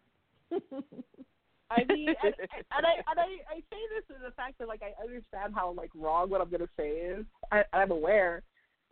I 1.72 1.84
mean, 1.88 2.10
and, 2.23 2.34
and 2.40 2.86
I 2.86 2.94
and 3.10 3.19
I, 3.19 3.27
I 3.52 3.60
say 3.69 3.81
this 3.94 4.15
in 4.15 4.23
the 4.23 4.31
fact 4.31 4.57
that 4.60 4.68
like 4.68 4.81
I 4.81 5.02
understand 5.02 5.53
how 5.53 5.73
like 5.76 5.91
wrong 5.95 6.30
what 6.30 6.41
I'm 6.41 6.49
gonna 6.49 6.69
say 6.77 6.90
is. 6.90 7.26
I, 7.52 7.64
I'm 7.73 7.91
aware. 7.91 8.44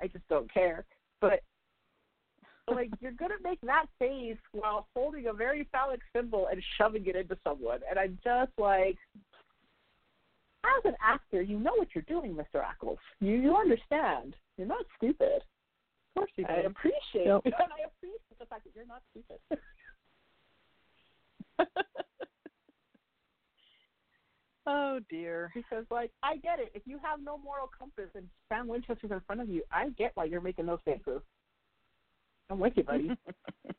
I 0.01 0.07
just 0.07 0.27
don't 0.27 0.51
care. 0.53 0.85
But 1.21 1.41
like 2.69 2.89
you're 2.99 3.11
gonna 3.13 3.35
make 3.43 3.59
that 3.61 3.85
face 3.99 4.37
while 4.51 4.87
holding 4.95 5.27
a 5.27 5.33
very 5.33 5.67
phallic 5.71 6.01
symbol 6.15 6.47
and 6.51 6.61
shoving 6.77 7.05
it 7.07 7.15
into 7.15 7.37
someone, 7.43 7.79
and 7.89 7.97
I'm 7.97 8.17
just 8.23 8.51
like, 8.57 8.97
as 10.65 10.85
an 10.85 10.95
actor, 11.03 11.41
you 11.41 11.59
know 11.59 11.73
what 11.75 11.89
you're 11.95 12.03
doing, 12.03 12.35
Mr. 12.35 12.61
Ackles. 12.61 12.97
You 13.19 13.35
you 13.35 13.55
understand. 13.55 14.35
You're 14.57 14.67
not 14.67 14.85
stupid. 14.97 15.41
Of 16.15 16.21
course 16.21 16.31
you 16.35 16.45
I 16.49 16.61
do. 16.61 16.67
appreciate 16.67 17.27
Yep. 17.27 17.41
and 17.45 17.53
I 17.55 17.85
appreciate 17.87 18.39
the 18.39 18.45
fact 18.45 18.63
that 18.65 18.75
you're 18.75 18.85
not 18.85 19.01
stupid. 19.11 19.39
oh 24.67 24.99
dear. 25.09 25.51
because 25.55 25.85
like 25.89 26.11
I 26.21 26.37
get 26.37 26.59
it. 26.59 26.71
If 26.75 26.83
you 26.85 26.99
have 27.03 27.19
no 27.21 27.37
moral 27.37 27.69
compass 27.77 28.09
and 28.15 28.25
Sam 28.49 28.67
Winchester's 28.67 29.11
in 29.11 29.21
front 29.25 29.41
of 29.41 29.49
you, 29.49 29.63
I 29.71 29.89
get 29.97 30.11
why 30.15 30.25
you're 30.25 30.41
making 30.41 30.65
those 30.65 30.79
faces. 30.85 31.21
I'm 32.49 32.59
with 32.59 32.73
you, 32.75 32.83
buddy. 32.83 33.09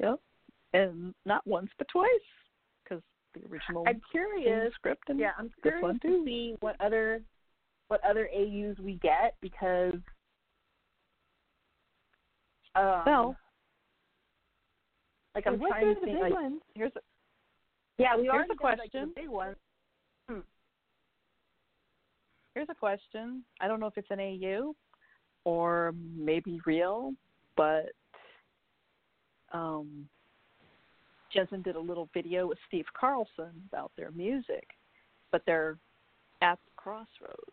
yep. 0.00 0.20
And 0.72 1.14
not 1.24 1.46
once 1.46 1.70
but 1.78 1.86
twice, 1.88 2.08
because 2.82 3.02
the 3.34 3.40
original 3.50 3.84
I'm 3.86 4.00
curious. 4.10 4.72
script 4.74 5.08
and 5.08 5.18
Yeah, 5.18 5.30
I'm 5.38 5.46
this 5.46 5.54
curious 5.62 5.82
one 5.82 6.00
to 6.00 6.24
see 6.24 6.54
what 6.60 6.76
other 6.80 7.22
what 7.88 8.00
other 8.04 8.28
AUs 8.34 8.76
we 8.82 8.94
get 9.02 9.36
because 9.40 9.94
um, 12.74 13.02
Well, 13.06 13.36
like 15.34 15.46
I'm 15.46 15.58
trying 15.58 15.94
to 15.94 16.00
think 16.00 16.18
like 16.20 16.32
ones? 16.32 16.60
here's 16.74 16.92
a, 16.96 17.00
yeah, 17.98 18.16
we 18.16 18.22
Here's 18.24 18.32
already 18.34 18.50
a 18.50 18.54
did, 18.54 18.62
like, 18.62 18.76
question. 18.78 19.12
the 19.14 19.20
big 19.20 19.28
one. 19.28 19.54
here's 22.54 22.68
a 22.70 22.74
question. 22.74 23.42
I 23.60 23.68
don't 23.68 23.80
know 23.80 23.86
if 23.86 23.96
it's 23.98 24.10
an 24.10 24.20
AU 24.20 24.74
or 25.44 25.94
maybe 26.16 26.60
real, 26.66 27.12
but 27.56 27.92
um, 29.52 30.08
Jensen 31.32 31.62
did 31.62 31.76
a 31.76 31.80
little 31.80 32.08
video 32.12 32.46
with 32.46 32.58
Steve 32.68 32.86
Carlson 32.98 33.52
about 33.70 33.92
their 33.96 34.10
music, 34.10 34.66
but 35.32 35.42
they're 35.46 35.78
at 36.42 36.58
the 36.64 36.72
crossroads. 36.76 37.52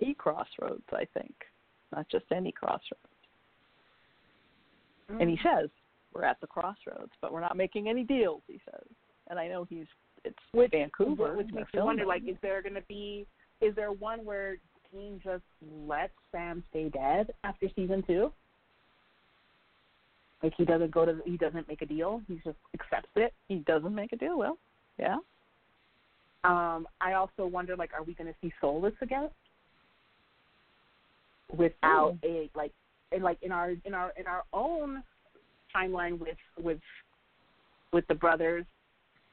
The 0.00 0.14
crossroads, 0.14 0.84
I 0.92 1.04
think, 1.12 1.34
not 1.94 2.08
just 2.08 2.24
any 2.34 2.52
crossroads. 2.52 3.04
And 5.08 5.28
he 5.28 5.36
says, 5.42 5.68
"We're 6.14 6.24
at 6.24 6.40
the 6.40 6.46
crossroads, 6.46 7.12
but 7.20 7.32
we're 7.32 7.40
not 7.40 7.56
making 7.56 7.88
any 7.88 8.04
deals." 8.04 8.42
He 8.46 8.60
says, 8.64 8.86
and 9.28 9.38
I 9.38 9.48
know 9.48 9.64
he's 9.64 9.86
it's 10.24 10.36
which 10.52 10.70
Vancouver, 10.72 11.36
which 11.36 11.50
makes 11.52 11.72
me 11.72 11.80
wonder 11.80 12.04
like 12.04 12.22
is 12.26 12.36
there 12.42 12.62
going 12.62 12.74
to 12.74 12.82
be 12.82 13.26
is 13.60 13.74
there 13.74 13.92
one 13.92 14.24
where 14.24 14.56
Dean 14.92 15.20
just 15.22 15.44
lets 15.86 16.12
Sam 16.32 16.62
stay 16.70 16.88
dead 16.88 17.32
after 17.44 17.68
season 17.74 18.02
two? 18.06 18.32
Like 20.42 20.52
he 20.56 20.64
doesn't 20.64 20.90
go 20.90 21.04
to 21.04 21.20
he 21.24 21.36
doesn't 21.36 21.68
make 21.68 21.82
a 21.82 21.86
deal. 21.86 22.22
He 22.28 22.34
just 22.44 22.56
accepts 22.74 23.10
it. 23.16 23.32
he 23.48 23.56
doesn't 23.56 23.94
make 23.94 24.12
a 24.12 24.16
deal. 24.16 24.38
Well, 24.38 24.58
yeah, 24.98 25.16
Um, 26.44 26.86
I 27.00 27.14
also 27.14 27.46
wonder 27.46 27.76
like 27.76 27.92
are 27.94 28.02
we 28.02 28.14
going 28.14 28.28
to 28.32 28.38
see 28.40 28.52
Soulless 28.60 28.94
again? 29.00 29.30
Without 31.56 32.16
a 32.24 32.50
like 32.54 32.72
and 33.12 33.22
like 33.22 33.38
in 33.42 33.52
our 33.52 33.74
in 33.84 33.94
our 33.94 34.12
in 34.18 34.26
our 34.26 34.44
own 34.52 35.02
timeline 35.74 36.18
with 36.18 36.36
with 36.58 36.80
with 37.92 38.06
the 38.08 38.14
brothers, 38.14 38.64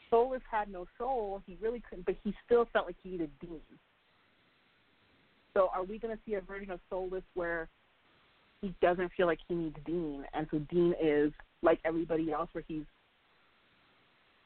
Soulless 0.09 0.41
had 0.49 0.69
no 0.69 0.87
soul. 0.97 1.41
He 1.45 1.57
really 1.61 1.81
couldn't, 1.87 2.05
but 2.05 2.15
he 2.23 2.33
still 2.45 2.67
felt 2.73 2.87
like 2.87 2.95
he 3.03 3.11
needed 3.11 3.29
Dean. 3.39 3.61
So 5.53 5.69
are 5.73 5.83
we 5.83 5.99
going 5.99 6.15
to 6.15 6.21
see 6.25 6.35
a 6.35 6.41
version 6.41 6.71
of 6.71 6.79
Soulless 6.89 7.23
where 7.33 7.67
he 8.61 8.73
doesn't 8.81 9.11
feel 9.15 9.27
like 9.27 9.39
he 9.47 9.55
needs 9.55 9.75
Dean, 9.85 10.25
and 10.33 10.47
so 10.51 10.59
Dean 10.71 10.93
is 11.01 11.31
like 11.61 11.79
everybody 11.85 12.31
else, 12.31 12.49
where 12.53 12.63
he's 12.67 12.85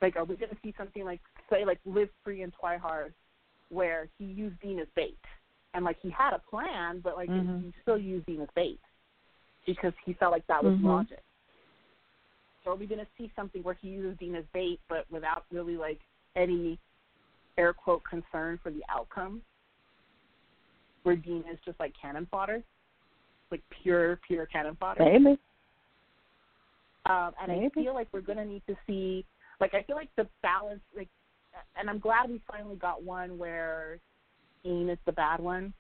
like, 0.02 0.16
are 0.16 0.26
we 0.26 0.36
going 0.36 0.50
to 0.50 0.58
see 0.64 0.74
something 0.78 1.06
like 1.06 1.22
say 1.50 1.66
like 1.66 1.80
Live 1.86 2.10
Free 2.24 2.42
and 2.42 2.54
Twihard, 2.54 3.14
where 3.70 4.08
he 4.18 4.26
used 4.26 4.60
Dean 4.62 4.80
as 4.80 4.88
bait, 4.96 5.20
and 5.74 5.86
like 5.86 5.98
he 6.02 6.10
had 6.10 6.34
a 6.34 6.40
plan, 6.50 7.00
but 7.00 7.16
like 7.16 7.30
Mhm. 7.30 7.62
he 7.62 7.74
still 7.82 7.98
used 7.98 8.26
Dean 8.26 8.42
as 8.42 8.50
bait 8.56 8.80
because 9.66 9.94
he 10.06 10.14
felt 10.14 10.32
like 10.32 10.46
that 10.48 10.64
was 10.64 10.74
Mhm. 10.74 10.84
logic. 10.86 11.24
So 12.64 12.72
are 12.72 12.76
we 12.76 12.86
going 12.86 13.00
to 13.00 13.08
see 13.18 13.32
something 13.36 13.64
where 13.64 13.78
he 13.82 13.90
uses 13.90 14.18
Dean 14.20 14.36
as 14.36 14.46
bait, 14.54 14.80
but 14.88 15.06
without 15.12 15.46
really 15.52 15.78
like 15.78 16.00
any 16.36 16.80
air 17.58 17.74
quote 17.74 18.04
concern 18.04 18.60
for 18.62 18.72
the 18.72 18.82
outcome? 18.90 19.42
Where 21.04 21.16
Dean 21.16 21.44
is 21.52 21.58
just 21.66 21.80
like 21.80 21.94
cannon 22.00 22.28
fodder, 22.30 22.62
like 23.50 23.62
pure, 23.82 24.20
pure 24.28 24.46
cannon 24.46 24.78
fodder. 24.80 25.04
maybe. 25.04 25.40
Um, 27.08 27.32
and 27.42 27.52
I 27.52 27.70
feel 27.74 27.96
like 27.96 28.08
we're 28.12 28.22
going 28.22 28.38
to 28.38 28.46
need 28.46 28.62
to 28.68 28.76
see, 28.86 29.26
like, 29.60 29.74
I 29.74 29.82
feel 29.82 29.96
like 29.96 30.10
the 30.18 30.28
balance, 30.44 30.82
like, 30.96 31.10
and 31.76 31.90
I'm 31.90 31.98
glad 31.98 32.30
we 32.30 32.40
finally 32.50 32.76
got 32.76 33.02
one 33.02 33.40
where 33.40 33.98
Dean 34.64 34.88
is 34.88 35.00
the 35.08 35.12
bad 35.12 35.40
one 35.40 35.74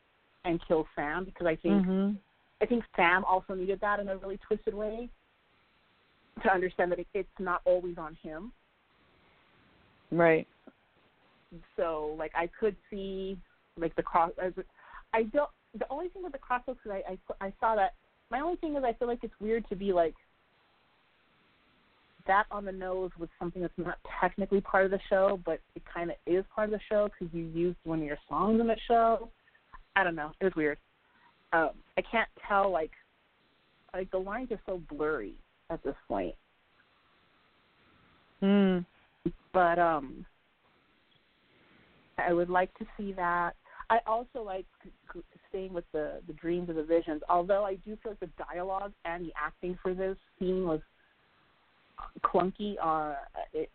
and 0.46 0.60
kills 0.68 0.88
Sam 0.96 1.24
because 1.24 1.46
I 1.46 1.56
think 1.56 1.86
Mhm. 1.86 2.18
I 2.62 2.66
think 2.66 2.84
Sam 2.96 3.24
also 3.26 3.56
needed 3.56 3.80
that 3.82 4.00
in 4.00 4.08
a 4.10 4.18
really 4.18 4.38
twisted 4.38 4.74
way 4.74 5.10
to 6.44 6.52
understand 6.52 6.92
that 6.92 7.00
it, 7.00 7.08
it's 7.14 7.30
not 7.40 7.62
always 7.66 7.98
on 7.98 8.18
him. 8.22 8.52
Right. 10.12 10.48
So 11.76 12.16
like 12.18 12.32
I 12.36 12.50
could 12.60 12.76
see 12.90 13.38
like 13.78 13.96
the 13.96 14.04
cross. 14.04 14.32
as- 14.42 14.54
I 15.14 15.24
don't. 15.24 15.50
The 15.78 15.86
only 15.90 16.10
thing 16.10 16.24
with 16.24 16.34
the 16.34 16.38
crossroads 16.38 16.80
because 16.84 17.02
I, 17.08 17.14
I 17.42 17.48
I 17.48 17.54
saw 17.60 17.76
that. 17.76 17.94
My 18.30 18.40
only 18.40 18.58
thing 18.58 18.76
is 18.76 18.84
I 18.84 18.94
feel 18.94 19.08
like 19.08 19.24
it's 19.24 19.34
weird 19.40 19.68
to 19.70 19.76
be 19.76 19.92
like 19.92 20.16
that 22.28 22.46
on 22.52 22.66
the 22.66 22.72
nose 22.72 23.12
with 23.20 23.30
something 23.40 23.62
that's 23.62 23.74
not 23.78 23.98
technically 24.20 24.62
part 24.62 24.86
of 24.86 24.92
the 24.92 25.00
show, 25.10 25.40
but 25.46 25.60
it 25.76 25.82
kind 25.92 26.12
of 26.12 26.18
is 26.26 26.46
part 26.54 26.70
of 26.70 26.72
the 26.72 26.80
show 26.90 27.10
because 27.10 27.34
you 27.34 27.46
used 27.46 27.78
one 27.84 28.00
of 28.00 28.06
your 28.06 28.18
songs 28.30 28.60
in 28.62 28.68
the 28.68 28.78
show. 28.88 29.30
I 29.96 30.04
don't 30.04 30.16
know. 30.16 30.32
It 30.40 30.46
was 30.46 30.56
weird. 30.56 30.78
Um, 31.54 31.72
I 31.98 32.02
can't 32.10 32.30
tell 32.48 32.72
like 32.72 32.92
like 33.94 34.10
the 34.12 34.18
lines 34.18 34.52
are 34.52 34.60
so 34.66 34.82
blurry 34.90 35.34
at 35.72 35.84
this 35.84 35.96
point. 36.08 36.36
Hmm. 38.40 38.80
but 39.54 39.78
um 39.78 40.26
I 42.18 42.34
would 42.34 42.50
like 42.50 42.76
to 42.78 42.86
see 42.98 43.14
that. 43.14 43.54
I 43.90 44.00
also 44.08 44.42
like 44.44 44.66
staying 45.50 45.74
with 45.74 45.86
the 45.92 46.22
the 46.28 46.34
dreams 46.34 46.70
and 46.70 46.78
the 46.78 46.84
visions. 46.84 47.22
Although 47.30 47.66
I 47.66 47.76
do 47.76 47.98
feel 48.02 48.14
like 48.14 48.20
the 48.20 48.44
dialogue 48.52 48.94
and 49.06 49.26
the 49.26 49.34
acting 49.36 49.78
for 49.82 49.94
this 49.94 50.18
scene 50.40 50.66
was 50.66 50.82
clunky 52.24 52.76
uh, 52.82 53.16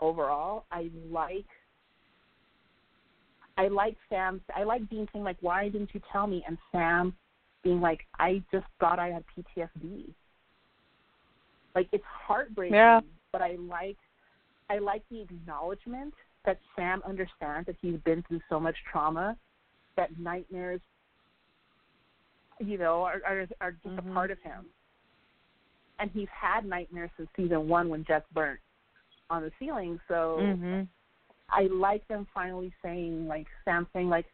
overall. 0.00 0.64
I 0.70 0.90
like 1.10 1.46
I 3.58 3.68
like 3.68 3.96
Sam. 4.08 4.40
I 4.54 4.64
like 4.64 4.88
Dean 4.90 5.08
saying 5.12 5.24
like, 5.24 5.38
"Why 5.40 5.68
didn't 5.68 5.90
you 5.94 6.00
tell 6.12 6.26
me?" 6.26 6.44
and 6.46 6.58
Sam 6.72 7.14
being 7.62 7.80
like, 7.80 8.00
"I 8.18 8.42
just 8.52 8.66
thought 8.80 8.98
I 8.98 9.08
had 9.08 9.24
PTSD." 9.36 10.12
Like 11.76 11.88
it's 11.92 12.04
heartbreaking, 12.26 12.74
Yeah. 12.74 13.00
but 13.32 13.42
I 13.42 13.56
like 13.56 13.98
I 14.70 14.78
like 14.78 15.02
the 15.10 15.20
acknowledgement 15.20 16.14
that 16.44 16.58
Sam 16.74 17.02
understands 17.06 17.66
that 17.66 17.76
he's 17.80 17.98
been 18.04 18.24
through 18.26 18.40
so 18.48 18.58
much 18.58 18.76
trauma 18.90 19.36
that 19.96 20.18
nightmares, 20.18 20.80
you 22.58 22.78
know, 22.78 23.02
are 23.02 23.20
are, 23.26 23.46
are 23.60 23.72
just 23.72 23.86
Mm-hmm. 23.86 24.10
a 24.10 24.14
part 24.14 24.30
of 24.30 24.38
him. 24.42 24.66
And 25.98 26.10
he's 26.12 26.28
had 26.30 26.64
nightmares 26.64 27.10
since 27.16 27.28
season 27.36 27.68
one 27.68 27.88
when 27.88 28.04
Jess 28.04 28.22
burnt 28.34 28.60
on 29.30 29.42
the 29.42 29.52
ceiling. 29.58 30.00
So 30.08 30.38
Mm-hmm. 30.40 30.82
I 31.50 31.68
like 31.72 32.06
them 32.08 32.26
finally 32.34 32.72
saying, 32.82 33.28
like 33.28 33.46
Sam 33.64 33.86
saying, 33.92 34.08
like, 34.08 34.26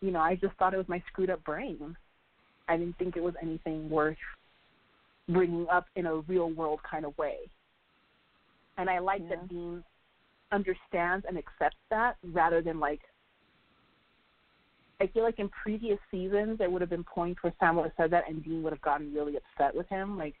you 0.00 0.10
know, 0.10 0.20
I 0.20 0.36
just 0.36 0.54
thought 0.56 0.74
it 0.74 0.78
was 0.78 0.88
my 0.88 1.02
screwed 1.10 1.30
up 1.30 1.42
brain. 1.44 1.96
I 2.68 2.76
didn't 2.76 2.96
think 2.98 3.16
it 3.16 3.22
was 3.22 3.34
anything 3.42 3.90
worth 3.90 4.16
bringing 5.28 5.66
up 5.70 5.86
in 5.96 6.06
a 6.06 6.16
real 6.16 6.50
world 6.50 6.80
kind 6.88 7.04
of 7.04 7.16
way. 7.18 7.36
And 8.76 8.90
I 8.90 8.98
like 8.98 9.28
that 9.28 9.48
Dean 9.48 9.82
understands 10.52 11.24
and 11.28 11.38
accepts 11.38 11.76
that 11.90 12.16
rather 12.32 12.60
than 12.62 12.80
like. 12.80 13.00
I 15.00 15.08
feel 15.08 15.24
like 15.24 15.38
in 15.38 15.48
previous 15.48 15.98
seasons 16.10 16.58
there 16.58 16.70
would 16.70 16.80
have 16.80 16.90
been 16.90 17.04
points 17.04 17.42
where 17.42 17.52
Sam 17.58 17.76
would 17.76 17.84
have 17.84 17.92
said 17.96 18.10
that 18.12 18.28
and 18.28 18.44
Dean 18.44 18.62
would 18.62 18.72
have 18.72 18.82
gotten 18.82 19.12
really 19.12 19.36
upset 19.36 19.74
with 19.74 19.88
him, 19.88 20.16
like, 20.16 20.34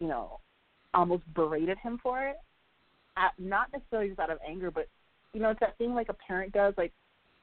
you 0.00 0.08
know, 0.08 0.40
almost 0.94 1.22
berated 1.34 1.76
him 1.78 1.98
for 2.02 2.26
it 2.26 2.36
at, 3.16 3.32
not 3.38 3.68
necessarily 3.72 4.08
just 4.08 4.20
out 4.20 4.30
of 4.30 4.38
anger, 4.46 4.70
but 4.70 4.88
you 5.34 5.40
know, 5.40 5.50
it's 5.50 5.60
that 5.60 5.76
thing 5.76 5.94
like 5.94 6.08
a 6.08 6.14
parent 6.14 6.52
does. 6.52 6.74
Like 6.78 6.92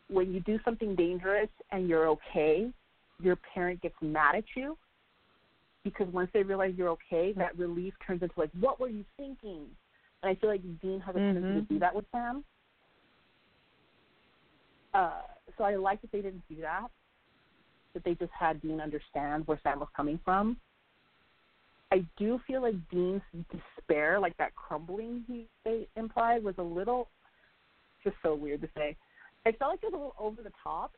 when 0.09 0.33
you 0.33 0.39
do 0.41 0.59
something 0.65 0.95
dangerous 0.95 1.49
and 1.71 1.87
you're 1.87 2.07
okay, 2.07 2.69
your 3.21 3.37
parent 3.53 3.81
gets 3.81 3.95
mad 4.01 4.35
at 4.35 4.43
you 4.55 4.77
because 5.85 6.07
once 6.11 6.29
they 6.33 6.43
realize 6.43 6.73
you're 6.75 6.89
okay, 6.89 7.31
that 7.37 7.57
relief 7.57 7.93
turns 8.05 8.23
into 8.23 8.37
like, 8.37 8.49
"What 8.59 8.79
were 8.79 8.89
you 8.89 9.05
thinking?" 9.15 9.67
And 10.21 10.29
I 10.29 10.35
feel 10.35 10.49
like 10.49 10.61
Dean 10.81 10.99
has 10.99 11.15
a 11.15 11.19
tendency 11.19 11.61
to 11.61 11.73
do 11.73 11.79
that 11.79 11.95
with 11.95 12.05
Sam. 12.11 12.43
Uh, 14.93 15.21
so 15.57 15.63
I 15.63 15.75
like 15.75 16.01
that 16.01 16.11
they 16.11 16.21
didn't 16.21 16.43
do 16.49 16.61
that. 16.61 16.87
That 17.93 18.03
they 18.03 18.15
just 18.15 18.31
had 18.37 18.61
Dean 18.61 18.81
understand 18.81 19.47
where 19.47 19.59
Sam 19.63 19.79
was 19.79 19.87
coming 19.95 20.19
from. 20.25 20.57
I 21.91 22.03
do 22.17 22.41
feel 22.47 22.63
like 22.63 22.75
Dean's 22.89 23.21
despair, 23.51 24.19
like 24.19 24.35
that 24.37 24.55
crumbling 24.55 25.23
he 25.27 25.45
they 25.63 25.87
implied, 25.95 26.43
was 26.43 26.55
a 26.57 26.63
little 26.63 27.07
just 28.03 28.15
so 28.23 28.33
weird 28.33 28.61
to 28.61 28.69
say. 28.75 28.97
I 29.45 29.51
felt 29.51 29.71
like 29.71 29.83
it 29.83 29.91
was 29.91 29.93
a 29.93 29.97
little 29.97 30.15
over 30.19 30.41
the 30.41 30.51
top, 30.63 30.93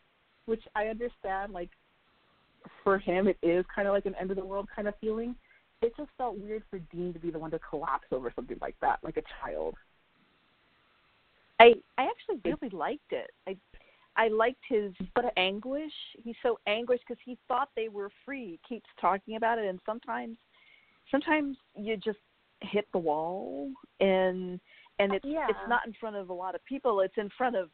which 0.46 0.64
I 0.76 0.86
understand. 0.86 1.52
Like 1.52 1.72
for 2.84 2.98
him, 2.98 3.28
it 3.28 3.38
is 3.42 3.66
kind 3.74 3.88
of 3.88 3.94
like 3.94 4.06
an 4.06 4.16
end 4.20 4.32
of 4.32 4.38
the 4.38 4.46
world 4.46 4.68
kind 4.76 4.88
of 4.88 4.94
feeling. 5.00 5.36
It 5.82 5.94
just 5.96 6.10
felt 6.18 6.38
weird 6.38 6.64
for 6.70 6.80
Dean 6.80 7.14
to 7.14 7.20
be 7.20 7.30
the 7.30 7.40
one 7.40 7.52
to 7.52 7.60
collapse 7.60 8.08
over 8.12 8.32
something 8.36 8.58
like 8.62 8.76
that, 8.82 9.00
like 9.04 9.18
a 9.18 9.24
child. 9.42 9.76
I 11.60 11.74
I 11.98 12.04
actually 12.06 12.42
really 12.44 12.70
liked 12.70 13.12
it. 13.12 13.30
I 13.48 13.56
I 14.16 14.30
liked 14.30 14.64
his 14.68 14.94
anguish. 15.38 15.94
He's 16.24 16.36
so 16.42 16.60
anguished 16.68 17.04
because 17.08 17.22
he 17.24 17.38
thought 17.48 17.70
they 17.76 17.90
were 17.90 18.10
free. 18.26 18.60
He 18.68 18.76
keeps 18.76 18.90
talking 19.00 19.36
about 19.36 19.60
it, 19.60 19.66
and 19.66 19.80
sometimes 19.86 20.38
sometimes 21.12 21.58
you 21.76 21.98
just 21.98 22.20
hit 22.62 22.88
the 22.92 22.98
wall, 22.98 23.72
and 24.00 24.60
and 25.00 25.14
it's 25.14 25.26
Yeah. 25.26 25.48
it's 25.50 25.70
not 25.70 25.86
in 25.86 25.94
front 25.94 26.16
of 26.16 26.30
a 26.30 26.34
lot 26.34 26.56
of 26.56 26.66
people. 26.66 27.02
It's 27.02 27.18
in 27.18 27.30
front 27.38 27.56
of 27.56 27.70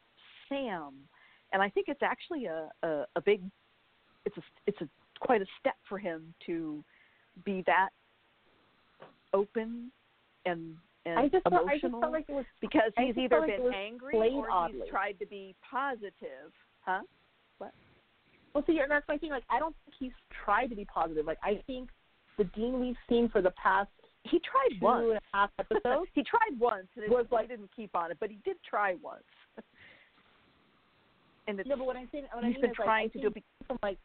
Sam, 0.48 1.08
and 1.52 1.62
I 1.62 1.70
think 1.70 1.88
it's 1.88 2.02
actually 2.02 2.46
a 2.46 2.70
a, 2.82 3.06
a 3.16 3.20
big 3.22 3.42
it's 4.26 4.36
a 4.36 4.42
it's 4.66 4.80
a 4.80 4.88
quite 5.20 5.42
a 5.42 5.46
step 5.60 5.74
for 5.88 5.98
him 5.98 6.34
to 6.46 6.82
be 7.44 7.62
that 7.66 7.90
open 9.32 9.90
and 10.46 10.76
and 11.06 11.18
I 11.18 11.28
just 11.28 11.42
felt, 11.48 11.62
emotional 11.62 11.68
I 11.68 11.78
just 11.78 12.00
felt 12.00 12.12
like 12.12 12.24
it 12.28 12.32
was 12.32 12.44
because 12.62 12.92
he's 12.96 13.16
either 13.18 13.40
like 13.40 13.56
been 13.58 13.72
angry 13.74 14.16
or 14.32 14.50
oddly. 14.50 14.80
he's 14.80 14.88
tried 14.90 15.18
to 15.20 15.26
be 15.26 15.54
positive. 15.68 16.48
Huh? 16.80 17.00
What? 17.58 17.72
Well, 18.54 18.64
see, 18.66 18.78
and 18.78 18.90
that's 18.90 19.06
my 19.06 19.18
thing. 19.18 19.28
Like, 19.30 19.42
I 19.50 19.58
don't 19.58 19.74
think 19.84 19.94
he's 19.98 20.12
tried 20.44 20.68
to 20.68 20.76
be 20.76 20.86
positive. 20.86 21.26
Like, 21.26 21.36
I 21.42 21.60
think 21.66 21.90
the 22.38 22.44
Dean 22.44 22.80
we've 22.80 22.96
seen 23.08 23.28
for 23.28 23.42
the 23.42 23.50
past 23.62 23.90
He 24.22 24.40
tried 24.40 24.78
two 24.80 24.84
once. 24.84 25.06
and 25.10 25.18
a 25.18 25.20
half 25.36 25.50
episodes 25.58 26.08
he 26.14 26.22
tried 26.22 26.58
once 26.58 26.86
and 26.96 27.04
it 27.04 27.10
was 27.10 27.26
he 27.28 27.34
like- 27.34 27.48
didn't 27.48 27.68
keep 27.76 27.94
on 27.94 28.10
it, 28.10 28.16
but 28.18 28.30
he 28.30 28.38
did 28.44 28.56
try 28.68 28.94
once. 29.02 29.22
and 31.48 31.60
it's, 31.60 31.68
No, 31.68 31.76
but 31.76 31.84
what 31.86 31.96
I'm 31.96 32.08
saying, 32.12 32.24
what 32.32 32.44
I 32.44 32.48
mean 32.48 32.60
been 32.60 32.70
is, 32.70 32.76
like, 32.78 32.86
trying 32.86 33.04
I 33.10 33.12
to 33.12 33.20
do 33.20 33.30
think 33.30 33.44
from 33.66 33.78
like, 33.82 33.98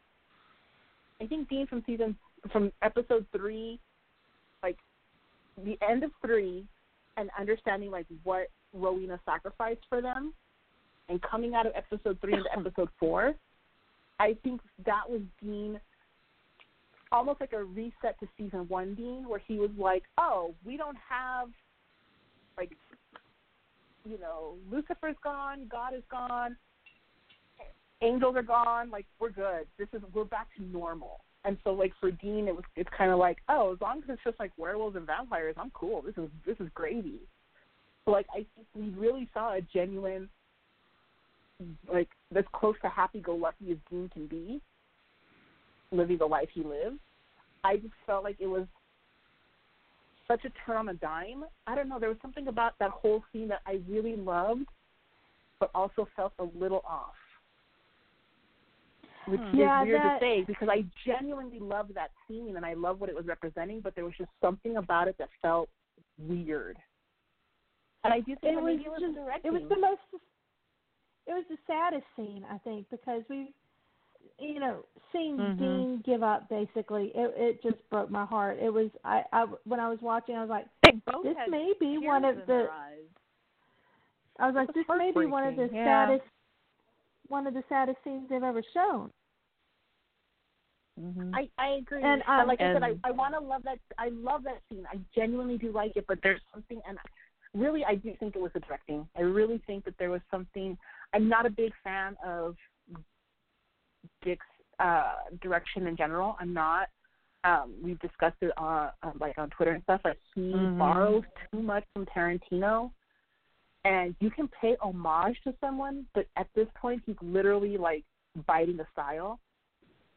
I 1.21 1.25
think 1.27 1.49
Dean 1.49 1.67
from 1.67 1.83
season 1.85 2.15
from 2.51 2.71
episode 2.81 3.25
three, 3.35 3.79
like 4.63 4.77
the 5.63 5.77
end 5.87 6.03
of 6.03 6.11
three, 6.25 6.65
and 7.17 7.29
understanding 7.37 7.91
like 7.91 8.05
what 8.23 8.49
Rowena 8.73 9.19
sacrificed 9.25 9.81
for 9.89 10.01
them, 10.01 10.33
and 11.09 11.21
coming 11.21 11.55
out 11.55 11.65
of 11.65 11.73
episode 11.75 12.17
three 12.21 12.33
into 12.33 12.49
episode 12.57 12.89
four, 12.99 13.33
I 14.19 14.35
think 14.43 14.61
that 14.85 15.09
was 15.09 15.21
Dean. 15.41 15.79
Almost 17.11 17.41
like 17.41 17.53
a 17.53 17.63
reset 17.63 18.19
to 18.19 18.27
season 18.37 18.67
one, 18.67 18.93
Dean, 18.93 19.27
where 19.27 19.41
he 19.47 19.57
was 19.57 19.71
like, 19.77 20.03
"Oh, 20.17 20.53
we 20.63 20.77
don't 20.77 20.97
have 21.09 21.49
like, 22.55 22.71
you 24.05 24.19
know, 24.19 24.53
Lucifer's 24.69 25.15
gone, 25.23 25.67
God 25.71 25.93
is 25.95 26.03
gone, 26.11 26.55
angels 28.01 28.35
are 28.35 28.43
gone, 28.43 28.89
like 28.89 29.05
we're 29.19 29.31
good. 29.31 29.67
This 29.77 29.87
is 29.93 30.01
we're 30.13 30.25
back 30.25 30.47
to 30.57 30.63
normal. 30.63 31.21
And 31.45 31.57
so 31.63 31.71
like 31.71 31.93
for 31.99 32.11
Dean 32.11 32.47
it 32.47 32.55
was 32.55 32.65
it's 32.75 32.89
kinda 32.97 33.15
like, 33.15 33.37
oh, 33.49 33.73
as 33.73 33.81
long 33.81 33.99
as 33.99 34.03
it's 34.09 34.23
just 34.23 34.39
like 34.39 34.51
werewolves 34.57 34.95
and 34.95 35.05
vampires, 35.05 35.55
I'm 35.57 35.71
cool. 35.71 36.01
This 36.01 36.17
is 36.17 36.29
this 36.45 36.57
is 36.59 36.67
gravy. 36.73 37.19
So 38.05 38.11
like 38.11 38.27
I 38.31 38.45
think 38.55 38.67
we 38.75 38.89
really 38.99 39.29
saw 39.33 39.53
a 39.53 39.61
genuine 39.61 40.29
like 41.91 42.09
as 42.35 42.45
close 42.53 42.75
to 42.81 42.89
happy 42.89 43.19
go 43.19 43.35
lucky 43.35 43.71
as 43.71 43.77
Dean 43.89 44.09
can 44.13 44.27
be, 44.27 44.61
living 45.91 46.17
the 46.17 46.25
life 46.25 46.49
he 46.53 46.63
lives. 46.63 46.97
I 47.63 47.77
just 47.77 47.93
felt 48.05 48.23
like 48.23 48.37
it 48.39 48.47
was 48.47 48.65
such 50.27 50.45
a 50.45 50.49
turn 50.65 50.77
on 50.77 50.89
a 50.89 50.93
dime. 50.93 51.43
I 51.67 51.75
don't 51.75 51.89
know, 51.89 51.99
there 51.99 52.07
was 52.07 52.17
something 52.21 52.47
about 52.47 52.75
that 52.79 52.91
whole 52.91 53.23
scene 53.33 53.49
that 53.49 53.61
I 53.65 53.81
really 53.89 54.15
loved 54.15 54.65
but 55.59 55.69
also 55.75 56.07
felt 56.15 56.31
a 56.39 56.45
little 56.57 56.81
off 56.87 57.15
which 59.27 59.41
is 59.41 59.53
Yeah, 59.53 59.83
weird 59.83 60.01
that- 60.01 60.19
to 60.19 60.25
say 60.25 60.41
because 60.43 60.69
I 60.69 60.83
genuinely 61.05 61.59
loved 61.59 61.93
that 61.95 62.11
scene 62.27 62.55
and 62.55 62.65
I 62.65 62.73
love 62.73 62.99
what 62.99 63.09
it 63.09 63.15
was 63.15 63.25
representing, 63.27 63.81
but 63.81 63.95
there 63.95 64.05
was 64.05 64.15
just 64.17 64.31
something 64.41 64.77
about 64.77 65.07
it 65.07 65.17
that 65.17 65.29
felt 65.41 65.69
weird. 66.17 66.77
And 68.03 68.13
I 68.13 68.19
do 68.21 68.35
think 68.37 68.57
it 68.57 68.61
was 68.61 68.79
was 68.85 69.01
just 69.01 69.15
the 69.15 69.47
it 69.47 69.51
was 69.51 69.63
the 69.69 69.77
most 69.77 70.01
it 71.27 71.33
was 71.33 71.43
the 71.49 71.57
saddest 71.67 72.05
scene 72.15 72.45
I 72.49 72.57
think 72.59 72.89
because 72.89 73.23
we 73.29 73.53
you 74.39 74.59
know 74.59 74.85
seeing 75.11 75.37
Mhm. 75.37 75.57
Dean 75.59 75.97
give 76.05 76.23
up 76.23 76.47
basically 76.49 77.11
it 77.13 77.33
it 77.37 77.61
just 77.61 77.77
broke 77.89 78.09
my 78.09 78.25
heart 78.25 78.57
it 78.59 78.69
was 78.69 78.89
I 79.03 79.25
I 79.33 79.43
when 79.65 79.79
I 79.81 79.89
was 79.89 80.01
watching 80.01 80.35
I 80.37 80.41
was 80.41 80.49
like 80.49 80.65
both 81.05 81.23
this 81.23 81.37
may 81.49 81.73
be 81.79 81.97
one 81.97 82.23
of 82.23 82.45
the 82.47 82.69
eyes. 82.71 83.03
I 84.39 84.45
was 84.47 84.55
like 84.55 84.73
this 84.73 84.87
may 84.87 85.11
be 85.11 85.25
one 85.25 85.45
of 85.45 85.57
the 85.57 85.69
yeah. 85.73 85.83
saddest 85.85 86.25
one 87.29 87.47
of 87.47 87.53
the 87.53 87.63
saddest 87.69 87.97
scenes 88.03 88.27
they've 88.29 88.43
ever 88.43 88.61
shown 88.73 89.09
Mm-hmm. 90.99 91.33
I 91.33 91.47
I 91.57 91.67
agree. 91.75 92.03
And, 92.03 92.21
And, 92.27 92.41
um, 92.41 92.47
like 92.47 92.59
I 92.59 92.73
said, 92.73 92.83
I 92.83 92.93
I 93.05 93.11
want 93.11 93.33
to 93.33 93.39
love 93.39 93.63
that. 93.63 93.79
I 93.97 94.09
love 94.09 94.43
that 94.43 94.61
scene. 94.69 94.85
I 94.91 94.99
genuinely 95.15 95.57
do 95.57 95.71
like 95.71 95.93
it, 95.95 96.03
but 96.09 96.19
there's 96.21 96.41
something, 96.53 96.81
and 96.85 96.97
really, 97.53 97.85
I 97.85 97.95
do 97.95 98.13
think 98.19 98.35
it 98.35 98.41
was 98.41 98.51
the 98.53 98.59
directing. 98.59 99.07
I 99.15 99.21
really 99.21 99.61
think 99.65 99.85
that 99.85 99.93
there 99.97 100.09
was 100.09 100.19
something. 100.29 100.77
I'm 101.13 101.29
not 101.29 101.45
a 101.45 101.49
big 101.49 101.71
fan 101.85 102.17
of 102.25 102.57
Dick's 104.23 104.45
uh, 104.79 105.13
direction 105.41 105.87
in 105.87 105.95
general. 105.95 106.35
I'm 106.39 106.53
not. 106.53 106.89
Um, 107.45 107.75
we've 107.81 107.99
discussed 107.99 108.35
it 108.41 108.51
on, 108.57 108.89
on 109.01 109.13
like 109.21 109.37
on 109.37 109.49
Twitter 109.51 109.71
and 109.71 109.83
stuff. 109.83 110.01
Like 110.03 110.17
he 110.35 110.41
Mhm. 110.51 110.77
borrows 110.77 111.23
too 111.49 111.61
much 111.61 111.85
from 111.93 112.05
Tarantino, 112.07 112.91
and 113.85 114.15
you 114.19 114.29
can 114.29 114.49
pay 114.61 114.75
homage 114.81 115.37
to 115.43 115.53
someone, 115.61 116.05
but 116.13 116.25
at 116.35 116.47
this 116.55 116.67
point, 116.75 117.01
he's 117.05 117.15
literally 117.21 117.77
like 117.77 118.03
biting 118.45 118.77
the 118.77 118.85
style, 118.91 119.39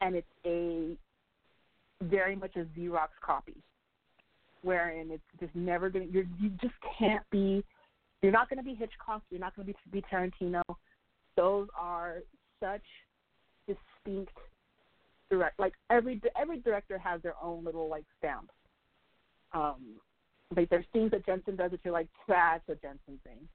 and 0.01 0.15
it's 0.15 0.27
a 0.45 0.97
very 2.03 2.35
much 2.35 2.55
a 2.55 2.65
Xerox 2.77 3.09
copy, 3.21 3.55
wherein 4.61 5.11
it's 5.11 5.23
just 5.39 5.55
never 5.55 5.89
gonna. 5.89 6.05
You're, 6.05 6.25
you 6.39 6.49
just 6.61 6.73
can't 6.97 7.23
be. 7.31 7.63
You're 8.21 8.31
not 8.31 8.49
gonna 8.49 8.63
be 8.63 8.75
Hitchcock. 8.75 9.21
You're 9.29 9.39
not 9.39 9.55
gonna 9.55 9.67
be 9.67 9.75
be 9.91 10.03
Tarantino. 10.11 10.61
Those 11.35 11.67
are 11.77 12.17
such 12.59 12.83
distinct 13.67 14.33
direct. 15.29 15.59
Like 15.59 15.73
every 15.89 16.21
every 16.39 16.59
director 16.59 16.97
has 16.97 17.21
their 17.21 17.35
own 17.41 17.63
little 17.63 17.87
like 17.87 18.05
stamp. 18.19 18.49
Um, 19.53 19.99
like 20.55 20.69
there's 20.69 20.85
things 20.93 21.11
that 21.11 21.25
Jensen 21.25 21.55
does 21.55 21.71
that 21.71 21.79
you're 21.83 21.93
like, 21.93 22.07
that's 22.27 22.67
a 22.69 22.75
Jensen 22.75 23.19
thing. 23.23 23.47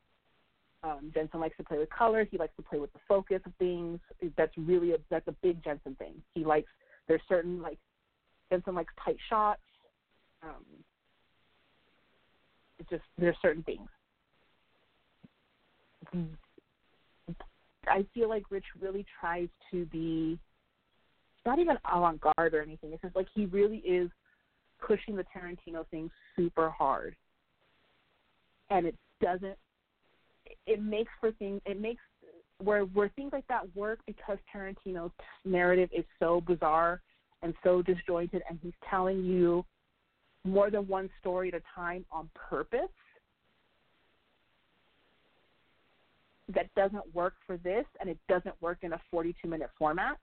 Um, 0.82 1.10
Jensen 1.12 1.40
likes 1.40 1.56
to 1.56 1.64
play 1.64 1.78
with 1.78 1.90
color. 1.90 2.24
He 2.30 2.38
likes 2.38 2.54
to 2.56 2.62
play 2.62 2.78
with 2.78 2.92
the 2.92 3.00
focus 3.08 3.40
of 3.44 3.52
things. 3.58 3.98
That's 4.36 4.56
really 4.56 4.92
a 4.92 4.98
that's 5.10 5.26
a 5.26 5.34
big 5.42 5.62
Jensen 5.64 5.96
thing. 5.96 6.14
He 6.34 6.44
likes 6.44 6.70
there's 7.08 7.20
certain 7.28 7.60
like 7.60 7.78
Jensen 8.50 8.74
likes 8.74 8.92
tight 9.04 9.16
shots. 9.28 9.60
Um, 10.42 10.64
it's 12.78 12.88
just 12.88 13.02
there's 13.18 13.36
certain 13.42 13.64
things. 13.64 13.88
I 17.88 18.06
feel 18.14 18.28
like 18.28 18.44
Rich 18.50 18.64
really 18.80 19.04
tries 19.20 19.48
to 19.72 19.84
be 19.86 20.38
not 21.44 21.58
even 21.58 21.76
avant 21.92 22.20
garde 22.20 22.54
or 22.54 22.62
anything. 22.62 22.92
It's 22.92 23.02
just 23.02 23.16
like 23.16 23.26
he 23.34 23.46
really 23.46 23.78
is 23.78 24.10
pushing 24.80 25.16
the 25.16 25.24
Tarantino 25.24 25.86
thing 25.90 26.10
super 26.36 26.70
hard. 26.70 27.14
And 28.70 28.86
it 28.86 28.94
doesn't 29.20 29.56
it 30.66 30.82
makes 30.82 31.10
for 31.20 31.32
things 31.32 31.60
it 31.66 31.80
makes 31.80 32.00
where 32.62 32.82
where 32.82 33.10
things 33.16 33.32
like 33.32 33.46
that 33.48 33.64
work 33.74 34.00
because 34.06 34.38
Tarantino's 34.54 35.12
narrative 35.44 35.88
is 35.92 36.04
so 36.18 36.40
bizarre 36.40 37.00
and 37.42 37.54
so 37.62 37.82
disjointed 37.82 38.42
and 38.48 38.58
he's 38.62 38.72
telling 38.88 39.24
you 39.24 39.64
more 40.44 40.70
than 40.70 40.86
one 40.88 41.08
story 41.20 41.48
at 41.48 41.54
a 41.54 41.62
time 41.74 42.04
on 42.10 42.28
purpose 42.34 42.80
that 46.54 46.72
doesn't 46.74 47.14
work 47.14 47.34
for 47.46 47.58
this 47.58 47.84
and 48.00 48.08
it 48.08 48.18
doesn't 48.28 48.54
work 48.60 48.78
in 48.82 48.92
a 48.94 49.00
42 49.10 49.48
minute 49.48 49.70
format 49.78 50.18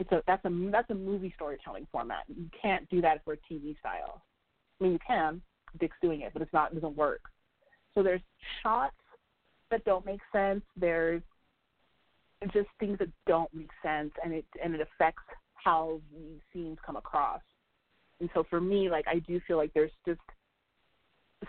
it's 0.00 0.10
a 0.12 0.22
that's 0.26 0.44
a 0.44 0.70
that's 0.72 0.90
a 0.90 0.94
movie 0.94 1.32
storytelling 1.36 1.86
format. 1.92 2.24
You 2.28 2.48
can't 2.60 2.88
do 2.88 3.00
that 3.02 3.22
for 3.24 3.36
tv 3.50 3.78
style. 3.78 4.22
I 4.80 4.84
mean 4.84 4.92
you 4.94 4.98
can 5.06 5.40
dick's 5.78 5.96
doing 6.02 6.22
it 6.22 6.32
but 6.32 6.42
it's 6.42 6.52
not 6.52 6.72
it 6.72 6.76
doesn't 6.76 6.96
work. 6.96 7.20
So 7.94 8.02
there's 8.02 8.22
shots 8.62 8.96
that 9.70 9.84
don't 9.84 10.04
make 10.06 10.20
sense. 10.32 10.62
There's 10.76 11.22
just 12.52 12.68
things 12.80 12.98
that 12.98 13.08
don't 13.26 13.52
make 13.54 13.70
sense 13.82 14.10
and 14.24 14.32
it 14.32 14.46
and 14.64 14.74
it 14.74 14.80
affects 14.80 15.22
how 15.54 16.00
these 16.12 16.40
scenes 16.52 16.78
come 16.84 16.96
across. 16.96 17.42
And 18.20 18.30
so 18.34 18.44
for 18.48 18.60
me 18.60 18.90
like 18.90 19.06
i 19.06 19.18
do 19.20 19.40
feel 19.46 19.58
like 19.58 19.72
there's 19.74 19.92
just 20.06 20.20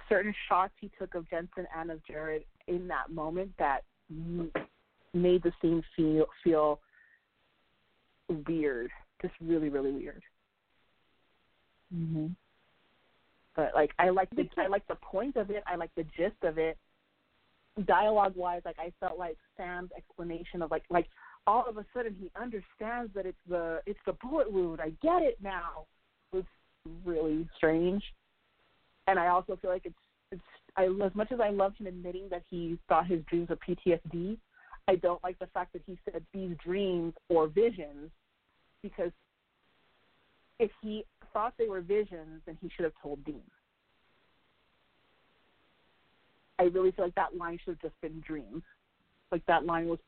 certain 0.08 0.34
shots 0.48 0.74
he 0.80 0.90
took 1.00 1.16
of 1.16 1.30
jensen 1.30 1.68
and 1.78 1.92
of 1.92 2.06
jared 2.06 2.44
in 2.68 2.88
that 2.88 3.12
moment 3.12 3.52
that 3.60 3.82
made 5.14 5.44
the 5.44 5.52
scene 5.62 5.84
feel 5.96 6.26
feel 6.44 6.80
weird, 8.32 8.92
just 9.22 9.34
really 9.42 9.70
really 9.70 9.92
weird. 9.92 10.24
Mhm. 11.94 12.36
But 13.56 13.74
like 13.76 13.92
I 14.00 14.10
like 14.10 14.30
the 14.32 14.48
I 14.58 14.68
like 14.68 14.88
the 14.88 14.96
point 14.96 15.36
of 15.36 15.50
it. 15.50 15.64
I 15.68 15.76
like 15.76 15.94
the 15.96 16.04
gist 16.04 16.44
of 16.44 16.58
it. 16.58 16.78
Dialogue 17.86 18.36
wise, 18.36 18.62
like 18.66 18.80
I 18.80 18.92
felt 19.00 19.18
like 19.18 19.38
Sam's 19.58 19.92
explanation 19.96 20.62
of 20.62 20.72
like 20.72 20.84
like 20.90 21.08
all 21.48 21.66
of 21.68 21.78
a 21.78 21.86
sudden 21.94 22.16
he 22.20 22.30
understands 22.40 23.14
that 23.14 23.26
it's 23.26 23.38
the 23.48 23.82
it's 23.86 24.00
the 24.06 24.14
bullet 24.14 24.52
wound. 24.52 24.80
I 24.82 24.90
get 25.02 25.22
it 25.22 25.38
now. 25.42 25.86
Was 26.34 26.44
really 27.04 27.48
strange, 27.58 28.04
and 29.08 29.20
I 29.20 29.28
also 29.28 29.58
feel 29.58 29.70
like 29.70 29.86
it's 29.86 29.96
it's 30.32 30.42
I 30.78 30.86
as 30.86 31.14
much 31.14 31.32
as 31.32 31.40
I 31.42 31.50
loved 31.50 31.78
him 31.78 31.88
admitting 31.88 32.30
that 32.30 32.44
he 32.50 32.80
thought 32.88 33.08
his 33.08 33.22
dreams 33.26 33.50
were 33.50 33.58
PTSD. 33.58 34.38
I 34.88 34.96
don't 34.96 35.24
like 35.24 35.38
the 35.40 35.48
fact 35.48 35.74
that 35.74 35.82
he 35.86 35.98
said 36.06 36.26
these 36.34 36.56
dreams 36.64 37.14
or 37.30 37.48
visions 37.48 38.12
because 38.82 39.12
if 40.60 40.72
he 40.82 41.06
thought 41.34 41.54
they 41.58 41.68
were 41.68 41.82
visions, 41.82 42.42
then 42.46 42.58
he 42.62 42.70
should 42.76 42.84
have 42.84 42.94
told 43.02 43.24
Dean. 43.26 43.42
I 46.60 46.64
really 46.66 46.92
feel 46.92 47.06
like 47.06 47.16
that 47.16 47.36
line 47.36 47.58
should 47.64 47.72
have 47.72 47.82
just 47.82 48.00
been 48.02 48.22
dreams. 48.26 48.62
Like 49.32 49.46
that 49.48 49.66
line 49.66 49.88
was, 49.88 50.00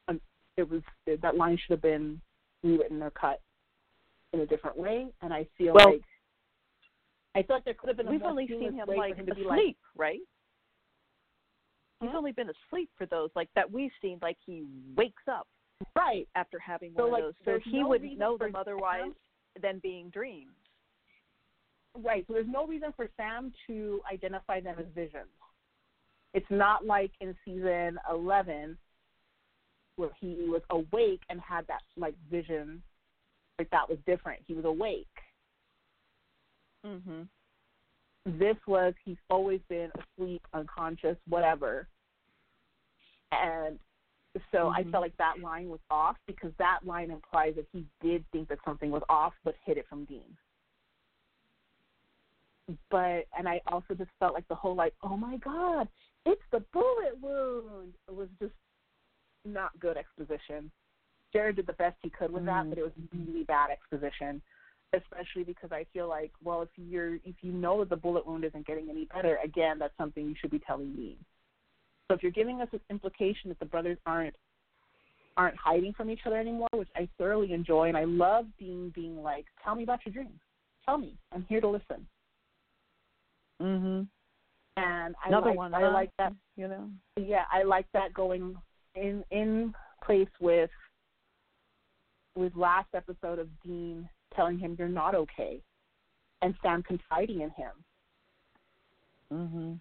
it 0.58 0.70
was 0.70 0.82
that 1.08 1.36
line 1.36 1.58
should 1.58 1.72
have 1.72 1.82
been 1.82 2.22
rewritten 2.62 3.02
or 3.02 3.10
cut 3.10 3.42
in 4.34 4.42
a 4.42 4.46
different 4.46 4.78
way. 4.78 5.08
And 5.22 5.34
I 5.34 5.48
feel 5.58 5.74
well, 5.74 5.94
like 5.94 6.04
I 7.36 7.42
feel 7.42 7.56
like 7.56 7.66
there 7.66 7.74
could 7.74 7.88
have 7.88 7.98
been. 7.98 8.08
We've 8.08 8.22
only 8.22 8.48
seen 8.48 8.74
him 8.74 8.88
like 8.88 9.16
him 9.16 9.28
asleep, 9.30 9.48
like, 9.48 9.76
right? 9.96 10.20
He's 12.02 12.10
Huh? 12.12 12.18
only 12.18 12.34
been 12.34 12.50
asleep 12.50 12.90
for 12.98 13.06
those 13.06 13.30
like 13.36 13.50
that 13.56 13.72
we've 13.72 13.92
seen. 14.02 14.20
Like 14.22 14.38
he 14.46 14.66
wakes 14.96 15.24
up 15.28 15.48
right 15.96 16.28
after 16.36 16.60
having 16.60 16.94
So, 16.96 17.04
one 17.04 17.12
like, 17.12 17.24
of 17.24 17.36
those, 17.46 17.62
so 17.64 17.70
he 17.70 17.80
no 17.82 17.90
wouldn't 17.90 18.18
know 18.18 18.38
them 18.38 18.56
otherwise 18.56 19.12
than 19.62 19.80
being 19.80 20.10
dreams. 20.10 20.52
Right. 22.04 22.26
So 22.28 22.34
there's 22.34 22.48
no 22.48 22.66
reason 22.66 22.92
for 22.96 23.08
Sam 23.18 23.54
to 23.68 24.02
identify 24.12 24.60
them 24.60 24.76
as 24.80 24.86
visions. 24.96 25.30
It's 26.34 26.50
not 26.50 26.86
like 26.86 27.12
in 27.22 27.36
season 27.46 28.00
11 28.10 28.78
where 29.96 30.10
he 30.20 30.48
was 30.48 30.62
awake 30.72 31.22
and 31.30 31.40
had 31.40 31.68
that 31.68 31.82
like 31.96 32.16
vision. 32.32 32.82
Like 33.60 33.70
that 33.70 33.88
was 33.88 34.00
different. 34.08 34.42
He 34.48 34.56
was 34.56 34.66
awake. 34.66 35.08
Mhm. 36.84 37.28
This 38.26 38.58
was 38.66 38.96
he's 39.06 39.18
always 39.30 39.62
been 39.70 39.92
asleep, 39.96 40.42
unconscious, 40.54 41.18
whatever. 41.28 41.88
And 43.32 43.80
so 44.52 44.70
I 44.70 44.84
Mhm. 44.84 44.92
felt 44.92 45.02
like 45.02 45.18
that 45.18 45.40
line 45.40 45.70
was 45.70 45.82
off 45.90 46.18
because 46.26 46.54
that 46.56 46.86
line 46.86 47.12
implies 47.12 47.56
that 47.56 47.68
he 47.72 47.86
did 48.00 48.26
think 48.32 48.48
that 48.50 48.64
something 48.64 48.90
was 48.92 49.04
off, 49.10 49.34
but 49.44 49.56
hid 49.64 49.78
it 49.78 49.88
from 49.88 50.06
Dean. 50.06 50.38
But 52.90 53.28
and 53.38 53.48
I 53.48 53.62
also 53.68 53.94
just 53.94 54.12
felt 54.20 54.34
like 54.34 54.48
the 54.48 54.56
whole 54.56 54.76
like, 54.76 54.96
oh 55.04 55.18
my 55.18 55.38
god, 55.38 55.88
it's 56.26 56.42
the 56.52 56.62
bullet 56.72 57.20
wound. 57.20 57.94
It 58.08 58.16
was 58.16 58.30
just 58.40 58.54
not 59.46 59.78
good 59.80 59.98
exposition. 59.98 60.72
Jared 61.32 61.58
did 61.58 61.68
the 61.68 61.74
best 61.74 61.98
he 62.02 62.10
could 62.10 62.32
with 62.32 62.46
that, 62.46 62.66
Mhm. 62.66 62.70
but 62.70 62.78
it 62.78 62.84
was 62.84 62.94
really 63.12 63.44
bad 63.44 63.70
exposition. 63.70 64.42
Especially 64.94 65.44
because 65.44 65.72
I 65.72 65.86
feel 65.86 66.08
like, 66.08 66.32
well, 66.44 66.62
if 66.62 66.70
you're 66.78 67.16
if 67.24 67.44
you 67.44 67.52
know 67.52 67.80
that 67.80 67.90
the 67.90 67.98
bullet 67.98 68.26
wound 68.26 68.46
isn't 68.46 68.66
getting 68.66 68.90
any 68.90 69.06
better, 69.06 69.38
again, 69.38 69.80
that's 69.80 69.98
something 69.98 70.28
you 70.28 70.36
should 70.36 70.52
be 70.52 70.60
telling 70.60 70.96
me. 70.96 71.18
So 72.08 72.16
if 72.16 72.24
you're 72.24 72.32
giving 72.32 72.62
us 72.62 72.68
this 72.72 72.82
implication 72.90 73.50
that 73.50 73.60
the 73.60 73.66
brothers 73.66 73.98
aren't 74.06 74.36
aren't 75.36 75.58
hiding 75.58 75.94
from 75.94 76.12
each 76.12 76.20
other 76.26 76.38
anymore, 76.38 76.68
which 76.74 76.90
I 76.96 77.08
thoroughly 77.18 77.54
enjoy, 77.54 77.88
and 77.88 77.98
I 77.98 78.04
love 78.04 78.46
being 78.60 78.92
being 78.94 79.22
like, 79.24 79.46
tell 79.64 79.74
me 79.76 79.84
about 79.84 80.00
your 80.06 80.14
dreams. 80.14 80.40
Tell 80.86 80.98
me. 80.98 81.18
I'm 81.32 81.46
here 81.50 81.62
to 81.62 81.68
listen. 81.68 82.08
Mhm. 83.62 84.08
And 84.78 85.16
I 85.24 85.28
Another 85.28 85.50
like, 85.50 85.58
one. 85.58 85.74
I 85.74 85.82
huh? 85.82 85.92
like 85.92 86.12
that. 86.18 86.34
You 86.56 86.68
know. 86.68 86.90
Yeah, 87.16 87.46
I 87.52 87.64
like 87.64 87.88
that 87.94 88.14
going 88.14 88.56
in 88.96 89.24
in 89.32 89.74
place 90.04 90.30
with 90.40 90.70
with 92.36 92.56
last 92.56 92.90
episode 92.94 93.40
of 93.40 93.48
Dean 93.62 94.10
telling 94.36 94.58
him 94.58 94.76
you're 94.78 94.88
not 94.88 95.16
okay, 95.16 95.62
and 96.42 96.56
Sam 96.62 96.84
confiding 96.84 97.42
in 97.42 97.50
him. 97.52 97.72
Mhm. 99.32 99.80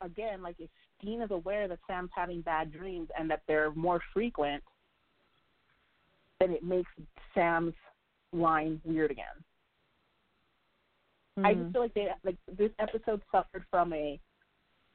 But 0.00 0.06
again, 0.06 0.42
like 0.42 0.56
if 0.58 0.70
Dean 1.00 1.22
is 1.22 1.30
aware 1.30 1.68
that 1.68 1.78
Sam's 1.86 2.10
having 2.14 2.40
bad 2.42 2.72
dreams 2.72 3.08
and 3.18 3.30
that 3.30 3.42
they're 3.46 3.72
more 3.72 4.00
frequent, 4.12 4.62
then 6.38 6.50
it 6.50 6.62
makes 6.62 6.90
Sam's 7.34 7.74
line 8.32 8.80
weird 8.84 9.10
again. 9.10 9.26
I 11.44 11.54
just 11.54 11.66
Mhm. 11.68 11.72
feel 11.72 11.82
like 11.82 11.94
they 11.94 12.14
like 12.22 12.36
this 12.46 12.72
episode 12.78 13.22
suffered 13.30 13.64
from 13.70 13.92
a 13.92 14.20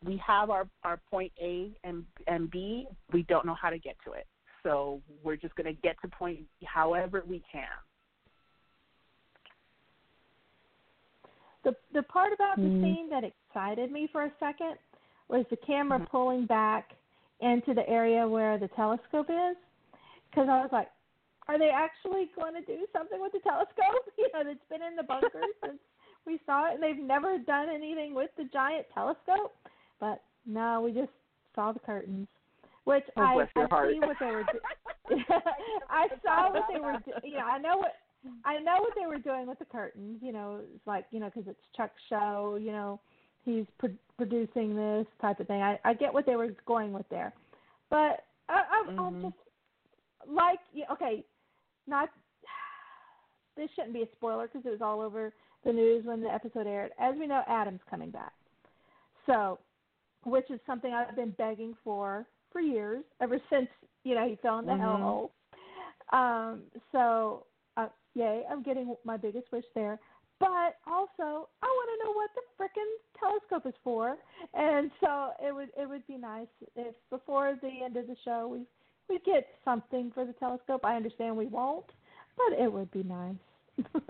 we 0.04 0.18
have 0.18 0.50
our 0.50 0.70
our 0.84 0.98
point 1.10 1.32
A 1.42 1.76
and 1.84 2.06
and 2.28 2.52
B, 2.52 2.88
we 3.12 3.24
don't 3.24 3.46
know 3.46 3.56
how 3.56 3.70
to 3.70 3.80
get 3.80 3.96
to 4.06 4.14
it. 4.14 4.28
So 4.64 5.02
we're 5.24 5.38
just 5.38 5.56
going 5.56 5.74
to 5.74 5.82
get 5.82 6.00
to 6.02 6.08
point 6.08 6.40
B 6.60 6.66
however 6.66 7.24
we 7.26 7.40
can. 7.52 7.68
The 11.64 11.76
the 11.94 12.04
part 12.04 12.34
about 12.34 12.58
the 12.58 12.68
Mm. 12.68 12.82
scene 12.82 13.10
that 13.10 13.24
excited 13.24 13.92
me 13.92 14.08
for 14.08 14.24
a 14.24 14.34
second 14.40 14.78
was 15.28 15.46
the 15.50 15.58
camera 15.58 16.00
Mhm. 16.00 16.10
pulling 16.10 16.46
back 16.46 16.92
into 17.42 17.74
the 17.74 17.88
area 17.90 18.28
where 18.28 18.58
the 18.58 18.68
telescope 18.70 19.30
is, 19.30 19.58
because 20.30 20.48
I 20.50 20.62
was 20.62 20.72
like, 20.72 20.90
are 21.48 21.58
they 21.60 21.70
actually 21.70 22.32
going 22.36 22.54
to 22.56 22.62
do 22.62 22.88
something 22.94 23.20
with 23.22 23.32
the 23.34 23.40
telescope? 23.40 24.10
You 24.18 24.30
know, 24.34 24.44
that's 24.44 24.66
been 24.70 24.82
in 24.82 24.96
the 24.96 25.04
bunker 25.04 25.42
since 25.64 25.80
we 26.26 26.40
saw 26.46 26.68
it, 26.72 26.76
and 26.76 26.84
they've 26.84 26.98
never 26.98 27.38
done 27.38 27.70
anything 27.70 28.14
with 28.16 28.30
the 28.38 28.46
giant 28.46 28.88
telescope. 28.94 29.56
But 30.00 30.24
no, 30.46 30.82
we 30.82 30.92
just 30.92 31.12
saw 31.54 31.72
the 31.72 31.80
curtains, 31.80 32.28
which 32.86 33.04
Oh, 33.18 33.22
I 33.22 33.48
I 33.56 33.66
heart. 33.68 33.92
see 33.94 34.00
what 34.00 34.18
they 34.20 34.26
were. 34.32 34.44
Do- 34.44 34.60
I 35.90 36.08
saw 36.24 36.52
what 36.52 36.66
they 36.72 36.80
were. 36.80 36.94
Do- 37.06 37.28
you 37.28 37.38
know, 37.38 37.46
I 37.46 37.58
know 37.60 37.78
what 37.78 37.96
I 38.44 38.58
know 38.60 38.78
what 38.82 38.94
they 39.00 39.06
were 39.06 39.20
doing 39.20 39.46
with 39.48 39.60
the 39.60 39.66
curtains. 39.66 40.20
You 40.22 40.34
know, 40.34 40.62
it's 40.74 40.88
like 40.88 41.06
you 41.12 41.20
know 41.20 41.28
because 41.28 41.48
it's 41.48 41.62
Chuck's 41.78 42.02
show. 42.10 42.58
You 42.60 42.72
know, 42.72 43.00
he's 43.46 43.66
pro- 43.78 43.96
producing 44.18 44.76
this 44.76 45.08
type 45.22 45.40
of 45.40 45.48
thing. 45.48 45.62
I 45.62 45.80
I 45.86 45.94
get 45.94 46.14
what 46.14 46.26
they 46.26 46.36
were 46.36 46.50
going 46.66 46.92
with 46.92 47.08
there, 47.10 47.34
but 47.90 48.26
I, 48.50 48.62
I, 48.70 48.86
I'm 48.98 49.14
Mhm. 49.16 49.22
just 49.22 49.36
like 50.28 50.60
okay, 50.92 51.24
not 51.88 52.10
this 53.56 53.70
shouldn't 53.76 53.94
be 53.94 54.02
a 54.02 54.12
spoiler 54.14 54.48
because 54.48 54.66
it 54.66 54.70
was 54.72 54.82
all 54.82 55.02
over 55.02 55.34
the 55.64 55.72
news 55.72 56.06
when 56.06 56.22
the 56.22 56.32
episode 56.34 56.68
aired. 56.68 56.92
As 57.00 57.16
we 57.18 57.28
know, 57.28 57.42
Adam's 57.48 57.82
coming 57.90 58.10
back, 58.12 58.34
so 59.26 59.60
which 60.24 60.50
is 60.50 60.60
something 60.66 60.94
I've 60.94 61.16
been 61.16 61.32
begging 61.32 61.76
for 61.84 62.26
for 62.52 62.60
years, 62.62 63.04
ever 63.22 63.40
since 63.50 63.68
you 64.04 64.16
know 64.16 64.28
he 64.28 64.36
fell 64.38 64.60
in 64.60 64.66
the 64.66 64.74
Mhm. 64.74 64.80
hellhole. 64.82 65.30
Um, 66.12 66.64
so 66.92 67.46
uh, 67.78 67.90
yay, 68.14 68.44
I'm 68.50 68.62
getting 68.64 68.96
my 69.04 69.18
biggest 69.18 69.52
wish 69.52 69.66
there. 69.74 70.00
But 70.46 70.78
also 70.86 71.50
I 71.64 71.66
want 71.66 71.90
to 71.90 72.06
know 72.06 72.14
what 72.14 72.30
the 72.36 72.44
frickin' 72.56 72.92
telescope 73.20 73.66
is 73.68 73.74
for, 73.84 74.16
and 74.54 74.92
so 75.02 75.32
it 75.44 75.54
would 75.54 75.70
it 75.76 75.90
would 75.90 76.06
be 76.06 76.18
nice 76.18 76.48
if 76.76 76.94
before 77.10 77.58
the 77.62 77.84
end 77.84 77.98
of 77.98 78.06
the 78.06 78.16
show 78.24 78.48
we 78.48 78.66
we 79.10 79.20
get 79.26 79.48
something 79.64 80.12
for 80.14 80.24
the 80.24 80.34
telescope. 80.34 80.82
I 80.84 80.96
understand 80.96 81.36
we 81.36 81.48
won't, 81.48 81.86
but 82.38 82.60
it 82.60 82.72
would 82.72 82.92
be 82.92 83.04
nice. 83.04 83.36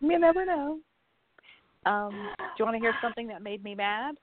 you 0.00 0.18
never 0.18 0.44
know. 0.44 0.80
Um, 1.86 2.10
do 2.38 2.44
you 2.58 2.64
want 2.64 2.76
to 2.76 2.80
hear 2.80 2.94
something 3.00 3.28
that 3.28 3.42
made 3.42 3.62
me 3.62 3.74
mad? 3.74 4.16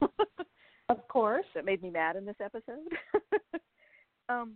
of 0.88 1.08
course. 1.08 1.46
That 1.54 1.64
made 1.64 1.82
me 1.82 1.90
mad 1.90 2.16
in 2.16 2.24
this 2.24 2.36
episode. 2.42 2.88
um, 4.28 4.54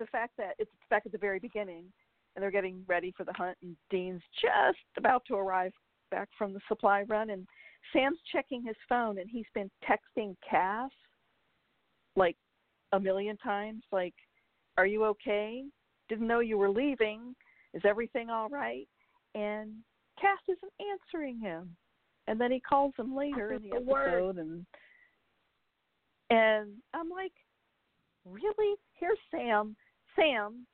the 0.00 0.06
fact 0.06 0.32
that 0.38 0.54
it's 0.58 0.70
back 0.90 1.02
at 1.06 1.12
the 1.12 1.18
very 1.18 1.38
beginning 1.38 1.84
and 2.38 2.42
they're 2.44 2.52
getting 2.52 2.84
ready 2.86 3.12
for 3.16 3.24
the 3.24 3.32
hunt 3.32 3.58
and 3.62 3.74
Dean's 3.90 4.22
just 4.40 4.78
about 4.96 5.24
to 5.26 5.34
arrive 5.34 5.72
back 6.12 6.28
from 6.38 6.52
the 6.52 6.60
supply 6.68 7.02
run 7.02 7.30
and 7.30 7.44
Sam's 7.92 8.20
checking 8.30 8.62
his 8.62 8.76
phone 8.88 9.18
and 9.18 9.28
he's 9.28 9.48
been 9.54 9.68
texting 9.82 10.36
Cass 10.48 10.92
like 12.14 12.36
a 12.92 13.00
million 13.00 13.36
times 13.38 13.82
like 13.90 14.14
are 14.76 14.86
you 14.86 15.04
okay? 15.06 15.64
Didn't 16.08 16.28
know 16.28 16.38
you 16.38 16.56
were 16.56 16.70
leaving. 16.70 17.34
Is 17.74 17.82
everything 17.84 18.30
all 18.30 18.48
right? 18.48 18.86
And 19.34 19.72
Cass 20.20 20.38
isn't 20.46 20.72
answering 20.92 21.40
him. 21.40 21.74
And 22.28 22.40
then 22.40 22.52
he 22.52 22.60
calls 22.60 22.92
him 22.96 23.16
later 23.16 23.52
in 23.52 23.62
the 23.62 23.74
episode 23.74 24.38
and 24.38 24.64
and 26.30 26.68
I'm 26.94 27.10
like, 27.10 27.32
Really? 28.24 28.76
Here's 28.92 29.18
Sam. 29.32 29.74
Sam 30.14 30.64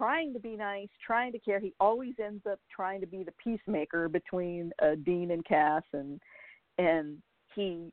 trying 0.00 0.32
to 0.32 0.40
be 0.40 0.56
nice, 0.56 0.88
trying 1.06 1.30
to 1.30 1.38
care. 1.38 1.60
He 1.60 1.74
always 1.78 2.14
ends 2.24 2.42
up 2.50 2.58
trying 2.74 3.02
to 3.02 3.06
be 3.06 3.22
the 3.22 3.32
peacemaker 3.32 4.08
between 4.08 4.72
uh, 4.82 4.94
Dean 5.04 5.30
and 5.30 5.44
Cass 5.44 5.82
and 5.92 6.18
and 6.78 7.18
he 7.54 7.92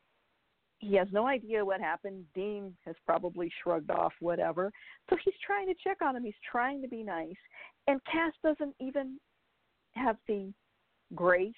he 0.80 0.96
has 0.96 1.08
no 1.12 1.28
idea 1.28 1.66
what 1.66 1.82
happened. 1.82 2.24
Dean 2.34 2.74
has 2.86 2.96
probably 3.06 3.52
shrugged 3.62 3.92
off 3.92 4.14
whatever. 4.22 4.72
So 5.10 5.18
he's 5.26 5.34
trying 5.46 5.68
to 5.68 5.74
check 5.84 5.98
on 6.02 6.16
him. 6.16 6.24
He's 6.24 6.34
trying 6.50 6.82
to 6.82 6.88
be 6.88 7.04
nice. 7.04 7.36
And 7.88 8.00
Cass 8.10 8.32
doesn't 8.42 8.76
even 8.80 9.18
have 9.96 10.18
the 10.28 10.54
grace, 11.16 11.54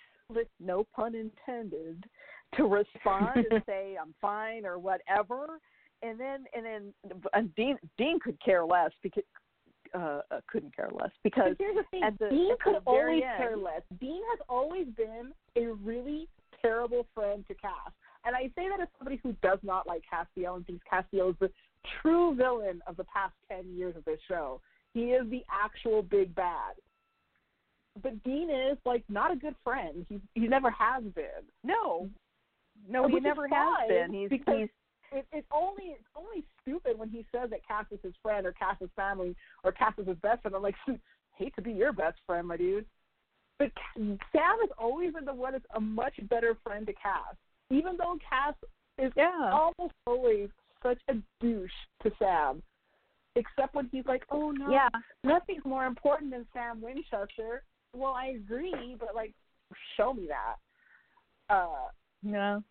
no 0.59 0.87
pun 0.95 1.13
intended, 1.13 2.05
to 2.55 2.63
respond 2.63 3.45
and 3.51 3.61
say 3.67 3.97
I'm 4.01 4.15
fine 4.19 4.65
or 4.65 4.79
whatever. 4.79 5.59
And 6.01 6.19
then 6.19 6.45
and 6.55 6.65
then 6.65 6.93
and 7.33 7.53
Dean 7.53 7.77
Dean 7.99 8.19
could 8.19 8.41
care 8.43 8.65
less 8.65 8.91
because 9.03 9.23
uh, 9.93 10.21
uh 10.31 10.41
couldn't 10.47 10.75
care 10.75 10.89
less 10.91 11.11
because 11.23 11.55
here's 11.59 11.75
the 12.19 12.29
Dean 12.29 12.55
could 12.63 12.75
always 12.85 13.23
end, 13.23 13.37
care 13.37 13.57
less. 13.57 13.81
Dean 13.99 14.21
has 14.31 14.39
always 14.47 14.87
been 14.97 15.31
a 15.55 15.73
really 15.83 16.27
terrible 16.61 17.05
friend 17.13 17.43
to 17.47 17.53
Cass, 17.55 17.91
and 18.25 18.35
I 18.35 18.43
say 18.55 18.67
that 18.69 18.81
as 18.81 18.87
somebody 18.97 19.19
who 19.23 19.33
does 19.41 19.59
not 19.63 19.87
like 19.87 20.03
Castiel 20.11 20.55
and 20.55 20.65
thinks 20.65 20.83
Castiel 20.91 21.31
is 21.31 21.35
the 21.39 21.51
true 22.01 22.35
villain 22.35 22.81
of 22.87 22.97
the 22.97 23.05
past 23.05 23.33
ten 23.49 23.75
years 23.75 23.95
of 23.95 24.05
this 24.05 24.19
show. 24.27 24.61
He 24.93 25.11
is 25.11 25.29
the 25.29 25.43
actual 25.51 26.01
big 26.01 26.33
bad 26.33 26.75
but 28.01 28.23
Dean 28.23 28.49
is 28.49 28.77
like 28.85 29.03
not 29.09 29.31
a 29.31 29.35
good 29.35 29.55
friend. 29.63 30.05
He 30.07 30.19
he 30.33 30.47
never 30.47 30.69
has 30.71 31.03
been. 31.15 31.43
No, 31.63 32.09
no, 32.87 33.03
Which 33.03 33.13
he 33.15 33.19
never 33.19 33.47
has 33.47 33.87
been. 33.87 34.13
He's 34.13 34.29
because 34.29 34.55
he's 34.57 34.69
it, 35.11 35.25
it's 35.31 35.47
only 35.51 35.95
it's 35.95 36.09
only 36.15 36.43
stupid 36.61 36.97
when 36.97 37.09
he 37.09 37.25
says 37.31 37.49
that 37.49 37.67
Cass 37.67 37.85
is 37.91 37.99
his 38.03 38.13
friend 38.21 38.45
or 38.45 38.53
Cass 38.53 38.77
is 38.81 38.89
family 38.95 39.35
or 39.63 39.71
Cass 39.71 39.93
is 39.97 40.07
his 40.07 40.17
best 40.17 40.41
friend. 40.41 40.55
I'm 40.55 40.63
like, 40.63 40.75
hate 41.37 41.55
to 41.55 41.61
be 41.61 41.71
your 41.71 41.93
best 41.93 42.17
friend, 42.25 42.47
my 42.47 42.57
dude. 42.57 42.85
But 43.57 43.71
Sam 43.95 44.21
has 44.33 44.69
always 44.77 45.13
been 45.13 45.25
the 45.25 45.33
one 45.33 45.51
that's 45.53 45.65
a 45.75 45.79
much 45.79 46.13
better 46.29 46.55
friend 46.63 46.85
to 46.87 46.93
Cass, 46.93 47.35
even 47.69 47.97
though 47.97 48.17
Cass 48.29 48.55
is 48.97 49.11
yeah. 49.17 49.51
almost 49.51 49.93
always 50.07 50.49
such 50.81 50.99
a 51.09 51.15
douche 51.41 51.71
to 52.03 52.11
Sam. 52.19 52.61
Except 53.35 53.75
when 53.75 53.89
he's 53.91 54.05
like, 54.05 54.23
"Oh 54.31 54.51
no, 54.51 54.71
yeah. 54.71 54.89
nothing's 55.23 55.63
more 55.63 55.85
important 55.85 56.31
than 56.31 56.47
Sam 56.53 56.81
Winchester." 56.81 57.63
well, 57.93 58.13
I 58.13 58.27
agree, 58.27 58.95
but 58.99 59.15
like, 59.15 59.33
show 59.97 60.13
me 60.13 60.27
that. 60.27 61.53
Uh, 61.53 61.87
no. 62.23 62.63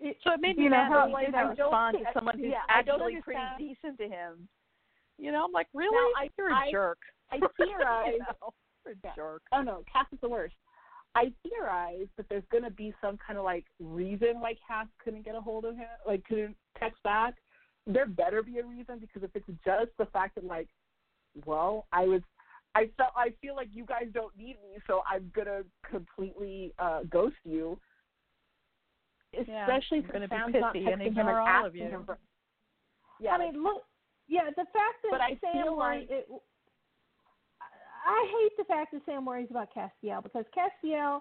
It, 0.00 0.16
so 0.22 0.32
it 0.32 0.40
made 0.40 0.56
me 0.56 0.64
you 0.64 0.70
know, 0.70 0.76
mad 0.76 0.92
how, 0.92 1.06
he 1.08 1.26
didn't 1.26 1.48
respond 1.48 1.98
to 1.98 2.04
someone 2.14 2.38
who's 2.38 2.50
yeah, 2.50 2.62
actually 2.68 3.20
pretty 3.22 3.40
decent 3.58 3.98
to 3.98 4.04
him. 4.04 4.48
You 5.18 5.32
know, 5.32 5.44
I'm 5.44 5.52
like, 5.52 5.66
really? 5.74 5.96
Now, 6.14 6.22
I, 6.22 6.28
You're 6.38 6.50
a 6.50 6.54
I, 6.54 6.70
jerk. 6.70 6.98
I 7.30 7.38
theorize. 7.58 8.12
you 8.12 8.18
know, 8.18 8.54
you're 8.86 8.94
a 8.94 9.16
jerk. 9.16 9.42
Oh 9.52 9.62
no, 9.62 9.82
Cass 9.92 10.06
is 10.12 10.18
the 10.20 10.28
worst. 10.28 10.54
I 11.14 11.32
theorize 11.42 12.06
that 12.16 12.26
there's 12.28 12.44
going 12.52 12.64
to 12.64 12.70
be 12.70 12.94
some 13.00 13.18
kind 13.24 13.38
of 13.38 13.44
like 13.44 13.64
reason 13.80 14.40
why 14.40 14.54
Cass 14.66 14.86
couldn't 15.02 15.24
get 15.24 15.34
a 15.34 15.40
hold 15.40 15.64
of 15.64 15.74
him, 15.74 15.88
like 16.06 16.24
couldn't 16.24 16.56
text 16.78 17.02
back. 17.02 17.34
There 17.86 18.06
better 18.06 18.42
be 18.42 18.58
a 18.58 18.64
reason 18.64 18.98
because 19.00 19.22
if 19.22 19.30
it's 19.34 19.46
just 19.64 19.90
the 19.98 20.06
fact 20.06 20.36
that 20.36 20.44
like, 20.44 20.68
well, 21.44 21.86
I 21.92 22.04
was 22.04 22.22
I 22.74 22.90
felt 22.96 23.10
I 23.16 23.32
feel 23.40 23.56
like 23.56 23.68
you 23.72 23.84
guys 23.84 24.06
don't 24.12 24.36
need 24.36 24.56
me, 24.62 24.78
so 24.86 25.02
I'm 25.10 25.32
gonna 25.34 25.62
completely 25.90 26.72
uh 26.78 27.00
ghost 27.10 27.36
you. 27.44 27.78
Especially 29.34 30.00
yeah, 30.04 30.12
since 30.12 30.30
Sam's 30.30 30.54
not 30.58 30.74
texting 30.74 31.12
him 31.12 31.18
and 31.18 31.28
all 31.28 31.46
asking 31.46 31.66
of 31.66 31.76
you. 31.76 31.82
him 31.84 32.04
for. 32.04 32.18
Yeah, 33.20 33.32
I 33.32 33.38
mean, 33.38 33.62
look. 33.62 33.82
Yeah, 34.26 34.48
the 34.50 34.64
fact 34.72 35.00
that 35.02 35.10
but 35.10 35.20
I 35.20 35.38
Sam 35.40 35.76
worries. 35.76 36.06
like 36.08 36.10
it, 36.10 36.28
I 38.06 38.26
hate 38.40 38.56
the 38.56 38.64
fact 38.64 38.92
that 38.92 39.02
Sam 39.06 39.24
worries 39.26 39.48
about 39.50 39.68
Castiel 39.74 40.22
because 40.22 40.44
Castiel, 40.56 41.20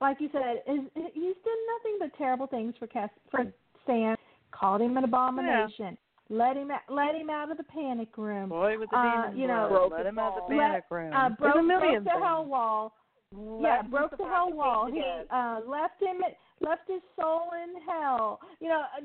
like 0.00 0.18
you 0.20 0.28
said, 0.32 0.62
is 0.66 0.80
he's 0.94 1.36
done 1.44 1.62
nothing 1.74 1.96
but 1.98 2.16
terrible 2.18 2.46
things 2.46 2.74
for 2.78 2.86
Cas 2.86 3.10
for 3.30 3.52
Sam. 3.86 4.16
Called 4.52 4.82
him 4.82 4.96
an 4.96 5.04
abomination. 5.04 5.96
Yeah. 6.30 6.36
Let 6.46 6.56
him 6.56 6.70
out, 6.70 6.80
let 6.88 7.14
him 7.14 7.30
out 7.30 7.50
of 7.50 7.56
the 7.56 7.64
panic 7.64 8.16
room. 8.16 8.48
Boy 8.50 8.78
with 8.78 8.90
the 8.90 8.96
uh, 8.96 9.32
you 9.34 9.46
know, 9.46 9.66
broke 9.68 9.92
let 9.92 10.06
him 10.06 10.18
out 10.18 10.38
of 10.38 10.48
the 10.48 10.54
let- 10.54 10.62
panic 10.68 10.84
room. 10.90 11.12
Uh, 11.12 11.28
broke, 11.30 11.54
broke 11.54 11.80
the 11.80 11.80
things. 11.80 12.06
hell 12.22 12.44
wall. 12.44 12.92
Let 13.32 13.62
yeah, 13.62 13.82
broke 13.82 14.10
the 14.10 14.16
survive 14.18 14.32
hell 14.32 14.52
wall. 14.52 14.90
He 14.92 15.02
uh, 15.30 15.60
left 15.66 16.00
him, 16.00 16.22
left 16.60 16.82
his 16.88 17.00
soul 17.18 17.50
in 17.62 17.80
hell. 17.82 18.40
You 18.60 18.68
know, 18.68 18.82
uh, 18.96 19.02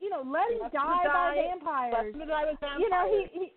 you 0.00 0.10
know, 0.10 0.22
let 0.26 0.50
him 0.50 0.68
die 0.72 1.04
by 1.04 1.34
die- 1.34 1.48
vampires. 1.50 1.94
Left 1.94 2.14
him 2.14 2.20
to 2.20 2.26
die 2.26 2.44
with 2.50 2.60
vampires. 2.60 2.80
You 2.80 2.90
know, 2.90 3.04
he, 3.10 3.38
he 3.38 3.52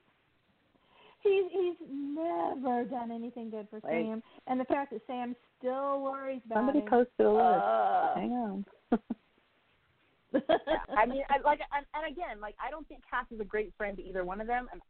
he's 1.24 1.52
he's 1.52 1.88
never 1.90 2.84
done 2.86 3.12
anything 3.12 3.50
good 3.50 3.68
for 3.70 3.80
Wait. 3.84 4.06
Sam, 4.06 4.24
and 4.48 4.60
the 4.60 4.66
fact 4.66 4.92
that 4.92 5.02
Sam 5.08 5.36
still 5.58 6.02
worries 6.02 6.42
about 6.46 6.58
Somebody 6.60 6.80
him. 6.80 6.88
posted 6.88 7.26
a 7.26 7.32
list. 7.32 7.64
Uh, 7.64 8.16
Hang 8.16 8.32
on. 8.32 8.66
I 10.98 11.06
mean, 11.06 11.24
I, 11.30 11.40
like, 11.44 11.62
and, 11.76 11.86
and 11.94 12.12
again, 12.12 12.42
like, 12.42 12.56
I 12.66 12.70
don't 12.70 12.86
think 12.90 13.02
Cass 13.10 13.26
is 13.32 13.40
a 13.40 13.46
great 13.46 13.72
friend 13.78 13.96
to 13.98 14.04
either 14.04 14.26
one 14.26 14.42
of 14.42 14.48
them, 14.48 14.68
and 14.72 14.82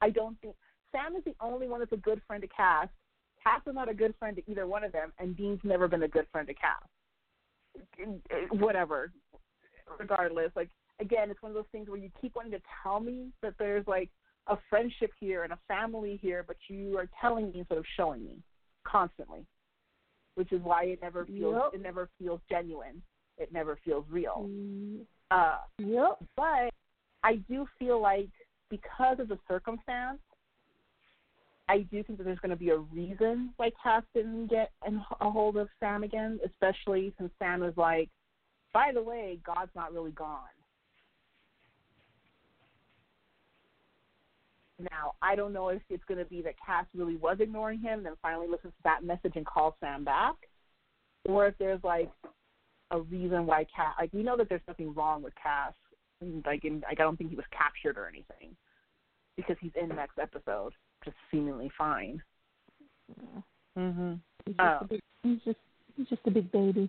I 0.00 0.08
don't 0.10 0.40
think 0.40 0.54
Sam 0.92 1.14
is 1.14 1.22
the 1.24 1.34
only 1.40 1.68
one 1.68 1.80
that's 1.80 1.92
a 1.92 1.96
good 1.98 2.22
friend 2.26 2.42
to 2.42 2.48
Cass. 2.48 2.88
Cass 3.44 3.60
is 3.66 3.74
not 3.74 3.88
a 3.90 3.94
good 3.94 4.14
friend 4.18 4.36
to 4.36 4.50
either 4.50 4.66
one 4.66 4.84
of 4.84 4.92
them, 4.92 5.12
and 5.18 5.36
Dean's 5.36 5.60
never 5.64 5.86
been 5.86 6.02
a 6.02 6.08
good 6.08 6.26
friend 6.32 6.48
to 6.48 6.54
Cass. 6.54 6.82
Whatever. 8.50 9.12
Regardless, 9.98 10.50
like, 10.56 10.70
again, 11.00 11.30
it's 11.30 11.42
one 11.42 11.50
of 11.50 11.54
those 11.54 11.64
things 11.72 11.88
where 11.88 11.98
you 11.98 12.10
keep 12.20 12.34
wanting 12.34 12.52
to 12.52 12.62
tell 12.82 13.00
me 13.00 13.28
that 13.42 13.54
there's 13.58 13.86
like 13.86 14.10
a 14.46 14.56
friendship 14.70 15.10
here 15.20 15.42
and 15.44 15.52
a 15.52 15.58
family 15.68 16.18
here, 16.22 16.44
but 16.46 16.56
you 16.68 16.96
are 16.96 17.08
telling 17.20 17.50
me 17.50 17.60
instead 17.60 17.78
of 17.78 17.84
showing 17.96 18.24
me 18.24 18.36
constantly, 18.86 19.44
which 20.36 20.52
is 20.52 20.60
why 20.62 20.84
it 20.84 21.00
never 21.02 21.26
feels 21.26 21.54
Yep. 21.54 21.74
it 21.74 21.82
never 21.82 22.08
feels 22.18 22.40
genuine. 22.48 23.02
It 23.36 23.52
never 23.52 23.76
feels 23.84 24.04
real. 24.08 24.48
Mm, 24.48 25.06
Uh, 25.30 25.58
yep. 25.78 26.18
but 26.36 26.70
I 27.22 27.36
do 27.48 27.66
feel 27.78 28.00
like 28.00 28.28
because 28.70 29.18
of 29.18 29.28
the 29.28 29.38
circumstance, 29.48 30.20
I 31.68 31.78
do 31.90 32.02
think 32.02 32.18
that 32.18 32.24
there's 32.24 32.38
going 32.40 32.50
to 32.50 32.56
be 32.56 32.70
a 32.70 32.78
reason 32.78 33.54
why 33.56 33.70
Cass 33.82 34.02
didn't 34.14 34.48
get 34.48 34.70
in- 34.86 35.02
a 35.20 35.30
hold 35.30 35.56
of 35.56 35.68
Sam 35.80 36.02
again, 36.02 36.38
especially 36.44 37.14
since 37.18 37.32
Sam 37.38 37.60
was 37.60 37.76
like, 37.76 38.10
by 38.72 38.90
the 38.92 39.02
way, 39.02 39.38
God's 39.44 39.74
not 39.74 39.92
really 39.92 40.10
gone. 40.10 40.40
Now, 44.90 45.14
I 45.22 45.36
don't 45.36 45.52
know 45.52 45.68
if 45.68 45.80
it's 45.88 46.04
going 46.04 46.18
to 46.18 46.24
be 46.24 46.42
that 46.42 46.54
Cass 46.64 46.84
really 46.94 47.16
was 47.16 47.38
ignoring 47.40 47.80
him, 47.80 48.02
then 48.02 48.14
finally 48.20 48.48
listens 48.48 48.72
to 48.72 48.82
that 48.82 49.04
message 49.04 49.32
and 49.36 49.46
calls 49.46 49.74
Sam 49.80 50.04
back, 50.04 50.34
or 51.24 51.46
if 51.46 51.54
there's 51.58 51.82
like 51.84 52.10
a 52.90 53.00
reason 53.00 53.46
why 53.46 53.64
Cass. 53.74 53.94
Like 53.98 54.12
we 54.12 54.22
know 54.22 54.36
that 54.36 54.48
there's 54.48 54.60
nothing 54.68 54.92
wrong 54.92 55.22
with 55.22 55.32
Cass. 55.40 55.72
Like, 56.44 56.64
in, 56.64 56.80
like 56.80 57.00
I 57.00 57.04
don't 57.04 57.16
think 57.16 57.30
he 57.30 57.36
was 57.36 57.44
captured 57.52 57.96
or 57.96 58.08
anything, 58.08 58.56
because 59.36 59.56
he's 59.60 59.72
in 59.80 59.88
next 59.88 60.18
episode, 60.18 60.72
just 61.04 61.16
seemingly 61.30 61.70
fine. 61.76 62.22
Mhm. 63.76 64.20
He's 64.46 64.56
just, 64.56 64.82
Oh. 64.82 64.86
big, 64.86 65.00
he's 65.22 65.40
just 65.44 65.58
he's 65.96 66.08
just 66.08 66.22
a 66.26 66.30
big 66.30 66.50
baby. 66.52 66.88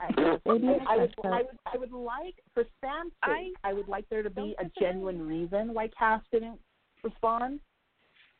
I, 0.00 0.08
Maybe 0.46 0.68
I, 0.68 0.72
it's 0.72 0.84
I 0.88 0.96
would, 0.96 1.06
just 1.06 1.18
would, 1.24 1.44
I 1.66 1.76
would 1.78 1.92
like 1.92 2.34
for 2.52 2.64
Sam's 2.80 3.12
sake, 3.24 3.54
I 3.62 3.70
I, 3.70 3.72
would 3.72 3.88
like 3.88 4.08
there 4.08 4.22
to 4.22 4.30
be 4.30 4.54
a 4.58 4.64
disagree. 4.64 4.86
genuine 4.86 5.26
reason 5.26 5.72
why 5.72 5.88
Cass 5.98 6.22
didn't 6.32 6.58
respond. 7.02 7.60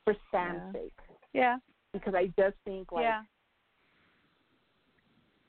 for 0.05 0.15
Sam's 0.31 0.61
Yeah. 0.67 0.73
sake. 0.73 0.93
Yeah. 1.33 1.59
Because 1.93 2.15
I 2.15 2.27
just 2.39 2.57
think 2.65 2.93
like 2.93 3.03
yeah. 3.05 3.23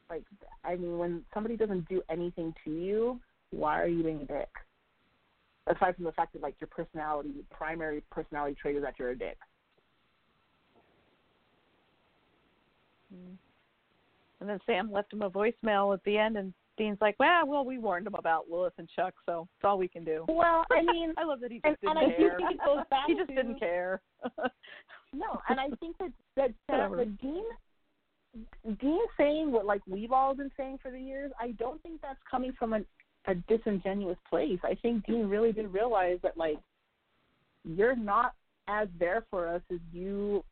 like 0.10 0.24
I 0.64 0.76
mean 0.76 0.98
when 0.98 1.26
somebody 1.34 1.58
doesn't 1.58 1.90
do 1.90 2.02
anything 2.10 2.54
to 2.64 2.72
you, 2.72 3.20
why 3.52 3.82
are 3.82 3.88
you 3.88 4.04
being 4.04 4.22
a 4.22 4.26
dick? 4.26 4.50
Aside 5.68 5.96
from 5.96 6.06
the 6.06 6.12
fact 6.12 6.34
that 6.34 6.42
like 6.42 6.56
your 6.60 6.68
personality 6.68 7.32
primary 7.52 8.04
personality 8.12 8.56
trait 8.60 8.76
is 8.76 8.84
that 8.84 8.96
you're 9.00 9.10
a 9.10 9.18
dick. 9.18 9.38
Mm. 13.14 13.38
And 14.40 14.50
then 14.50 14.60
Sam 14.66 14.92
left 14.92 15.12
him 15.12 15.22
a 15.22 15.30
voicemail 15.30 15.94
at 15.94 16.04
the 16.04 16.18
end, 16.18 16.38
and 16.38 16.54
Dean's 16.78 17.00
like, 17.02 17.16
"Well, 17.20 17.48
well, 17.48 17.66
we 17.66 17.78
warned 17.78 18.06
him 18.06 18.16
about 18.16 18.50
Lilith 18.50 18.74
and 18.78 18.90
Chuck, 18.96 19.14
so 19.26 19.48
it's 19.58 19.66
all 19.66 19.78
we 19.78 19.88
can 19.88 20.04
do." 20.04 20.26
Well, 20.28 20.66
I 20.72 20.82
mean, 20.92 21.14
I 21.18 21.24
love 21.24 21.40
that 21.40 21.52
he 21.52 21.62
just 21.66 21.78
and 21.84 22.00
didn't 22.00 22.10
do 22.10 22.28
care. 22.28 22.38
think 22.38 22.52
it 22.52 22.66
goes 22.66 22.84
back 22.90 23.06
he 23.08 23.16
just 23.16 23.30
to, 23.30 23.36
didn't 23.36 23.60
care. 23.60 24.02
No, 25.14 25.40
and 25.48 25.62
I 25.62 25.70
think 25.80 25.98
that 26.00 26.12
that, 26.36 26.52
that. 26.68 27.18
Dean 27.22 27.46
Dean 28.82 29.00
saying 29.18 29.52
what 29.52 29.66
like 29.66 29.82
we've 29.88 30.12
all 30.12 30.36
been 30.36 30.52
saying 30.58 30.80
for 30.82 30.92
the 30.92 31.00
years, 31.00 31.32
I 31.40 31.52
don't 31.52 31.82
think 31.84 32.02
that's 32.02 32.20
coming 32.30 32.52
from 32.60 32.74
a, 32.74 32.80
a 33.28 33.36
disingenuous 33.36 34.18
place. 34.30 34.60
I 34.64 34.76
think 34.82 35.06
Dean 35.06 35.28
really 35.28 35.52
did 35.52 35.74
realize 35.74 36.20
that 36.24 36.38
like 36.38 36.58
you're 37.64 37.96
not 37.96 38.34
as 38.68 38.88
there 39.00 39.26
for 39.30 39.48
us 39.48 39.62
as 39.72 39.80
you 39.92 40.44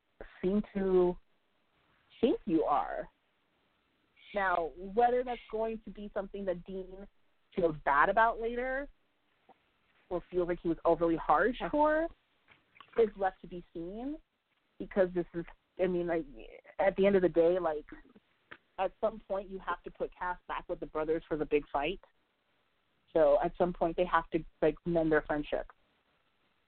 seem 0.41 0.63
to 0.73 1.15
think 2.21 2.39
you 2.45 2.63
are. 2.63 3.07
Now, 4.33 4.69
whether 4.93 5.23
that's 5.23 5.39
going 5.51 5.79
to 5.85 5.91
be 5.91 6.09
something 6.13 6.45
that 6.45 6.63
Dean 6.63 6.85
feels 7.55 7.75
bad 7.85 8.09
about 8.09 8.41
later 8.41 8.87
or 10.09 10.21
feels 10.31 10.47
like 10.47 10.59
he 10.61 10.69
was 10.69 10.77
overly 10.85 11.15
harsh 11.17 11.57
for 11.69 12.07
is 12.99 13.09
left 13.17 13.41
to 13.41 13.47
be 13.47 13.63
seen 13.73 14.15
because 14.79 15.09
this 15.15 15.25
is 15.33 15.45
I 15.81 15.87
mean 15.87 16.07
like 16.07 16.25
at 16.79 16.95
the 16.95 17.07
end 17.07 17.15
of 17.15 17.21
the 17.21 17.29
day 17.29 17.57
like 17.59 17.85
at 18.79 18.91
some 19.01 19.21
point 19.27 19.49
you 19.49 19.59
have 19.65 19.81
to 19.83 19.91
put 19.91 20.11
Cass 20.17 20.37
back 20.47 20.63
with 20.67 20.79
the 20.79 20.85
brothers 20.87 21.23
for 21.27 21.37
the 21.37 21.45
big 21.45 21.63
fight. 21.71 21.99
So 23.13 23.37
at 23.43 23.51
some 23.57 23.73
point 23.73 23.95
they 23.95 24.05
have 24.05 24.29
to 24.31 24.39
like 24.61 24.75
mend 24.85 25.11
their 25.11 25.21
friendship. 25.21 25.67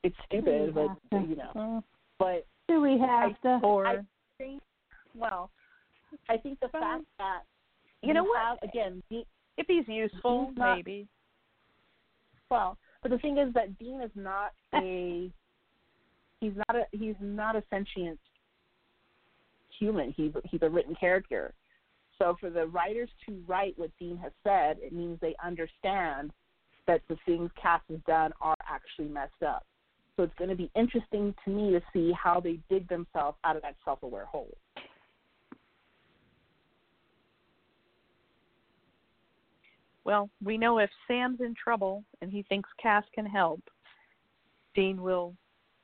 It's 0.03 0.15
stupid, 0.25 0.75
but 0.75 0.89
to. 1.11 1.25
you 1.27 1.35
know. 1.35 1.51
Mm. 1.55 1.83
But 2.19 2.45
Do 2.67 2.81
we 2.81 2.99
have 2.99 3.39
to? 3.41 3.59
Or 3.65 3.87
I 3.87 3.97
think 4.37 4.61
well, 5.15 5.49
I 6.29 6.37
think 6.37 6.59
the 6.59 6.67
fact 6.69 7.03
that 7.17 7.41
you 8.01 8.13
know 8.13 8.23
what? 8.23 8.39
have, 8.39 8.57
again, 8.61 9.01
if 9.09 9.65
he's 9.67 9.87
useful, 9.87 10.45
Dean's 10.45 10.57
not- 10.57 10.75
maybe. 10.75 11.07
well, 12.49 12.77
but 13.01 13.11
the 13.11 13.17
thing 13.17 13.37
is 13.37 13.53
that 13.53 13.77
Dean 13.79 14.01
is 14.01 14.11
not 14.15 14.51
a 14.73 15.31
he's 16.39 16.53
not 16.55 16.75
a 16.75 16.83
he's 16.91 17.15
not 17.19 17.55
a 17.55 17.63
sentient 17.69 18.19
human. 19.79 20.11
He's 20.11 20.31
he's 20.45 20.61
a 20.61 20.69
written 20.69 20.95
character. 20.95 21.53
So 22.17 22.37
for 22.39 22.49
the 22.49 22.67
writers 22.67 23.09
to 23.27 23.43
write 23.45 23.73
what 23.77 23.91
Dean 23.99 24.17
has 24.17 24.31
said, 24.43 24.77
it 24.81 24.93
means 24.93 25.19
they 25.21 25.35
understand 25.43 26.31
that 26.87 27.01
the 27.09 27.17
things 27.25 27.49
Cass 27.61 27.81
has 27.89 27.99
done 28.07 28.31
are 28.41 28.55
actually 28.69 29.09
messed 29.09 29.43
up. 29.45 29.65
So 30.15 30.23
it's 30.23 30.35
going 30.37 30.49
to 30.49 30.55
be 30.55 30.71
interesting 30.75 31.35
to 31.43 31.51
me 31.51 31.71
to 31.71 31.81
see 31.91 32.13
how 32.13 32.39
they 32.39 32.59
dig 32.69 32.87
themselves 32.87 33.37
out 33.43 33.55
of 33.55 33.61
that 33.63 33.75
self-aware 33.83 34.25
hole. 34.25 34.55
Well, 40.05 40.29
we 40.43 40.57
know 40.57 40.77
if 40.77 40.89
Sam's 41.07 41.41
in 41.41 41.55
trouble 41.61 42.03
and 42.21 42.31
he 42.31 42.43
thinks 42.43 42.69
Cass 42.81 43.03
can 43.13 43.25
help, 43.25 43.61
Dean 44.75 45.01
will 45.01 45.35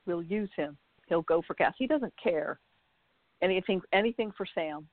will 0.06 0.22
use 0.22 0.50
him. 0.56 0.76
He'll 1.08 1.22
go 1.22 1.42
for 1.46 1.54
Cass. 1.54 1.74
He 1.76 1.86
doesn't 1.86 2.14
care 2.22 2.58
anything 3.42 3.82
anything 3.92 4.32
for 4.36 4.46
Sam. 4.54 4.86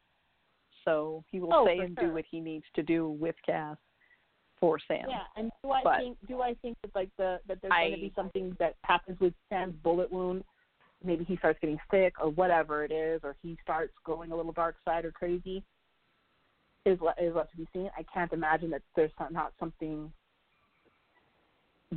So 0.90 1.24
he 1.30 1.40
will 1.40 1.54
Oh, 1.54 1.66
say 1.66 1.78
and 1.78 1.96
sure. 1.98 2.08
do 2.10 2.14
what 2.16 2.26
he 2.26 2.40
needs 2.40 2.66
to 2.74 2.82
do 2.82 3.10
with 3.10 3.36
Cass 3.46 3.78
for 4.60 4.80
Sam. 4.80 5.06
Yeah, 5.08 5.24
and 5.36 5.52
do 5.62 5.72
I 5.72 5.84
But- 5.84 6.00
think 6.00 6.18
do 6.28 6.42
I 6.42 6.56
think 6.56 6.82
that 6.82 6.96
like 6.96 7.16
the 7.16 7.40
that 7.46 7.62
there's 7.62 7.72
I- 7.72 7.90
going 7.90 7.96
to 7.96 8.08
be 8.08 8.14
something 8.16 8.54
that 8.56 8.76
happens 8.84 9.20
with 9.20 9.34
Sam's 9.50 9.76
bullet 9.78 10.12
wound? 10.12 10.44
Maybe 11.04 11.24
he 11.24 11.38
starts 11.38 11.60
getting 11.60 11.80
sick 11.92 12.20
or 12.20 12.30
whatever 12.30 12.84
it 12.84 12.92
is, 12.92 13.24
or 13.24 13.36
he 13.42 13.56
starts 13.62 13.94
going 14.04 14.32
a 14.32 14.36
little 14.36 14.52
dark 14.52 14.78
side 14.84 15.06
or 15.06 15.12
crazy. 15.12 15.64
Is 16.86 17.00
le- 17.02 17.16
is 17.20 17.36
left 17.36 17.52
to 17.52 17.58
be 17.58 17.68
seen. 17.72 17.92
I 17.96 18.04
can't 18.04 18.34
imagine 18.34 18.70
that 18.72 18.82
there's 18.96 19.18
not- 19.20 19.32
not 19.32 19.54
something 19.60 20.12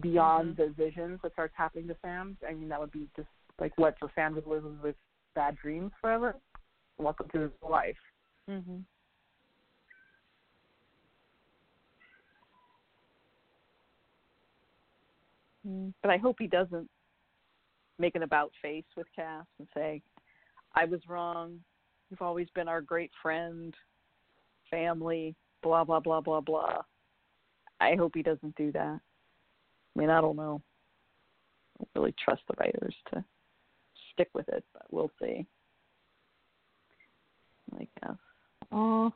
beyond 0.00 0.56
mm-hmm. 0.56 0.62
the 0.62 0.68
visions 0.70 1.20
that 1.22 1.32
starts 1.32 1.54
happening 1.56 1.88
to 1.88 1.96
Sam. 2.02 2.36
I 2.46 2.52
mean, 2.52 2.68
that 2.68 2.80
would 2.80 2.92
be 2.92 3.08
just 3.16 3.28
like 3.58 3.76
what 3.78 3.98
so 4.00 4.10
Sam 4.14 4.34
just 4.34 4.46
lives 4.46 4.66
with 4.82 4.96
bad 5.34 5.56
dreams 5.56 5.92
forever. 6.00 6.36
Welcome 6.98 7.28
to 7.30 7.40
his 7.40 7.52
life. 7.62 7.96
Mhm. 8.48 8.84
Mm, 15.66 15.94
But 16.02 16.10
I 16.10 16.16
hope 16.16 16.36
he 16.38 16.46
doesn't 16.48 16.90
make 17.98 18.14
an 18.16 18.22
about 18.24 18.52
face 18.60 18.84
with 18.96 19.06
Cass 19.14 19.46
and 19.58 19.68
say, 19.74 20.02
"I 20.74 20.84
was 20.86 21.06
wrong. 21.08 21.62
You've 22.10 22.22
always 22.22 22.50
been 22.50 22.68
our 22.68 22.80
great 22.80 23.12
friend, 23.22 23.76
family, 24.70 25.36
blah 25.62 25.84
blah 25.84 26.00
blah 26.00 26.20
blah 26.20 26.40
blah." 26.40 26.82
I 27.80 27.94
hope 27.96 28.14
he 28.14 28.22
doesn't 28.22 28.56
do 28.56 28.72
that. 28.72 29.00
I 29.94 29.98
mean, 29.98 30.10
I 30.10 30.20
don't 30.20 30.36
know. 30.36 30.62
I 31.80 31.84
don't 31.84 31.90
really 31.94 32.12
trust 32.12 32.42
the 32.48 32.54
writers 32.58 32.94
to 33.12 33.24
stick 34.12 34.30
with 34.34 34.48
it, 34.48 34.64
but 34.72 34.92
we'll 34.92 35.10
see. 35.20 35.46
I 37.78 37.88
guess. 38.00 38.31
Oh, 38.72 39.12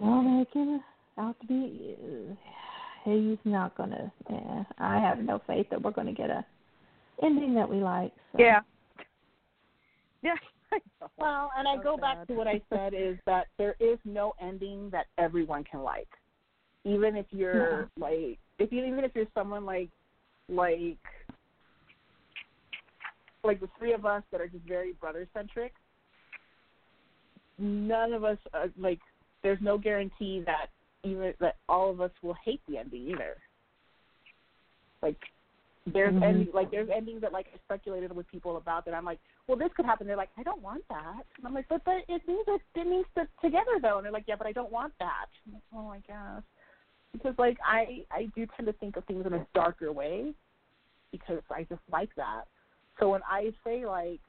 don't 0.00 0.38
make 0.38 0.52
him 0.52 0.80
out 1.18 1.36
to 1.40 1.46
be. 1.46 1.96
uh, 2.00 2.34
He's 3.04 3.38
not 3.44 3.76
gonna. 3.76 4.12
Yeah, 4.30 4.64
I 4.78 4.98
have 4.98 5.18
no 5.18 5.40
faith 5.46 5.66
that 5.70 5.80
we're 5.80 5.92
gonna 5.92 6.12
get 6.12 6.30
a 6.30 6.44
ending 7.22 7.54
that 7.54 7.68
we 7.68 7.76
like. 7.76 8.12
So. 8.32 8.38
Yeah. 8.42 8.60
Yeah. 10.20 10.34
Well, 11.16 11.50
and 11.56 11.66
I 11.66 11.76
So 11.76 11.82
go 11.82 11.96
back 11.96 12.26
to 12.26 12.34
what 12.34 12.46
I 12.46 12.60
said 12.68 12.92
is 12.92 13.16
that 13.24 13.46
there 13.56 13.74
is 13.80 13.98
no 14.04 14.34
ending 14.40 14.90
that 14.90 15.06
everyone 15.16 15.64
can 15.64 15.82
like. 15.82 16.08
Even 16.84 17.16
if 17.16 17.24
you're 17.30 17.88
like 17.98 18.38
if 18.58 18.72
you 18.72 18.84
even 18.84 19.04
if 19.04 19.12
you're 19.14 19.26
someone 19.34 19.64
like 19.64 19.88
like 20.48 20.98
like 23.44 23.60
the 23.60 23.68
three 23.78 23.92
of 23.92 24.04
us 24.04 24.22
that 24.32 24.40
are 24.40 24.48
just 24.48 24.64
very 24.64 24.92
brother 24.94 25.26
centric, 25.32 25.72
none 27.58 28.12
of 28.12 28.24
us 28.24 28.38
are 28.54 28.70
like 28.78 29.00
there's 29.42 29.60
no 29.60 29.78
guarantee 29.78 30.42
that 30.46 30.66
even 31.04 31.34
that 31.40 31.56
all 31.68 31.90
of 31.90 32.00
us 32.00 32.10
will 32.22 32.36
hate 32.44 32.60
the 32.68 32.78
ending 32.78 33.08
either. 33.08 33.36
Like 35.02 35.16
there's 35.86 36.14
Mhm. 36.14 36.22
ending 36.22 36.52
like 36.52 36.70
there's 36.70 36.90
endings 36.90 37.20
that 37.22 37.32
like 37.32 37.46
I 37.54 37.58
speculated 37.58 38.14
with 38.14 38.28
people 38.28 38.56
about 38.56 38.84
that 38.84 38.94
I'm 38.94 39.04
like, 39.04 39.20
well 39.46 39.56
this 39.56 39.72
could 39.74 39.86
happen. 39.86 40.06
They're 40.06 40.16
like, 40.16 40.30
I 40.36 40.42
don't 40.42 40.62
want 40.62 40.86
that. 40.88 41.24
And 41.36 41.46
I'm 41.46 41.54
like, 41.54 41.68
but 41.68 41.84
but 41.84 42.04
it 42.08 42.26
means 42.26 42.46
that 42.46 42.60
it 42.74 42.86
means 42.86 43.06
that 43.16 43.28
together 43.42 43.78
though 43.80 43.98
and 43.98 44.04
they're 44.04 44.12
like, 44.12 44.24
Yeah, 44.26 44.36
but 44.36 44.46
I 44.46 44.52
don't 44.52 44.72
want 44.72 44.92
that. 44.98 45.26
I'm 45.46 45.54
like, 45.54 45.62
oh 45.74 45.88
I 45.88 45.98
guess. 46.06 46.42
Because 47.12 47.34
like 47.38 47.58
I 47.64 48.04
I 48.10 48.28
do 48.34 48.46
tend 48.56 48.66
to 48.66 48.72
think 48.74 48.96
of 48.96 49.04
things 49.04 49.24
in 49.26 49.32
a 49.32 49.46
darker 49.54 49.92
way 49.92 50.34
because 51.10 51.42
I 51.50 51.62
just 51.64 51.80
like 51.90 52.14
that. 52.16 52.44
So 52.98 53.10
when 53.10 53.22
I 53.28 53.52
say 53.64 53.86
like 53.86 54.20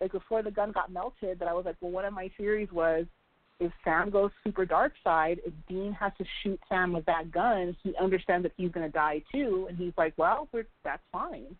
like 0.00 0.12
before 0.12 0.42
the 0.42 0.50
gun 0.50 0.72
got 0.72 0.92
melted 0.92 1.38
that 1.38 1.48
I 1.48 1.52
was 1.52 1.64
like, 1.64 1.76
Well 1.80 1.90
one 1.90 2.04
of 2.04 2.12
my 2.12 2.30
theories 2.36 2.68
was 2.72 3.06
if 3.60 3.72
Sam 3.84 4.10
goes 4.10 4.30
super 4.44 4.64
dark 4.64 4.92
side, 5.02 5.40
if 5.44 5.52
Dean 5.68 5.92
has 5.92 6.12
to 6.18 6.24
shoot 6.42 6.60
Sam 6.68 6.92
with 6.92 7.04
that 7.06 7.32
gun, 7.32 7.76
he 7.82 7.92
understands 8.00 8.44
that 8.44 8.52
he's 8.56 8.70
going 8.70 8.86
to 8.86 8.92
die 8.92 9.22
too, 9.32 9.66
and 9.68 9.76
he's 9.76 9.92
like, 9.96 10.14
"Well, 10.16 10.48
we're, 10.52 10.66
that's 10.84 11.02
fine." 11.10 11.56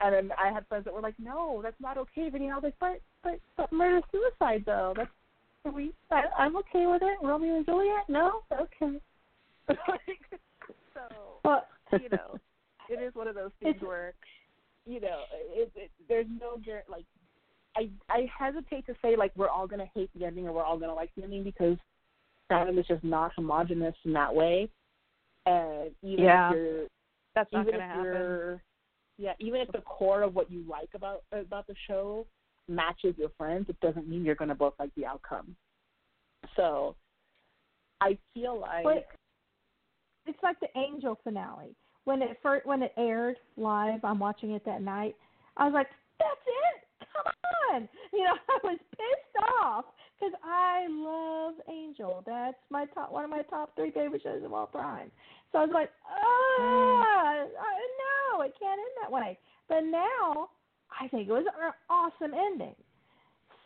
And 0.00 0.14
then 0.14 0.30
I 0.38 0.52
had 0.52 0.66
friends 0.66 0.84
that 0.84 0.94
were 0.94 1.00
like, 1.00 1.14
"No, 1.18 1.60
that's 1.62 1.80
not 1.80 1.96
okay." 1.96 2.28
Vinny, 2.28 2.50
I 2.50 2.54
was 2.54 2.64
like, 2.64 2.74
"But, 2.80 3.00
but, 3.22 3.40
but 3.56 3.72
murder 3.72 4.00
suicide 4.10 4.64
though. 4.66 4.94
That's 4.96 5.10
are 5.64 5.72
we. 5.72 5.92
I, 6.10 6.22
I'm 6.38 6.56
okay 6.56 6.86
with 6.86 7.02
it. 7.02 7.18
Romeo 7.22 7.56
and 7.56 7.66
Juliet. 7.66 8.08
No, 8.08 8.40
okay." 8.52 8.98
like, 9.68 10.40
so 10.94 11.00
Well, 11.44 11.66
you 11.92 12.08
know, 12.08 12.38
it 12.88 13.00
is 13.00 13.14
one 13.14 13.28
of 13.28 13.34
those 13.34 13.50
things 13.60 13.76
where, 13.80 14.14
you 14.86 15.00
know, 15.00 15.22
it, 15.32 15.70
it, 15.74 15.90
there's 16.08 16.26
no 16.40 16.58
like, 16.88 17.04
I 17.76 17.90
I 18.08 18.28
hesitate 18.38 18.86
to 18.86 18.94
say 19.02 19.16
like 19.16 19.32
we're 19.36 19.48
all 19.48 19.66
gonna 19.66 19.88
hate 19.94 20.10
the 20.16 20.24
ending 20.24 20.46
or 20.46 20.52
we're 20.52 20.64
all 20.64 20.78
gonna 20.78 20.94
like 20.94 21.10
the 21.16 21.24
ending 21.24 21.44
because 21.44 21.76
fandom 22.50 22.78
is 22.78 22.86
just 22.86 23.04
not 23.04 23.32
homogenous 23.34 23.94
in 24.04 24.12
that 24.14 24.34
way, 24.34 24.68
and 25.44 25.90
even 26.02 26.24
Yeah. 26.24 26.50
if 26.50 26.56
you're 26.56 26.86
That's 27.34 27.52
not 27.52 27.62
even 27.66 27.74
going 27.74 27.80
to 27.80 27.84
if 27.84 27.90
happen. 27.90 28.12
you're 28.12 28.62
yeah 29.18 29.32
even 29.40 29.60
if 29.60 29.68
the 29.72 29.80
core 29.80 30.22
of 30.22 30.34
what 30.34 30.50
you 30.50 30.64
like 30.68 30.90
about 30.94 31.22
about 31.32 31.66
the 31.66 31.74
show 31.86 32.26
matches 32.68 33.14
your 33.18 33.30
friends, 33.36 33.66
it 33.68 33.78
doesn't 33.80 34.08
mean 34.08 34.24
you're 34.24 34.34
gonna 34.34 34.54
both 34.54 34.74
like 34.78 34.94
the 34.96 35.04
outcome. 35.04 35.54
So, 36.54 36.94
I 38.00 38.16
feel 38.32 38.58
like 38.60 38.84
But 38.84 39.06
it's 40.26 40.42
like 40.42 40.58
the 40.60 40.68
Angel 40.78 41.18
finale. 41.22 41.74
When 42.06 42.22
it 42.22 42.38
first, 42.42 42.64
when 42.66 42.82
it 42.82 42.92
aired 42.96 43.36
live, 43.56 44.04
I'm 44.04 44.20
watching 44.20 44.52
it 44.52 44.64
that 44.64 44.80
night. 44.80 45.16
I 45.56 45.64
was 45.64 45.74
like, 45.74 45.88
that's 46.18 46.46
it. 46.46 47.06
Come 47.12 47.32
on. 47.74 47.88
You 48.12 48.24
know, 48.24 48.34
I 48.48 48.58
was 48.62 48.78
pissed 48.92 49.44
off 49.60 49.86
because 50.18 50.34
I 50.44 50.86
love 50.88 51.54
Angel. 51.68 52.22
That's 52.24 52.56
my 52.70 52.86
top, 52.94 53.10
one 53.10 53.24
of 53.24 53.30
my 53.30 53.42
top 53.42 53.74
three 53.74 53.90
favorite 53.90 54.22
shows 54.22 54.44
of 54.44 54.52
all 54.52 54.68
time. 54.68 55.10
So 55.50 55.58
I 55.58 55.64
was 55.64 55.74
like, 55.74 55.90
ah, 56.08 57.44
no, 58.38 58.42
it 58.42 58.54
can't 58.60 58.78
end 58.78 58.96
that 59.02 59.10
way. 59.10 59.36
But 59.68 59.80
now 59.80 60.50
I 61.00 61.08
think 61.08 61.28
it 61.28 61.32
was 61.32 61.44
an 61.60 61.72
awesome 61.90 62.34
ending. 62.34 62.76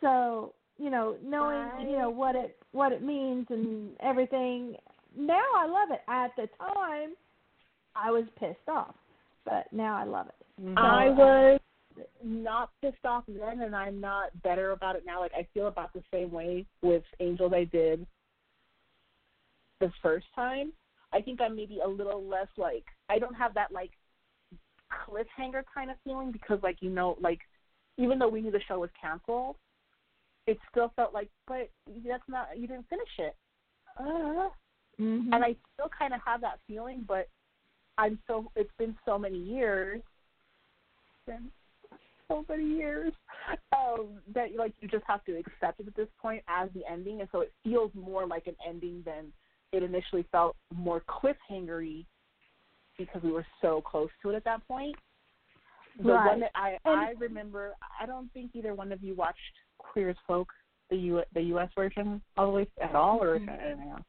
So 0.01 0.53
you 0.81 0.89
know, 0.89 1.15
knowing 1.23 1.87
you 1.87 1.97
know 1.97 2.09
what 2.09 2.35
it 2.35 2.57
what 2.71 2.91
it 2.91 3.03
means 3.03 3.45
and 3.49 3.91
everything. 3.99 4.75
Now 5.15 5.43
I 5.55 5.67
love 5.67 5.89
it. 5.91 6.01
At 6.07 6.31
the 6.35 6.47
time, 6.57 7.11
I 7.95 8.11
was 8.11 8.23
pissed 8.39 8.67
off, 8.67 8.95
but 9.45 9.71
now 9.71 9.97
I 9.97 10.03
love 10.03 10.27
it. 10.27 10.35
So, 10.63 10.73
I 10.77 11.09
was 11.09 11.59
not 12.23 12.69
pissed 12.81 13.05
off 13.05 13.23
then, 13.27 13.61
and 13.61 13.75
I'm 13.75 13.99
not 13.99 14.29
better 14.43 14.71
about 14.71 14.95
it 14.95 15.03
now. 15.05 15.19
Like 15.19 15.33
I 15.35 15.47
feel 15.53 15.67
about 15.67 15.93
the 15.93 16.03
same 16.13 16.31
way 16.31 16.65
with 16.81 17.03
Angels 17.19 17.53
I 17.53 17.65
did 17.65 18.05
the 19.79 19.91
first 20.01 20.27
time. 20.35 20.71
I 21.13 21.21
think 21.21 21.41
I'm 21.41 21.55
maybe 21.55 21.79
a 21.83 21.87
little 21.87 22.23
less 22.23 22.47
like 22.57 22.85
I 23.09 23.19
don't 23.19 23.35
have 23.35 23.53
that 23.55 23.71
like 23.71 23.91
cliffhanger 25.07 25.63
kind 25.73 25.89
of 25.89 25.97
feeling 26.03 26.31
because 26.31 26.59
like 26.63 26.77
you 26.81 26.89
know 26.89 27.17
like 27.21 27.39
even 27.97 28.19
though 28.19 28.29
we 28.29 28.41
knew 28.41 28.51
the 28.51 28.61
show 28.67 28.79
was 28.79 28.89
canceled, 28.99 29.55
it 30.47 30.57
still 30.69 30.91
felt 30.95 31.13
like 31.13 31.29
but 31.47 31.69
that's 32.07 32.23
not 32.29 32.49
you 32.57 32.67
didn't 32.67 32.87
finish 32.89 33.09
it. 33.17 33.35
Uh, 33.99 34.49
mm-hmm. 34.99 35.33
And 35.33 35.43
I 35.43 35.55
still 35.73 35.89
kind 35.97 36.13
of 36.13 36.21
have 36.25 36.41
that 36.41 36.59
feeling, 36.67 37.03
but 37.05 37.27
I'm 38.01 38.17
so 38.25 38.51
it's 38.55 38.71
been 38.79 38.95
so 39.05 39.19
many 39.19 39.37
years. 39.37 40.01
Been 41.27 41.51
so 42.27 42.43
many 42.49 42.65
years 42.65 43.13
um, 43.77 44.19
that 44.33 44.55
like 44.57 44.73
you 44.81 44.87
just 44.87 45.03
have 45.05 45.23
to 45.25 45.37
accept 45.37 45.79
it 45.79 45.87
at 45.87 45.95
this 45.95 46.07
point 46.19 46.43
as 46.47 46.69
the 46.73 46.81
ending, 46.91 47.19
and 47.19 47.29
so 47.31 47.41
it 47.41 47.53
feels 47.63 47.91
more 47.93 48.25
like 48.25 48.47
an 48.47 48.55
ending 48.67 49.03
than 49.05 49.31
it 49.71 49.83
initially 49.83 50.25
felt 50.31 50.55
more 50.73 51.03
cliffhangery 51.07 52.05
because 52.97 53.21
we 53.21 53.31
were 53.31 53.45
so 53.61 53.81
close 53.81 54.09
to 54.23 54.31
it 54.31 54.35
at 54.35 54.43
that 54.45 54.67
point. 54.67 54.95
The 56.03 56.13
right. 56.13 56.25
one 56.25 56.39
that 56.39 56.51
I 56.55 56.77
I 56.85 57.13
remember, 57.19 57.73
I 58.01 58.07
don't 58.07 58.33
think 58.33 58.51
either 58.55 58.73
one 58.73 58.91
of 58.91 59.03
you 59.03 59.13
watched 59.13 59.37
Queer 59.77 60.09
as 60.09 60.15
Folk, 60.25 60.47
the 60.89 60.95
U 60.95 61.21
the 61.35 61.41
U.S. 61.41 61.69
version, 61.75 62.19
all 62.35 62.47
the 62.47 62.51
way 62.51 62.67
at 62.81 62.95
all, 62.95 63.21
or 63.21 63.37
Mm-hmm. 63.37 63.49
anything 63.49 63.89
else. 63.91 64.01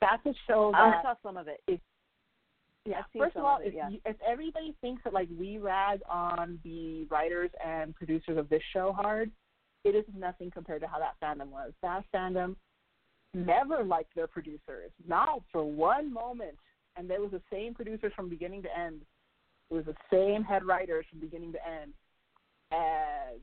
That's 0.00 0.24
a 0.26 0.34
show 0.46 0.70
that 0.72 0.80
I 0.80 1.02
saw 1.02 1.14
some 1.24 1.36
of 1.36 1.48
it. 1.48 1.60
is 1.66 1.80
yeah. 2.86 3.02
First 3.16 3.36
of 3.36 3.44
all, 3.44 3.56
of 3.56 3.62
it, 3.62 3.68
if, 3.68 3.74
yeah. 3.74 3.88
if 4.04 4.16
everybody 4.26 4.74
thinks 4.80 5.02
that 5.04 5.12
like 5.12 5.28
we 5.38 5.58
rag 5.58 6.00
on 6.08 6.58
the 6.64 7.06
writers 7.10 7.50
and 7.64 7.94
producers 7.94 8.38
of 8.38 8.48
this 8.48 8.62
show 8.72 8.92
hard, 8.92 9.30
it 9.84 9.94
is 9.94 10.04
nothing 10.16 10.50
compared 10.50 10.82
to 10.82 10.88
how 10.88 10.98
that 10.98 11.14
fandom 11.22 11.48
was. 11.48 11.72
That 11.82 12.04
fandom 12.14 12.56
never 13.34 13.84
liked 13.84 14.14
their 14.14 14.26
producers, 14.26 14.90
not 15.06 15.42
for 15.52 15.64
one 15.64 16.12
moment. 16.12 16.56
And 16.96 17.10
there 17.10 17.20
was 17.20 17.30
the 17.30 17.42
same 17.52 17.74
producers 17.74 18.12
from 18.16 18.28
beginning 18.28 18.62
to 18.62 18.78
end. 18.78 19.02
It 19.70 19.74
was 19.74 19.84
the 19.84 19.96
same 20.10 20.42
head 20.42 20.64
writers 20.64 21.04
from 21.10 21.20
beginning 21.20 21.52
to 21.52 21.58
end, 21.68 21.92
and 22.70 23.40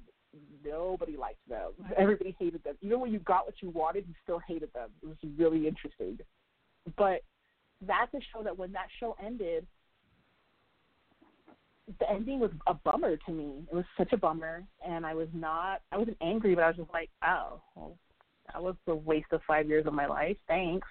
nobody 0.65 1.15
liked 1.15 1.47
them. 1.47 1.71
Everybody 1.97 2.35
hated 2.39 2.63
them. 2.63 2.75
Even 2.81 2.99
when 2.99 3.11
you 3.11 3.19
got 3.19 3.45
what 3.45 3.55
you 3.61 3.69
wanted, 3.69 4.05
you 4.07 4.13
still 4.23 4.41
hated 4.47 4.73
them. 4.73 4.89
It 5.01 5.07
was 5.07 5.17
really 5.37 5.67
interesting. 5.67 6.17
But 6.97 7.21
that's 7.81 8.13
a 8.13 8.19
show 8.33 8.43
that 8.43 8.57
when 8.57 8.71
that 8.73 8.87
show 8.99 9.15
ended, 9.23 9.65
the 11.99 12.09
ending 12.09 12.39
was 12.39 12.51
a 12.67 12.73
bummer 12.73 13.17
to 13.17 13.31
me. 13.31 13.65
It 13.71 13.75
was 13.75 13.85
such 13.97 14.13
a 14.13 14.17
bummer, 14.17 14.63
and 14.87 15.05
I 15.05 15.13
was 15.13 15.27
not. 15.33 15.81
I 15.91 15.97
wasn't 15.97 16.17
angry, 16.21 16.55
but 16.55 16.63
I 16.63 16.67
was 16.67 16.77
just 16.77 16.93
like, 16.93 17.09
oh, 17.25 17.61
well, 17.75 17.97
that 18.51 18.61
was 18.63 18.75
a 18.87 18.95
waste 18.95 19.31
of 19.31 19.41
five 19.45 19.67
years 19.67 19.85
of 19.85 19.93
my 19.93 20.05
life. 20.05 20.37
Thanks. 20.47 20.87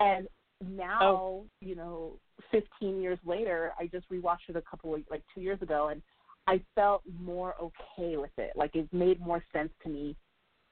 And 0.00 0.28
now, 0.60 1.02
Oh. 1.02 1.46
you 1.60 1.74
know, 1.74 2.18
15 2.52 3.00
years 3.02 3.18
later, 3.24 3.72
I 3.78 3.86
just 3.88 4.08
rewatched 4.10 4.48
it 4.48 4.56
a 4.56 4.62
couple 4.62 4.94
of 4.94 5.02
like 5.10 5.22
two 5.34 5.40
years 5.40 5.60
ago, 5.60 5.88
and 5.88 6.00
I 6.46 6.62
felt 6.74 7.02
more 7.20 7.54
okay 7.60 8.16
with 8.16 8.36
it. 8.38 8.52
Like 8.54 8.74
it 8.76 8.90
made 8.92 9.20
more 9.20 9.44
sense 9.52 9.72
to 9.82 9.88
me. 9.88 10.16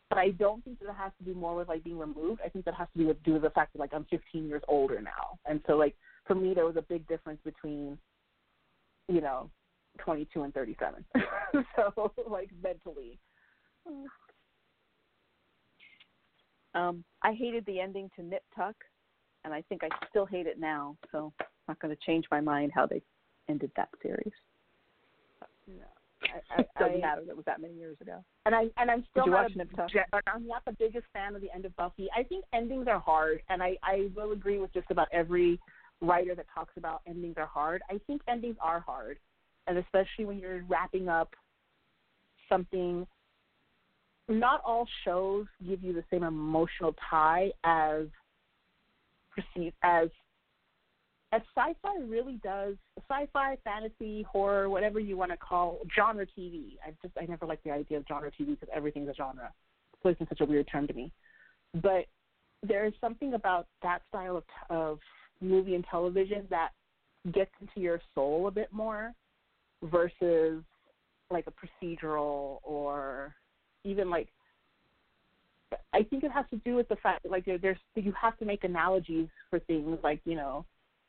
But 0.09 0.19
I 0.19 0.31
don't 0.31 0.63
think 0.65 0.79
that 0.81 0.89
it 0.89 0.95
has 0.97 1.13
to 1.19 1.25
do 1.25 1.35
more 1.39 1.57
with 1.57 1.69
like 1.69 1.83
being 1.83 1.99
removed. 1.99 2.41
I 2.45 2.49
think 2.49 2.65
that 2.65 2.75
has 2.75 2.89
to 2.93 3.03
do 3.03 3.09
with 3.09 3.23
do 3.25 3.33
with 3.35 3.43
the 3.43 3.51
fact 3.51 3.73
that 3.73 3.81
like 3.81 3.93
I'm 3.93 4.05
15 4.05 4.47
years 4.47 4.63
older 4.69 5.01
now, 5.01 5.39
and 5.47 5.61
so 5.67 5.77
like 5.77 5.97
for 6.27 6.35
me 6.35 6.55
there 6.55 6.65
was 6.65 6.77
a 6.77 6.83
big 6.83 7.07
difference 7.09 7.41
between, 7.45 7.99
you 9.09 9.21
know, 9.21 9.51
22 9.99 10.43
and 10.43 10.55
37. 10.55 11.05
so 11.77 12.13
like 12.29 12.51
mentally. 12.63 13.19
Um, 16.75 17.05
I 17.23 17.33
hated 17.33 17.65
the 17.67 17.81
ending 17.81 18.11
to 18.17 18.23
Nip 18.23 18.43
Tuck, 18.55 18.75
and 19.45 19.55
I 19.55 19.63
think 19.63 19.83
I 19.83 19.89
still 20.11 20.27
hate 20.27 20.47
it 20.47 20.61
now. 20.61 20.97
So 21.11 21.33
I'm 21.41 21.47
not 21.69 21.81
going 21.81 21.95
to 21.97 22.03
change 22.05 22.27
my 22.31 22.41
mind 22.41 22.73
how 22.75 22.87
they 22.87 23.01
ended 23.49 23.71
that 23.77 23.89
series. 24.03 24.33
I, 26.23 26.61
It 26.61 26.69
doesn't 26.79 26.97
I, 26.97 27.01
matter. 27.01 27.23
That 27.25 27.31
it 27.31 27.37
was 27.37 27.45
that 27.47 27.61
many 27.61 27.75
years 27.75 27.97
ago. 28.01 28.25
and 28.45 28.55
I 28.55 28.65
and 28.77 28.91
I'm 28.91 29.05
still 29.11 29.27
not 29.27 29.53
a, 29.53 29.59
Nip 29.59 29.69
Tuck? 29.77 29.91
ge- 29.91 30.23
I'm 30.27 30.47
not 30.47 30.65
the 30.65 30.73
biggest 30.73 31.07
fan 31.13 31.35
of 31.35 31.41
the 31.41 31.53
end 31.55 31.65
of 31.65 31.77
Buffy. 31.77 32.09
I 32.17 32.23
think 32.23 32.45
endings 32.53 32.87
are 32.89 32.99
hard, 32.99 33.43
and 33.49 33.63
I 33.63 33.77
I 33.83 34.11
will 34.15 34.33
agree 34.33 34.59
with 34.59 34.73
just 34.73 34.91
about 34.91 35.09
every 35.13 35.61
writer 36.01 36.35
that 36.35 36.47
talks 36.55 36.73
about 36.77 37.03
endings 37.07 37.35
are 37.37 37.47
hard. 37.47 37.83
I 37.91 38.01
think 38.07 38.23
endings 38.29 38.57
are 38.61 38.81
hard, 38.81 39.19
and 39.67 39.79
especially 39.79 40.25
when 40.25 40.39
you're 40.39 40.63
wrapping 40.69 41.09
up 41.09 41.35
something. 42.49 43.07
Not 44.29 44.61
all 44.67 44.89
shows 45.05 45.47
give 45.69 45.85
you 45.85 45.93
the 45.93 46.03
same 46.11 46.25
emotional 46.25 46.97
tie 47.09 47.53
as 47.63 48.07
perceived 49.31 49.77
as 49.85 50.09
sci-fi 51.57 51.99
really 52.07 52.39
does 52.43 52.77
sci-fi 53.09 53.57
fantasy 53.65 54.23
horror 54.23 54.69
whatever 54.69 55.01
you 55.01 55.17
want 55.17 55.31
to 55.31 55.37
call 55.37 55.79
genre 55.95 56.27
tv 56.39 56.77
i 56.87 56.91
just 57.03 57.15
i 57.21 57.27
never 57.27 57.47
liked 57.47 57.65
the 57.65 57.71
idea 57.71 57.99
of 57.99 58.05
genre 58.09 58.31
tv 58.31 58.59
because 58.59 58.69
everything's 58.75 59.09
a 59.09 59.15
genre. 59.15 59.53
It's 59.93 60.05
always 60.05 60.19
been 60.19 60.29
such 60.29 60.41
a 60.41 60.45
weird 60.45 60.69
term 60.71 60.87
to 60.87 60.95
me. 60.95 61.11
But 61.75 62.07
there 62.63 62.85
is 62.85 62.93
something 63.01 63.35
about 63.35 63.67
that 63.83 64.03
style 64.09 64.37
of, 64.37 64.45
of 64.71 64.99
movie 65.41 65.75
and 65.75 65.85
television 65.91 66.47
that 66.51 66.71
gets 67.33 67.51
into 67.61 67.81
your 67.81 68.01
soul 68.15 68.47
a 68.49 68.51
bit 68.51 68.73
more 68.73 69.13
versus 69.83 70.63
like 71.31 71.47
a 71.47 71.85
procedural 71.85 72.59
or 72.63 73.35
even 73.85 74.11
like 74.11 74.29
I 75.93 76.05
think 76.05 76.23
it 76.23 76.31
has 76.31 76.45
to 76.51 76.57
do 76.59 76.77
with 76.77 76.89
the 76.89 76.97
fact 76.97 77.25
that 77.25 77.33
like 77.33 77.45
there, 77.45 77.59
there's 77.59 77.79
you 77.95 78.13
have 78.21 78.39
to 78.39 78.45
make 78.45 78.65
analogies 78.65 79.29
for 79.51 79.59
things 79.61 79.99
like 80.05 80.21
you 80.25 80.37
know 80.37 80.65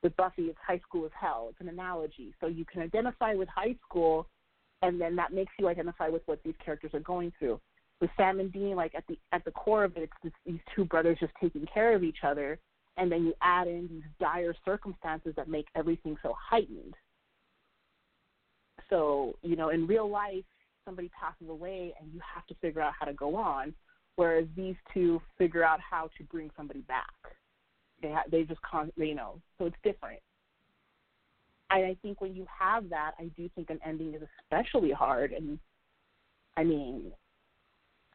with 0.08 0.16
Buffy 0.16 0.44
it's 0.44 0.58
high 0.66 0.80
school 0.80 1.06
is 1.06 1.12
hell. 1.20 1.48
It's 1.50 1.60
an 1.60 1.68
analogy. 1.68 2.34
So 2.40 2.48
you 2.48 2.64
can 2.64 2.82
identify 2.82 3.34
with 3.34 3.50
high 3.50 3.76
school 3.86 4.26
and 4.82 5.02
then 5.02 5.18
that 5.18 5.34
makes 5.34 5.52
you 5.60 5.68
identify 5.68 6.08
with 6.08 6.22
what 6.28 6.40
these 6.46 6.54
characters 6.64 6.92
are 6.94 7.02
going 7.02 7.34
through. 7.38 7.60
With 8.00 8.10
Sam 8.16 8.40
and 8.40 8.52
Dean 8.54 8.78
like 8.78 8.96
at 8.96 9.04
the 9.10 9.20
at 9.34 9.44
the 9.44 9.52
core 9.52 9.84
of 9.84 9.98
it 9.98 10.04
it's 10.04 10.14
this, 10.24 10.32
these 10.46 10.62
two 10.74 10.86
brothers 10.86 11.18
just 11.20 11.34
taking 11.42 11.66
care 11.74 11.94
of 11.94 12.06
each 12.06 12.20
other 12.24 12.58
and 12.96 13.12
then 13.12 13.26
you 13.26 13.34
add 13.42 13.68
in 13.68 13.90
these 13.92 14.04
dire 14.18 14.56
circumstances 14.64 15.34
that 15.36 15.50
make 15.50 15.68
everything 15.76 16.16
so 16.24 16.34
heightened. 16.40 16.94
So 18.90 19.36
you 19.42 19.58
know 19.58 19.70
in 19.70 19.88
real 19.88 20.10
life 20.10 20.46
somebody 20.86 21.12
passes 21.20 21.50
away 21.50 21.94
and 22.00 22.14
you 22.14 22.22
have 22.34 22.48
to 22.48 22.56
figure 22.62 22.82
out 22.82 22.94
how 22.98 23.06
to 23.08 23.14
go 23.14 23.36
on 23.36 23.74
whereas 24.16 24.46
these 24.56 24.76
two 24.94 25.22
figure 25.38 25.66
out 25.66 25.82
how 25.82 26.10
to 26.18 26.24
bring 26.24 26.50
somebody 26.56 26.80
back 26.82 27.14
they 28.02 28.12
ha- 28.12 28.24
they 28.30 28.44
just 28.44 28.62
con 28.62 28.92
you 28.98 29.16
know. 29.16 29.40
So 29.58 29.66
it's 29.66 29.76
different. 29.84 30.20
And 31.70 31.86
i 31.86 31.96
think 32.02 32.22
when 32.22 32.34
you 32.34 32.46
have 32.60 32.90
that 32.90 33.12
i 33.20 33.26
do 33.36 33.50
think 33.56 33.70
an 33.70 33.80
ending 33.86 34.14
is 34.14 34.22
especially 34.42 34.92
hard. 34.92 35.32
And 35.32 35.60
i 36.56 36.64
mean 36.64 37.12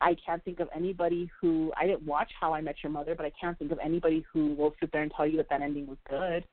i 0.00 0.16
can't 0.24 0.42
think 0.44 0.60
of 0.60 0.68
anybody 0.74 1.30
who 1.40 1.72
i 1.76 1.86
didn't 1.86 2.02
watch 2.02 2.30
how 2.40 2.52
i 2.54 2.60
met 2.60 2.76
your 2.82 2.90
mother 2.90 3.14
but 3.14 3.26
i 3.26 3.32
can't 3.40 3.59
think 3.59 3.70
of 3.70 3.78
anybody 3.82 4.24
who 4.32 4.54
will 4.54 4.74
sit 4.80 4.90
there 4.92 5.02
and 5.02 5.12
tell 5.14 5.26
you 5.26 5.36
that 5.36 5.48
that 5.50 5.62
ending 5.62 5.86
was 5.86 5.98
good. 6.09 6.44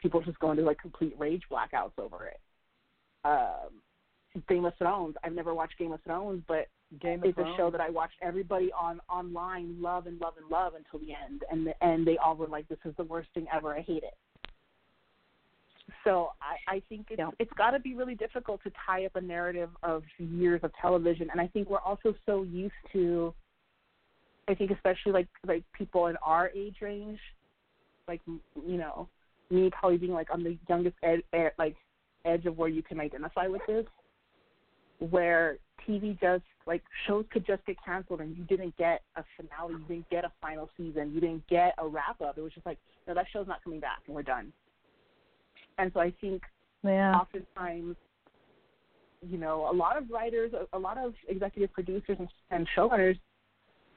People 0.00 0.20
just 0.22 0.38
go 0.38 0.50
into 0.50 0.62
like 0.62 0.78
complete 0.78 1.14
rage 1.18 1.42
blackouts 1.50 1.98
over 1.98 2.26
it. 2.26 2.40
Um 3.24 3.82
Game 4.48 4.64
of 4.64 4.74
Thrones. 4.78 5.14
I've 5.24 5.32
never 5.32 5.54
watched 5.54 5.78
Game 5.78 5.92
of 5.92 6.00
Thrones, 6.02 6.42
but 6.46 6.68
Game 7.00 7.20
of 7.20 7.26
it's 7.26 7.34
Thrones. 7.36 7.54
a 7.54 7.56
show 7.56 7.70
that 7.70 7.80
I 7.80 7.90
watched 7.90 8.16
everybody 8.22 8.70
on 8.78 9.00
online 9.08 9.80
love 9.80 10.06
and 10.06 10.20
love 10.20 10.34
and 10.40 10.48
love 10.50 10.74
until 10.74 11.00
the 11.06 11.14
end, 11.14 11.42
and 11.50 11.66
the, 11.66 11.84
and 11.84 12.06
they 12.06 12.16
all 12.18 12.36
were 12.36 12.46
like, 12.46 12.68
"This 12.68 12.78
is 12.84 12.94
the 12.96 13.04
worst 13.04 13.28
thing 13.34 13.46
ever. 13.52 13.74
I 13.74 13.80
hate 13.82 14.02
it." 14.04 14.14
So 16.04 16.32
I, 16.40 16.76
I 16.76 16.82
think 16.88 17.06
it's, 17.10 17.18
Yeah. 17.18 17.30
it's 17.38 17.52
got 17.54 17.70
to 17.72 17.78
be 17.80 17.94
really 17.94 18.14
difficult 18.14 18.62
to 18.64 18.72
tie 18.84 19.06
up 19.06 19.16
a 19.16 19.20
narrative 19.20 19.70
of 19.82 20.02
years 20.18 20.60
of 20.62 20.72
television, 20.80 21.28
and 21.30 21.40
I 21.40 21.46
think 21.48 21.68
we're 21.68 21.78
also 21.78 22.14
so 22.26 22.42
used 22.42 22.74
to. 22.92 23.34
I 24.48 24.54
think 24.54 24.70
especially 24.70 25.12
like 25.12 25.28
like 25.46 25.64
people 25.72 26.06
in 26.06 26.16
our 26.22 26.50
age 26.54 26.76
range, 26.80 27.18
like 28.06 28.20
you 28.26 28.76
know, 28.78 29.08
me 29.50 29.70
probably 29.70 29.98
being 29.98 30.12
like 30.12 30.28
on 30.32 30.44
the 30.44 30.56
youngest 30.68 30.96
ed, 31.02 31.22
ed, 31.32 31.52
like 31.58 31.74
edge 32.24 32.46
of 32.46 32.56
where 32.56 32.68
you 32.68 32.82
can 32.82 33.00
identify 33.00 33.46
with 33.48 33.62
this, 33.66 33.86
where 34.98 35.58
TV 35.88 36.18
just 36.20 36.42
like 36.66 36.82
shows 37.06 37.24
could 37.30 37.46
just 37.46 37.64
get 37.64 37.76
canceled 37.84 38.20
and 38.20 38.36
you 38.36 38.44
didn't 38.44 38.76
get 38.76 39.02
a 39.16 39.24
finale, 39.36 39.74
you 39.74 39.84
didn't 39.88 40.10
get 40.10 40.24
a 40.24 40.32
final 40.40 40.68
season, 40.76 41.12
you 41.12 41.20
didn't 41.20 41.46
get 41.48 41.74
a 41.78 41.86
wrap 41.86 42.20
up. 42.20 42.36
It 42.36 42.40
was 42.40 42.52
just 42.52 42.66
like, 42.66 42.78
no, 43.06 43.14
that 43.14 43.26
show's 43.32 43.46
not 43.46 43.62
coming 43.62 43.80
back 43.80 44.00
and 44.06 44.14
we're 44.14 44.22
done. 44.22 44.52
And 45.78 45.90
so 45.94 46.00
I 46.00 46.12
think 46.20 46.42
yeah. 46.82 47.14
oftentimes, 47.14 47.96
you 49.22 49.38
know, 49.38 49.68
a 49.70 49.74
lot 49.74 49.96
of 49.96 50.10
writers, 50.10 50.52
a, 50.52 50.76
a 50.76 50.78
lot 50.78 50.98
of 50.98 51.14
executive 51.28 51.72
producers 51.72 52.16
and, 52.18 52.28
and 52.50 52.66
showrunners 52.76 53.18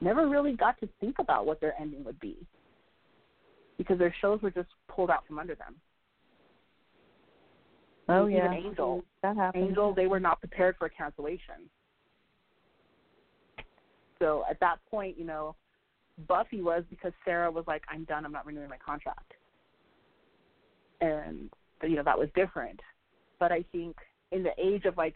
never 0.01 0.27
really 0.27 0.53
got 0.53 0.79
to 0.79 0.89
think 0.99 1.17
about 1.19 1.45
what 1.45 1.59
their 1.59 1.79
ending 1.79 2.03
would 2.03 2.19
be 2.19 2.37
because 3.77 3.97
their 3.97 4.13
shows 4.21 4.41
were 4.41 4.51
just 4.51 4.69
pulled 4.87 5.09
out 5.09 5.25
from 5.25 5.39
under 5.39 5.55
them. 5.55 5.75
Oh 8.09 8.27
Even 8.27 8.37
yeah, 8.37 8.51
Angel, 8.51 9.03
that 9.21 9.35
happened. 9.35 9.63
Angel, 9.65 9.93
they 9.93 10.07
were 10.07 10.19
not 10.19 10.39
prepared 10.39 10.75
for 10.77 10.89
cancellation. 10.89 11.69
So 14.17 14.43
at 14.49 14.59
that 14.59 14.77
point, 14.89 15.17
you 15.17 15.25
know, 15.25 15.55
Buffy 16.27 16.61
was 16.61 16.83
because 16.89 17.13
Sarah 17.23 17.51
was 17.51 17.65
like, 17.67 17.83
"I'm 17.87 18.03
done. 18.05 18.25
I'm 18.25 18.31
not 18.31 18.47
renewing 18.47 18.67
my 18.67 18.77
contract," 18.77 19.33
and 21.01 21.49
you 21.83 21.95
know 21.95 22.03
that 22.03 22.17
was 22.17 22.29
different. 22.35 22.79
But 23.39 23.51
I 23.51 23.63
think 23.71 23.95
in 24.31 24.43
the 24.43 24.51
age 24.57 24.85
of 24.85 24.97
like, 24.97 25.15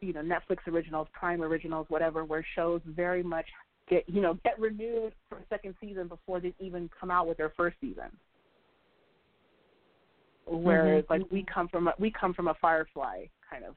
you 0.00 0.12
know, 0.12 0.20
Netflix 0.20 0.58
originals, 0.68 1.08
Prime 1.12 1.42
originals, 1.42 1.86
whatever, 1.88 2.24
where 2.24 2.44
shows 2.54 2.82
very 2.86 3.22
much 3.22 3.46
get 3.88 4.04
you 4.08 4.20
know 4.20 4.38
get 4.44 4.58
renewed 4.60 5.14
for 5.28 5.38
a 5.38 5.46
second 5.48 5.74
season 5.80 6.06
before 6.06 6.38
they 6.38 6.54
even 6.60 6.90
come 7.00 7.10
out 7.10 7.26
with 7.26 7.38
their 7.38 7.52
first 7.56 7.76
season. 7.80 8.10
Whereas 10.46 11.04
Mm-hmm. 11.04 11.12
like 11.12 11.30
we 11.30 11.44
come 11.52 11.68
from 11.68 11.88
a, 11.88 11.94
we 11.98 12.10
come 12.10 12.34
from 12.34 12.48
a 12.48 12.54
Firefly 12.60 13.24
kind 13.48 13.64
of 13.64 13.74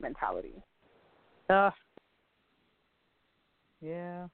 mentality. 0.00 0.62
Ugh. 1.50 1.72
Yeah. 3.80 4.26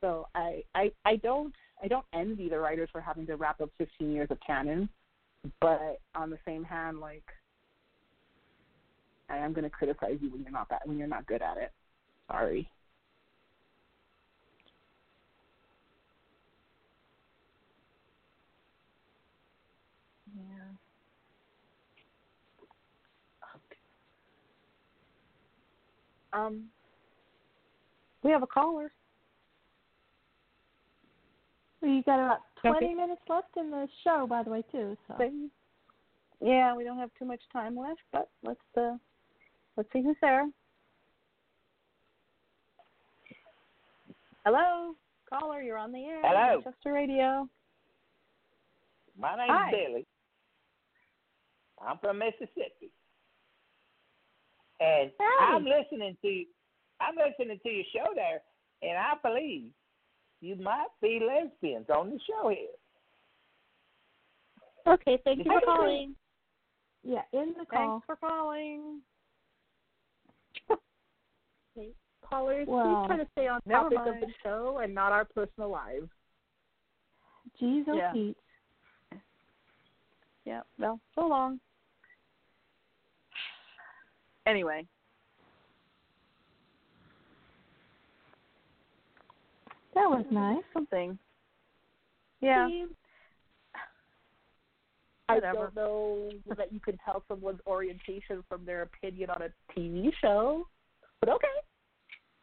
So 0.00 0.28
I, 0.34 0.62
I 0.74 0.92
I 1.04 1.16
don't 1.16 1.54
I 1.82 1.88
don't 1.88 2.04
envy 2.12 2.48
the 2.48 2.58
writers 2.58 2.88
for 2.92 3.00
having 3.00 3.26
to 3.26 3.36
wrap 3.36 3.60
up 3.60 3.70
15 3.78 4.12
years 4.12 4.28
of 4.30 4.38
canon, 4.46 4.88
but 5.60 6.00
on 6.14 6.30
the 6.30 6.38
same 6.44 6.64
hand, 6.64 7.00
like 7.00 7.24
I 9.30 9.38
am 9.38 9.52
going 9.52 9.64
to 9.64 9.70
criticize 9.70 10.18
you 10.20 10.30
when 10.30 10.42
you're 10.42 10.52
not 10.52 10.68
that 10.68 10.86
when 10.86 10.98
you're 10.98 11.08
not 11.08 11.26
good 11.26 11.42
at 11.42 11.56
it. 11.56 11.72
Sorry. 12.28 12.68
Um, 26.32 26.64
we 28.22 28.30
have 28.30 28.42
a 28.42 28.46
caller. 28.46 28.92
Well, 31.80 31.90
you 31.90 32.02
got 32.04 32.24
about 32.24 32.40
20 32.60 32.76
Okay. 32.76 32.94
minutes 32.94 33.22
left 33.28 33.56
in 33.56 33.70
the 33.70 33.88
show, 34.04 34.26
by 34.28 34.42
the 34.42 34.50
way, 34.50 34.62
too. 34.70 34.96
So 35.08 35.30
Yeah, 36.40 36.74
we 36.74 36.84
don't 36.84 36.98
have 36.98 37.10
too 37.18 37.24
much 37.24 37.40
time 37.52 37.76
left, 37.76 38.00
but 38.12 38.30
let's 38.42 38.60
uh, 38.76 38.96
let's 39.76 39.92
see 39.92 40.02
who's 40.02 40.16
there. 40.20 40.48
Hello, 44.44 44.94
caller, 45.28 45.62
you're 45.62 45.78
on 45.78 45.92
the 45.92 46.04
air. 46.04 46.20
Hello. 46.22 46.56
Winchester 46.64 46.92
Radio. 46.92 47.48
My 49.18 49.36
name's 49.36 49.50
Hi. 49.50 49.70
Billy. 49.70 50.06
I'm 51.80 51.98
from 51.98 52.18
Mississippi. 52.18 52.90
And 54.82 55.10
I'm 55.40 55.64
listening 55.64 56.16
to 56.22 56.44
I'm 57.00 57.14
listening 57.16 57.58
to 57.62 57.68
your 57.70 57.84
show 57.94 58.12
there 58.14 58.42
and 58.82 58.98
I 58.98 59.14
believe 59.22 59.70
you 60.40 60.56
might 60.56 60.88
be 61.00 61.20
lesbians 61.24 61.86
on 61.88 62.10
the 62.10 62.18
show 62.28 62.48
here. 62.48 62.68
Okay, 64.86 65.20
thank 65.24 65.38
you 65.38 65.44
for 65.44 65.56
Okay. 65.58 65.64
calling. 65.64 66.14
yeah, 67.04 67.22
in 67.32 67.54
the 67.58 67.64
call. 67.66 68.00
Thanks 68.00 68.06
for 68.06 68.16
calling. 68.16 69.00
okay. 70.70 71.90
Callers, 72.28 72.66
Well, 72.66 73.04
please 73.04 73.06
try 73.06 73.16
to 73.24 73.30
stay 73.32 73.46
on 73.46 73.60
never 73.66 73.90
topic 73.90 73.98
of 73.98 74.20
the 74.20 74.34
show 74.42 74.78
and 74.82 74.94
not 74.94 75.12
our 75.12 75.24
personal 75.24 75.70
lives. 75.70 76.08
Jeez, 77.60 77.84
oh 77.88 77.96
Yeah. 77.96 78.12
Pete. 78.12 78.36
Yeah, 80.44 80.62
well, 80.78 80.98
so 81.14 81.26
long. 81.26 81.60
Anyway, 84.46 84.86
That 89.94 90.08
was 90.08 90.24
nice. 90.30 90.62
something. 90.72 91.18
Yeah. 92.40 92.68
I 95.28 95.38
don't 95.38 95.74
know 95.76 96.30
that 96.56 96.72
you 96.72 96.80
can 96.80 96.98
tell 97.04 97.22
someone's 97.28 97.60
orientation 97.66 98.42
from 98.48 98.64
their 98.64 98.82
opinion 98.82 99.30
on 99.30 99.42
a 99.42 99.50
TV 99.72 100.10
show, 100.20 100.66
but 101.20 101.28
okay. 101.28 101.46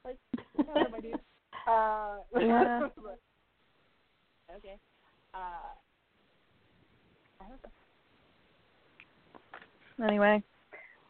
Like, 0.06 0.18
whatever, 0.54 1.02
dude. 1.02 1.20
Uh, 1.68 2.20
Yeah. 2.40 2.80
okay. 4.56 4.78
Uh, 5.36 5.38
I 7.42 7.46
don't 7.48 7.62
know. 10.00 10.06
Anyway, 10.08 10.42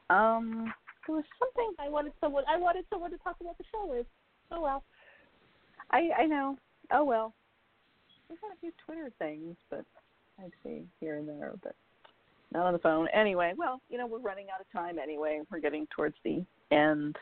um, 0.09 0.73
there 1.05 1.15
was 1.15 1.25
something 1.37 1.73
I 1.79 1.89
wanted 1.89 2.13
someone. 2.21 2.43
I 2.47 2.57
wanted 2.57 2.85
someone 2.89 3.11
to 3.11 3.17
talk 3.17 3.35
about 3.41 3.57
the 3.57 3.63
show 3.71 3.85
with. 3.87 4.05
Oh 4.51 4.61
well. 4.61 4.83
I 5.91 6.09
I 6.17 6.25
know. 6.25 6.57
Oh 6.91 7.03
well. 7.03 7.33
We've 8.29 8.39
had 8.41 8.55
a 8.55 8.59
few 8.59 8.71
Twitter 8.85 9.11
things, 9.17 9.55
but 9.69 9.85
I 10.39 10.49
see 10.63 10.83
here 10.99 11.17
and 11.17 11.27
there, 11.27 11.53
but 11.63 11.75
not 12.51 12.65
on 12.65 12.73
the 12.73 12.79
phone. 12.79 13.07
Anyway, 13.13 13.53
well, 13.57 13.81
you 13.89 13.97
know, 13.97 14.05
we're 14.07 14.19
running 14.19 14.47
out 14.53 14.61
of 14.61 14.71
time 14.71 14.99
anyway. 14.99 15.41
We're 15.51 15.59
getting 15.59 15.87
towards 15.95 16.15
the 16.23 16.45
end. 16.71 17.15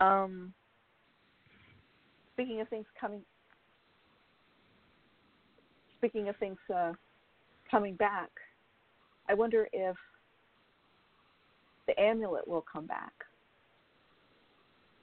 Um 0.00 0.52
speaking 2.34 2.60
of 2.60 2.68
things 2.68 2.86
coming 3.00 3.22
speaking 5.98 6.28
of 6.28 6.36
things 6.36 6.58
uh 6.74 6.92
coming 7.70 7.94
back, 7.94 8.30
I 9.28 9.34
wonder 9.34 9.68
if 9.72 9.96
the 11.94 12.02
amulet 12.02 12.46
will 12.46 12.64
come 12.70 12.86
back 12.86 13.12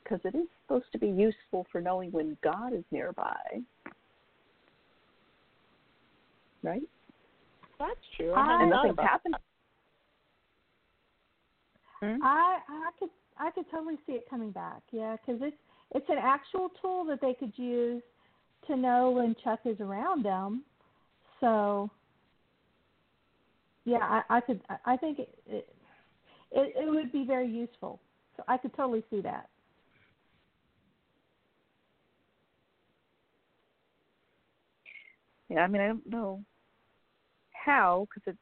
because 0.03 0.19
it 0.23 0.35
is 0.35 0.47
supposed 0.63 0.91
to 0.91 0.97
be 0.97 1.07
useful 1.07 1.65
for 1.71 1.81
knowing 1.81 2.11
when 2.11 2.37
God 2.43 2.73
is 2.73 2.83
nearby. 2.91 3.37
Right? 6.63 6.81
That's 7.77 7.99
true. 8.17 8.33
I- 8.33 8.45
hadn't 8.45 8.61
And 8.61 8.71
thought 8.71 8.85
nothing's 8.87 8.99
happened. 8.99 9.35
Hmm? 12.01 12.23
I 12.23 12.59
I 12.67 12.89
could 12.97 13.09
I 13.37 13.51
could 13.51 13.69
totally 13.71 13.97
see 14.05 14.13
it 14.13 14.29
coming 14.29 14.51
back. 14.51 14.81
Yeah, 14.91 15.17
because 15.17 15.41
it's 15.41 15.57
it's 15.91 16.09
an 16.09 16.17
actual 16.17 16.69
tool 16.81 17.05
that 17.05 17.19
they 17.21 17.33
could 17.33 17.53
use 17.57 18.01
to 18.67 18.75
know 18.75 19.11
when 19.11 19.35
Chuck 19.43 19.59
is 19.65 19.79
around 19.79 20.23
them. 20.23 20.63
So 21.39 21.89
yeah, 23.85 24.21
I, 24.29 24.37
I 24.37 24.41
could 24.41 24.61
I- 24.69 24.93
I 24.93 24.97
think 24.97 25.19
it, 25.19 25.37
it 25.45 25.75
it 26.51 26.73
it 26.75 26.89
would 26.89 27.11
be 27.11 27.25
very 27.25 27.47
useful. 27.47 27.99
So 28.37 28.43
I 28.47 28.57
could 28.57 28.73
totally 28.75 29.03
see 29.09 29.21
that. 29.21 29.49
Yeah, 35.49 35.61
I 35.61 35.67
mean, 35.67 35.81
I 35.81 35.87
don't 35.87 36.07
know 36.09 36.43
how 37.53 38.07
because 38.09 38.33
it 38.33 38.37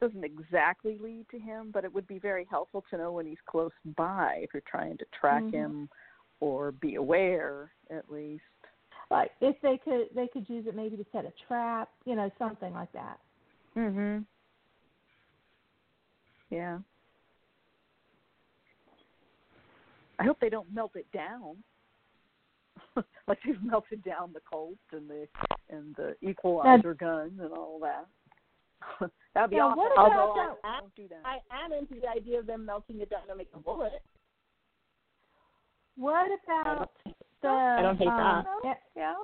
doesn't 0.00 0.24
exactly 0.24 0.98
lead 1.00 1.26
to 1.30 1.38
him, 1.38 1.70
but 1.72 1.84
it 1.84 1.92
would 1.92 2.06
be 2.06 2.18
very 2.18 2.46
helpful 2.50 2.84
to 2.90 2.98
know 2.98 3.12
when 3.12 3.26
he's 3.26 3.38
close 3.46 3.72
by 3.96 4.40
if 4.42 4.50
you're 4.52 4.62
trying 4.70 4.98
to 4.98 5.06
track 5.18 5.42
Mhm. 5.44 5.52
him 5.52 5.88
or 6.40 6.72
be 6.72 6.96
aware 6.96 7.72
at 7.90 8.10
least. 8.10 8.44
Like 9.10 9.32
if 9.40 9.58
they 9.62 9.78
could 9.78 10.08
they 10.14 10.28
could 10.28 10.48
use 10.48 10.66
it 10.66 10.74
maybe 10.74 10.96
to 10.96 11.06
set 11.12 11.24
a 11.24 11.32
trap, 11.46 11.90
you 12.04 12.14
know, 12.14 12.30
something 12.38 12.72
like 12.74 12.92
that. 12.92 13.20
Mhm. 13.74 14.26
Yeah. 16.50 16.78
I 20.18 20.24
hope 20.24 20.38
they 20.40 20.48
don't 20.48 20.72
melt 20.72 20.92
it 20.96 21.06
down. 21.12 21.56
like 23.28 23.38
they've 23.44 23.62
melted 23.62 24.02
down 24.04 24.32
the 24.32 24.40
Colt 24.50 24.78
and 24.92 25.08
the 25.08 25.26
and 25.68 25.94
the 25.96 26.14
equalizer 26.26 26.94
gun 26.94 27.38
and 27.42 27.52
all 27.52 27.78
that. 27.80 28.06
That'd 29.34 29.50
be 29.50 29.56
Yeah, 29.56 29.64
awesome. 29.64 29.78
what 29.78 29.92
about 29.92 30.12
Although 30.20 30.56
that- 30.62 30.68
I 30.68 30.80
don't 30.80 30.94
do 30.94 31.08
that. 31.08 31.22
I 31.24 31.64
am 31.64 31.72
into 31.72 32.00
the 32.00 32.08
idea 32.08 32.38
of 32.38 32.46
them 32.46 32.64
melting 32.64 33.00
it 33.00 33.10
down 33.10 33.26
to 33.28 33.34
make 33.36 33.48
a 33.54 33.58
bullet. 33.58 34.02
What 35.96 36.28
about 36.44 36.90
the 37.42 37.48
I 37.48 37.82
don't 37.82 37.96
hate 37.98 38.08
um, 38.08 38.44
that. 38.62 38.68
a- 38.70 38.98
yeah. 38.98 39.14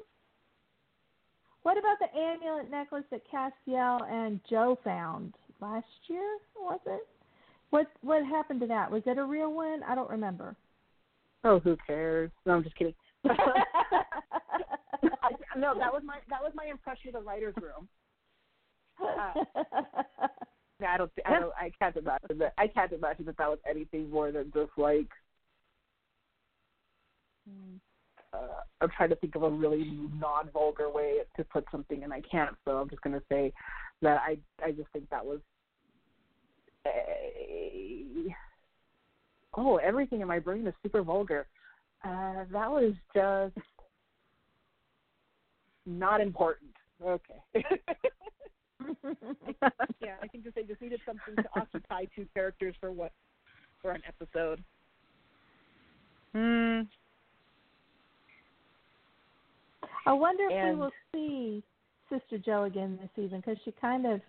What 1.62 1.78
about 1.78 1.98
the 2.00 2.18
amulet 2.18 2.70
necklace 2.70 3.04
that 3.10 3.22
Castiel 3.30 4.00
and 4.10 4.40
Jo 4.50 4.78
found 4.82 5.34
last 5.62 5.86
year? 6.08 6.38
Was 6.60 6.80
it? 6.86 7.06
What 7.70 7.86
what 8.02 8.24
happened 8.26 8.60
to 8.60 8.66
that? 8.66 8.90
Was 8.90 9.02
it 9.06 9.16
a 9.16 9.24
real 9.24 9.52
one? 9.52 9.82
I 9.88 9.94
don't 9.94 10.10
remember. 10.10 10.56
Oh, 11.44 11.58
who 11.58 11.76
cares? 11.86 12.30
No, 12.44 12.54
I'm 12.54 12.62
just 12.62 12.76
kidding. 12.76 12.94
No, 15.56 15.74
that 15.78 15.92
was 15.92 16.02
my 16.04 16.16
that 16.30 16.42
was 16.42 16.52
my 16.54 16.66
impression 16.66 17.08
of 17.08 17.14
the 17.14 17.20
writers' 17.20 17.54
room. 17.60 17.88
Uh, 20.82 20.86
I 20.88 20.96
don't, 20.96 21.12
I 21.24 21.38
don't, 21.38 21.52
I 21.56 21.70
can't 21.78 21.96
imagine 21.96 22.38
that. 22.38 22.54
I 22.58 22.66
can't 22.66 22.90
imagine 22.92 23.24
that 23.26 23.36
that 23.38 23.48
was 23.48 23.58
anything 23.68 24.10
more 24.10 24.32
than 24.32 24.50
just 24.52 24.72
like. 24.76 25.06
Uh, 28.32 28.38
I'm 28.80 28.90
trying 28.96 29.10
to 29.10 29.16
think 29.16 29.36
of 29.36 29.44
a 29.44 29.50
really 29.50 30.08
non-vulgar 30.18 30.90
way 30.90 31.18
to 31.36 31.44
put 31.44 31.64
something, 31.70 32.02
and 32.02 32.12
I 32.12 32.20
can't. 32.28 32.56
So 32.64 32.78
I'm 32.78 32.90
just 32.90 33.02
going 33.02 33.14
to 33.14 33.22
say 33.30 33.52
that 34.02 34.20
I, 34.26 34.38
I 34.64 34.72
just 34.72 34.88
think 34.92 35.08
that 35.10 35.24
was. 35.24 35.38
A, 36.86 38.34
oh, 39.56 39.76
everything 39.76 40.20
in 40.20 40.28
my 40.28 40.38
brain 40.38 40.66
is 40.66 40.74
super 40.82 41.02
vulgar. 41.02 41.46
Uh, 42.04 42.44
that 42.52 42.70
was 42.70 42.94
just 43.14 43.54
not 45.86 46.20
important. 46.20 46.70
Okay. 47.04 47.42
yeah, 50.00 50.16
I 50.22 50.26
think 50.28 50.44
that 50.44 50.54
they 50.54 50.62
just 50.62 50.80
needed 50.80 51.00
something 51.06 51.36
to 51.36 51.44
occupy 51.56 52.04
two 52.16 52.26
characters 52.34 52.74
for 52.80 52.90
what 52.92 53.12
for 53.80 53.92
an 53.92 54.02
episode. 54.06 54.62
Hmm. 56.32 56.82
I 60.06 60.12
wonder 60.12 60.44
if 60.44 60.52
And- 60.52 60.78
we 60.78 60.80
will 60.80 60.92
see 61.12 61.62
Sister 62.08 62.38
Jo 62.38 62.64
again 62.64 62.98
this 63.00 63.10
season 63.14 63.40
because 63.40 63.58
she 63.64 63.72
kind 63.72 64.06
of 64.06 64.20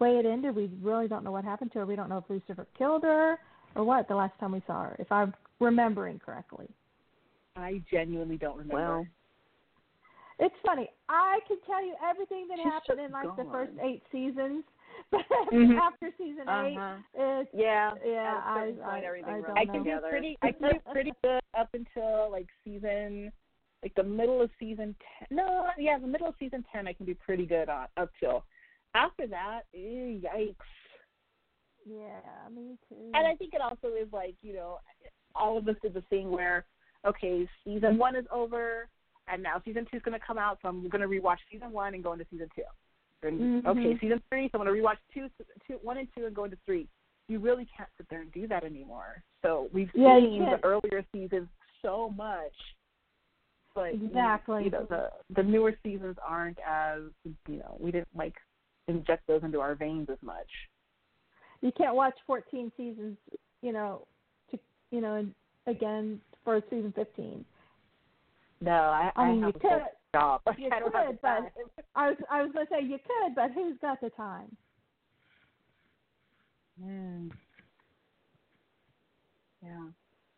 way 0.00 0.18
it 0.18 0.26
ended. 0.26 0.54
We 0.56 0.70
really 0.82 1.06
don't 1.08 1.22
know 1.24 1.30
what 1.32 1.44
happened 1.44 1.72
to 1.72 1.80
her. 1.80 1.86
We 1.86 1.96
don't 1.96 2.08
know 2.08 2.18
if 2.18 2.24
Lucifer 2.28 2.66
killed 2.76 3.02
her 3.04 3.38
or 3.76 3.84
what. 3.84 4.08
The 4.08 4.14
last 4.16 4.38
time 4.40 4.52
we 4.52 4.62
saw 4.66 4.84
her, 4.84 4.96
if 4.98 5.10
I'm 5.12 5.34
remembering 5.60 6.18
correctly. 6.18 6.68
I 7.56 7.82
genuinely 7.90 8.36
don't 8.38 8.56
remember. 8.56 8.74
Well, 8.98 9.06
It's 10.38 10.54
funny. 10.64 10.88
I 11.08 11.40
can 11.46 11.58
tell 11.66 11.84
you 11.84 11.94
everything 12.08 12.48
that 12.48 12.56
She's 12.56 12.64
happened 12.64 13.00
in 13.00 13.12
like 13.12 13.36
the 13.36 13.44
first 13.52 13.72
eight 13.82 14.02
seasons, 14.10 14.64
but 15.10 15.20
Mhm. 15.52 15.76
after 15.78 16.10
season 16.16 16.48
eight, 16.48 16.78
Uh-huh. 16.78 16.96
it's 17.14 17.50
yeah. 17.52 17.92
yeah. 18.02 18.38
At 18.38 18.38
a 18.38 18.48
I 18.48 18.54
certain 18.60 18.76
point, 18.76 19.04
I, 19.04 19.06
everything 19.06 19.34
I 19.34 19.38
runs 19.40 19.58
I 19.58 19.64
can 19.66 19.82
do 19.84 20.00
pretty. 20.08 20.38
I 20.40 20.52
can 20.52 20.70
do 20.72 20.80
pretty 20.92 21.12
good 21.22 21.40
up 21.58 21.68
until 21.74 22.30
like 22.30 22.46
season, 22.64 23.30
like 23.82 23.94
the 23.96 24.02
middle 24.02 24.40
of 24.40 24.50
season 24.58 24.96
ten. 25.18 25.36
No, 25.36 25.66
yeah, 25.76 25.98
the 25.98 26.06
middle 26.06 26.28
of 26.28 26.34
season 26.38 26.64
ten. 26.72 26.88
I 26.88 26.94
can 26.94 27.04
do 27.04 27.14
pretty 27.14 27.44
good 27.44 27.68
on 27.68 27.88
up 27.98 28.10
till. 28.18 28.42
After 28.94 29.26
that, 29.28 29.62
eh, 29.74 30.18
yikes. 30.18 30.54
Yeah, 31.86 32.48
me 32.54 32.76
too. 32.88 32.96
And 33.14 33.26
I 33.26 33.34
think 33.36 33.54
it 33.54 33.60
also 33.60 33.88
is 33.88 34.08
like 34.12 34.34
you 34.42 34.54
know, 34.54 34.80
all 35.34 35.56
of 35.56 35.68
us 35.68 35.76
did 35.82 35.94
the 35.94 36.02
thing 36.02 36.30
where, 36.30 36.64
okay, 37.06 37.48
season 37.64 37.98
one 37.98 38.16
is 38.16 38.26
over, 38.30 38.88
and 39.28 39.42
now 39.42 39.62
season 39.64 39.86
two 39.90 39.96
is 39.96 40.02
going 40.02 40.18
to 40.18 40.24
come 40.24 40.38
out, 40.38 40.58
so 40.60 40.68
I'm 40.68 40.88
going 40.88 41.00
to 41.02 41.08
rewatch 41.08 41.38
season 41.50 41.72
one 41.72 41.94
and 41.94 42.02
go 42.02 42.12
into 42.12 42.26
season 42.30 42.48
two. 42.54 42.62
And 43.22 43.66
okay, 43.66 43.94
Mhm. 43.94 44.00
season 44.00 44.22
three, 44.30 44.48
so 44.48 44.58
I'm 44.58 44.64
going 44.66 44.74
to 44.74 44.82
rewatch 44.82 44.98
two, 45.12 45.28
two, 45.66 45.78
one 45.82 45.98
and 45.98 46.08
two, 46.16 46.26
and 46.26 46.34
go 46.34 46.44
into 46.44 46.58
three. 46.66 46.88
You 47.28 47.38
really 47.38 47.66
can't 47.66 47.88
sit 47.96 48.08
there 48.08 48.22
and 48.22 48.32
do 48.32 48.48
that 48.48 48.64
anymore. 48.64 49.22
So 49.42 49.68
we've 49.72 49.90
Yeah, 49.94 50.18
seen 50.18 50.44
the 50.46 50.62
earlier 50.64 51.04
seasons 51.12 51.48
so 51.80 52.10
much, 52.10 52.54
but 53.74 53.94
Exactly. 53.94 54.64
you 54.64 54.70
know 54.70 54.84
the 54.84 55.12
the 55.30 55.42
newer 55.42 55.74
seasons 55.82 56.16
aren't 56.22 56.58
as 56.66 57.02
you 57.46 57.56
know 57.58 57.76
we 57.78 57.90
didn't 57.92 58.14
like 58.16 58.34
inject 58.88 59.26
those 59.26 59.42
into 59.42 59.60
our 59.60 59.74
veins 59.74 60.08
as 60.10 60.18
much. 60.22 60.48
you 61.60 61.72
can't 61.72 61.94
watch 61.94 62.14
14 62.26 62.72
seasons, 62.76 63.16
you 63.62 63.72
know, 63.72 64.06
to 64.50 64.58
you 64.90 65.00
know, 65.00 65.26
again 65.66 66.20
for 66.44 66.60
season 66.70 66.92
15. 66.96 67.44
No, 68.62 68.72
I, 68.72 69.10
I 69.16 69.28
mean, 69.32 69.42
have 69.42 69.54
you 69.54 69.60
could. 69.60 69.82
job. 70.14 70.42
You 70.58 70.70
I 70.72 70.80
could, 70.80 71.18
but 71.22 71.52
I 71.94 72.08
was 72.08 72.16
I 72.30 72.42
was 72.42 72.52
gonna 72.52 72.66
say 72.70 72.84
you 72.84 72.98
could, 72.98 73.34
but 73.34 73.52
who's 73.52 73.76
got 73.80 74.00
the 74.00 74.10
time? 74.10 74.56
Mm. 76.82 77.30
Yeah. 79.62 79.86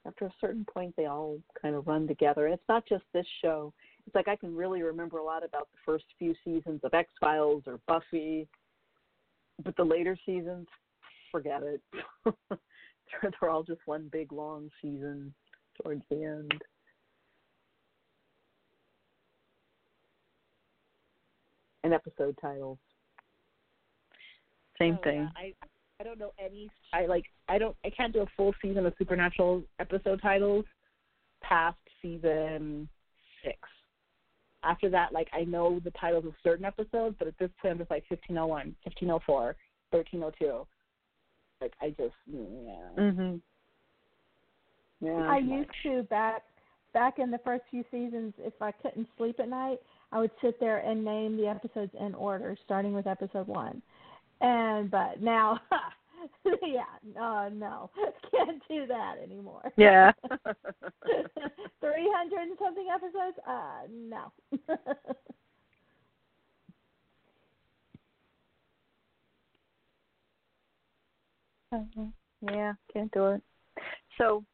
After 0.06 0.26
a 0.26 0.32
certain 0.40 0.64
point, 0.72 0.94
they 0.96 1.06
all 1.06 1.38
kind 1.60 1.74
of 1.74 1.86
run 1.86 2.08
together. 2.08 2.46
And 2.46 2.54
it's 2.54 2.68
not 2.68 2.84
just 2.86 3.04
this 3.12 3.26
show. 3.40 3.72
It's 4.06 4.14
like 4.14 4.28
I 4.28 4.36
can 4.36 4.54
really 4.54 4.82
remember 4.82 5.18
a 5.18 5.24
lot 5.24 5.44
about 5.44 5.68
the 5.72 5.78
first 5.86 6.04
few 6.18 6.34
seasons 6.44 6.80
of 6.82 6.92
X 6.92 7.10
Files 7.20 7.62
or 7.66 7.78
Buffy, 7.86 8.48
but 9.64 9.76
the 9.76 9.84
later 9.84 10.16
seasons, 10.26 10.66
forget 11.30 11.62
it. 11.62 11.80
they're, 12.50 13.30
they're 13.40 13.50
all 13.50 13.62
just 13.62 13.80
one 13.86 14.08
big 14.12 14.32
long 14.32 14.70
season 14.80 15.32
towards 15.80 16.02
the 16.10 16.24
end. 16.24 16.52
And 21.84 21.92
episode 21.92 22.36
titles. 22.40 22.78
Same 24.78 24.98
Oh, 25.00 25.04
thing. 25.04 25.20
yeah. 25.22 25.28
I 25.36 25.52
I 26.00 26.04
don't 26.04 26.18
know 26.18 26.32
any. 26.44 26.68
I 26.92 27.06
like. 27.06 27.26
I 27.48 27.58
don't. 27.58 27.76
I 27.84 27.90
can't 27.90 28.12
do 28.12 28.22
a 28.22 28.26
full 28.36 28.52
season 28.60 28.86
of 28.86 28.94
Supernatural 28.98 29.62
episode 29.78 30.20
titles 30.20 30.64
past 31.42 31.78
season 32.00 32.88
six. 33.44 33.56
After 34.64 34.88
that, 34.90 35.12
like 35.12 35.28
I 35.32 35.44
know 35.44 35.80
the 35.82 35.90
titles 35.92 36.24
of 36.24 36.34
certain 36.42 36.64
episodes, 36.64 37.16
but 37.18 37.28
at 37.28 37.38
this 37.38 37.50
point, 37.60 37.72
I'm 37.72 37.78
just 37.78 37.90
like 37.90 38.04
1501, 38.08 38.76
1504, 38.84 39.56
1302. 39.90 40.66
Like 41.60 41.72
I 41.80 41.90
just 41.90 42.14
yeah. 42.26 43.02
Mhm. 43.02 43.40
Yeah. 45.00 45.28
I 45.28 45.38
used 45.38 45.70
to 45.84 46.02
back 46.04 46.42
back 46.92 47.18
in 47.18 47.30
the 47.30 47.38
first 47.38 47.64
few 47.70 47.84
seasons. 47.90 48.34
If 48.38 48.54
I 48.60 48.72
couldn't 48.72 49.08
sleep 49.16 49.40
at 49.40 49.48
night, 49.48 49.78
I 50.12 50.20
would 50.20 50.30
sit 50.40 50.60
there 50.60 50.78
and 50.78 51.04
name 51.04 51.36
the 51.36 51.48
episodes 51.48 51.92
in 51.98 52.14
order, 52.14 52.56
starting 52.64 52.94
with 52.94 53.06
episode 53.06 53.48
one. 53.48 53.82
And 54.40 54.90
but 54.90 55.20
now, 55.20 55.60
yeah, 56.62 56.84
no, 57.14 57.48
no, 57.48 57.90
can't 58.30 58.62
do 58.68 58.86
that 58.86 59.16
anymore. 59.22 59.72
Yeah. 59.76 60.12
Three 61.80 62.10
hundred 62.16 62.48
and 62.48 62.58
something 62.58 62.86
episodes? 62.92 63.38
Uh, 63.46 63.86
no. 63.90 64.32
Yeah, 72.50 72.72
can't 72.92 73.10
do 73.12 73.26
it. 73.28 73.42
So 74.18 74.44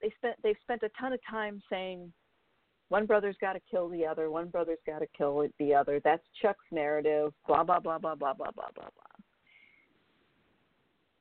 they 0.00 0.12
spent 0.18 0.36
they've 0.42 0.56
spent 0.62 0.82
a 0.82 0.90
ton 1.00 1.12
of 1.12 1.20
time 1.28 1.62
saying 1.70 2.12
one 2.88 3.06
brother's 3.06 3.36
got 3.40 3.54
to 3.54 3.60
kill 3.70 3.88
the 3.88 4.06
other, 4.06 4.30
one 4.30 4.48
brother's 4.48 4.78
got 4.86 4.98
to 5.00 5.06
kill 5.16 5.46
the 5.58 5.74
other. 5.74 6.00
That's 6.04 6.22
Chuck's 6.40 6.64
narrative. 6.70 7.32
Blah 7.48 7.64
blah 7.64 7.80
blah 7.80 7.98
blah 7.98 8.14
blah 8.14 8.34
blah 8.34 8.50
blah 8.52 8.70
blah 8.74 8.88
blah. 8.94 9.13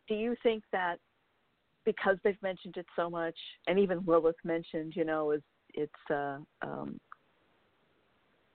Do 0.07 0.15
you 0.15 0.35
think 0.43 0.63
that 0.71 0.97
because 1.85 2.17
they've 2.23 2.41
mentioned 2.41 2.77
it 2.77 2.85
so 2.95 3.09
much, 3.09 3.37
and 3.67 3.77
even 3.77 4.03
Lilith 4.05 4.35
mentioned, 4.43 4.93
you 4.95 5.05
know, 5.05 5.31
is 5.31 5.41
it's 5.73 5.91
uh, 6.11 6.37
um, 6.61 6.99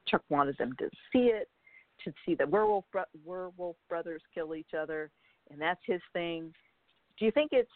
Chuck 0.07 0.23
wanted 0.31 0.57
them 0.59 0.75
to 0.79 0.89
see 1.13 1.31
it, 1.31 1.49
to 2.05 2.13
see 2.25 2.35
the 2.35 2.47
werewolf 2.47 2.85
bro- 2.93 3.03
werewolf 3.25 3.77
brothers 3.89 4.23
kill 4.35 4.55
each 4.55 4.75
other, 4.79 5.11
and 5.51 5.61
that's 5.61 5.81
his 5.85 6.01
thing. 6.13 6.53
Do 7.19 7.25
you 7.25 7.31
think 7.33 7.51
it's 7.53 7.71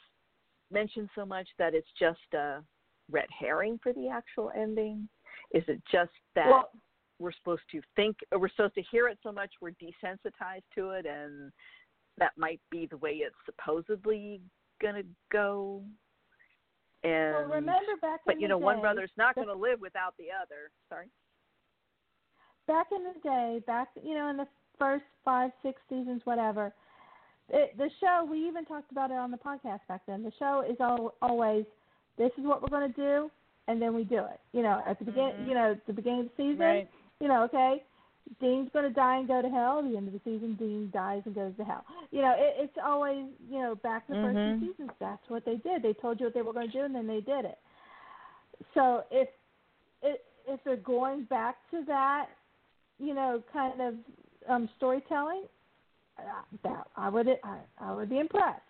mentioned 0.70 1.10
so 1.14 1.26
much 1.26 1.48
that 1.58 1.74
it's 1.74 1.88
just 1.98 2.20
a 2.34 2.62
red 3.10 3.26
herring 3.38 3.78
for 3.82 3.92
the 3.92 4.08
actual 4.08 4.52
ending? 4.56 5.08
Is 5.52 5.64
it 5.68 5.82
just 5.90 6.12
that 6.34 6.48
Well- 6.48 6.70
we're 7.18 7.32
supposed 7.32 7.62
to 7.70 7.80
think, 7.94 8.16
or 8.32 8.38
we're 8.38 8.48
supposed 8.48 8.74
to 8.74 8.82
hear 8.82 9.08
it 9.08 9.18
so 9.22 9.30
much 9.30 9.52
we're 9.60 9.72
desensitized 9.72 10.64
to 10.74 10.90
it, 10.90 11.06
and 11.06 11.52
that 12.18 12.32
might 12.36 12.60
be 12.70 12.86
the 12.86 12.96
way 12.98 13.12
it's 13.22 13.34
supposedly 13.46 14.40
gonna 14.80 15.02
go? 15.30 15.82
And 17.04 17.34
well, 17.34 17.44
remember 17.56 17.96
back 18.00 18.20
but 18.26 18.40
you 18.40 18.48
know, 18.48 18.58
one 18.58 18.80
brother's 18.80 19.10
not 19.16 19.34
going 19.34 19.48
to 19.48 19.54
live 19.54 19.80
without 19.80 20.14
the 20.18 20.26
other. 20.30 20.70
Sorry. 20.88 21.08
back 22.68 22.86
in 22.96 23.02
the 23.02 23.18
day, 23.28 23.60
back 23.66 23.88
you 24.02 24.14
know 24.14 24.28
in 24.28 24.36
the 24.36 24.46
first 24.78 25.04
five, 25.24 25.50
six 25.62 25.80
seasons, 25.88 26.20
whatever. 26.24 26.72
It, 27.48 27.76
the 27.76 27.90
show 28.00 28.26
we 28.30 28.46
even 28.46 28.64
talked 28.64 28.92
about 28.92 29.10
it 29.10 29.16
on 29.16 29.30
the 29.30 29.36
podcast 29.36 29.80
back 29.88 30.02
then. 30.06 30.22
The 30.22 30.32
show 30.38 30.64
is 30.68 30.76
al- 30.80 31.14
always 31.20 31.64
this 32.18 32.30
is 32.38 32.44
what 32.44 32.62
we're 32.62 32.68
going 32.68 32.92
to 32.92 32.96
do, 32.96 33.30
and 33.68 33.82
then 33.82 33.94
we 33.94 34.04
do 34.04 34.18
it. 34.18 34.40
You 34.52 34.62
know, 34.62 34.80
at 34.86 34.98
the 34.98 35.04
beginning, 35.04 35.32
mm-hmm. 35.32 35.48
you 35.48 35.54
know, 35.54 35.72
at 35.72 35.86
the 35.86 35.92
beginning 35.92 36.20
of 36.20 36.26
the 36.26 36.32
season, 36.36 36.58
Right. 36.60 36.90
you 37.20 37.28
know, 37.28 37.42
okay, 37.44 37.82
Dean's 38.40 38.70
going 38.72 38.84
to 38.84 38.94
die 38.94 39.18
and 39.18 39.28
go 39.28 39.42
to 39.42 39.48
hell. 39.48 39.78
At 39.80 39.90
the 39.90 39.96
end 39.96 40.08
of 40.08 40.14
the 40.14 40.20
season, 40.24 40.54
Dean 40.58 40.90
dies 40.92 41.22
and 41.26 41.34
goes 41.34 41.52
to 41.56 41.64
hell. 41.64 41.84
You 42.10 42.22
know, 42.22 42.34
it, 42.36 42.54
it's 42.58 42.78
always 42.82 43.26
you 43.50 43.58
know 43.60 43.74
back 43.76 44.06
the 44.08 44.14
first 44.14 44.38
Mhm. 44.38 44.60
two 44.60 44.68
seasons. 44.68 44.90
That's 44.98 45.28
what 45.28 45.44
they 45.44 45.56
did. 45.56 45.82
They 45.82 45.92
told 45.94 46.20
you 46.20 46.26
what 46.26 46.34
they 46.34 46.42
were 46.42 46.52
going 46.52 46.70
to 46.70 46.72
do, 46.72 46.84
and 46.84 46.94
then 46.94 47.06
they 47.06 47.20
did 47.20 47.44
it. 47.44 47.58
So 48.74 49.04
if 49.10 49.28
it 50.02 50.24
if 50.46 50.62
they're 50.64 50.76
going 50.76 51.24
back 51.24 51.56
to 51.70 51.84
that, 51.86 52.28
you 52.98 53.14
know, 53.14 53.42
kind 53.52 53.80
of 53.80 53.94
um 54.48 54.68
storytelling, 54.76 55.44
uh, 56.18 56.22
that 56.62 56.86
I 56.96 57.08
would 57.08 57.28
I, 57.28 57.58
I 57.78 57.92
would 57.94 58.08
be 58.08 58.18
impressed 58.18 58.62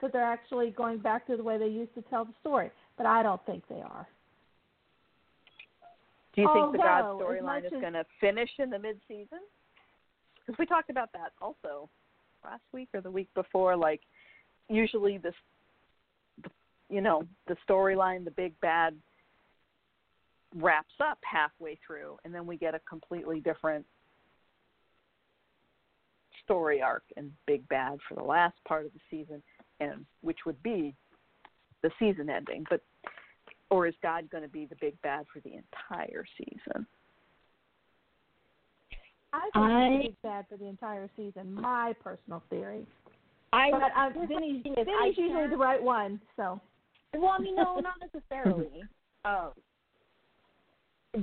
that 0.00 0.12
they're 0.12 0.22
actually 0.22 0.70
going 0.70 0.98
back 0.98 1.26
to 1.26 1.36
the 1.36 1.42
way 1.42 1.58
they 1.58 1.66
used 1.66 1.94
to 1.94 2.02
tell 2.02 2.24
the 2.24 2.34
story. 2.40 2.70
But 2.96 3.06
I 3.06 3.22
don't 3.22 3.44
think 3.46 3.66
they 3.68 3.80
are. 3.80 4.06
Do 6.38 6.42
you 6.42 6.50
think 6.54 6.70
the 6.70 6.78
God 6.78 7.04
storyline 7.20 7.64
is 7.64 7.72
going 7.72 7.94
to 7.94 8.04
finish 8.20 8.50
in 8.60 8.70
the 8.70 8.78
mid-season? 8.78 9.40
Because 10.46 10.56
we 10.56 10.66
talked 10.66 10.88
about 10.88 11.12
that 11.12 11.32
also 11.42 11.88
last 12.44 12.62
week 12.72 12.88
or 12.94 13.00
the 13.00 13.10
week 13.10 13.28
before. 13.34 13.76
Like, 13.76 14.00
usually 14.68 15.18
this, 15.18 15.34
you 16.88 17.00
know, 17.00 17.24
the 17.48 17.56
storyline, 17.68 18.24
the 18.24 18.30
big 18.30 18.52
bad, 18.60 18.94
wraps 20.54 20.94
up 21.00 21.18
halfway 21.24 21.76
through, 21.84 22.16
and 22.24 22.32
then 22.32 22.46
we 22.46 22.56
get 22.56 22.72
a 22.72 22.80
completely 22.88 23.40
different 23.40 23.84
story 26.44 26.80
arc 26.80 27.02
and 27.16 27.32
big 27.48 27.68
bad 27.68 27.98
for 28.08 28.14
the 28.14 28.22
last 28.22 28.54
part 28.66 28.86
of 28.86 28.92
the 28.92 29.00
season, 29.10 29.42
and 29.80 30.06
which 30.20 30.38
would 30.46 30.62
be 30.62 30.94
the 31.82 31.90
season 31.98 32.30
ending. 32.30 32.64
But 32.70 32.80
or 33.70 33.86
is 33.86 33.94
God 34.02 34.28
going 34.30 34.42
to 34.42 34.48
be 34.48 34.66
the 34.66 34.76
big 34.80 35.00
bad 35.02 35.26
for 35.32 35.40
the 35.40 35.52
entire 35.54 36.24
season? 36.36 36.86
I 39.32 39.40
think 39.52 39.56
I- 39.56 40.06
it's 40.08 40.16
bad 40.22 40.46
for 40.48 40.56
the 40.56 40.66
entire 40.66 41.08
season. 41.16 41.52
My 41.54 41.94
personal 42.02 42.42
theory. 42.50 42.86
I 43.52 43.70
But 43.70 43.82
uh, 43.96 44.10
here's 44.14 44.28
my 44.30 44.34
Vinny's, 44.34 44.56
is 44.66 44.74
Vinny's 44.74 44.88
I 45.00 45.06
usually 45.06 45.28
can't- 45.30 45.50
the 45.50 45.56
right 45.56 45.82
one. 45.82 46.20
So 46.36 46.60
Well, 47.14 47.32
I 47.38 47.42
mean, 47.42 47.56
no, 47.56 47.78
not 47.80 47.94
necessarily. 48.00 48.82
um, 49.24 49.52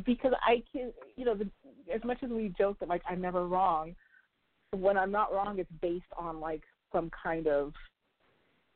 because 0.06 0.34
I 0.46 0.64
can, 0.72 0.92
you 1.16 1.26
know, 1.26 1.36
the, 1.36 1.48
as 1.94 2.04
much 2.04 2.18
as 2.24 2.30
we 2.30 2.54
joke 2.58 2.80
that 2.80 2.90
like 2.90 3.02
I'm 3.10 3.22
never 3.22 3.48
wrong, 3.48 3.96
when 4.72 4.98
I'm 4.98 5.12
not 5.12 5.32
wrong, 5.34 5.60
it's 5.60 5.72
based 5.82 6.04
on 6.18 6.40
like 6.40 6.62
some 6.92 7.10
kind 7.24 7.48
of 7.48 7.74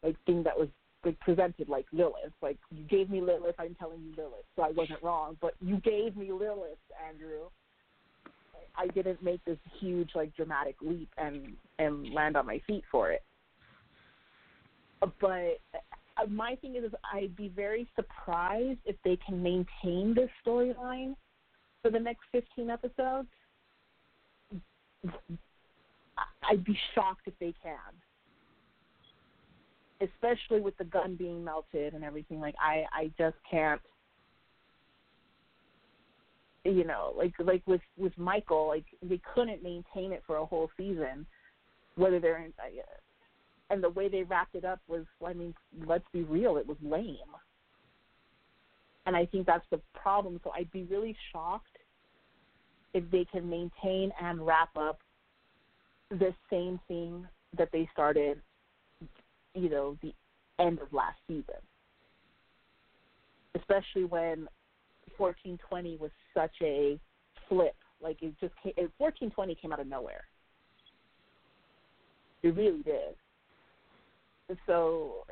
like 0.04 0.16
thing 0.26 0.44
that 0.44 0.58
was 0.58 0.70
like 1.06 1.20
presented, 1.20 1.70
like 1.70 1.86
Lilith. 1.92 2.34
Like 2.42 2.58
you 2.72 2.84
gave 2.86 3.10
me 3.10 3.22
Lilith, 3.22 3.56
I'm 3.58 3.76
telling 3.76 4.02
you 4.02 4.14
Lilith, 4.18 4.46
so 4.56 4.64
I 4.64 4.72
wasn't 4.72 5.02
wrong. 5.04 5.38
But 5.42 5.54
you 5.62 5.78
gave 5.78 6.16
me 6.16 6.32
Lilith, 6.32 6.78
Andrew. 7.08 7.50
I 8.78 8.88
didn't 8.88 9.22
make 9.24 9.44
this 9.46 9.58
huge 9.80 10.12
like 10.16 10.36
dramatic 10.36 10.76
leap 10.82 11.10
and 11.18 11.54
and 11.80 12.14
land 12.14 12.38
on 12.38 12.46
my 12.46 12.62
feet 12.68 12.84
for 12.92 13.12
it. 13.12 13.24
But 15.00 15.60
uh, 15.74 16.26
my 16.28 16.56
thing 16.56 16.76
is, 16.76 16.84
is 16.84 16.92
I'd 17.14 17.36
be 17.36 17.50
very 17.56 17.88
surprised 17.96 18.80
if 18.86 18.96
they 19.04 19.18
can 19.26 19.42
maintain 19.42 20.14
this 20.14 20.30
storyline 20.46 21.16
for 21.82 21.90
the 21.90 22.00
next 22.00 22.24
15 22.32 22.70
episodes. 22.70 23.28
I'd 26.44 26.64
be 26.66 26.78
shocked 26.94 27.22
if 27.28 27.34
they 27.40 27.54
can, 27.64 27.94
especially 30.02 30.62
with 30.62 30.78
the 30.78 30.86
gun 30.86 31.16
being 31.16 31.44
melted 31.44 31.94
and 31.94 32.04
everything. 32.04 32.40
Like 32.40 32.56
I, 32.60 32.86
I 32.94 33.12
just 33.18 33.38
can't. 33.50 33.82
You 36.66 36.84
know, 36.84 37.14
like 37.18 37.34
like 37.40 37.64
with 37.66 37.82
with 37.98 38.16
Michael, 38.18 38.68
like 38.68 38.86
they 39.02 39.20
couldn't 39.34 39.64
maintain 39.64 40.12
it 40.12 40.24
for 40.28 40.38
a 40.38 40.46
whole 40.46 40.70
season. 40.78 41.26
Whether 41.96 42.20
they're 42.20 42.38
in, 42.38 42.54
and 43.70 43.84
the 43.84 43.90
way 43.90 44.08
they 44.08 44.24
wrapped 44.24 44.56
it 44.56 44.66
up 44.66 44.80
was, 44.88 45.06
I 45.26 45.34
mean, 45.34 45.54
let's 45.86 46.06
be 46.12 46.24
real, 46.24 46.58
it 46.58 46.68
was 46.68 46.78
lame. 46.82 47.18
And 49.06 49.16
I 49.16 49.26
think 49.26 49.46
that's 49.46 49.66
the 49.72 49.80
problem. 49.94 50.40
So 50.44 50.52
I'd 50.52 50.72
be 50.72 50.84
really 50.84 51.16
shocked 51.32 51.78
if 52.94 53.04
they 53.12 53.26
can 53.26 53.50
maintain 53.50 54.12
and 54.22 54.46
wrap 54.46 54.76
up 54.76 55.00
the 56.10 56.34
same 56.50 56.80
thing 56.88 57.28
that 57.58 57.70
they 57.72 57.88
started, 57.94 58.42
you 59.54 59.70
know, 59.70 59.98
the 60.02 60.14
end 60.60 60.80
of 60.80 60.92
last 60.94 61.18
season. 61.28 61.62
Especially 63.56 64.06
when 64.06 64.48
1420 65.18 65.98
was 65.98 66.12
such 66.34 66.54
a 66.62 67.00
flip. 67.48 67.76
Like 68.02 68.22
it 68.22 68.34
just 68.40 68.54
came, 68.64 68.74
1420 68.98 69.56
came 69.56 69.74
out 69.74 69.80
of 69.80 69.88
nowhere. 69.88 70.24
It 72.44 72.56
really 72.56 72.82
did. 72.84 73.16
So 74.66 75.26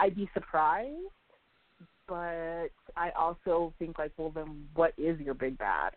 I'd 0.00 0.16
be 0.16 0.28
surprised, 0.34 0.96
but 2.06 2.68
I 2.96 3.10
also 3.16 3.72
think 3.78 3.98
like, 3.98 4.12
well, 4.16 4.30
then 4.30 4.66
what 4.74 4.92
is 4.98 5.18
your 5.20 5.34
big 5.34 5.56
bad? 5.58 5.92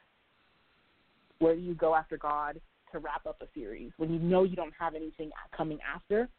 Where 1.40 1.56
do 1.56 1.62
you 1.62 1.74
go 1.74 1.96
after 1.96 2.18
God 2.18 2.62
to 2.92 3.00
wrap 3.00 3.26
up 3.26 3.42
a 3.42 3.48
series 3.56 3.92
when 3.98 4.14
you 4.14 4.20
know 4.20 4.44
you 4.44 4.56
don't 4.56 4.74
have 4.78 4.96
anything 4.96 5.32
coming 5.56 5.80
after? 5.82 6.30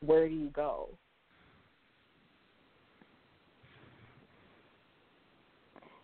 Where 0.00 0.28
do 0.28 0.34
you 0.34 0.50
go? 0.50 0.88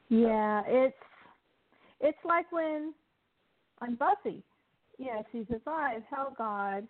yeah, 0.09 0.62
it's 0.66 0.97
it's 2.01 2.19
like 2.25 2.51
when 2.53 2.93
on 3.81 3.95
Buffy, 3.97 4.43
yeah, 4.99 5.23
season 5.33 5.61
five, 5.65 6.03
Hell 6.11 6.35
God 6.37 6.87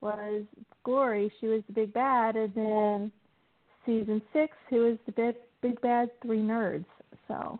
was 0.00 0.42
Glory. 0.84 1.32
She 1.40 1.46
was 1.46 1.62
the 1.66 1.72
big 1.72 1.92
bad, 1.92 2.36
and 2.36 2.54
then 2.54 3.12
season 3.84 4.20
six, 4.32 4.56
who 4.70 4.84
was 4.84 4.98
the 5.06 5.12
big 5.12 5.36
big 5.62 5.80
bad? 5.80 6.10
Three 6.22 6.40
nerds. 6.40 6.84
So 7.28 7.58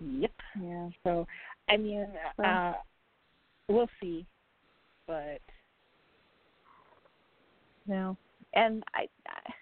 Yep. 0.00 0.32
Yeah. 0.62 0.88
So, 1.04 1.26
I 1.68 1.76
mean, 1.76 2.06
uh, 2.44 2.72
we'll 3.68 3.88
see, 4.00 4.26
but 5.06 5.40
No. 7.86 8.16
And 8.54 8.82
I, 8.94 9.06
I 9.28 9.52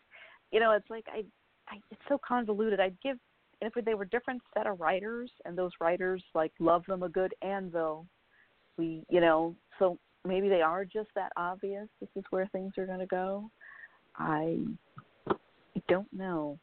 you 0.50 0.60
know, 0.60 0.72
it's 0.72 0.88
like 0.90 1.06
I, 1.08 1.24
I 1.68 1.80
it's 1.90 2.00
so 2.08 2.18
convoluted. 2.26 2.80
I'd 2.80 3.00
give 3.02 3.18
if 3.60 3.72
they 3.84 3.94
were 3.94 4.04
different 4.04 4.42
set 4.52 4.66
of 4.66 4.80
writers 4.80 5.30
and 5.44 5.56
those 5.56 5.72
writers 5.80 6.22
like 6.34 6.52
love 6.58 6.84
them 6.86 7.02
a 7.02 7.08
good 7.08 7.34
anvil. 7.42 8.06
We, 8.76 9.04
you 9.08 9.20
know, 9.20 9.54
so 9.78 9.98
maybe 10.24 10.48
they 10.48 10.60
are 10.60 10.84
just 10.84 11.08
that 11.14 11.32
obvious. 11.36 11.88
This 12.00 12.10
is 12.16 12.24
where 12.30 12.46
things 12.48 12.72
are 12.76 12.86
going 12.86 12.98
to 12.98 13.06
go. 13.06 13.50
I, 14.16 14.58
I 15.28 15.82
don't 15.88 16.12
know. 16.12 16.58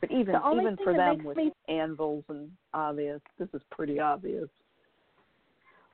But 0.00 0.10
even 0.10 0.34
even 0.54 0.76
for 0.82 0.94
them 0.94 1.22
with 1.22 1.36
me- 1.36 1.52
anvils 1.68 2.24
and 2.28 2.50
obvious, 2.72 3.20
this 3.38 3.48
is 3.52 3.60
pretty 3.70 4.00
obvious. 4.00 4.48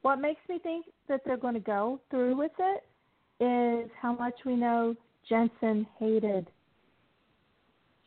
What 0.07 0.21
makes 0.21 0.41
me 0.49 0.61
think 0.61 0.87
that 1.09 1.21
they're 1.25 1.37
going 1.37 1.55
to 1.55 1.59
go 1.61 2.01
through 2.11 2.37
with 2.37 2.53
it 2.61 2.85
is 3.43 3.91
how 4.01 4.13
much 4.15 4.35
we 4.45 4.55
know 4.55 4.95
Jensen 5.29 5.85
hated. 5.99 6.47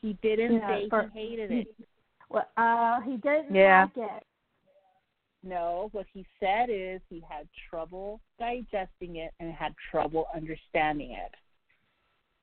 he 0.02 0.14
didn't 0.22 0.54
Yeah, 0.54 0.68
say 0.70 0.88
for- 0.90 1.12
he 1.14 1.20
hated 1.20 1.52
it. 1.52 1.68
Well, 2.30 2.48
uh, 2.56 3.02
he 3.02 3.18
didn't 3.18 3.54
Yeah. 3.54 3.88
like 3.96 3.98
it. 3.98 4.24
No, 5.44 5.90
what 5.94 6.06
he 6.14 6.26
said 6.40 6.70
is 6.70 7.02
he 7.10 7.20
had 7.28 7.50
trouble 7.70 8.22
digesting 8.38 9.18
it 9.18 9.34
and 9.42 9.52
had 9.52 9.74
trouble 9.92 10.28
understanding 10.34 11.12
it. 11.12 11.34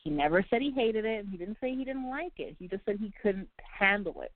He 0.03 0.11
never 0.11 0.43
said 0.51 0.61
he 0.61 0.71
hated 0.73 1.05
it, 1.07 1.21
and 1.21 1.29
he 1.31 1.37
didn't 1.39 1.57
say 1.61 1.71
he 1.75 1.85
didn't 1.85 2.11
like 2.11 2.39
it. 2.39 2.57
He 2.59 2.69
just 2.69 2.85
said 2.85 2.99
he 2.99 3.13
couldn't 3.23 3.49
handle 3.59 4.21
it. 4.23 4.33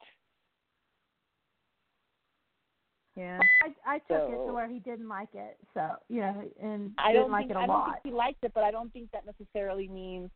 Yeah. 3.17 3.41
I 3.63 3.95
I 3.95 3.99
took 3.99 4.31
it 4.31 4.47
to 4.47 4.53
where 4.53 4.69
he 4.69 4.79
didn't 4.79 5.09
like 5.09 5.35
it. 5.35 5.59
So 5.75 5.89
you 6.09 6.21
know, 6.21 6.43
and 6.63 6.93
I 6.99 7.13
didn't 7.13 7.25
don't 7.25 7.33
like 7.33 7.49
think 7.49 7.51
it 7.53 7.57
a 7.57 7.61
I 7.61 7.67
don't 7.67 7.85
think 7.85 7.97
he 8.05 8.13
liked 8.13 8.45
it, 8.45 8.53
but 8.55 8.65
I 8.65 8.71
don't 8.71 8.93
think 8.93 9.11
that 9.13 9.25
necessarily 9.27 9.89
means 9.89 10.31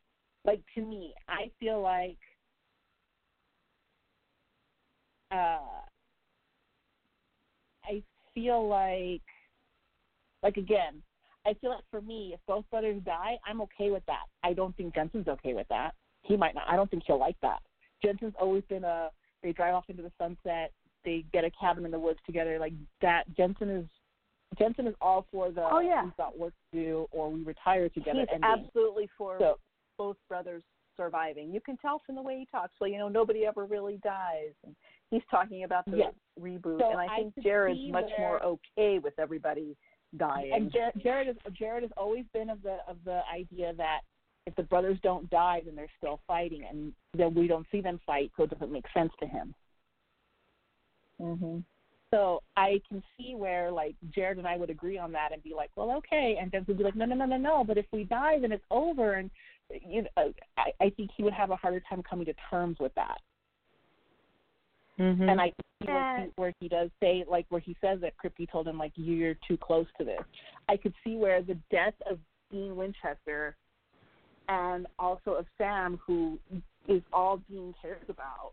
like 0.44 0.60
to 0.74 0.82
me. 0.82 1.14
I 1.28 1.50
feel 1.60 1.80
like 1.80 2.18
uh 5.30 5.82
I 7.84 8.02
feel 8.34 8.68
like 8.68 9.22
like 10.42 10.56
again, 10.56 11.02
I 11.46 11.54
feel 11.54 11.70
like 11.70 11.84
for 11.90 12.00
me, 12.00 12.32
if 12.34 12.40
both 12.46 12.68
brothers 12.70 13.00
die, 13.04 13.38
I'm 13.46 13.60
okay 13.62 13.90
with 13.90 14.04
that. 14.06 14.26
I 14.42 14.52
don't 14.52 14.76
think 14.76 14.94
Jensen's 14.94 15.28
okay 15.28 15.54
with 15.54 15.68
that. 15.68 15.92
He 16.22 16.36
might 16.36 16.54
not. 16.54 16.64
I 16.68 16.76
don't 16.76 16.90
think 16.90 17.04
he'll 17.06 17.20
like 17.20 17.36
that. 17.42 17.60
Jensen's 18.02 18.34
always 18.38 18.64
been 18.68 18.84
a 18.84 19.10
they 19.42 19.52
drive 19.52 19.74
off 19.74 19.84
into 19.88 20.02
the 20.02 20.12
sunset, 20.18 20.72
they 21.04 21.24
get 21.32 21.44
a 21.44 21.50
cabin 21.50 21.84
in 21.84 21.90
the 21.90 21.98
woods 21.98 22.18
together, 22.26 22.58
like 22.58 22.72
that. 23.02 23.24
Jensen 23.36 23.68
is 23.70 23.86
Jensen 24.58 24.86
is 24.86 24.94
all 25.00 25.26
for 25.32 25.50
the 25.50 25.64
Oh, 25.68 25.80
yeah. 25.80 26.04
we've 26.04 26.16
got 26.16 26.38
work 26.38 26.52
to 26.72 26.78
do 26.80 27.06
or 27.10 27.28
we 27.28 27.42
retire 27.42 27.88
together 27.88 28.20
He's 28.20 28.28
ending. 28.32 28.44
absolutely 28.48 29.08
for 29.18 29.36
So- 29.40 29.58
both 29.98 30.16
brothers 30.28 30.62
surviving. 30.96 31.52
You 31.52 31.60
can 31.60 31.76
tell 31.78 31.98
from 32.06 32.14
the 32.14 32.22
way 32.22 32.38
he 32.38 32.46
talks. 32.46 32.72
Well, 32.80 32.88
you 32.88 32.98
know, 32.98 33.08
nobody 33.08 33.44
ever 33.46 33.64
really 33.64 33.96
dies. 33.98 34.52
And 34.64 34.76
he's 35.10 35.24
talking 35.28 35.64
about 35.64 35.84
the 35.86 35.96
Yes. 35.98 36.14
reboot, 36.38 36.78
So 36.78 36.90
and 36.90 37.00
I 37.00 37.06
I 37.06 37.16
think 37.16 37.38
Jared's 37.40 37.80
much 37.90 38.10
more 38.16 38.40
okay 38.44 39.00
with 39.00 39.18
everybody 39.18 39.76
dying. 40.16 40.52
and 40.52 40.70
Jared, 40.70 40.94
Jared 41.02 41.28
is 41.28 41.36
Jared 41.52 41.82
has 41.82 41.90
always 41.96 42.24
been 42.28 42.48
of 42.48 42.62
the 42.62 42.88
of 42.88 43.02
the 43.02 43.26
idea 43.28 43.72
that 43.74 44.02
if 44.46 44.54
the 44.54 44.62
brothers 44.62 45.00
don't 45.00 45.28
die, 45.30 45.62
then 45.64 45.74
they're 45.74 45.88
still 45.96 46.18
fighting, 46.28 46.64
and 46.64 46.94
then 47.12 47.34
we 47.34 47.48
don't 47.48 47.66
see 47.72 47.80
them 47.80 47.98
fight, 48.06 48.30
so 48.36 48.44
it 48.44 48.50
doesn't 48.50 48.70
make 48.70 48.86
sense 48.90 49.12
to 49.18 49.26
him. 49.26 49.52
Mhm. 51.20 51.64
So 52.10 52.42
I 52.56 52.80
can 52.88 53.02
see 53.16 53.34
where 53.34 53.70
like 53.72 53.96
Jared 54.10 54.38
and 54.38 54.46
I 54.46 54.56
would 54.56 54.70
agree 54.70 54.98
on 54.98 55.10
that 55.12 55.32
and 55.32 55.42
be 55.42 55.54
like, 55.54 55.70
well, 55.74 55.90
okay, 55.92 56.36
and 56.40 56.50
Dennis 56.50 56.68
would 56.68 56.78
be 56.78 56.84
like, 56.84 56.94
no, 56.94 57.04
no, 57.04 57.14
no, 57.14 57.24
no, 57.24 57.36
no. 57.36 57.64
But 57.64 57.78
if 57.78 57.86
we 57.92 58.04
die, 58.04 58.38
then 58.38 58.52
it's 58.52 58.64
over, 58.70 59.14
and 59.14 59.30
you 59.70 60.02
know, 60.02 60.32
I, 60.56 60.72
I 60.80 60.90
think 60.90 61.10
he 61.16 61.22
would 61.22 61.32
have 61.32 61.50
a 61.50 61.56
harder 61.56 61.80
time 61.88 62.02
coming 62.02 62.26
to 62.26 62.34
terms 62.50 62.78
with 62.78 62.94
that. 62.94 63.20
Mhm. 64.98 65.28
And 65.28 65.40
I 65.40 65.46
can 65.50 65.64
see 65.80 65.92
where 65.92 66.20
he, 66.20 66.30
where 66.36 66.54
he 66.60 66.68
does 66.68 66.90
say 67.00 67.24
like 67.26 67.46
where 67.48 67.60
he 67.60 67.76
says 67.80 68.00
that 68.00 68.14
Kripke 68.16 68.48
told 68.50 68.68
him 68.68 68.78
like 68.78 68.92
you're 68.94 69.34
too 69.48 69.56
close 69.56 69.86
to 69.98 70.04
this. 70.04 70.22
I 70.68 70.76
could 70.76 70.94
see 71.02 71.16
where 71.16 71.42
the 71.42 71.58
death 71.70 71.94
of 72.08 72.18
Dean 72.50 72.76
Winchester 72.76 73.56
and 74.48 74.86
also 74.98 75.32
of 75.32 75.46
Sam, 75.58 75.98
who 76.06 76.38
is 76.86 77.02
all 77.12 77.38
Dean 77.48 77.74
cares 77.80 78.04
about, 78.08 78.52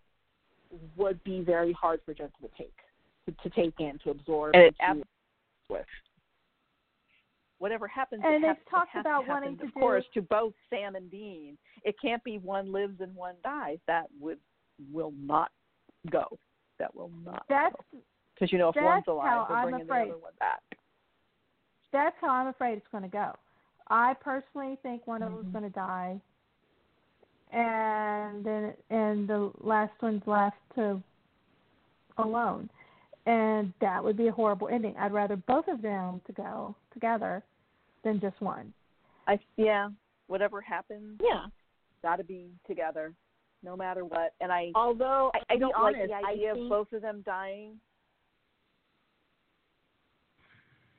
would 0.97 1.23
be 1.23 1.41
very 1.41 1.73
hard 1.73 1.99
for 2.05 2.13
Jensen 2.13 2.35
to 2.41 2.49
take, 2.57 2.73
to, 3.25 3.49
to 3.49 3.55
take 3.55 3.73
in, 3.79 3.99
to 4.03 4.11
absorb, 4.11 4.55
And 4.55 4.63
it 4.63 4.75
and 4.79 5.01
to 5.01 5.07
with. 5.73 5.85
whatever 7.59 7.87
happens, 7.87 8.21
And 8.25 8.35
it 8.43 8.47
has, 8.47 8.57
they've 8.57 8.69
talked 8.69 8.89
it 8.93 8.97
has 8.97 9.01
about 9.01 9.21
to 9.23 9.29
wanting 9.29 9.57
to 9.57 9.63
of 9.65 9.73
do- 9.73 9.79
course, 9.79 10.05
to 10.13 10.21
both 10.21 10.53
Sam 10.69 10.95
and 10.95 11.09
Dean. 11.11 11.57
It 11.83 11.95
can't 12.01 12.23
be 12.23 12.37
one 12.37 12.71
lives 12.71 12.99
and 13.01 13.15
one 13.15 13.35
dies. 13.43 13.77
That 13.87 14.07
would 14.19 14.37
will 14.91 15.13
not 15.21 15.51
go. 16.09 16.25
That 16.79 16.93
will 16.95 17.11
not. 17.23 17.45
That's 17.49 17.75
because 18.33 18.51
you 18.51 18.57
know 18.57 18.69
if 18.69 18.75
that's 18.75 18.85
one's 18.85 19.03
alive, 19.07 19.45
they're 19.49 19.61
bringing 19.63 19.81
afraid. 19.83 20.07
the 20.07 20.13
other 20.13 20.21
one 20.21 20.31
back. 20.39 20.61
that's 21.93 22.15
how 22.19 22.29
I'm 22.29 22.47
afraid 22.47 22.77
it's 22.77 22.87
going 22.91 23.03
to 23.03 23.09
go. 23.09 23.33
I 23.89 24.15
personally 24.21 24.77
think 24.81 25.05
one 25.05 25.21
of 25.21 25.29
Mm-hmm. 25.31 25.41
them's 25.41 25.51
going 25.53 25.63
to 25.65 25.69
die, 25.69 26.19
and 27.51 28.45
then 28.45 28.73
and 28.89 29.27
the 29.27 29.51
last 29.61 29.93
one's 30.01 30.23
left 30.25 30.57
to 30.75 31.01
alone, 32.17 32.69
and 33.25 33.73
that 33.81 34.03
would 34.03 34.17
be 34.17 34.27
a 34.27 34.31
horrible 34.31 34.67
ending. 34.69 34.95
I'd 34.97 35.13
rather 35.13 35.35
both 35.35 35.67
of 35.67 35.81
them 35.81 36.21
to 36.27 36.33
go 36.33 36.75
together 36.93 37.43
than 38.03 38.19
just 38.19 38.39
one. 38.41 38.73
I 39.27 39.39
yeah. 39.57 39.89
Whatever 40.27 40.61
happens, 40.61 41.19
Yeah. 41.21 41.47
got 42.01 42.15
to 42.15 42.23
be 42.23 42.47
together, 42.65 43.13
no 43.63 43.75
matter 43.75 44.05
what. 44.05 44.33
And 44.39 44.49
I 44.49 44.71
Although 44.75 45.31
I, 45.33 45.55
I 45.55 45.57
don't 45.57 45.73
honest, 45.75 45.99
like 45.99 46.09
the 46.09 46.27
idea 46.27 46.53
I 46.53 46.57
of 46.57 46.69
both 46.69 46.93
of 46.93 47.01
them 47.01 47.21
dying. 47.25 47.77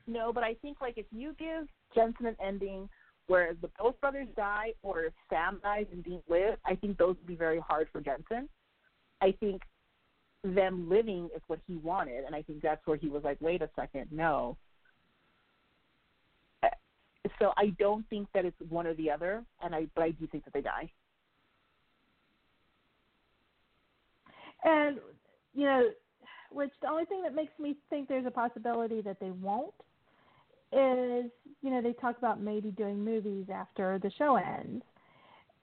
No, 0.06 0.32
but 0.32 0.44
I 0.44 0.54
think 0.54 0.80
like 0.80 0.98
if 0.98 1.06
you 1.10 1.34
give 1.38 1.66
Jensen 1.94 2.26
an 2.26 2.36
ending 2.44 2.88
where 3.26 3.54
the 3.60 3.70
both 3.78 4.00
brothers 4.00 4.28
die, 4.36 4.72
or 4.82 5.04
if 5.04 5.12
Sam 5.30 5.60
dies 5.62 5.86
and 5.92 6.04
Dean 6.04 6.22
lives, 6.28 6.58
I 6.66 6.74
think 6.74 6.98
those 6.98 7.16
would 7.16 7.26
be 7.26 7.36
very 7.36 7.60
hard 7.60 7.88
for 7.92 8.00
Jensen. 8.00 8.48
I 9.20 9.32
think 9.38 9.62
them 10.44 10.88
living 10.88 11.30
is 11.34 11.42
what 11.46 11.60
he 11.66 11.76
wanted, 11.76 12.24
and 12.24 12.34
I 12.34 12.42
think 12.42 12.62
that's 12.62 12.84
where 12.86 12.96
he 12.96 13.08
was 13.08 13.22
like, 13.22 13.38
wait 13.40 13.62
a 13.62 13.70
second, 13.76 14.08
no. 14.10 14.56
Uh, 16.62 16.68
So 17.38 17.52
I 17.56 17.68
don't 17.78 18.08
think 18.08 18.28
that 18.34 18.44
it's 18.44 18.56
one 18.68 18.86
or 18.86 18.94
the 18.94 19.10
other, 19.10 19.44
and 19.62 19.74
I 19.74 19.86
but 19.94 20.02
I 20.02 20.10
do 20.10 20.26
think 20.26 20.44
that 20.44 20.52
they 20.52 20.60
die. 20.60 20.90
And 24.64 24.98
you 25.54 25.66
know, 25.66 25.90
which 26.50 26.72
the 26.82 26.88
only 26.88 27.04
thing 27.04 27.22
that 27.22 27.34
makes 27.34 27.52
me 27.58 27.76
think 27.88 28.08
there's 28.08 28.26
a 28.26 28.30
possibility 28.30 29.00
that 29.02 29.18
they 29.20 29.30
won't 29.30 29.74
is 30.72 31.30
you 31.62 31.70
know 31.70 31.80
they 31.82 31.92
talk 31.94 32.18
about 32.18 32.40
maybe 32.40 32.70
doing 32.70 33.04
movies 33.04 33.46
after 33.52 33.98
the 34.02 34.10
show 34.18 34.36
ends, 34.36 34.82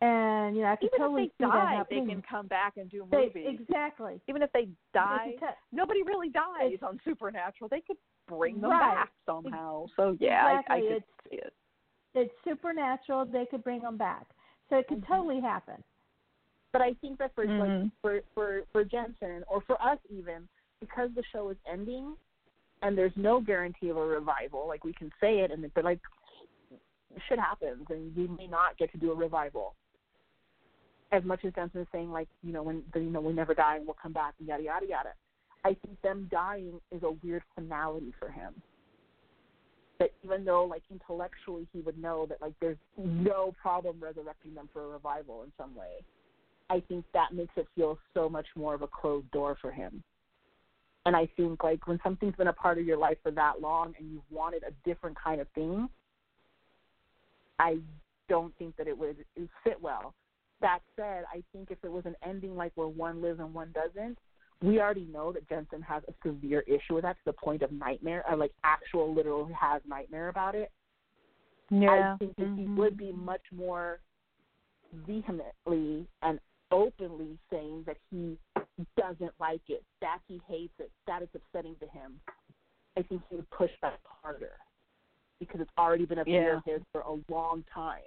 and 0.01 0.55
you 0.55 0.61
know 0.63 0.69
I 0.69 0.75
could 0.75 0.85
Even 0.93 0.99
totally 0.99 1.23
if 1.25 1.31
they 1.39 1.45
die, 1.45 1.83
they 1.89 1.95
can 2.05 2.21
come 2.21 2.47
back 2.47 2.77
and 2.77 2.89
do 2.89 3.05
They- 3.11 3.25
movies. 3.25 3.59
exactly. 3.61 4.21
Even 4.27 4.41
if 4.41 4.51
they 4.53 4.69
die, 4.93 5.31
They 5.31 5.37
could 5.37 5.55
nobody 5.71 6.03
really 6.03 6.29
dies 6.29 6.77
on 6.81 6.99
Supernatural. 7.03 7.67
They 7.69 7.81
could 7.81 7.97
bring 8.27 8.61
them 8.61 8.69
Right. 8.71 8.95
back 8.95 9.11
somehow. 9.25 9.87
So 9.95 10.15
yeah, 10.19 10.45
I, 10.45 10.49
I 10.49 10.77
Exactly. 10.77 10.81
could 10.87 10.95
It's- 10.97 11.29
see 11.29 11.35
it. 11.37 11.53
it's 12.15 12.33
supernatural. 12.43 13.25
They 13.25 13.45
could 13.47 13.63
bring 13.63 13.81
them 13.81 13.97
back, 13.97 14.27
so 14.69 14.77
it 14.77 14.87
could 14.87 15.05
totally 15.05 15.41
happen. 15.41 15.83
But 16.71 16.81
I 16.83 16.93
think 17.01 17.17
that 17.17 17.33
for 17.33 17.45
like 17.45 17.69
Mhm. 17.69 17.91
for 18.01 18.21
for 18.35 18.63
for 18.71 18.83
Jensen 18.85 19.43
or 19.47 19.61
for 19.61 19.81
us 19.81 19.97
even 20.09 20.47
because 20.79 21.11
the 21.15 21.23
show 21.23 21.49
is 21.49 21.57
ending 21.65 22.15
and 22.81 22.97
there's 22.97 23.11
no 23.15 23.41
guarantee 23.41 23.89
of 23.89 23.97
a 23.97 24.05
revival, 24.05 24.67
like 24.67 24.83
we 24.83 24.93
can 24.93 25.11
say 25.19 25.39
it 25.39 25.51
and 25.51 25.69
but 25.73 25.83
like 25.83 25.99
shit 27.27 27.39
happens 27.39 27.85
and 27.89 28.15
we 28.15 28.27
may 28.27 28.47
not 28.47 28.77
get 28.77 28.91
to 28.91 28.97
do 28.97 29.11
a 29.11 29.15
revival. 29.15 29.75
As 31.11 31.23
much 31.23 31.43
as 31.43 31.53
Jensen 31.53 31.81
is 31.81 31.87
saying 31.91 32.11
like 32.11 32.27
you 32.43 32.53
know 32.53 32.63
when 32.63 32.83
the, 32.93 32.99
you 32.99 33.09
know 33.09 33.21
we 33.21 33.33
never 33.33 33.53
die 33.53 33.77
and 33.77 33.85
we'll 33.85 33.97
come 34.01 34.13
back 34.13 34.35
and 34.39 34.47
yada 34.47 34.63
yada 34.63 34.85
yada, 34.87 35.09
I 35.65 35.75
think 35.85 36.01
them 36.01 36.27
dying 36.31 36.79
is 36.91 37.03
a 37.03 37.11
weird 37.23 37.43
finality 37.55 38.13
for 38.19 38.29
him. 38.29 38.53
That 39.99 40.11
even 40.23 40.45
though 40.45 40.65
like 40.65 40.83
intellectually 40.91 41.67
he 41.73 41.81
would 41.81 41.97
know 41.97 42.25
that 42.27 42.41
like 42.41 42.53
there's 42.61 42.77
no 42.97 43.53
problem 43.61 43.97
resurrecting 43.99 44.53
them 44.53 44.69
for 44.71 44.85
a 44.85 44.87
revival 44.87 45.43
in 45.43 45.51
some 45.57 45.75
way. 45.75 46.03
I 46.71 46.81
think 46.87 47.03
that 47.15 47.33
makes 47.33 47.53
it 47.57 47.67
feel 47.75 47.97
so 48.13 48.29
much 48.29 48.45
more 48.55 48.75
of 48.75 48.83
a 48.83 48.87
closed 48.87 49.29
door 49.31 49.57
for 49.59 49.71
him. 49.71 50.03
And 51.09 51.15
I 51.15 51.27
think 51.35 51.63
like 51.63 51.87
when 51.87 51.99
something's 52.03 52.35
been 52.35 52.49
a 52.49 52.53
part 52.53 52.77
of 52.77 52.85
your 52.85 52.95
life 52.95 53.17
for 53.23 53.31
that 53.31 53.61
long 53.61 53.95
and 53.97 54.11
you've 54.11 54.21
wanted 54.29 54.61
a 54.61 54.69
different 54.87 55.17
kind 55.19 55.41
of 55.41 55.47
thing, 55.55 55.89
I 57.57 57.79
don't 58.27 58.55
think 58.59 58.77
that 58.77 58.87
it 58.87 58.95
would 58.95 59.15
it 59.35 59.39
would 59.39 59.49
fit 59.63 59.81
well. 59.81 60.13
That 60.61 60.81
said, 60.95 61.23
I 61.33 61.41
think 61.51 61.71
if 61.71 61.79
it 61.83 61.91
was 61.91 62.05
an 62.05 62.15
ending 62.23 62.55
like 62.55 62.73
where 62.75 62.87
one 62.87 63.23
lives 63.23 63.39
and 63.39 63.55
one 63.55 63.73
doesn't, 63.73 64.19
we 64.61 64.79
already 64.79 65.07
know 65.11 65.31
that 65.31 65.49
Jensen 65.49 65.81
has 65.81 66.03
a 66.07 66.13
severe 66.23 66.63
issue 66.67 66.93
with 66.93 67.01
that 67.05 67.13
to 67.13 67.21
the 67.25 67.33
point 67.33 67.63
of 67.63 67.71
nightmare, 67.71 68.23
or 68.29 68.37
like 68.37 68.51
actual 68.63 69.11
literal 69.11 69.49
has 69.59 69.81
nightmare 69.87 70.29
about 70.29 70.53
it. 70.53 70.69
Yeah. 71.71 72.13
I 72.13 72.17
think 72.19 72.35
that 72.35 72.53
he 72.55 72.65
mm-hmm. 72.65 72.77
would 72.77 72.97
be 72.97 73.11
much 73.13 73.41
more 73.51 73.99
vehemently 75.07 76.05
and 76.21 76.39
openly 76.69 77.39
saying 77.49 77.85
that 77.87 77.97
he 78.11 78.37
doesn't 78.97 79.31
like 79.39 79.61
it, 79.69 79.83
that 80.01 80.19
he 80.27 80.41
hates 80.47 80.73
it, 80.79 80.91
that 81.07 81.21
is 81.21 81.29
upsetting 81.35 81.75
to 81.79 81.87
him. 81.87 82.19
I 82.97 83.01
think 83.03 83.21
he 83.29 83.35
would 83.37 83.49
push 83.51 83.71
back 83.81 83.99
harder 84.03 84.51
because 85.39 85.61
it's 85.61 85.71
already 85.77 86.05
been 86.05 86.23
fear 86.25 86.61
Yeah. 86.65 86.73
his 86.73 86.81
for 86.91 87.01
a 87.01 87.17
long 87.31 87.63
time. 87.73 88.01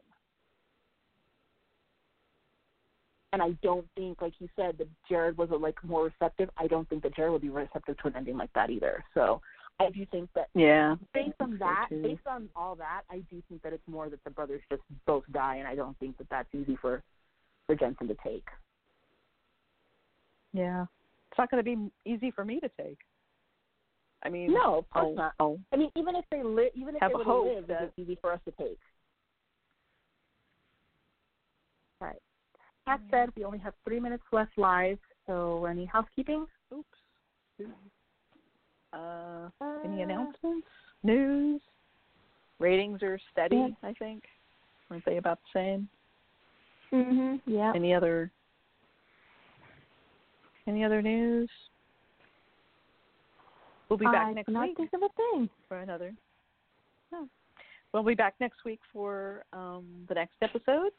And 3.32 3.42
I 3.42 3.52
don't 3.62 3.86
think, 3.96 4.20
like 4.20 4.34
you 4.40 4.48
said, 4.56 4.76
that 4.76 4.88
Jared 5.08 5.38
was 5.38 5.50
a, 5.50 5.56
like 5.56 5.82
more 5.82 6.04
receptive. 6.04 6.50
I 6.58 6.66
don't 6.66 6.86
think 6.90 7.02
that 7.04 7.16
Jared 7.16 7.32
would 7.32 7.40
be 7.40 7.48
receptive 7.48 7.96
to 7.98 8.08
an 8.08 8.16
ending 8.16 8.36
like 8.36 8.52
that 8.52 8.68
either. 8.68 9.02
So 9.14 9.40
I 9.80 9.88
do 9.88 10.04
think 10.06 10.28
that 10.34 10.48
Yeah. 10.54 10.96
based 11.14 11.40
on 11.40 11.56
that, 11.58 11.86
too. 11.88 12.02
based 12.02 12.26
on 12.26 12.50
all 12.54 12.74
that, 12.76 13.02
I 13.10 13.20
do 13.30 13.42
think 13.48 13.62
that 13.62 13.72
it's 13.72 13.88
more 13.88 14.10
that 14.10 14.22
the 14.24 14.30
brothers 14.30 14.60
just 14.70 14.82
both 15.06 15.24
die, 15.32 15.56
and 15.56 15.66
I 15.66 15.74
don't 15.74 15.98
think 15.98 16.18
that 16.18 16.28
that's 16.28 16.54
easy 16.54 16.76
for 16.76 17.02
for 17.66 17.74
Jensen 17.76 18.08
to 18.08 18.14
take. 18.16 18.46
Yeah. 20.52 20.84
It's 21.30 21.38
not 21.38 21.50
going 21.50 21.64
to 21.64 21.76
be 21.76 21.90
easy 22.04 22.30
for 22.30 22.44
me 22.44 22.60
to 22.60 22.68
take. 22.80 22.98
I 24.24 24.28
mean, 24.28 24.52
No, 24.52 24.78
of 24.78 24.90
course 24.90 25.06
oh, 25.08 25.14
not. 25.14 25.32
Oh, 25.40 25.58
I 25.72 25.76
mean, 25.76 25.90
even 25.96 26.14
if 26.14 26.24
they 26.30 26.42
live, 26.42 26.70
even 26.74 26.94
if 26.94 27.00
Have 27.00 27.10
they 27.12 27.24
would 27.24 27.54
live, 27.54 27.66
that- 27.68 27.82
it's 27.84 27.98
easy 27.98 28.16
for 28.20 28.32
us 28.32 28.40
to 28.44 28.50
take. 28.52 28.78
Right. 32.00 32.20
That 32.86 33.00
said, 33.10 33.30
we 33.36 33.44
only 33.44 33.58
have 33.58 33.74
three 33.84 34.00
minutes 34.00 34.24
left 34.32 34.56
live. 34.56 34.98
So, 35.26 35.64
any 35.66 35.84
housekeeping? 35.84 36.46
oops. 36.72 36.88
Uh, 38.92 39.48
any 39.84 40.02
announcements? 40.02 40.66
News? 41.02 41.60
Ratings 42.58 43.02
are 43.02 43.18
steady, 43.30 43.56
Yeah. 43.56 43.68
I 43.88 43.92
think. 43.94 44.24
Aren't 44.90 45.04
they 45.04 45.16
about 45.16 45.38
the 45.44 45.58
same? 45.58 45.88
Mhm. 46.92 47.40
Yeah. 47.46 47.72
Any 47.74 47.94
other 47.94 48.30
any 50.66 50.84
other 50.84 51.02
news? 51.02 51.48
We'll 53.88 53.98
be 53.98 54.06
back 54.06 54.28
I 54.28 54.32
next 54.32 54.46
cannot 54.46 54.68
week 54.68 54.76
think 54.76 54.92
of 54.94 55.02
a 55.02 55.08
thing. 55.16 55.50
for 55.68 55.78
another. 55.78 56.14
No. 57.10 57.28
We'll 57.92 58.02
be 58.02 58.14
back 58.14 58.34
next 58.40 58.64
week 58.64 58.80
for 58.92 59.44
um, 59.52 59.84
the 60.08 60.14
next 60.14 60.36
episode. 60.40 60.92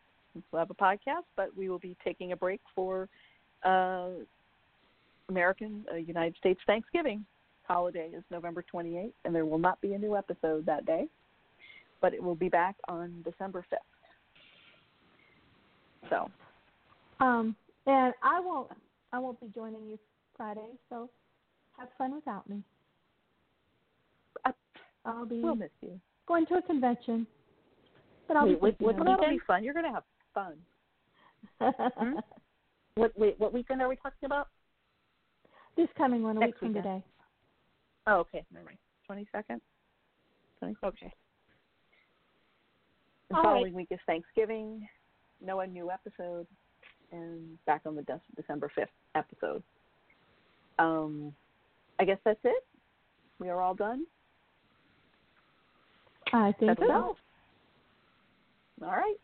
We'll 0.51 0.59
have 0.59 0.69
a 0.69 0.75
podcast, 0.75 1.25
but 1.35 1.55
we 1.57 1.69
will 1.69 1.79
be 1.79 1.95
taking 2.03 2.31
a 2.31 2.35
break 2.35 2.61
for 2.75 3.09
uh, 3.63 4.09
American 5.29 5.85
uh, 5.91 5.95
United 5.95 6.35
States 6.37 6.59
Thanksgiving 6.67 7.25
holiday 7.63 8.09
is 8.15 8.23
November 8.29 8.63
28th, 8.73 9.11
and 9.25 9.33
there 9.33 9.45
will 9.45 9.57
not 9.57 9.79
be 9.81 9.93
a 9.93 9.97
new 9.97 10.15
episode 10.15 10.65
that 10.65 10.85
day, 10.85 11.07
but 12.01 12.13
it 12.13 12.21
will 12.21 12.35
be 12.35 12.49
back 12.49 12.75
on 12.87 13.23
December 13.23 13.65
5th. 13.71 13.77
So, 16.09 16.29
Um, 17.23 17.55
and 17.85 18.13
I 18.21 18.39
won't. 18.39 18.69
I 19.13 19.19
won't 19.19 19.39
be 19.39 19.47
joining 19.53 19.85
you 19.87 19.97
Friday, 20.35 20.67
so 20.89 21.09
have 21.77 21.87
fun 21.97 22.15
without 22.15 22.49
me. 22.49 22.61
I'll 25.05 25.25
be 25.25 25.41
we'll 25.41 25.55
miss 25.55 25.69
you. 25.81 25.99
going 26.27 26.45
to 26.47 26.55
a 26.55 26.61
convention, 26.61 27.27
but 28.27 28.37
I'll 28.37 28.45
Wait, 28.45 28.55
be 28.55 28.59
wait, 28.61 28.77
thinking 28.77 28.85
what 28.87 28.95
of 28.95 28.99
Well, 29.05 29.15
you. 29.15 29.17
that'll 29.21 29.35
be 29.35 29.39
fun. 29.45 29.63
You're 29.63 29.73
going 29.73 29.85
to 29.85 29.91
have 29.91 30.03
fun. 30.33 30.53
Hmm? 31.97 32.19
What 32.95 33.11
wait, 33.17 33.37
what 33.39 33.51
weekend 33.53 33.81
are 33.81 33.89
we 33.89 33.95
talking 33.97 34.25
about? 34.25 34.47
This 35.75 35.87
coming 35.97 36.23
one, 36.23 36.37
a 36.37 36.39
Next 36.39 36.53
week 36.53 36.59
from 36.59 36.67
weekend. 36.69 36.83
today. 36.85 37.03
Oh, 38.07 38.17
okay, 38.19 38.45
never 38.53 38.65
mind. 38.65 38.77
Twenty 39.05 39.27
second. 39.31 39.59
Okay. 40.63 41.11
The 43.29 43.35
All 43.35 43.43
following 43.43 43.73
week 43.73 43.87
is 43.91 43.99
Thanksgiving. 44.05 44.87
No 45.43 45.59
a 45.59 45.67
new 45.67 45.91
episode, 45.91 46.47
and 47.13 47.57
back 47.65 47.81
on 47.85 47.95
the 47.95 48.01
De- 48.01 48.19
December 48.35 48.69
fifth 48.75 48.89
episode. 49.15 49.63
Um, 50.79 51.33
I 51.99 52.05
guess 52.05 52.17
that's 52.25 52.39
it. 52.43 52.65
We 53.39 53.49
are 53.49 53.61
all 53.61 53.75
done. 53.75 54.05
I 56.33 56.51
think 56.59 56.77
That's 56.77 56.89
so. 56.89 56.91
all. 56.93 57.17
All 58.81 58.89
right. 58.95 59.15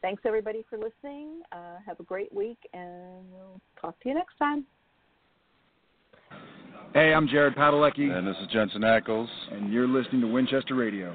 Thanks 0.00 0.22
everybody 0.24 0.64
for 0.70 0.78
listening. 0.78 1.42
Uh, 1.52 1.76
have 1.86 2.00
a 2.00 2.04
great 2.04 2.32
week, 2.34 2.58
and 2.72 3.30
we'll 3.30 3.60
talk 3.80 4.00
to 4.02 4.08
you 4.08 4.14
next 4.14 4.36
time. 4.38 4.64
Hey, 6.94 7.12
I'm 7.12 7.28
Jared 7.28 7.54
Padalecki, 7.56 8.10
And 8.16 8.26
this 8.26 8.36
is 8.40 8.46
Jensen 8.52 8.82
Ackles. 8.82 9.28
and 9.52 9.70
you're 9.72 9.86
listening 9.88 10.22
to 10.22 10.28
Winchester 10.28 10.74
Radio. 10.74 11.14